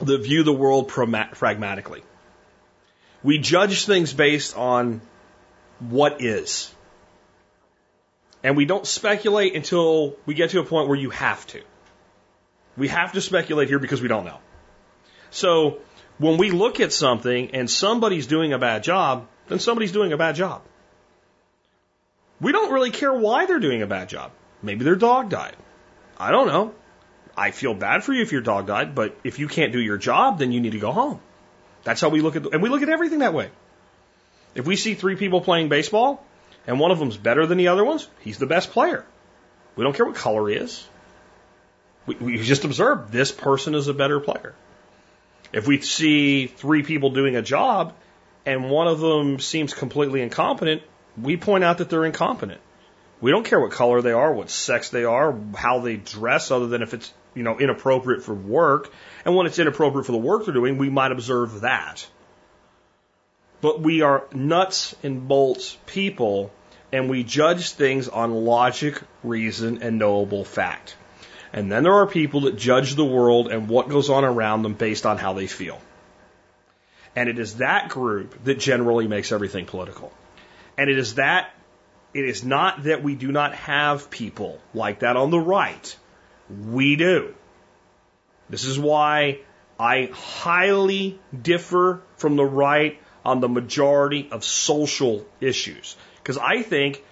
that 0.00 0.22
view 0.22 0.42
the 0.42 0.52
world 0.52 0.88
pragmatically. 0.88 2.02
We 3.22 3.38
judge 3.38 3.84
things 3.86 4.12
based 4.12 4.56
on 4.56 5.00
what 5.78 6.20
is. 6.20 6.72
And 8.42 8.56
we 8.56 8.64
don't 8.64 8.86
speculate 8.86 9.54
until 9.54 10.16
we 10.26 10.34
get 10.34 10.50
to 10.50 10.60
a 10.60 10.64
point 10.64 10.88
where 10.88 10.98
you 10.98 11.10
have 11.10 11.46
to. 11.48 11.62
We 12.76 12.88
have 12.88 13.12
to 13.12 13.20
speculate 13.20 13.68
here 13.68 13.78
because 13.78 14.02
we 14.02 14.08
don't 14.08 14.24
know. 14.24 14.38
So 15.30 15.78
when 16.18 16.38
we 16.38 16.50
look 16.50 16.80
at 16.80 16.92
something 16.92 17.54
and 17.54 17.70
somebody's 17.70 18.26
doing 18.26 18.52
a 18.52 18.58
bad 18.58 18.82
job, 18.82 19.28
then 19.48 19.58
somebody's 19.58 19.92
doing 19.92 20.12
a 20.12 20.16
bad 20.16 20.34
job. 20.34 20.62
We 22.40 22.50
don't 22.50 22.72
really 22.72 22.90
care 22.90 23.12
why 23.12 23.46
they're 23.46 23.60
doing 23.60 23.82
a 23.82 23.86
bad 23.86 24.08
job. 24.08 24.32
Maybe 24.62 24.84
their 24.84 24.96
dog 24.96 25.30
died. 25.30 25.56
I 26.18 26.32
don't 26.32 26.48
know. 26.48 26.74
I 27.36 27.50
feel 27.50 27.74
bad 27.74 28.04
for 28.04 28.12
you 28.12 28.22
if 28.22 28.32
your 28.32 28.40
dog 28.40 28.66
died, 28.66 28.94
but 28.94 29.16
if 29.24 29.38
you 29.38 29.48
can't 29.48 29.72
do 29.72 29.80
your 29.80 29.96
job, 29.96 30.38
then 30.38 30.52
you 30.52 30.60
need 30.60 30.72
to 30.72 30.78
go 30.78 30.92
home. 30.92 31.20
That's 31.84 32.00
how 32.00 32.08
we 32.08 32.20
look 32.20 32.36
at, 32.36 32.46
and 32.52 32.62
we 32.62 32.68
look 32.68 32.82
at 32.82 32.88
everything 32.88 33.20
that 33.20 33.34
way. 33.34 33.50
If 34.54 34.66
we 34.66 34.76
see 34.76 34.94
three 34.94 35.16
people 35.16 35.40
playing 35.40 35.68
baseball 35.68 36.24
and 36.66 36.78
one 36.78 36.90
of 36.90 36.98
them's 36.98 37.16
better 37.16 37.46
than 37.46 37.58
the 37.58 37.68
other 37.68 37.84
ones, 37.84 38.08
he's 38.20 38.38
the 38.38 38.46
best 38.46 38.70
player. 38.70 39.04
We 39.76 39.84
don't 39.84 39.96
care 39.96 40.06
what 40.06 40.14
color 40.14 40.48
he 40.48 40.56
is. 40.56 40.86
We, 42.06 42.14
we 42.16 42.42
just 42.42 42.64
observe 42.64 43.10
this 43.10 43.32
person 43.32 43.74
is 43.74 43.88
a 43.88 43.94
better 43.94 44.20
player. 44.20 44.54
If 45.52 45.66
we 45.66 45.80
see 45.80 46.46
three 46.46 46.82
people 46.82 47.10
doing 47.10 47.36
a 47.36 47.42
job 47.42 47.94
and 48.44 48.70
one 48.70 48.88
of 48.88 49.00
them 49.00 49.38
seems 49.38 49.74
completely 49.74 50.20
incompetent, 50.22 50.82
we 51.20 51.36
point 51.36 51.64
out 51.64 51.78
that 51.78 51.90
they're 51.90 52.04
incompetent. 52.04 52.60
We 53.22 53.30
don't 53.30 53.46
care 53.46 53.60
what 53.60 53.70
color 53.70 54.02
they 54.02 54.12
are, 54.12 54.32
what 54.32 54.50
sex 54.50 54.90
they 54.90 55.04
are, 55.04 55.38
how 55.54 55.78
they 55.78 55.96
dress, 55.96 56.50
other 56.50 56.66
than 56.66 56.82
if 56.82 56.92
it's 56.92 57.10
you 57.34 57.44
know 57.44 57.58
inappropriate 57.58 58.24
for 58.24 58.34
work. 58.34 58.92
And 59.24 59.34
when 59.34 59.46
it's 59.46 59.58
inappropriate 59.58 60.04
for 60.04 60.12
the 60.12 60.18
work 60.18 60.44
they're 60.44 60.52
doing, 60.52 60.76
we 60.76 60.90
might 60.90 61.12
observe 61.12 61.62
that. 61.62 62.06
But 63.60 63.80
we 63.80 64.02
are 64.02 64.24
nuts 64.32 64.96
and 65.04 65.28
bolts 65.28 65.78
people, 65.86 66.52
and 66.90 67.08
we 67.08 67.22
judge 67.22 67.70
things 67.70 68.08
on 68.08 68.32
logic, 68.44 69.00
reason, 69.22 69.82
and 69.82 70.00
knowable 70.00 70.44
fact. 70.44 70.96
And 71.52 71.70
then 71.70 71.84
there 71.84 71.94
are 71.94 72.08
people 72.08 72.40
that 72.42 72.56
judge 72.56 72.96
the 72.96 73.04
world 73.04 73.52
and 73.52 73.68
what 73.68 73.88
goes 73.88 74.10
on 74.10 74.24
around 74.24 74.62
them 74.62 74.74
based 74.74 75.06
on 75.06 75.16
how 75.16 75.32
they 75.34 75.46
feel. 75.46 75.80
And 77.14 77.28
it 77.28 77.38
is 77.38 77.58
that 77.58 77.88
group 77.88 78.42
that 78.44 78.58
generally 78.58 79.06
makes 79.06 79.30
everything 79.30 79.66
political. 79.66 80.12
And 80.76 80.90
it 80.90 80.98
is 80.98 81.14
that, 81.16 81.50
it 82.14 82.24
is 82.24 82.44
not 82.44 82.84
that 82.84 83.02
we 83.02 83.14
do 83.14 83.32
not 83.32 83.54
have 83.54 84.10
people 84.10 84.60
like 84.74 85.00
that 85.00 85.16
on 85.16 85.30
the 85.30 85.40
right. 85.40 85.96
We 86.48 86.96
do. 86.96 87.34
This 88.50 88.64
is 88.64 88.78
why 88.78 89.40
I 89.78 90.10
highly 90.12 91.18
differ 91.40 92.02
from 92.16 92.36
the 92.36 92.44
right 92.44 93.00
on 93.24 93.40
the 93.40 93.48
majority 93.48 94.28
of 94.30 94.44
social 94.44 95.26
issues. 95.40 95.96
Because 96.16 96.38
I 96.38 96.62
think 96.62 97.02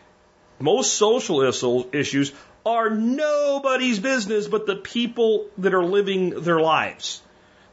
most 0.59 0.95
social 0.95 1.87
issues 1.93 2.33
are 2.67 2.91
nobody's 2.91 3.99
business 3.99 4.49
but 4.49 4.67
the 4.67 4.77
people 4.77 5.47
that 5.59 5.75
are 5.75 5.85
living 5.85 6.43
their 6.43 6.61
lives. 6.61 7.23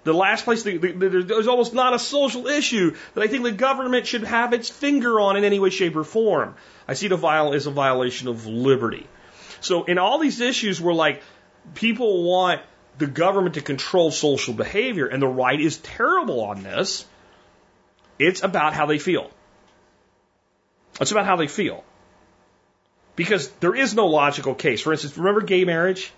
The 0.08 0.14
last 0.14 0.45
place, 0.45 0.64
the, 0.64 0.78
the, 0.78 0.93
the, 0.93 1.22
there's 1.24 1.49
almost 1.49 1.74
not 1.74 1.93
a 1.93 1.99
social 1.99 2.47
issue 2.47 2.95
that 3.14 3.22
I 3.22 3.28
think 3.28 3.43
the 3.43 3.51
government 3.51 4.08
should 4.08 4.24
have 4.24 4.53
its 4.53 4.70
finger 4.70 5.20
on 5.20 5.36
in 5.36 5.43
any 5.43 5.60
way, 5.60 5.70
shape, 5.70 5.97
or 5.97 6.05
form. 6.05 6.55
I 6.88 6.93
see 6.93 7.08
it 7.08 7.12
as 7.12 7.68
a 7.68 7.72
violation 7.72 8.30
of 8.30 8.47
liberty. 8.47 9.05
So 9.60 9.84
in 9.84 9.97
all 9.97 10.18
these 10.20 10.39
issues 10.39 10.80
we're 10.80 10.93
like 10.93 11.24
people 11.74 12.24
want 12.24 12.62
the 12.97 13.08
government 13.08 13.55
to 13.55 13.62
control 13.62 14.10
social 14.10 14.53
behavior, 14.53 15.08
and 15.08 15.22
the 15.22 15.28
right 15.28 15.60
is 15.60 15.76
terrible 15.76 16.39
on 16.45 16.64
this, 16.64 17.05
it's 18.18 18.43
about 18.43 18.74
how 18.74 18.86
they 18.86 18.99
feel. 18.99 19.30
It's 21.01 21.12
about 21.12 21.26
how 21.26 21.36
they 21.36 21.47
feel. 21.47 21.84
Because 23.18 23.49
there 23.60 23.76
is 23.76 23.93
no 23.93 24.08
logical 24.08 24.55
case. 24.55 24.80
For 24.80 24.93
instance, 24.93 25.18
remember 25.18 25.41
gay 25.41 25.66
marriage? 25.66 26.14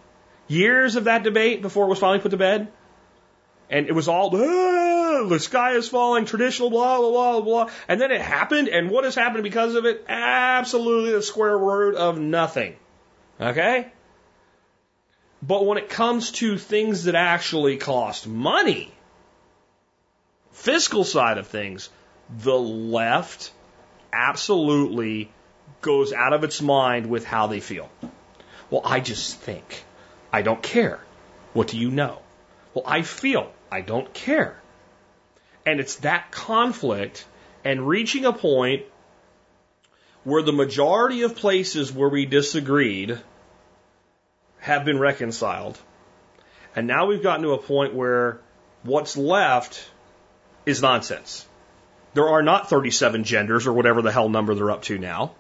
Years 0.47 0.95
of 0.95 1.05
that 1.05 1.23
debate 1.23 1.63
before 1.63 1.85
it 1.85 1.89
was 1.89 1.97
finally 1.97 2.19
put 2.19 2.29
to 2.29 2.37
bed? 2.37 2.71
And 3.70 3.88
it 3.88 3.93
was 3.93 4.07
all, 4.07 4.36
ah, 4.36 5.28
the 5.28 5.39
sky 5.39 5.74
is 5.74 5.88
falling, 5.88 6.26
traditional, 6.26 6.70
blah, 6.70 6.97
blah, 6.97 7.09
blah, 7.11 7.41
blah. 7.41 7.70
And 7.88 8.01
then 8.01 8.11
it 8.11 8.22
happened, 8.22 8.67
and 8.67 8.89
what 8.89 9.03
has 9.03 9.15
happened 9.15 9.43
because 9.43 9.76
of 9.76 9.86
it? 9.86 10.05
Absolutely 10.07 11.11
the 11.11 11.22
square 11.22 11.57
root 11.57 11.95
of 11.95 12.17
nothing. 12.20 12.76
Okay? 13.39 13.91
But 15.41 15.65
when 15.65 15.78
it 15.78 15.89
comes 15.89 16.32
to 16.34 16.57
things 16.57 17.05
that 17.05 17.15
actually 17.15 17.78
cost 17.78 18.28
money, 18.28 18.91
fiscal 20.51 21.03
side 21.03 21.38
of 21.38 21.47
things, 21.47 21.89
the 22.30 22.57
left 22.57 23.51
absolutely 24.11 25.32
goes 25.82 26.11
out 26.11 26.34
of 26.34 26.43
its 26.43 26.61
mind 26.61 27.05
with 27.05 27.24
how 27.24 27.47
they 27.47 27.59
feel. 27.59 27.89
Well, 28.70 28.82
I 28.84 28.99
just 28.99 29.39
think. 29.39 29.84
I 30.32 30.41
don't 30.41 30.61
care. 30.61 30.99
What 31.53 31.70
do 31.70 31.78
you 31.78 31.89
know? 31.89 32.20
Well, 32.74 32.84
I 32.86 33.01
feel. 33.01 33.52
I 33.71 33.81
don't 33.81 34.13
care. 34.13 34.59
And 35.65 35.79
it's 35.79 35.97
that 35.97 36.31
conflict 36.31 37.25
and 37.63 37.87
reaching 37.87 38.25
a 38.25 38.33
point 38.33 38.83
where 40.23 40.41
the 40.41 40.53
majority 40.53 41.21
of 41.23 41.35
places 41.35 41.91
where 41.91 42.09
we 42.09 42.25
disagreed 42.25 43.19
have 44.59 44.85
been 44.85 44.99
reconciled. 44.99 45.77
And 46.75 46.87
now 46.87 47.07
we've 47.07 47.23
gotten 47.23 47.43
to 47.43 47.51
a 47.51 47.57
point 47.57 47.93
where 47.93 48.39
what's 48.83 49.17
left 49.17 49.87
is 50.65 50.81
nonsense. 50.81 51.45
There 52.13 52.29
are 52.29 52.41
not 52.41 52.69
37 52.69 53.23
genders 53.23 53.67
or 53.67 53.73
whatever 53.73 54.01
the 54.01 54.11
hell 54.11 54.29
number 54.29 54.55
they're 54.55 54.71
up 54.71 54.83
to 54.83 54.97
now. 54.97 55.35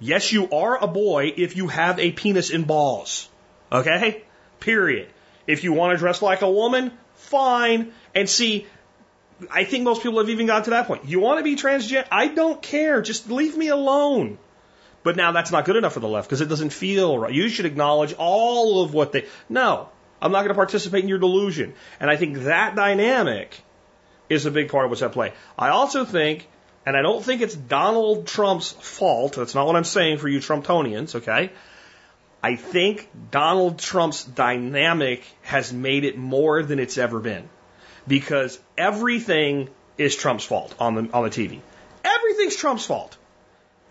Yes, 0.00 0.32
you 0.32 0.50
are 0.50 0.82
a 0.82 0.86
boy 0.86 1.32
if 1.36 1.56
you 1.56 1.68
have 1.68 1.98
a 1.98 2.12
penis 2.12 2.50
and 2.50 2.66
balls. 2.66 3.28
Okay? 3.70 4.24
Period. 4.60 5.08
If 5.46 5.64
you 5.64 5.72
want 5.72 5.92
to 5.92 5.98
dress 5.98 6.22
like 6.22 6.42
a 6.42 6.50
woman, 6.50 6.92
fine. 7.22 7.92
And 8.14 8.28
see, 8.28 8.66
I 9.50 9.64
think 9.64 9.84
most 9.84 10.02
people 10.02 10.18
have 10.18 10.28
even 10.28 10.46
gotten 10.46 10.64
to 10.64 10.70
that 10.70 10.86
point. 10.86 11.06
You 11.06 11.20
want 11.20 11.38
to 11.38 11.44
be 11.44 11.56
transgender? 11.56 12.06
I 12.10 12.28
don't 12.28 12.62
care. 12.62 13.02
Just 13.02 13.30
leave 13.30 13.56
me 13.56 13.68
alone. 13.68 14.38
But 15.02 15.16
now 15.16 15.32
that's 15.32 15.50
not 15.50 15.64
good 15.64 15.76
enough 15.76 15.94
for 15.94 16.00
the 16.00 16.08
left 16.08 16.28
because 16.28 16.40
it 16.40 16.48
doesn't 16.48 16.70
feel 16.70 17.18
right. 17.18 17.32
You 17.32 17.48
should 17.48 17.66
acknowledge 17.66 18.14
all 18.18 18.82
of 18.84 18.94
what 18.94 19.10
they. 19.12 19.26
No, 19.48 19.88
I'm 20.20 20.30
not 20.30 20.40
going 20.40 20.50
to 20.50 20.54
participate 20.54 21.02
in 21.02 21.08
your 21.08 21.18
delusion. 21.18 21.74
And 21.98 22.08
I 22.08 22.16
think 22.16 22.44
that 22.44 22.76
dynamic 22.76 23.60
is 24.28 24.46
a 24.46 24.50
big 24.50 24.68
part 24.68 24.84
of 24.84 24.90
what's 24.90 25.02
at 25.02 25.12
play. 25.12 25.32
I 25.58 25.70
also 25.70 26.04
think 26.04 26.48
And 26.84 26.96
I 26.96 27.02
don't 27.02 27.24
think 27.24 27.42
it's 27.42 27.54
Donald 27.54 28.26
Trump's 28.26 28.72
fault. 28.72 29.34
That's 29.34 29.54
not 29.54 29.66
what 29.66 29.76
I'm 29.76 29.84
saying 29.84 30.18
for 30.18 30.28
you 30.28 30.40
Trumptonians, 30.40 31.14
okay? 31.16 31.52
I 32.42 32.56
think 32.56 33.08
Donald 33.30 33.78
Trump's 33.78 34.24
dynamic 34.24 35.22
has 35.42 35.72
made 35.72 36.04
it 36.04 36.18
more 36.18 36.62
than 36.62 36.80
it's 36.80 36.98
ever 36.98 37.20
been. 37.20 37.48
Because 38.08 38.58
everything 38.76 39.68
is 39.96 40.16
Trump's 40.16 40.44
fault 40.44 40.74
on 40.80 40.94
the, 40.96 41.12
on 41.12 41.22
the 41.22 41.30
TV. 41.30 41.60
Everything's 42.04 42.56
Trump's 42.56 42.84
fault. 42.84 43.16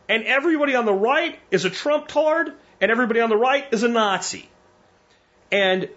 And 0.09 0.25
everybody 0.25 0.75
on 0.75 0.85
the 0.85 0.93
right 0.93 1.39
is 1.49 1.63
a 1.63 1.69
Trump 1.69 2.09
tard, 2.09 2.51
and 2.81 2.91
everybody 2.91 3.21
on 3.21 3.29
the 3.29 3.37
right 3.37 3.65
is 3.71 3.83
a 3.83 3.87
Nazi. 3.87 4.49
And 5.49 5.87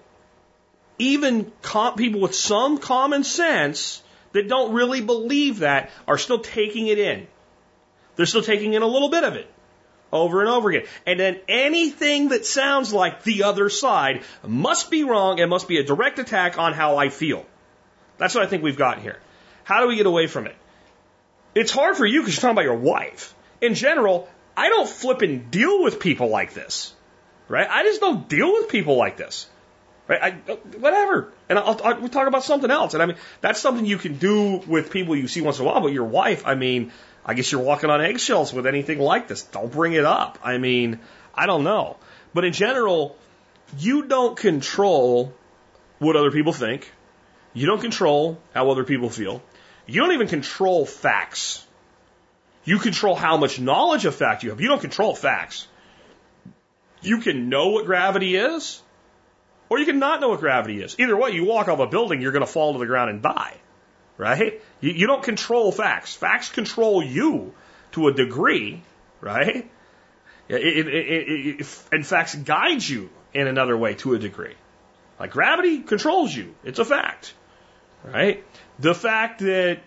even 1.01 1.51
people 1.97 2.21
with 2.21 2.37
some 2.37 2.79
common 2.79 3.25
sense 3.25 4.01
that 4.31 4.47
don't 4.47 4.73
really 4.73 5.01
believe 5.01 5.61
that 5.61 5.91
are 6.07 6.19
still 6.19 6.39
taking 6.39 6.87
it 6.87 7.01
in. 7.01 7.27
They're 8.15 8.27
still 8.27 8.43
taking 8.43 8.75
in 8.75 8.83
a 8.83 8.87
little 8.87 9.09
bit 9.09 9.25
of 9.25 9.35
it 9.35 9.51
over 10.15 10.41
and 10.41 10.49
over 10.49 10.71
again. 10.71 10.87
And 11.07 11.19
then 11.19 11.41
anything 11.49 12.29
that 12.29 12.47
sounds 12.47 12.93
like 12.93 13.23
the 13.23 13.43
other 13.43 13.69
side 13.69 14.23
must 14.47 14.91
be 14.91 15.05
wrong 15.05 15.41
and 15.41 15.51
must 15.51 15.69
be 15.69 15.79
a 15.79 15.85
direct 15.85 16.19
attack 16.19 16.59
on 16.59 16.73
how 16.73 16.97
I 16.97 17.09
feel. 17.09 17.45
That's 18.17 18.35
what 18.35 18.45
I 18.45 18.47
think 18.47 18.63
we've 18.63 18.77
got 18.77 19.01
here. 19.01 19.19
How 19.65 19.81
do 19.81 19.89
we 19.89 19.97
get 19.97 20.07
away 20.07 20.27
from 20.27 20.47
it? 20.47 20.55
It's 21.55 21.73
hard 21.73 21.97
for 21.97 22.07
you 22.07 22.21
because 22.21 22.37
you're 22.37 22.43
talking 22.43 22.55
about 22.55 22.65
your 22.65 22.77
wife. 22.77 23.35
In 23.61 23.75
general, 23.75 24.29
I 24.57 24.69
don't 24.69 24.89
flip 24.89 25.23
and 25.23 25.51
deal 25.51 25.83
with 25.83 26.01
people 26.01 26.29
like 26.29 26.55
this. 26.55 26.95
Right? 27.49 27.69
I 27.69 27.83
just 27.83 28.01
don't 28.01 28.29
deal 28.29 28.53
with 28.53 28.69
people 28.69 28.97
like 28.97 29.17
this. 29.17 29.49
Right? 30.07 30.23
I, 30.23 30.53
whatever. 30.79 31.33
And 31.49 31.59
I'll, 31.59 31.81
I'll, 31.83 32.01
we'll 32.01 32.09
talk 32.09 32.29
about 32.29 32.45
something 32.45 32.71
else. 32.71 32.95
And 32.95 33.03
I 33.03 33.07
mean, 33.07 33.17
that's 33.41 33.61
something 33.61 33.85
you 33.85 33.99
can 33.99 34.19
do 34.19 34.57
with 34.67 34.91
people 34.91 35.17
you 35.17 35.29
see 35.29 35.41
once 35.41 35.59
in 35.59 35.65
a 35.65 35.69
while, 35.69 35.81
but 35.81 35.93
your 35.93 36.05
wife, 36.05 36.47
I 36.47 36.55
mean, 36.55 36.93
I 37.25 37.35
guess 37.35 37.51
you're 37.51 37.63
walking 37.63 37.91
on 37.91 38.01
eggshells 38.01 38.53
with 38.53 38.67
anything 38.67 38.99
like 38.99 39.29
this. 39.29 39.43
Don't 39.43 39.73
bring 39.73 39.95
it 39.95 40.05
up. 40.05 40.39
I 40.43 40.59
mean, 40.59 41.01
I 41.35 41.47
don't 41.47 41.65
know. 41.65 41.97
But 42.35 42.45
in 42.45 42.53
general, 42.53 43.17
you 43.79 44.07
don't 44.07 44.37
control 44.37 45.33
what 45.99 46.17
other 46.17 46.31
people 46.31 46.53
think. 46.53 46.91
You 47.55 47.67
don't 47.67 47.81
control 47.81 48.39
how 48.53 48.71
other 48.71 48.85
people 48.85 49.09
feel. 49.09 49.43
You 49.87 50.01
don't 50.01 50.13
even 50.13 50.29
control 50.29 50.85
facts. 50.85 51.65
You 52.65 52.79
control 52.79 53.15
how 53.15 53.37
much 53.37 53.61
knowledge 53.61 54.05
of 54.07 54.15
fact 54.15 54.43
you 54.43 54.51
have. 54.51 54.61
You 54.61 54.69
don't 54.69 54.81
control 54.81 55.15
facts. 55.15 55.67
You 57.03 57.19
can 57.19 57.49
know 57.49 57.69
what 57.69 57.85
gravity 57.85 58.37
is, 58.37 58.83
or 59.69 59.79
you 59.79 59.85
can 59.85 59.99
not 59.99 60.21
know 60.21 60.31
what 60.31 60.41
gravity 60.41 60.83
is. 60.83 60.97
Either 60.99 61.17
way, 61.17 61.31
you 61.31 61.45
walk 61.45 61.69
off 61.69 61.79
a 61.79 61.87
building, 61.87 62.23
you're 62.23 62.33
going 62.33 62.45
to 62.45 62.51
fall 62.51 62.73
to 62.73 62.79
the 62.79 62.87
ground 62.87 63.11
and 63.11 63.23
die. 63.23 63.55
Right? 64.17 64.63
You, 64.85 64.93
you 64.93 65.07
don't 65.07 65.23
control 65.23 65.73
facts. 65.73 66.15
Facts 66.15 66.51
control 66.51 67.03
you 67.03 67.55
to 67.93 68.09
a 68.09 68.13
degree, 68.13 68.83
right? 69.23 69.71
It, 70.47 70.57
it, 70.57 71.61
it, 71.61 71.67
and 71.91 72.07
facts 72.07 72.35
guide 72.35 72.87
you 72.87 73.09
in 73.33 73.47
another 73.47 73.79
way 73.79 73.95
to 73.95 74.13
a 74.13 74.19
degree. 74.19 74.55
Like 75.19 75.31
gravity 75.31 75.81
controls 75.81 76.37
you. 76.37 76.55
It's 76.65 76.79
a 76.79 76.85
fact, 76.85 77.33
right? 78.03 78.45
The 78.79 78.95
fact 78.95 79.41
that 79.41 79.81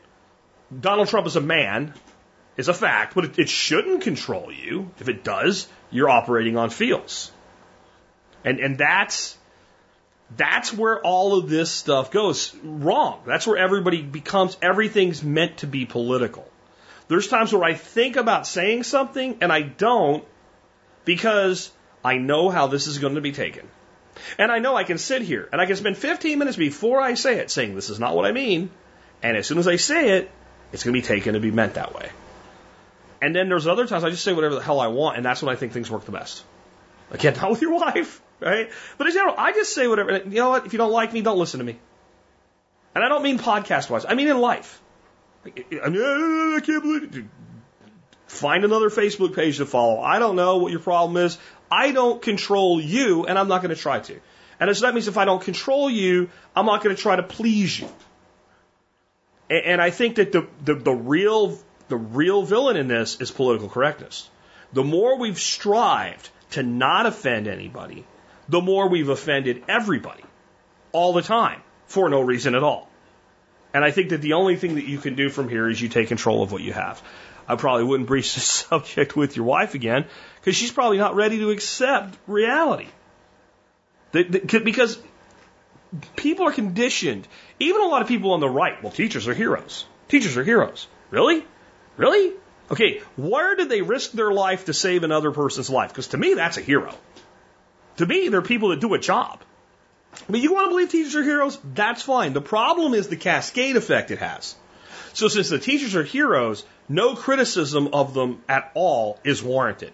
Donald 0.78 1.10
Trump 1.10 1.28
is 1.28 1.36
a 1.36 1.42
man 1.42 1.94
is 2.56 2.68
a 2.68 2.74
fact, 2.74 3.14
but 3.14 3.26
it, 3.26 3.40
it 3.40 3.50
shouldn't 3.50 4.02
control 4.02 4.52
you. 4.52 4.90
If 5.00 5.10
it 5.10 5.24
does, 5.24 5.68
you're 5.92 6.10
operating 6.10 6.58
on 6.58 6.72
feels. 6.72 7.32
And, 8.44 8.60
and 8.60 8.80
that's, 8.80 9.37
that's 10.36 10.74
where 10.74 11.00
all 11.00 11.38
of 11.38 11.50
this 11.50 11.72
stuff 11.72 12.12
goes 12.12 12.54
wrong. 12.64 13.22
That's 13.26 13.48
where 13.48 13.58
everybody 13.58 14.02
becomes, 14.02 14.58
everything's 14.62 15.24
meant 15.24 15.60
to 15.60 15.68
be 15.68 15.86
political. 15.86 16.48
There's 17.08 17.28
times 17.28 17.54
where 17.54 17.64
I 17.64 17.74
think 17.74 18.18
about 18.18 18.46
saying 18.46 18.84
something 18.84 19.38
and 19.40 19.52
I 19.52 19.62
don't 19.62 20.26
because 21.06 21.72
I 22.04 22.18
know 22.18 22.50
how 22.50 22.68
this 22.68 22.88
is 22.88 22.98
going 22.98 23.16
to 23.16 23.22
be 23.22 23.32
taken. 23.32 23.68
And 24.38 24.52
I 24.52 24.60
know 24.60 24.76
I 24.76 24.84
can 24.84 24.98
sit 24.98 25.22
here 25.22 25.48
and 25.52 25.62
I 25.62 25.66
can 25.66 25.78
spend 25.78 25.98
15 25.98 26.38
minutes 26.38 26.58
before 26.58 27.00
I 27.00 27.14
say 27.14 27.40
it 27.40 27.50
saying 27.50 27.76
this 27.76 27.90
is 27.90 28.00
not 28.00 28.16
what 28.16 28.26
I 28.26 28.34
mean. 28.34 28.70
And 29.24 29.38
as 29.38 29.48
soon 29.48 29.58
as 29.58 29.68
I 29.68 29.78
say 29.78 30.18
it, 30.18 30.30
it's 30.74 30.84
going 30.84 30.94
to 30.94 31.02
be 31.02 31.08
taken 31.08 31.34
to 31.34 31.40
be 31.40 31.52
meant 31.52 31.76
that 31.76 31.96
way. 31.96 32.10
And 33.22 33.36
then 33.36 33.48
there's 33.50 33.68
other 33.68 33.88
times 33.88 34.04
I 34.04 34.10
just 34.10 34.24
say 34.24 34.34
whatever 34.34 34.56
the 34.56 34.62
hell 34.62 34.80
I 34.80 34.88
want, 34.88 35.18
and 35.18 35.26
that's 35.26 35.42
when 35.42 35.54
I 35.54 35.58
think 35.58 35.72
things 35.72 35.90
work 35.90 36.06
the 36.06 36.12
best. 36.12 36.44
Again, 37.10 37.36
not 37.42 37.52
with 37.52 37.62
your 37.62 37.74
wife, 37.74 38.22
right? 38.40 38.70
But 38.98 39.08
in 39.08 39.14
general, 39.14 39.36
I 39.38 39.52
just 39.54 39.74
say 39.74 39.88
whatever. 39.88 40.18
You 40.18 40.30
know 40.30 40.50
what? 40.50 40.66
If 40.66 40.74
you 40.74 40.78
don't 40.78 40.92
like 40.92 41.14
me, 41.14 41.22
don't 41.22 41.38
listen 41.38 41.60
to 41.60 41.66
me. 41.66 41.78
And 42.96 43.04
I 43.04 43.10
don't 43.10 43.24
mean 43.24 43.40
podcast 43.40 43.90
wise. 43.90 44.06
I 44.08 44.16
mean 44.16 44.28
in 44.28 44.40
life. 44.40 44.82
I, 45.46 45.90
mean, 45.90 46.02
I 46.02 46.60
can't 46.64 46.84
believe 46.84 47.16
it. 47.16 47.26
Find 48.28 48.66
another 48.66 48.90
Facebook 48.90 49.36
page 49.36 49.58
to 49.58 49.66
follow. 49.66 50.02
I 50.02 50.20
don't 50.20 50.36
know 50.36 50.58
what 50.58 50.72
your 50.72 50.82
problem 50.82 51.24
is. 51.24 51.38
I 51.72 51.92
don't 51.92 52.22
control 52.22 52.82
you, 52.82 53.26
and 53.26 53.40
I'm 53.40 53.48
not 53.48 53.62
going 53.62 53.74
to 53.74 53.82
try 53.82 54.00
to. 54.00 54.20
And 54.60 54.76
so 54.76 54.86
that 54.86 54.94
means 54.94 55.08
if 55.08 55.18
I 55.18 55.26
don't 55.26 55.42
control 55.42 55.90
you, 55.90 56.30
I'm 56.56 56.66
not 56.66 56.84
going 56.84 56.96
to 56.96 57.02
try 57.02 57.16
to 57.16 57.24
please 57.24 57.80
you. 57.80 57.88
And, 59.50 59.66
and 59.66 59.82
I 59.82 59.92
think 59.92 60.16
that 60.16 60.32
the, 60.32 60.48
the, 60.64 60.76
the 60.76 60.94
real 60.94 61.58
the 61.88 61.98
real 61.98 62.44
villain 62.44 62.76
in 62.76 62.88
this 62.88 63.20
is 63.22 63.32
political 63.32 63.70
correctness. 63.70 64.30
The 64.74 64.84
more 64.84 65.18
we've 65.18 65.40
strived 65.40 66.30
to 66.52 66.64
not 66.64 67.06
offend 67.06 67.48
anybody, 67.48 68.06
the 68.50 68.62
more 68.62 68.88
we've 68.88 69.10
offended 69.10 69.64
everybody 69.68 70.24
all 70.92 71.14
the 71.14 71.22
time 71.22 71.62
for 71.86 72.10
no 72.10 72.22
reason 72.22 72.56
at 72.56 72.64
all. 72.64 72.90
And 73.74 73.84
I 73.84 73.92
think 73.92 74.10
that 74.10 74.22
the 74.22 74.34
only 74.34 74.56
thing 74.56 74.76
that 74.76 74.86
you 74.86 74.98
can 74.98 75.16
do 75.16 75.30
from 75.30 75.50
here 75.50 75.70
is 75.70 75.82
you 75.82 75.90
take 75.90 76.08
control 76.08 76.44
of 76.44 76.52
what 76.52 76.62
you 76.62 76.74
have. 76.74 77.02
I 77.48 77.56
probably 77.56 77.84
wouldn't 77.84 78.08
breach 78.14 78.34
the 78.34 78.40
subject 78.40 79.16
with 79.16 79.36
your 79.36 79.46
wife 79.46 79.76
again 79.76 80.06
because 80.40 80.56
she's 80.56 80.72
probably 80.72 80.98
not 80.98 81.16
ready 81.16 81.40
to 81.40 81.52
accept 81.52 82.18
reality. 82.28 82.88
because 84.12 85.00
people 86.16 86.48
are 86.48 86.52
conditioned. 86.52 87.28
Even 87.60 87.82
a 87.82 87.88
lot 87.88 88.02
of 88.02 88.08
people 88.08 88.32
on 88.32 88.40
the 88.40 88.50
right, 88.50 88.82
well, 88.82 88.92
teachers 88.92 89.28
are 89.28 89.34
heroes. 89.34 89.86
Teachers 90.08 90.38
are 90.38 90.44
heroes. 90.44 90.88
Really? 91.12 91.46
Really? 91.98 92.34
Okay, 92.70 93.02
where 93.16 93.56
did 93.56 93.70
they 93.70 93.82
risk 93.82 94.12
their 94.12 94.32
life 94.32 94.66
to 94.66 94.74
save 94.74 95.04
another 95.04 95.32
person's 95.32 95.70
life? 95.70 95.90
Because 95.90 96.08
to 96.10 96.18
me, 96.18 96.34
that's 96.34 96.58
a 96.58 96.62
hero. 96.62 96.94
To 97.98 98.06
me, 98.06 98.30
they're 98.30 98.42
people 98.42 98.70
that 98.70 98.80
do 98.80 98.94
a 98.94 99.00
job. 99.00 99.42
But 100.30 100.40
you 100.40 100.54
want 100.54 100.68
to 100.68 100.70
believe 100.70 100.90
teachers 100.90 101.16
are 101.16 101.24
heroes? 101.24 101.60
That's 101.64 102.02
fine. 102.02 102.34
The 102.34 102.42
problem 102.42 102.94
is 102.94 103.08
the 103.08 103.18
cascade 103.18 103.76
effect 103.76 104.12
it 104.12 104.20
has. 104.20 104.56
So 105.14 105.28
since 105.28 105.50
the 105.50 105.60
teachers 105.60 105.96
are 105.96 106.04
heroes, 106.04 106.64
no 106.88 107.16
criticism 107.16 107.90
of 107.94 108.14
them 108.14 108.42
at 108.48 108.72
all 108.74 109.20
is 109.24 109.44
warranted. 109.44 109.94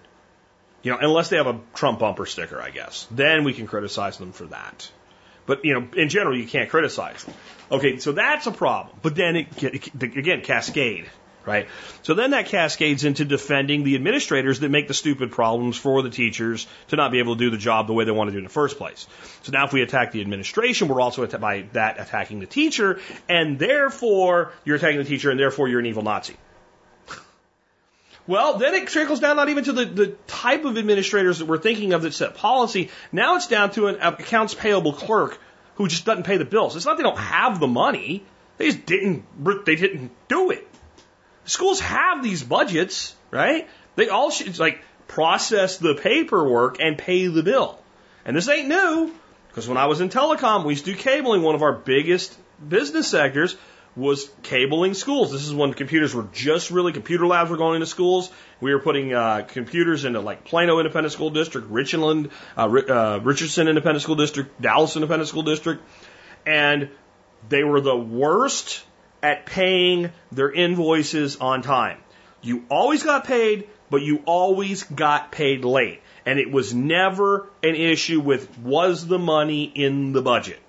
You 0.82 0.92
know, 0.92 0.98
unless 1.02 1.30
they 1.30 1.38
have 1.38 1.48
a 1.48 1.60
Trump 1.74 2.00
bumper 2.00 2.26
sticker, 2.26 2.62
I 2.62 2.70
guess. 2.70 3.08
Then 3.10 3.44
we 3.46 3.54
can 3.54 3.68
criticize 3.68 4.18
them 4.18 4.34
for 4.34 4.46
that. 4.48 4.92
But, 5.46 5.66
you 5.66 5.74
know, 5.74 5.88
in 5.96 6.10
general, 6.10 6.38
you 6.38 6.46
can't 6.46 6.70
criticize 6.70 7.24
them. 7.24 7.34
Okay, 7.72 7.98
so 7.98 8.12
that's 8.12 8.48
a 8.48 8.52
problem. 8.52 8.98
But 9.02 9.16
then, 9.16 9.36
it, 9.36 9.94
again, 10.02 10.42
cascade 10.42 11.10
right? 11.46 11.68
So 12.02 12.14
then 12.14 12.32
that 12.32 12.48
cascades 12.48 13.04
into 13.04 13.26
defending 13.26 13.84
the 13.84 13.96
administrators 13.96 14.60
that 14.62 14.70
make 14.70 14.88
the 14.88 14.94
stupid 14.94 15.32
problems 15.32 15.78
for 15.78 16.02
the 16.02 16.10
teachers 16.10 16.68
to 16.90 16.96
not 16.96 17.12
be 17.12 17.20
able 17.20 17.36
to 17.36 17.40
do 17.40 17.50
the 17.50 17.58
job 17.58 17.88
the 17.88 17.94
way 17.94 18.06
they 18.06 18.12
want 18.12 18.30
to 18.30 18.32
do 18.32 18.38
in 18.38 18.44
the 18.44 18.50
first 18.50 18.78
place. 18.78 19.08
So 19.44 19.52
now 19.52 19.66
if 19.66 19.74
we 19.74 19.82
attack 19.82 20.12
the 20.12 20.22
administration, 20.22 20.88
we're 20.88 21.02
also 21.02 21.26
by 21.28 21.66
that 21.74 22.00
attacking 22.00 22.40
the 22.40 22.46
teacher, 22.46 23.00
and 23.28 23.58
therefore 23.60 24.54
you're 24.66 24.78
attacking 24.78 25.00
the 25.00 25.06
teacher, 25.06 25.32
and 25.32 25.40
therefore 25.40 25.68
you're 25.68 25.80
an 25.80 25.86
evil 25.86 26.04
Nazi. 26.04 26.36
Well, 28.26 28.58
then 28.58 28.74
it 28.74 28.88
trickles 28.88 29.20
down 29.20 29.36
not 29.36 29.50
even 29.50 29.66
to 29.66 29.74
the, 29.74 29.86
the 29.86 30.08
type 30.28 30.64
of 30.64 30.78
administrators 30.78 31.40
that 31.40 31.46
we're 31.46 31.58
thinking 31.58 31.92
of 31.92 32.04
that 32.04 32.14
set 32.14 32.36
policy. 32.36 32.90
Now 33.12 33.36
it's 33.36 33.48
down 33.48 33.72
to 33.72 33.88
an 33.88 33.98
accounts 34.00 34.54
payable 34.54 34.94
clerk 34.94 35.40
who 35.76 35.88
just 35.88 36.06
doesn't 36.06 36.24
pay 36.24 36.38
the 36.38 36.46
bills. 36.46 36.76
It's 36.76 36.86
not 36.86 36.98
they 36.98 37.04
don't 37.04 37.18
have 37.18 37.60
the 37.60 37.68
money. 37.68 38.24
They 38.58 38.68
just 38.68 38.86
didn't, 38.86 39.26
they 39.66 39.76
didn't 39.76 40.12
do 40.30 40.52
it. 40.52 40.68
Schools 41.46 41.80
have 41.80 42.24
these 42.24 42.44
budgets, 42.44 43.16
right? 43.32 43.68
They 43.96 44.10
all 44.10 44.32
should 44.32 44.58
like 44.60 44.82
process 45.08 45.78
the 45.78 45.96
paperwork 45.96 46.80
and 46.80 46.98
pay 46.98 47.28
the 47.28 47.44
bill. 47.44 47.80
And 48.26 48.36
this 48.36 48.48
ain't 48.48 48.68
new 48.68 49.14
because 49.50 49.68
when 49.68 49.78
I 49.78 49.88
was 49.88 50.02
in 50.02 50.10
telecom, 50.10 50.66
we 50.66 50.74
used 50.74 50.86
to 50.86 50.94
do 50.94 50.98
cabling. 50.98 51.42
One 51.42 51.56
of 51.56 51.62
our 51.62 51.74
biggest 51.74 52.38
business 52.68 53.08
sectors 53.08 53.56
was 53.96 54.30
cabling 54.42 54.94
schools. 54.96 55.32
This 55.32 55.46
is 55.46 55.54
when 55.54 55.74
computers 55.74 56.16
were 56.16 56.28
just 56.34 56.72
really 56.72 56.94
computer 56.94 57.28
labs 57.28 57.52
were 57.52 57.58
going 57.58 57.76
into 57.76 57.86
schools. 57.86 58.32
We 58.60 58.74
were 58.74 58.80
putting 58.80 59.14
uh, 59.14 59.46
computers 59.48 60.06
into 60.06 60.20
like 60.20 60.46
Plano 60.46 60.80
Independent 60.80 61.14
School 61.14 61.30
District, 61.30 61.70
Richland, 61.70 62.32
uh, 62.58 62.62
uh, 62.62 63.20
Richardson 63.22 63.68
Independent 63.68 64.02
School 64.02 64.16
District, 64.16 64.60
Dallas 64.60 64.96
Independent 64.96 65.30
School 65.30 65.44
District, 65.44 65.84
and 66.46 66.90
they 67.50 67.64
were 67.64 67.82
the 67.82 67.96
worst 67.96 68.84
at 69.24 69.46
paying 69.46 70.12
their 70.32 70.52
invoices 70.52 71.38
on 71.38 71.62
time. 71.62 71.98
You 72.42 72.66
always 72.70 73.02
got 73.04 73.24
paid, 73.24 73.70
but 73.90 74.02
you 74.02 74.22
always 74.26 74.84
got 74.84 75.32
paid 75.32 75.64
late. 75.64 76.02
And 76.26 76.40
it 76.40 76.52
was 76.52 76.74
never 76.74 77.48
an 77.64 77.76
issue 77.76 78.20
with 78.20 78.60
was 78.60 79.08
the 79.08 79.20
money 79.20 79.64
in 79.64 80.12
the 80.12 80.22
budget. 80.22 80.60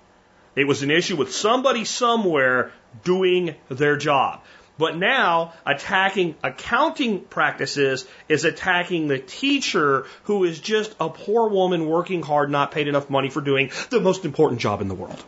It 0.55 0.69
was 0.69 0.83
an 0.83 0.91
issue 0.91 1.17
with 1.17 1.35
somebody 1.35 1.85
somewhere 1.85 2.73
doing 3.03 3.57
their 3.69 3.97
job. 3.97 4.43
But 4.79 4.97
now 4.97 5.53
attacking 5.65 6.35
accounting 6.43 7.21
practices 7.21 8.07
is 8.29 8.45
attacking 8.45 9.07
the 9.09 9.19
teacher 9.19 10.07
who 10.25 10.45
is 10.45 10.59
just 10.59 10.95
a 11.01 11.09
poor 11.09 11.49
woman 11.49 11.87
working 11.87 12.23
hard, 12.23 12.51
not 12.51 12.73
paid 12.73 12.89
enough 12.89 13.09
money 13.09 13.31
for 13.31 13.41
doing 13.41 13.71
the 13.91 14.01
most 14.01 14.25
important 14.25 14.61
job 14.61 14.81
in 14.81 14.89
the 14.89 14.95
world. 14.95 15.23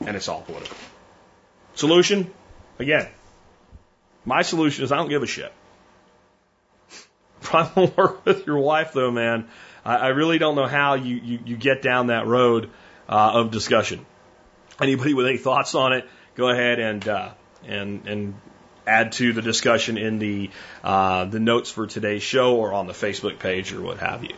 And 0.00 0.16
it's 0.16 0.28
all 0.28 0.42
political. 0.42 0.76
Solution? 1.80 2.30
Again, 2.78 3.08
my 4.26 4.42
solution 4.42 4.84
is 4.84 4.92
I 4.92 4.96
don't 4.96 5.08
give 5.08 5.22
a 5.22 5.26
shit. 5.26 5.50
Probably 7.40 7.86
work 7.96 8.26
with 8.26 8.46
your 8.46 8.58
wife 8.58 8.92
though, 8.92 9.10
man. 9.10 9.48
I, 9.82 9.96
I 9.96 10.08
really 10.08 10.36
don't 10.36 10.56
know 10.56 10.66
how 10.66 10.92
you, 10.94 11.16
you, 11.16 11.38
you 11.46 11.56
get 11.56 11.80
down 11.80 12.08
that 12.08 12.26
road 12.26 12.68
uh, 13.08 13.30
of 13.32 13.50
discussion. 13.50 14.04
Anybody 14.78 15.14
with 15.14 15.26
any 15.26 15.38
thoughts 15.38 15.74
on 15.74 15.94
it, 15.94 16.06
go 16.34 16.50
ahead 16.50 16.80
and 16.80 17.08
uh, 17.08 17.30
and 17.66 18.06
and 18.06 18.34
add 18.90 19.12
to 19.12 19.32
the 19.32 19.42
discussion 19.42 19.96
in 19.96 20.18
the 20.18 20.50
uh, 20.82 21.24
the 21.26 21.38
notes 21.38 21.70
for 21.70 21.86
today's 21.86 22.22
show 22.22 22.56
or 22.56 22.72
on 22.72 22.86
the 22.86 22.92
Facebook 22.92 23.38
page 23.38 23.72
or 23.72 23.80
what 23.80 23.98
have 23.98 24.24
you. 24.24 24.34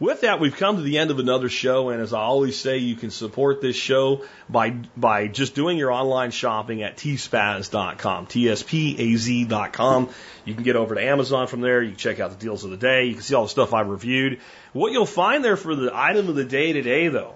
With 0.00 0.22
that, 0.22 0.40
we've 0.40 0.56
come 0.56 0.76
to 0.76 0.82
the 0.82 0.98
end 0.98 1.10
of 1.10 1.18
another 1.18 1.48
show, 1.48 1.90
and 1.90 2.02
as 2.02 2.12
I 2.12 2.20
always 2.20 2.58
say, 2.58 2.78
you 2.78 2.96
can 2.96 3.10
support 3.10 3.60
this 3.60 3.76
show 3.76 4.24
by 4.48 4.70
by 4.96 5.28
just 5.28 5.54
doing 5.54 5.78
your 5.78 5.92
online 5.92 6.32
shopping 6.32 6.82
at 6.82 6.96
tspaz.com, 6.96 8.26
tspaz.com. 8.26 10.08
You 10.44 10.54
can 10.54 10.64
get 10.64 10.76
over 10.76 10.94
to 10.96 11.02
Amazon 11.02 11.46
from 11.46 11.60
there. 11.60 11.82
You 11.82 11.90
can 11.90 11.98
check 11.98 12.18
out 12.20 12.30
the 12.30 12.36
deals 12.36 12.64
of 12.64 12.70
the 12.70 12.76
day. 12.76 13.04
You 13.04 13.14
can 13.14 13.22
see 13.22 13.34
all 13.34 13.44
the 13.44 13.48
stuff 13.48 13.72
I've 13.72 13.88
reviewed. 13.88 14.40
What 14.72 14.92
you'll 14.92 15.06
find 15.06 15.44
there 15.44 15.56
for 15.56 15.76
the 15.76 15.92
item 15.94 16.28
of 16.28 16.34
the 16.34 16.44
day 16.44 16.72
today, 16.72 17.08
though, 17.08 17.34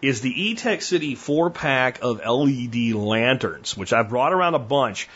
is 0.00 0.20
the 0.20 0.32
Etekcity 0.32 1.16
four 1.16 1.50
pack 1.50 2.00
of 2.02 2.20
LED 2.24 2.92
lanterns, 2.94 3.76
which 3.76 3.92
I've 3.92 4.08
brought 4.08 4.32
around 4.32 4.54
a 4.54 4.60
bunch. 4.60 5.08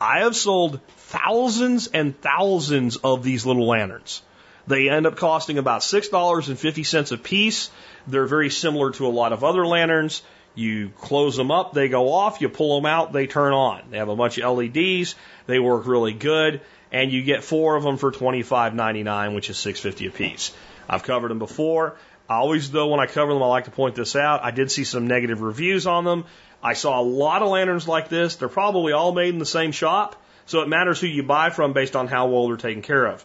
I 0.00 0.20
have 0.20 0.36
sold 0.36 0.80
thousands 0.96 1.88
and 1.88 2.18
thousands 2.20 2.96
of 2.96 3.22
these 3.22 3.44
little 3.44 3.66
lanterns. 3.66 4.22
They 4.66 4.88
end 4.90 5.06
up 5.06 5.16
costing 5.16 5.58
about 5.58 5.80
$6.50 5.80 7.12
a 7.12 7.16
piece. 7.16 7.70
They're 8.06 8.26
very 8.26 8.50
similar 8.50 8.90
to 8.92 9.06
a 9.06 9.08
lot 9.08 9.32
of 9.32 9.42
other 9.42 9.66
lanterns. 9.66 10.22
You 10.54 10.90
close 10.98 11.36
them 11.36 11.50
up, 11.50 11.72
they 11.72 11.88
go 11.88 12.12
off, 12.12 12.40
you 12.40 12.48
pull 12.48 12.80
them 12.80 12.86
out, 12.86 13.12
they 13.12 13.26
turn 13.26 13.52
on. 13.52 13.82
They 13.90 13.98
have 13.98 14.08
a 14.08 14.16
bunch 14.16 14.38
of 14.38 14.58
LEDs, 14.58 15.14
they 15.46 15.60
work 15.60 15.86
really 15.86 16.12
good, 16.12 16.62
and 16.90 17.12
you 17.12 17.22
get 17.22 17.44
four 17.44 17.76
of 17.76 17.84
them 17.84 17.96
for 17.96 18.10
$25.99, 18.10 19.34
which 19.36 19.50
is 19.50 19.56
$6.50 19.56 20.08
a 20.08 20.10
piece. 20.10 20.52
I've 20.88 21.04
covered 21.04 21.30
them 21.30 21.38
before. 21.38 21.96
I 22.28 22.36
always, 22.36 22.70
though, 22.70 22.88
when 22.88 23.00
I 23.00 23.06
cover 23.06 23.32
them, 23.32 23.42
I 23.42 23.46
like 23.46 23.64
to 23.64 23.70
point 23.70 23.94
this 23.94 24.16
out. 24.16 24.42
I 24.42 24.50
did 24.50 24.70
see 24.70 24.84
some 24.84 25.06
negative 25.06 25.40
reviews 25.40 25.86
on 25.86 26.04
them. 26.04 26.24
I 26.62 26.72
saw 26.72 27.00
a 27.00 27.02
lot 27.02 27.42
of 27.42 27.48
lanterns 27.48 27.86
like 27.86 28.08
this. 28.08 28.36
They're 28.36 28.48
probably 28.48 28.92
all 28.92 29.12
made 29.12 29.30
in 29.30 29.38
the 29.38 29.46
same 29.46 29.72
shop, 29.72 30.16
so 30.46 30.60
it 30.60 30.68
matters 30.68 31.00
who 31.00 31.06
you 31.06 31.22
buy 31.22 31.50
from 31.50 31.72
based 31.72 31.94
on 31.94 32.08
how 32.08 32.28
well 32.28 32.48
they're 32.48 32.56
taken 32.56 32.82
care 32.82 33.06
of. 33.06 33.24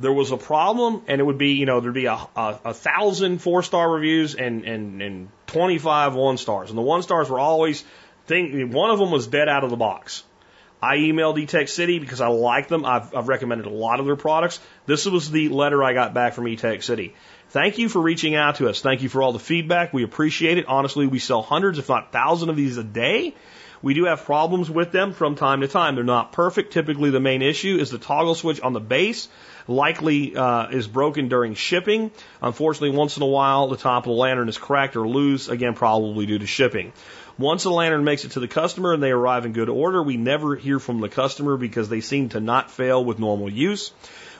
There 0.00 0.12
was 0.12 0.30
a 0.30 0.36
problem, 0.36 1.02
and 1.08 1.20
it 1.20 1.24
would 1.24 1.38
be, 1.38 1.54
you 1.54 1.66
know, 1.66 1.80
there'd 1.80 1.94
be 1.94 2.06
a, 2.06 2.18
a, 2.36 2.60
a 2.66 2.74
thousand 2.74 3.38
four 3.38 3.62
star 3.62 3.90
reviews 3.90 4.34
and, 4.34 4.64
and, 4.64 5.02
and 5.02 5.28
25 5.48 6.14
one 6.14 6.36
stars. 6.36 6.68
And 6.70 6.78
the 6.78 6.82
one 6.82 7.02
stars 7.02 7.28
were 7.28 7.40
always, 7.40 7.82
think, 8.26 8.72
one 8.72 8.90
of 8.90 8.98
them 8.98 9.10
was 9.10 9.26
dead 9.26 9.48
out 9.48 9.64
of 9.64 9.70
the 9.70 9.76
box. 9.76 10.22
I 10.80 10.98
emailed 10.98 11.42
Etekcity 11.42 12.00
because 12.00 12.20
I 12.20 12.28
like 12.28 12.68
them. 12.68 12.84
I've, 12.84 13.12
I've 13.14 13.28
recommended 13.28 13.66
a 13.66 13.70
lot 13.70 13.98
of 13.98 14.06
their 14.06 14.16
products. 14.16 14.60
This 14.86 15.06
was 15.06 15.30
the 15.30 15.48
letter 15.48 15.82
I 15.82 15.92
got 15.92 16.14
back 16.14 16.34
from 16.34 16.44
Etekcity. 16.44 17.14
Thank 17.50 17.78
you 17.78 17.88
for 17.88 18.00
reaching 18.00 18.34
out 18.34 18.56
to 18.56 18.68
us. 18.68 18.82
Thank 18.82 19.02
you 19.02 19.08
for 19.08 19.22
all 19.22 19.32
the 19.32 19.38
feedback. 19.38 19.94
We 19.94 20.02
appreciate 20.02 20.58
it. 20.58 20.66
Honestly, 20.66 21.06
we 21.06 21.18
sell 21.18 21.40
hundreds, 21.40 21.78
if 21.78 21.88
not 21.88 22.12
thousands 22.12 22.50
of 22.50 22.56
these 22.56 22.76
a 22.76 22.84
day. 22.84 23.34
We 23.80 23.94
do 23.94 24.04
have 24.04 24.24
problems 24.24 24.68
with 24.68 24.92
them 24.92 25.12
from 25.12 25.34
time 25.36 25.60
to 25.62 25.68
time. 25.68 25.94
They're 25.94 26.04
not 26.04 26.32
perfect. 26.32 26.72
Typically, 26.72 27.10
the 27.10 27.20
main 27.20 27.40
issue 27.40 27.78
is 27.80 27.90
the 27.90 27.98
toggle 27.98 28.34
switch 28.34 28.60
on 28.60 28.72
the 28.72 28.80
base. 28.80 29.28
Likely 29.66 30.36
uh, 30.36 30.68
is 30.70 30.86
broken 30.88 31.28
during 31.28 31.54
shipping. 31.54 32.10
Unfortunately, 32.42 32.96
once 32.96 33.16
in 33.16 33.22
a 33.22 33.26
while, 33.26 33.68
the 33.68 33.76
top 33.76 34.04
of 34.04 34.10
the 34.10 34.16
lantern 34.18 34.48
is 34.48 34.58
cracked 34.58 34.96
or 34.96 35.08
loose. 35.08 35.48
Again, 35.48 35.74
probably 35.74 36.26
due 36.26 36.38
to 36.38 36.46
shipping. 36.46 36.92
Once 37.38 37.64
a 37.66 37.70
lantern 37.70 38.02
makes 38.02 38.24
it 38.24 38.32
to 38.32 38.40
the 38.40 38.48
customer 38.48 38.92
and 38.92 39.02
they 39.02 39.12
arrive 39.12 39.46
in 39.46 39.52
good 39.52 39.68
order, 39.68 40.02
we 40.02 40.16
never 40.16 40.56
hear 40.56 40.80
from 40.80 41.00
the 41.00 41.08
customer 41.08 41.56
because 41.56 41.88
they 41.88 42.00
seem 42.00 42.28
to 42.30 42.40
not 42.40 42.70
fail 42.70 43.04
with 43.04 43.20
normal 43.20 43.48
use. 43.48 43.92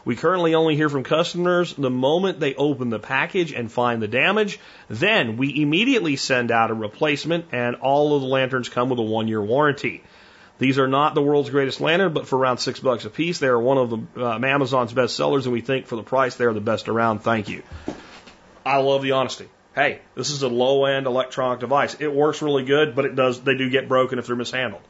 We 0.05 0.17
currently 0.17 0.55
only 0.55 0.77
hear 0.77 0.89
from 0.89 1.05
customers 1.05 1.75
the 1.75 1.91
moment 1.91 2.41
they 2.41 2.55
open 2.55 2.91
the 2.91 2.99
package 2.99 3.53
and 3.53 3.71
find 3.71 4.01
the 4.01 4.09
damage. 4.09 4.59
Then 4.89 5.37
we 5.37 5.63
immediately 5.63 6.17
send 6.17 6.51
out 6.51 6.71
a 6.71 6.75
replacement 6.75 7.47
and 7.53 7.77
all 7.77 8.15
of 8.15 8.23
the 8.23 8.29
lanterns 8.29 8.69
come 8.69 8.89
with 8.89 8.99
a 8.99 9.03
one 9.03 9.29
year 9.29 9.43
warranty. 9.43 10.03
These 10.59 10.79
are 10.79 10.89
not 10.89 11.15
the 11.15 11.23
world's 11.23 11.51
greatest 11.51 11.81
lantern, 11.81 12.13
but 12.13 12.27
for 12.27 12.37
around 12.37 12.59
six 12.59 12.81
bucks 12.81 13.05
a 13.05 13.11
piece, 13.11 13.39
they 13.39 13.47
are 13.47 13.61
one 13.61 13.79
of 13.79 13.91
the 13.91 14.25
uh, 14.25 14.39
Amazon's 14.39 14.93
best 14.93 15.15
sellers, 15.15 15.47
and 15.47 15.53
we 15.53 15.61
think 15.61 15.87
for 15.87 15.95
the 15.95 16.03
price 16.03 16.35
they 16.35 16.47
are 16.47 16.53
the 16.53 16.61
best 16.61 16.89
around. 16.89 17.21
Thank 17.21 17.49
you. 17.49 17.63
I 18.67 18.79
love 18.79 19.03
the 19.03 19.13
honesty. 19.13 19.49
Hey, 19.75 20.01
this 20.17 20.31
is 20.31 20.43
a 20.43 20.49
low 20.49 20.85
end 20.87 21.07
electronic 21.07 21.61
device. 21.61 21.97
It 22.01 22.13
works 22.13 22.43
really 22.43 22.65
good, 22.65 22.97
but 22.97 23.05
it 23.05 23.15
does 23.15 23.41
they 23.41 23.57
do 23.57 23.71
get 23.71 23.89
broken 23.89 24.19
if 24.19 24.27
they're 24.27 24.35
mishandled. 24.35 24.83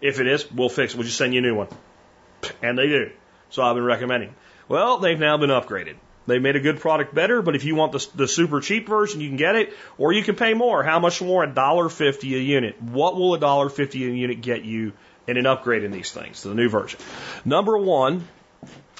If 0.00 0.20
it 0.20 0.28
is, 0.28 0.50
we'll 0.52 0.68
fix 0.68 0.94
it. 0.94 0.96
We'll 0.96 1.06
just 1.06 1.18
send 1.18 1.34
you 1.34 1.40
a 1.40 1.42
new 1.42 1.56
one. 1.56 1.68
And 2.62 2.78
they 2.78 2.86
do. 2.86 3.10
So 3.50 3.64
I've 3.64 3.74
been 3.74 3.84
recommending. 3.84 4.34
Well, 4.68 4.98
they've 4.98 5.18
now 5.18 5.36
been 5.38 5.50
upgraded. 5.50 5.96
They 6.26 6.38
made 6.38 6.56
a 6.56 6.60
good 6.60 6.78
product 6.78 7.14
better, 7.14 7.40
but 7.40 7.56
if 7.56 7.64
you 7.64 7.74
want 7.74 7.92
the, 7.92 8.06
the 8.14 8.28
super 8.28 8.60
cheap 8.60 8.86
version, 8.86 9.22
you 9.22 9.28
can 9.28 9.38
get 9.38 9.56
it, 9.56 9.72
or 9.96 10.12
you 10.12 10.22
can 10.22 10.36
pay 10.36 10.52
more. 10.52 10.82
How 10.82 11.00
much 11.00 11.22
more? 11.22 11.42
A 11.42 11.46
dollar 11.46 11.88
fifty 11.88 12.34
a 12.34 12.38
unit. 12.38 12.80
What 12.82 13.16
will 13.16 13.32
a 13.32 13.40
dollar 13.40 13.70
fifty 13.70 14.04
a 14.06 14.10
unit 14.10 14.42
get 14.42 14.62
you 14.62 14.92
in 15.26 15.38
an 15.38 15.46
upgrade 15.46 15.84
in 15.84 15.90
these 15.90 16.12
things 16.12 16.42
to 16.42 16.48
the 16.48 16.54
new 16.54 16.68
version? 16.68 17.00
Number 17.46 17.78
one, 17.78 18.28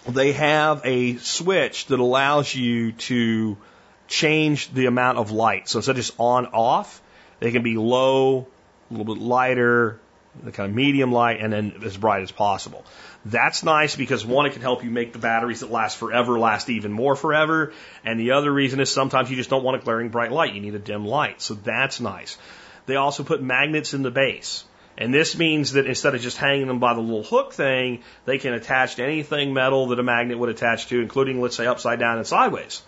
they 0.08 0.32
have 0.32 0.80
a 0.86 1.16
switch 1.18 1.86
that 1.86 2.00
allows 2.00 2.54
you 2.54 2.92
to 2.92 3.58
change 4.06 4.72
the 4.72 4.86
amount 4.86 5.18
of 5.18 5.30
light. 5.30 5.68
So 5.68 5.80
instead 5.80 5.92
of 5.92 5.96
just 5.96 6.14
on 6.18 6.46
off, 6.46 7.02
they 7.40 7.52
can 7.52 7.62
be 7.62 7.76
low, 7.76 8.46
a 8.90 8.94
little 8.94 9.14
bit 9.14 9.22
lighter, 9.22 10.00
the 10.42 10.52
kind 10.52 10.70
of 10.70 10.76
medium 10.76 11.12
light, 11.12 11.40
and 11.40 11.52
then 11.52 11.80
as 11.84 11.96
bright 11.96 12.22
as 12.22 12.30
possible. 12.30 12.84
That's 13.24 13.62
nice 13.62 13.96
because 13.96 14.24
one, 14.24 14.46
it 14.46 14.52
can 14.52 14.62
help 14.62 14.84
you 14.84 14.90
make 14.90 15.12
the 15.12 15.18
batteries 15.18 15.60
that 15.60 15.70
last 15.70 15.96
forever 15.96 16.38
last 16.38 16.70
even 16.70 16.92
more 16.92 17.16
forever. 17.16 17.72
And 18.04 18.18
the 18.18 18.32
other 18.32 18.52
reason 18.52 18.80
is 18.80 18.90
sometimes 18.90 19.30
you 19.30 19.36
just 19.36 19.50
don't 19.50 19.64
want 19.64 19.80
a 19.80 19.84
glaring 19.84 20.08
bright 20.08 20.32
light. 20.32 20.54
You 20.54 20.60
need 20.60 20.74
a 20.74 20.78
dim 20.78 21.04
light. 21.04 21.42
So 21.42 21.54
that's 21.54 22.00
nice. 22.00 22.38
They 22.86 22.96
also 22.96 23.24
put 23.24 23.42
magnets 23.42 23.92
in 23.92 24.02
the 24.02 24.10
base. 24.10 24.64
And 24.96 25.14
this 25.14 25.36
means 25.38 25.72
that 25.72 25.86
instead 25.86 26.14
of 26.14 26.20
just 26.20 26.38
hanging 26.38 26.66
them 26.66 26.80
by 26.80 26.94
the 26.94 27.00
little 27.00 27.22
hook 27.22 27.52
thing, 27.52 28.02
they 28.24 28.38
can 28.38 28.52
attach 28.52 28.96
to 28.96 29.04
anything 29.04 29.54
metal 29.54 29.88
that 29.88 29.98
a 30.00 30.02
magnet 30.02 30.38
would 30.38 30.48
attach 30.48 30.88
to, 30.88 31.00
including, 31.00 31.40
let's 31.40 31.56
say, 31.56 31.66
upside 31.66 32.00
down 32.00 32.18
and 32.18 32.26
sideways. 32.26 32.82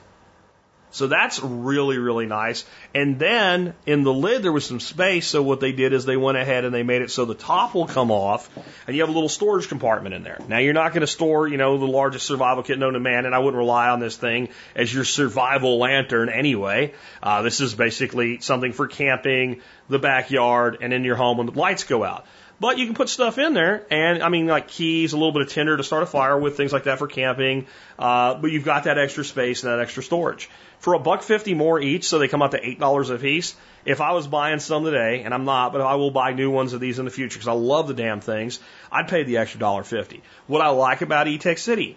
So 0.93 1.07
that's 1.07 1.41
really, 1.43 1.99
really 1.99 2.27
nice. 2.27 2.65
And 2.95 3.19
then 3.19 3.75
in 3.87 4.03
the 4.03 4.13
lid, 4.13 4.43
there 4.43 4.53
was 4.53 4.67
some 4.67 4.81
space. 4.81 5.27
So 5.27 5.43
what 5.43 5.61
they 5.61 5.73
did 5.73 5.93
is 5.93 6.05
they 6.05 6.17
went 6.17 6.37
ahead 6.37 6.65
and 6.65 6.75
they 6.75 6.83
made 6.83 7.03
it 7.03 7.11
so 7.11 7.25
the 7.25 7.35
top 7.35 7.75
will 7.75 7.87
come 7.87 8.11
off 8.11 8.51
and 8.87 8.97
you 8.97 9.03
have 9.03 9.09
a 9.09 9.13
little 9.13 9.29
storage 9.29 9.69
compartment 9.69 10.15
in 10.15 10.25
there. 10.25 10.39
Now 10.49 10.59
you're 10.59 10.75
not 10.75 10.93
going 10.93 11.03
to 11.03 11.07
store, 11.07 11.47
you 11.47 11.57
know, 11.57 11.79
the 11.79 11.87
largest 11.87 12.27
survival 12.27 12.63
kit 12.63 12.79
known 12.79 12.95
to 12.95 13.01
man. 13.01 13.25
And 13.25 13.35
I 13.35 13.39
wouldn't 13.39 13.59
rely 13.59 13.89
on 13.89 14.01
this 14.01 14.17
thing 14.17 14.49
as 14.75 14.93
your 14.93 15.05
survival 15.05 15.79
lantern 15.79 16.29
anyway. 16.29 16.95
Uh, 17.23 17.43
this 17.43 17.61
is 17.61 17.75
basically 17.75 18.41
something 18.41 18.73
for 18.73 18.89
camping, 18.89 19.61
the 19.89 19.99
backyard, 19.99 20.79
and 20.81 20.93
in 20.93 21.05
your 21.05 21.17
home 21.17 21.39
when 21.39 21.47
the 21.47 21.53
lights 21.53 21.85
go 21.85 22.03
out. 22.03 22.27
But 22.61 22.77
you 22.77 22.85
can 22.85 22.95
put 22.95 23.09
stuff 23.09 23.39
in 23.39 23.55
there, 23.55 23.87
and 23.91 24.23
I 24.23 24.29
mean, 24.29 24.47
like 24.47 24.69
keys, 24.69 25.15
a 25.15 25.17
little 25.17 25.33
bit 25.33 25.41
of 25.41 25.49
tinder 25.49 25.79
to 25.79 25.83
start 25.83 26.03
a 26.03 26.07
fire 26.07 26.39
with, 26.39 26.59
things 26.59 26.75
like 26.75 26.85
that 26.85 26.99
for 26.99 27.07
camping. 27.07 27.67
Uh, 27.99 28.35
but 28.35 28.51
you've 28.51 28.67
got 28.67 28.85
that 28.85 28.99
extra 28.99 29.25
space 29.25 29.65
and 29.65 29.73
that 29.73 29.81
extra 29.81 30.03
storage 30.03 30.51
for 30.81 30.95
a 30.95 30.99
buck 30.99 31.23
fifty 31.23 31.55
more 31.55 31.81
each, 31.81 32.09
so 32.09 32.19
they 32.19 32.29
come 32.29 32.43
out 32.43 32.51
to 32.51 32.67
eight 32.67 32.81
dollars 32.81 33.11
a 33.11 33.17
piece. 33.17 33.55
If 33.85 34.01
I 34.01 34.13
was 34.13 34.27
buying 34.27 34.59
some 34.59 34.85
today, 34.85 35.23
and 35.23 35.33
I'm 35.33 35.45
not, 35.45 35.73
but 35.73 35.81
I 35.81 35.95
will 35.95 36.11
buy 36.11 36.33
new 36.33 36.51
ones 36.51 36.73
of 36.73 36.81
these 36.81 36.99
in 36.99 37.07
the 37.07 37.11
future 37.11 37.39
because 37.39 37.49
I 37.49 37.53
love 37.53 37.89
the 37.89 37.95
damn 37.95 38.21
things, 38.21 38.59
I'd 38.93 39.09
pay 39.09 39.23
the 39.23 39.39
extra 39.39 39.61
dollar 39.61 39.85
fifty. 39.85 40.23
What 40.47 40.61
I 40.61 40.69
like 40.69 41.01
about 41.01 41.27
Etekcity, 41.27 41.95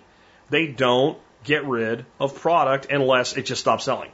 they 0.49 0.67
don't 0.67 1.17
get 1.43 1.65
rid 1.65 2.05
of 2.19 2.39
product 2.39 2.87
unless 2.89 3.35
it 3.35 3.45
just 3.45 3.59
stops 3.59 3.83
selling. 3.83 4.11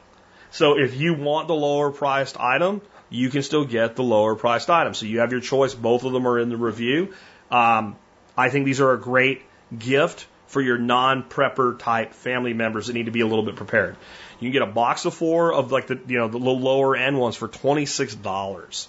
So 0.50 0.78
if 0.78 0.96
you 0.96 1.14
want 1.14 1.46
the 1.46 1.54
lower 1.54 1.92
priced 1.92 2.40
item, 2.40 2.82
you 3.08 3.30
can 3.30 3.42
still 3.42 3.64
get 3.64 3.94
the 3.94 4.02
lower 4.02 4.34
priced 4.34 4.68
item. 4.68 4.94
So 4.94 5.06
you 5.06 5.20
have 5.20 5.30
your 5.30 5.40
choice. 5.40 5.74
Both 5.74 6.04
of 6.04 6.12
them 6.12 6.26
are 6.26 6.40
in 6.40 6.48
the 6.48 6.56
review. 6.56 7.14
Um, 7.50 7.96
I 8.36 8.50
think 8.50 8.64
these 8.64 8.80
are 8.80 8.92
a 8.92 8.98
great 8.98 9.42
gift 9.76 10.26
for 10.48 10.60
your 10.60 10.78
non-prepper 10.78 11.78
type 11.78 12.14
family 12.14 12.52
members 12.52 12.88
that 12.88 12.94
need 12.94 13.06
to 13.06 13.12
be 13.12 13.20
a 13.20 13.26
little 13.26 13.44
bit 13.44 13.54
prepared. 13.54 13.96
You 14.40 14.46
can 14.46 14.52
get 14.52 14.62
a 14.62 14.72
box 14.72 15.04
of 15.04 15.14
four 15.14 15.52
of 15.52 15.70
like 15.70 15.86
the 15.86 16.00
you 16.06 16.18
know 16.18 16.28
the 16.28 16.38
lower 16.38 16.96
end 16.96 17.18
ones 17.18 17.36
for 17.36 17.46
twenty 17.46 17.86
six 17.86 18.14
dollars, 18.14 18.88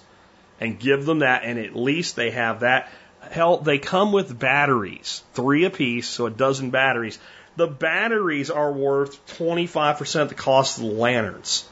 and 0.60 0.78
give 0.78 1.04
them 1.04 1.20
that, 1.20 1.44
and 1.44 1.58
at 1.58 1.76
least 1.76 2.16
they 2.16 2.30
have 2.30 2.60
that. 2.60 2.90
Hell, 3.30 3.58
they 3.58 3.78
come 3.78 4.12
with 4.12 4.36
batteries, 4.36 5.22
three 5.34 5.64
apiece, 5.64 6.08
so 6.08 6.26
a 6.26 6.30
dozen 6.30 6.70
batteries. 6.70 7.18
The 7.56 7.68
batteries 7.68 8.50
are 8.50 8.72
worth 8.72 9.24
twenty 9.36 9.66
five 9.66 9.98
percent 9.98 10.30
the 10.30 10.34
cost 10.34 10.78
of 10.78 10.84
the 10.84 10.90
lanterns. 10.90 11.68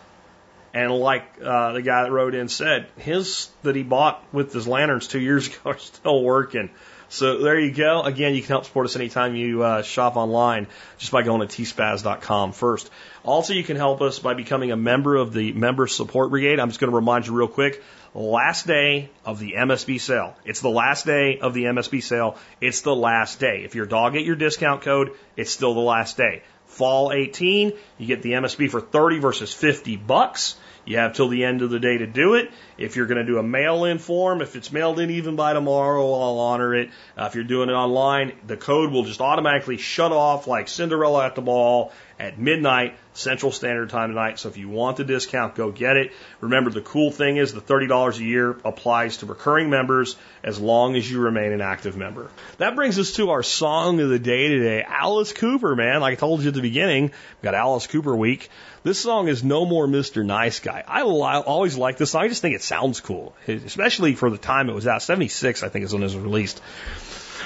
And 0.72 0.92
like 0.92 1.24
uh, 1.42 1.72
the 1.72 1.82
guy 1.82 2.04
that 2.04 2.12
wrote 2.12 2.34
in 2.34 2.48
said, 2.48 2.86
his 2.96 3.48
that 3.62 3.74
he 3.74 3.82
bought 3.82 4.22
with 4.32 4.52
his 4.52 4.68
lanterns 4.68 5.08
two 5.08 5.18
years 5.18 5.46
ago 5.48 5.70
are 5.70 5.78
still 5.78 6.22
working. 6.22 6.70
So 7.08 7.38
there 7.38 7.58
you 7.58 7.72
go. 7.72 8.02
Again, 8.02 8.36
you 8.36 8.40
can 8.40 8.50
help 8.50 8.66
support 8.66 8.86
us 8.86 8.94
anytime 8.94 9.34
you 9.34 9.64
uh, 9.64 9.82
shop 9.82 10.16
online 10.16 10.68
just 10.98 11.10
by 11.10 11.22
going 11.22 11.46
to 11.46 11.62
tspaz.com 11.62 12.52
first. 12.52 12.88
Also, 13.24 13.52
you 13.52 13.62
can 13.62 13.76
help 13.76 14.00
us 14.00 14.18
by 14.18 14.32
becoming 14.32 14.72
a 14.72 14.76
member 14.76 15.16
of 15.16 15.34
the 15.34 15.52
Member 15.52 15.86
Support 15.86 16.30
Brigade. 16.30 16.58
I'm 16.58 16.68
just 16.68 16.80
going 16.80 16.90
to 16.90 16.96
remind 16.96 17.26
you 17.26 17.34
real 17.34 17.48
quick. 17.48 17.82
Last 18.14 18.66
day 18.66 19.10
of 19.24 19.38
the 19.38 19.52
MSB 19.52 20.00
sale. 20.00 20.34
It's 20.44 20.60
the 20.62 20.70
last 20.70 21.04
day 21.04 21.38
of 21.38 21.52
the 21.52 21.64
MSB 21.64 22.02
sale. 22.02 22.38
It's 22.60 22.80
the 22.80 22.94
last 22.94 23.38
day. 23.38 23.62
If 23.64 23.74
your 23.74 23.86
dog 23.86 24.14
get 24.14 24.24
your 24.24 24.36
discount 24.36 24.82
code, 24.82 25.12
it's 25.36 25.50
still 25.50 25.74
the 25.74 25.80
last 25.80 26.16
day. 26.16 26.42
Fall 26.66 27.12
18, 27.12 27.72
you 27.98 28.06
get 28.06 28.22
the 28.22 28.32
MSB 28.32 28.70
for 28.70 28.80
30 28.80 29.18
versus 29.18 29.52
50 29.52 29.96
bucks. 29.96 30.56
You 30.86 30.96
have 30.96 31.12
till 31.12 31.28
the 31.28 31.44
end 31.44 31.62
of 31.62 31.70
the 31.70 31.78
day 31.78 31.98
to 31.98 32.06
do 32.06 32.34
it. 32.34 32.50
If 32.78 32.96
you're 32.96 33.06
going 33.06 33.18
to 33.18 33.24
do 33.24 33.38
a 33.38 33.42
mail 33.42 33.84
in 33.84 33.98
form, 33.98 34.40
if 34.40 34.56
it's 34.56 34.72
mailed 34.72 34.98
in 34.98 35.10
even 35.10 35.36
by 35.36 35.52
tomorrow, 35.52 36.02
I'll 36.02 36.38
honor 36.38 36.74
it. 36.74 36.90
Uh, 37.18 37.24
if 37.24 37.34
you're 37.34 37.44
doing 37.44 37.68
it 37.68 37.74
online, 37.74 38.32
the 38.46 38.56
code 38.56 38.90
will 38.90 39.04
just 39.04 39.20
automatically 39.20 39.76
shut 39.76 40.10
off 40.10 40.46
like 40.46 40.68
Cinderella 40.68 41.26
at 41.26 41.34
the 41.34 41.42
ball 41.42 41.92
at 42.20 42.38
midnight 42.38 42.94
Central 43.14 43.50
Standard 43.50 43.88
Time 43.88 44.10
tonight. 44.10 44.38
So 44.38 44.50
if 44.50 44.58
you 44.58 44.68
want 44.68 44.98
the 44.98 45.04
discount, 45.04 45.54
go 45.54 45.72
get 45.72 45.96
it. 45.96 46.12
Remember, 46.40 46.70
the 46.70 46.82
cool 46.82 47.10
thing 47.10 47.38
is 47.38 47.52
the 47.52 47.62
$30 47.62 48.18
a 48.18 48.22
year 48.22 48.50
applies 48.64 49.16
to 49.18 49.26
recurring 49.26 49.70
members 49.70 50.16
as 50.44 50.60
long 50.60 50.96
as 50.96 51.10
you 51.10 51.18
remain 51.18 51.52
an 51.52 51.62
active 51.62 51.96
member. 51.96 52.30
That 52.58 52.76
brings 52.76 52.98
us 52.98 53.12
to 53.12 53.30
our 53.30 53.42
song 53.42 54.00
of 54.00 54.10
the 54.10 54.18
day 54.18 54.48
today. 54.48 54.84
Alice 54.86 55.32
Cooper, 55.32 55.74
man. 55.74 56.00
Like 56.00 56.12
I 56.12 56.16
told 56.16 56.42
you 56.42 56.48
at 56.48 56.54
the 56.54 56.60
beginning, 56.60 57.04
we've 57.04 57.42
got 57.42 57.54
Alice 57.54 57.86
Cooper 57.86 58.14
week. 58.14 58.50
This 58.82 58.98
song 58.98 59.28
is 59.28 59.42
No 59.42 59.64
More 59.64 59.86
Mr. 59.86 60.24
Nice 60.24 60.60
Guy. 60.60 60.84
I 60.86 61.02
always 61.02 61.76
like 61.76 61.96
this 61.96 62.10
song. 62.12 62.22
I 62.22 62.28
just 62.28 62.42
think 62.42 62.54
it 62.54 62.62
sounds 62.62 63.00
cool, 63.00 63.34
especially 63.48 64.14
for 64.14 64.30
the 64.30 64.38
time 64.38 64.68
it 64.68 64.74
was 64.74 64.86
out. 64.86 65.02
76, 65.02 65.62
I 65.62 65.68
think, 65.68 65.84
is 65.84 65.92
when 65.92 66.02
it 66.02 66.06
was 66.06 66.16
released. 66.16 66.60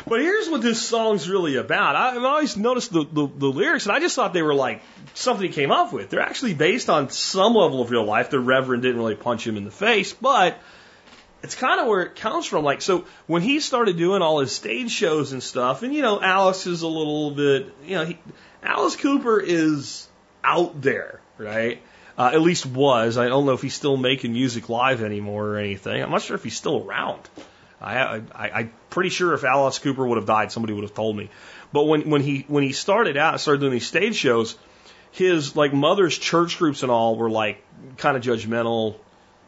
But 0.07 0.21
here's 0.21 0.51
what 0.51 0.61
this 0.61 0.83
song's 0.83 1.29
really 1.29 1.57
about. 1.57 1.97
I've 1.97 2.23
always 2.23 2.57
noticed 2.57 2.93
the, 2.93 3.05
the, 3.05 3.27
the, 3.27 3.47
lyrics, 3.47 3.87
and 3.87 3.97
I 3.97 4.01
just 4.01 4.15
thought 4.15 4.35
they 4.35 4.43
were 4.43 4.55
like 4.55 4.83
something 5.15 5.47
he 5.47 5.53
came 5.53 5.71
up 5.71 5.93
with. 5.93 6.11
They're 6.11 6.21
actually 6.21 6.55
based 6.55 6.91
on 6.91 7.09
some 7.09 7.55
level 7.55 7.81
of 7.81 7.91
real 7.91 8.05
life. 8.05 8.29
The 8.29 8.39
Reverend 8.39 8.83
didn't 8.83 8.99
really 8.99 9.15
punch 9.15 9.47
him 9.47 9.57
in 9.57 9.65
the 9.65 9.71
face, 9.71 10.13
but 10.13 10.59
it's 11.43 11.55
kind 11.55 11.81
of 11.81 11.87
where 11.87 12.03
it 12.03 12.17
comes 12.17 12.45
from. 12.45 12.65
Like, 12.65 12.83
so 12.83 13.07
when 13.27 13.41
he 13.41 13.61
started 13.61 13.97
doing 13.97 14.21
all 14.21 14.41
his 14.41 14.53
stage 14.53 14.91
shows 14.91 15.33
and 15.33 15.43
stuff, 15.43 15.83
and 15.83 15.95
you 15.95 16.03
know, 16.03 16.21
Alice 16.21 16.67
is 16.67 16.83
a 16.83 16.89
little 16.89 17.31
bit, 17.31 17.73
you 17.85 17.97
know, 17.97 18.05
he, 18.05 18.19
Alice 18.63 18.97
Cooper 18.97 19.41
is 19.41 20.07
out 20.43 20.83
there, 20.83 21.21
right? 21.39 21.81
Uh, 22.19 22.31
at 22.33 22.43
least 22.43 22.67
was. 22.67 23.17
I 23.17 23.29
don't 23.29 23.47
know 23.47 23.53
if 23.53 23.63
he's 23.63 23.75
still 23.75 23.97
making 23.97 24.35
music 24.35 24.69
live 24.69 25.03
anymore 25.03 25.47
or 25.49 25.57
anything. 25.57 26.03
I'm 26.03 26.11
not 26.11 26.23
sure 26.23 26.37
if 26.37 26.45
he's 26.45 26.57
still 26.57 26.85
around. 26.85 27.29
I, 27.85 28.23
I, 28.35 28.51
I'm 28.51 28.73
pretty 28.91 29.11
sure 29.11 29.35
if 29.35 29.45
Alice 29.45 29.79
Cooper 29.79 30.07
would 30.07 30.17
have 30.17 30.27
died, 30.27 30.51
somebody 30.51 30.73
would 30.73 30.85
have 30.85 30.95
told 30.95 31.17
me. 31.17 31.31
But 31.73 31.85
when, 31.85 32.09
when 32.09 32.23
he 32.23 32.45
when 32.49 32.63
he 32.63 32.73
started 32.73 33.17
out, 33.17 33.39
started 33.41 33.61
doing 33.61 33.73
these 33.73 33.87
stage 33.87 34.17
shows, 34.17 34.57
his 35.13 35.55
like 35.55 35.73
mother's 35.73 36.17
church 36.17 36.59
groups 36.59 36.83
and 36.83 36.91
all 36.91 37.17
were 37.17 37.31
like 37.31 37.63
kind 37.99 38.17
of 38.17 38.23
judgmental, 38.23 38.97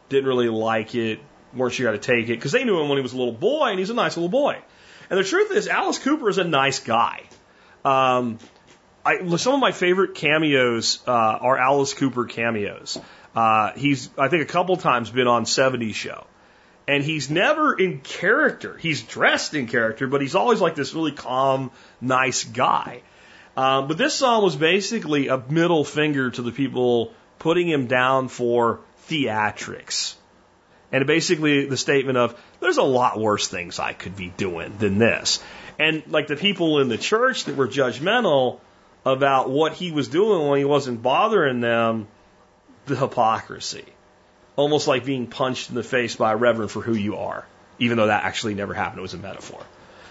didn't 0.09 0.27
really 0.27 0.49
like 0.49 0.93
it, 0.93 1.19
weren't 1.53 1.73
sure 1.73 1.87
how 1.87 1.93
to 1.93 1.97
take 1.99 2.25
it 2.25 2.35
because 2.35 2.51
they 2.51 2.63
knew 2.63 2.79
him 2.79 2.89
when 2.89 2.97
he 2.97 3.01
was 3.01 3.13
a 3.13 3.17
little 3.17 3.33
boy 3.33 3.69
and 3.69 3.79
he's 3.79 3.89
a 3.89 3.95
nice 3.95 4.15
little 4.15 4.29
boy. 4.29 4.57
And 5.09 5.17
the 5.17 5.23
truth 5.23 5.51
is, 5.51 5.67
Alice 5.67 5.99
Cooper 5.99 6.29
is 6.29 6.37
a 6.37 6.43
nice 6.43 6.79
guy. 6.79 7.23
Um, 7.85 8.39
I, 9.05 9.37
some 9.37 9.53
of 9.53 9.59
my 9.61 9.71
favorite 9.71 10.15
cameos 10.15 10.99
uh, 11.07 11.11
are 11.11 11.57
Alice 11.57 11.93
Cooper 11.93 12.25
cameos. 12.25 12.99
Uh, 13.33 13.71
he's 13.75 14.09
I 14.17 14.27
think 14.27 14.43
a 14.43 14.51
couple 14.51 14.75
times 14.77 15.09
been 15.09 15.27
on 15.27 15.45
70s 15.45 15.93
show 15.93 16.25
and 16.87 17.03
he's 17.03 17.29
never 17.29 17.73
in 17.73 17.99
character. 17.99 18.77
He's 18.77 19.01
dressed 19.01 19.53
in 19.53 19.67
character, 19.67 20.07
but 20.07 20.21
he's 20.21 20.35
always 20.35 20.61
like 20.61 20.75
this 20.75 20.93
really 20.93 21.11
calm, 21.11 21.71
nice 21.99 22.45
guy. 22.45 23.01
Um, 23.57 23.87
but 23.87 23.97
this 23.97 24.13
song 24.13 24.43
was 24.43 24.55
basically 24.55 25.27
a 25.27 25.37
middle 25.49 25.83
finger 25.83 26.31
to 26.31 26.41
the 26.41 26.51
people 26.51 27.13
putting 27.39 27.67
him 27.67 27.87
down 27.87 28.29
for 28.29 28.79
theatrics. 29.09 30.15
And 30.91 31.05
basically 31.05 31.65
the 31.65 31.75
statement 31.75 32.17
of, 32.17 32.39
there's 32.61 32.77
a 32.77 32.83
lot 32.83 33.19
worse 33.19 33.47
things 33.47 33.79
I 33.79 33.91
could 33.91 34.15
be 34.15 34.29
doing 34.29 34.77
than 34.77 34.99
this. 34.99 35.43
And 35.77 36.03
like 36.07 36.27
the 36.27 36.37
people 36.37 36.79
in 36.79 36.87
the 36.87 36.97
church 36.97 37.45
that 37.45 37.57
were 37.57 37.67
judgmental 37.67 38.59
about 39.05 39.49
what 39.49 39.73
he 39.73 39.91
was 39.91 40.07
doing 40.07 40.47
when 40.47 40.59
he 40.59 40.65
wasn't 40.65 41.01
bothering 41.01 41.59
them, 41.59 42.07
the 42.85 42.95
hypocrisy 42.95 43.85
almost 44.57 44.87
like 44.87 45.05
being 45.05 45.27
punched 45.27 45.69
in 45.69 45.75
the 45.75 45.83
face 45.83 46.17
by 46.17 46.33
a 46.33 46.35
reverend 46.35 46.71
for 46.71 46.81
who 46.81 46.93
you 46.93 47.15
are, 47.15 47.45
even 47.79 47.95
though 47.95 48.07
that 48.07 48.25
actually 48.25 48.55
never 48.55 48.73
happened. 48.73 48.99
It 48.99 49.03
was 49.03 49.13
a 49.13 49.17
metaphor. 49.17 49.63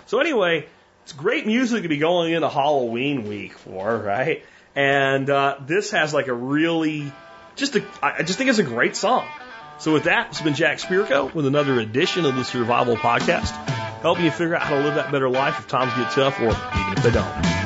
So 0.06 0.20
anyway, 0.20 0.66
it's 1.02 1.12
great 1.12 1.46
music 1.46 1.82
to 1.82 1.88
be 1.88 1.98
going 1.98 2.32
into 2.32 2.48
Halloween 2.48 3.28
week 3.28 3.58
for, 3.58 3.94
right? 3.98 4.44
And 4.74 5.28
uh, 5.28 5.58
this 5.66 5.90
has 5.90 6.14
like 6.14 6.28
a 6.28 6.32
really, 6.32 7.12
just 7.56 7.76
a, 7.76 7.84
I 8.02 8.22
just 8.22 8.38
think 8.38 8.48
it's 8.48 8.58
a 8.58 8.64
great 8.64 8.96
song. 8.96 9.28
So 9.78 9.92
with 9.92 10.04
that, 10.04 10.28
it's 10.28 10.40
been 10.40 10.54
Jack 10.54 10.78
Spirko 10.78 11.34
with 11.34 11.46
another 11.46 11.78
edition 11.80 12.24
of 12.24 12.34
the 12.34 12.44
Survival 12.44 12.96
Podcast, 12.96 13.50
helping 14.00 14.24
you 14.24 14.30
figure 14.30 14.54
out 14.54 14.62
how 14.62 14.76
to 14.76 14.82
live 14.82 14.94
that 14.94 15.12
better 15.12 15.28
life 15.28 15.58
if 15.58 15.68
times 15.68 15.92
get 15.94 16.12
tough 16.12 16.40
or 16.40 16.44
even 16.44 16.96
if 16.96 17.02
they 17.02 17.10
don't. 17.10 17.65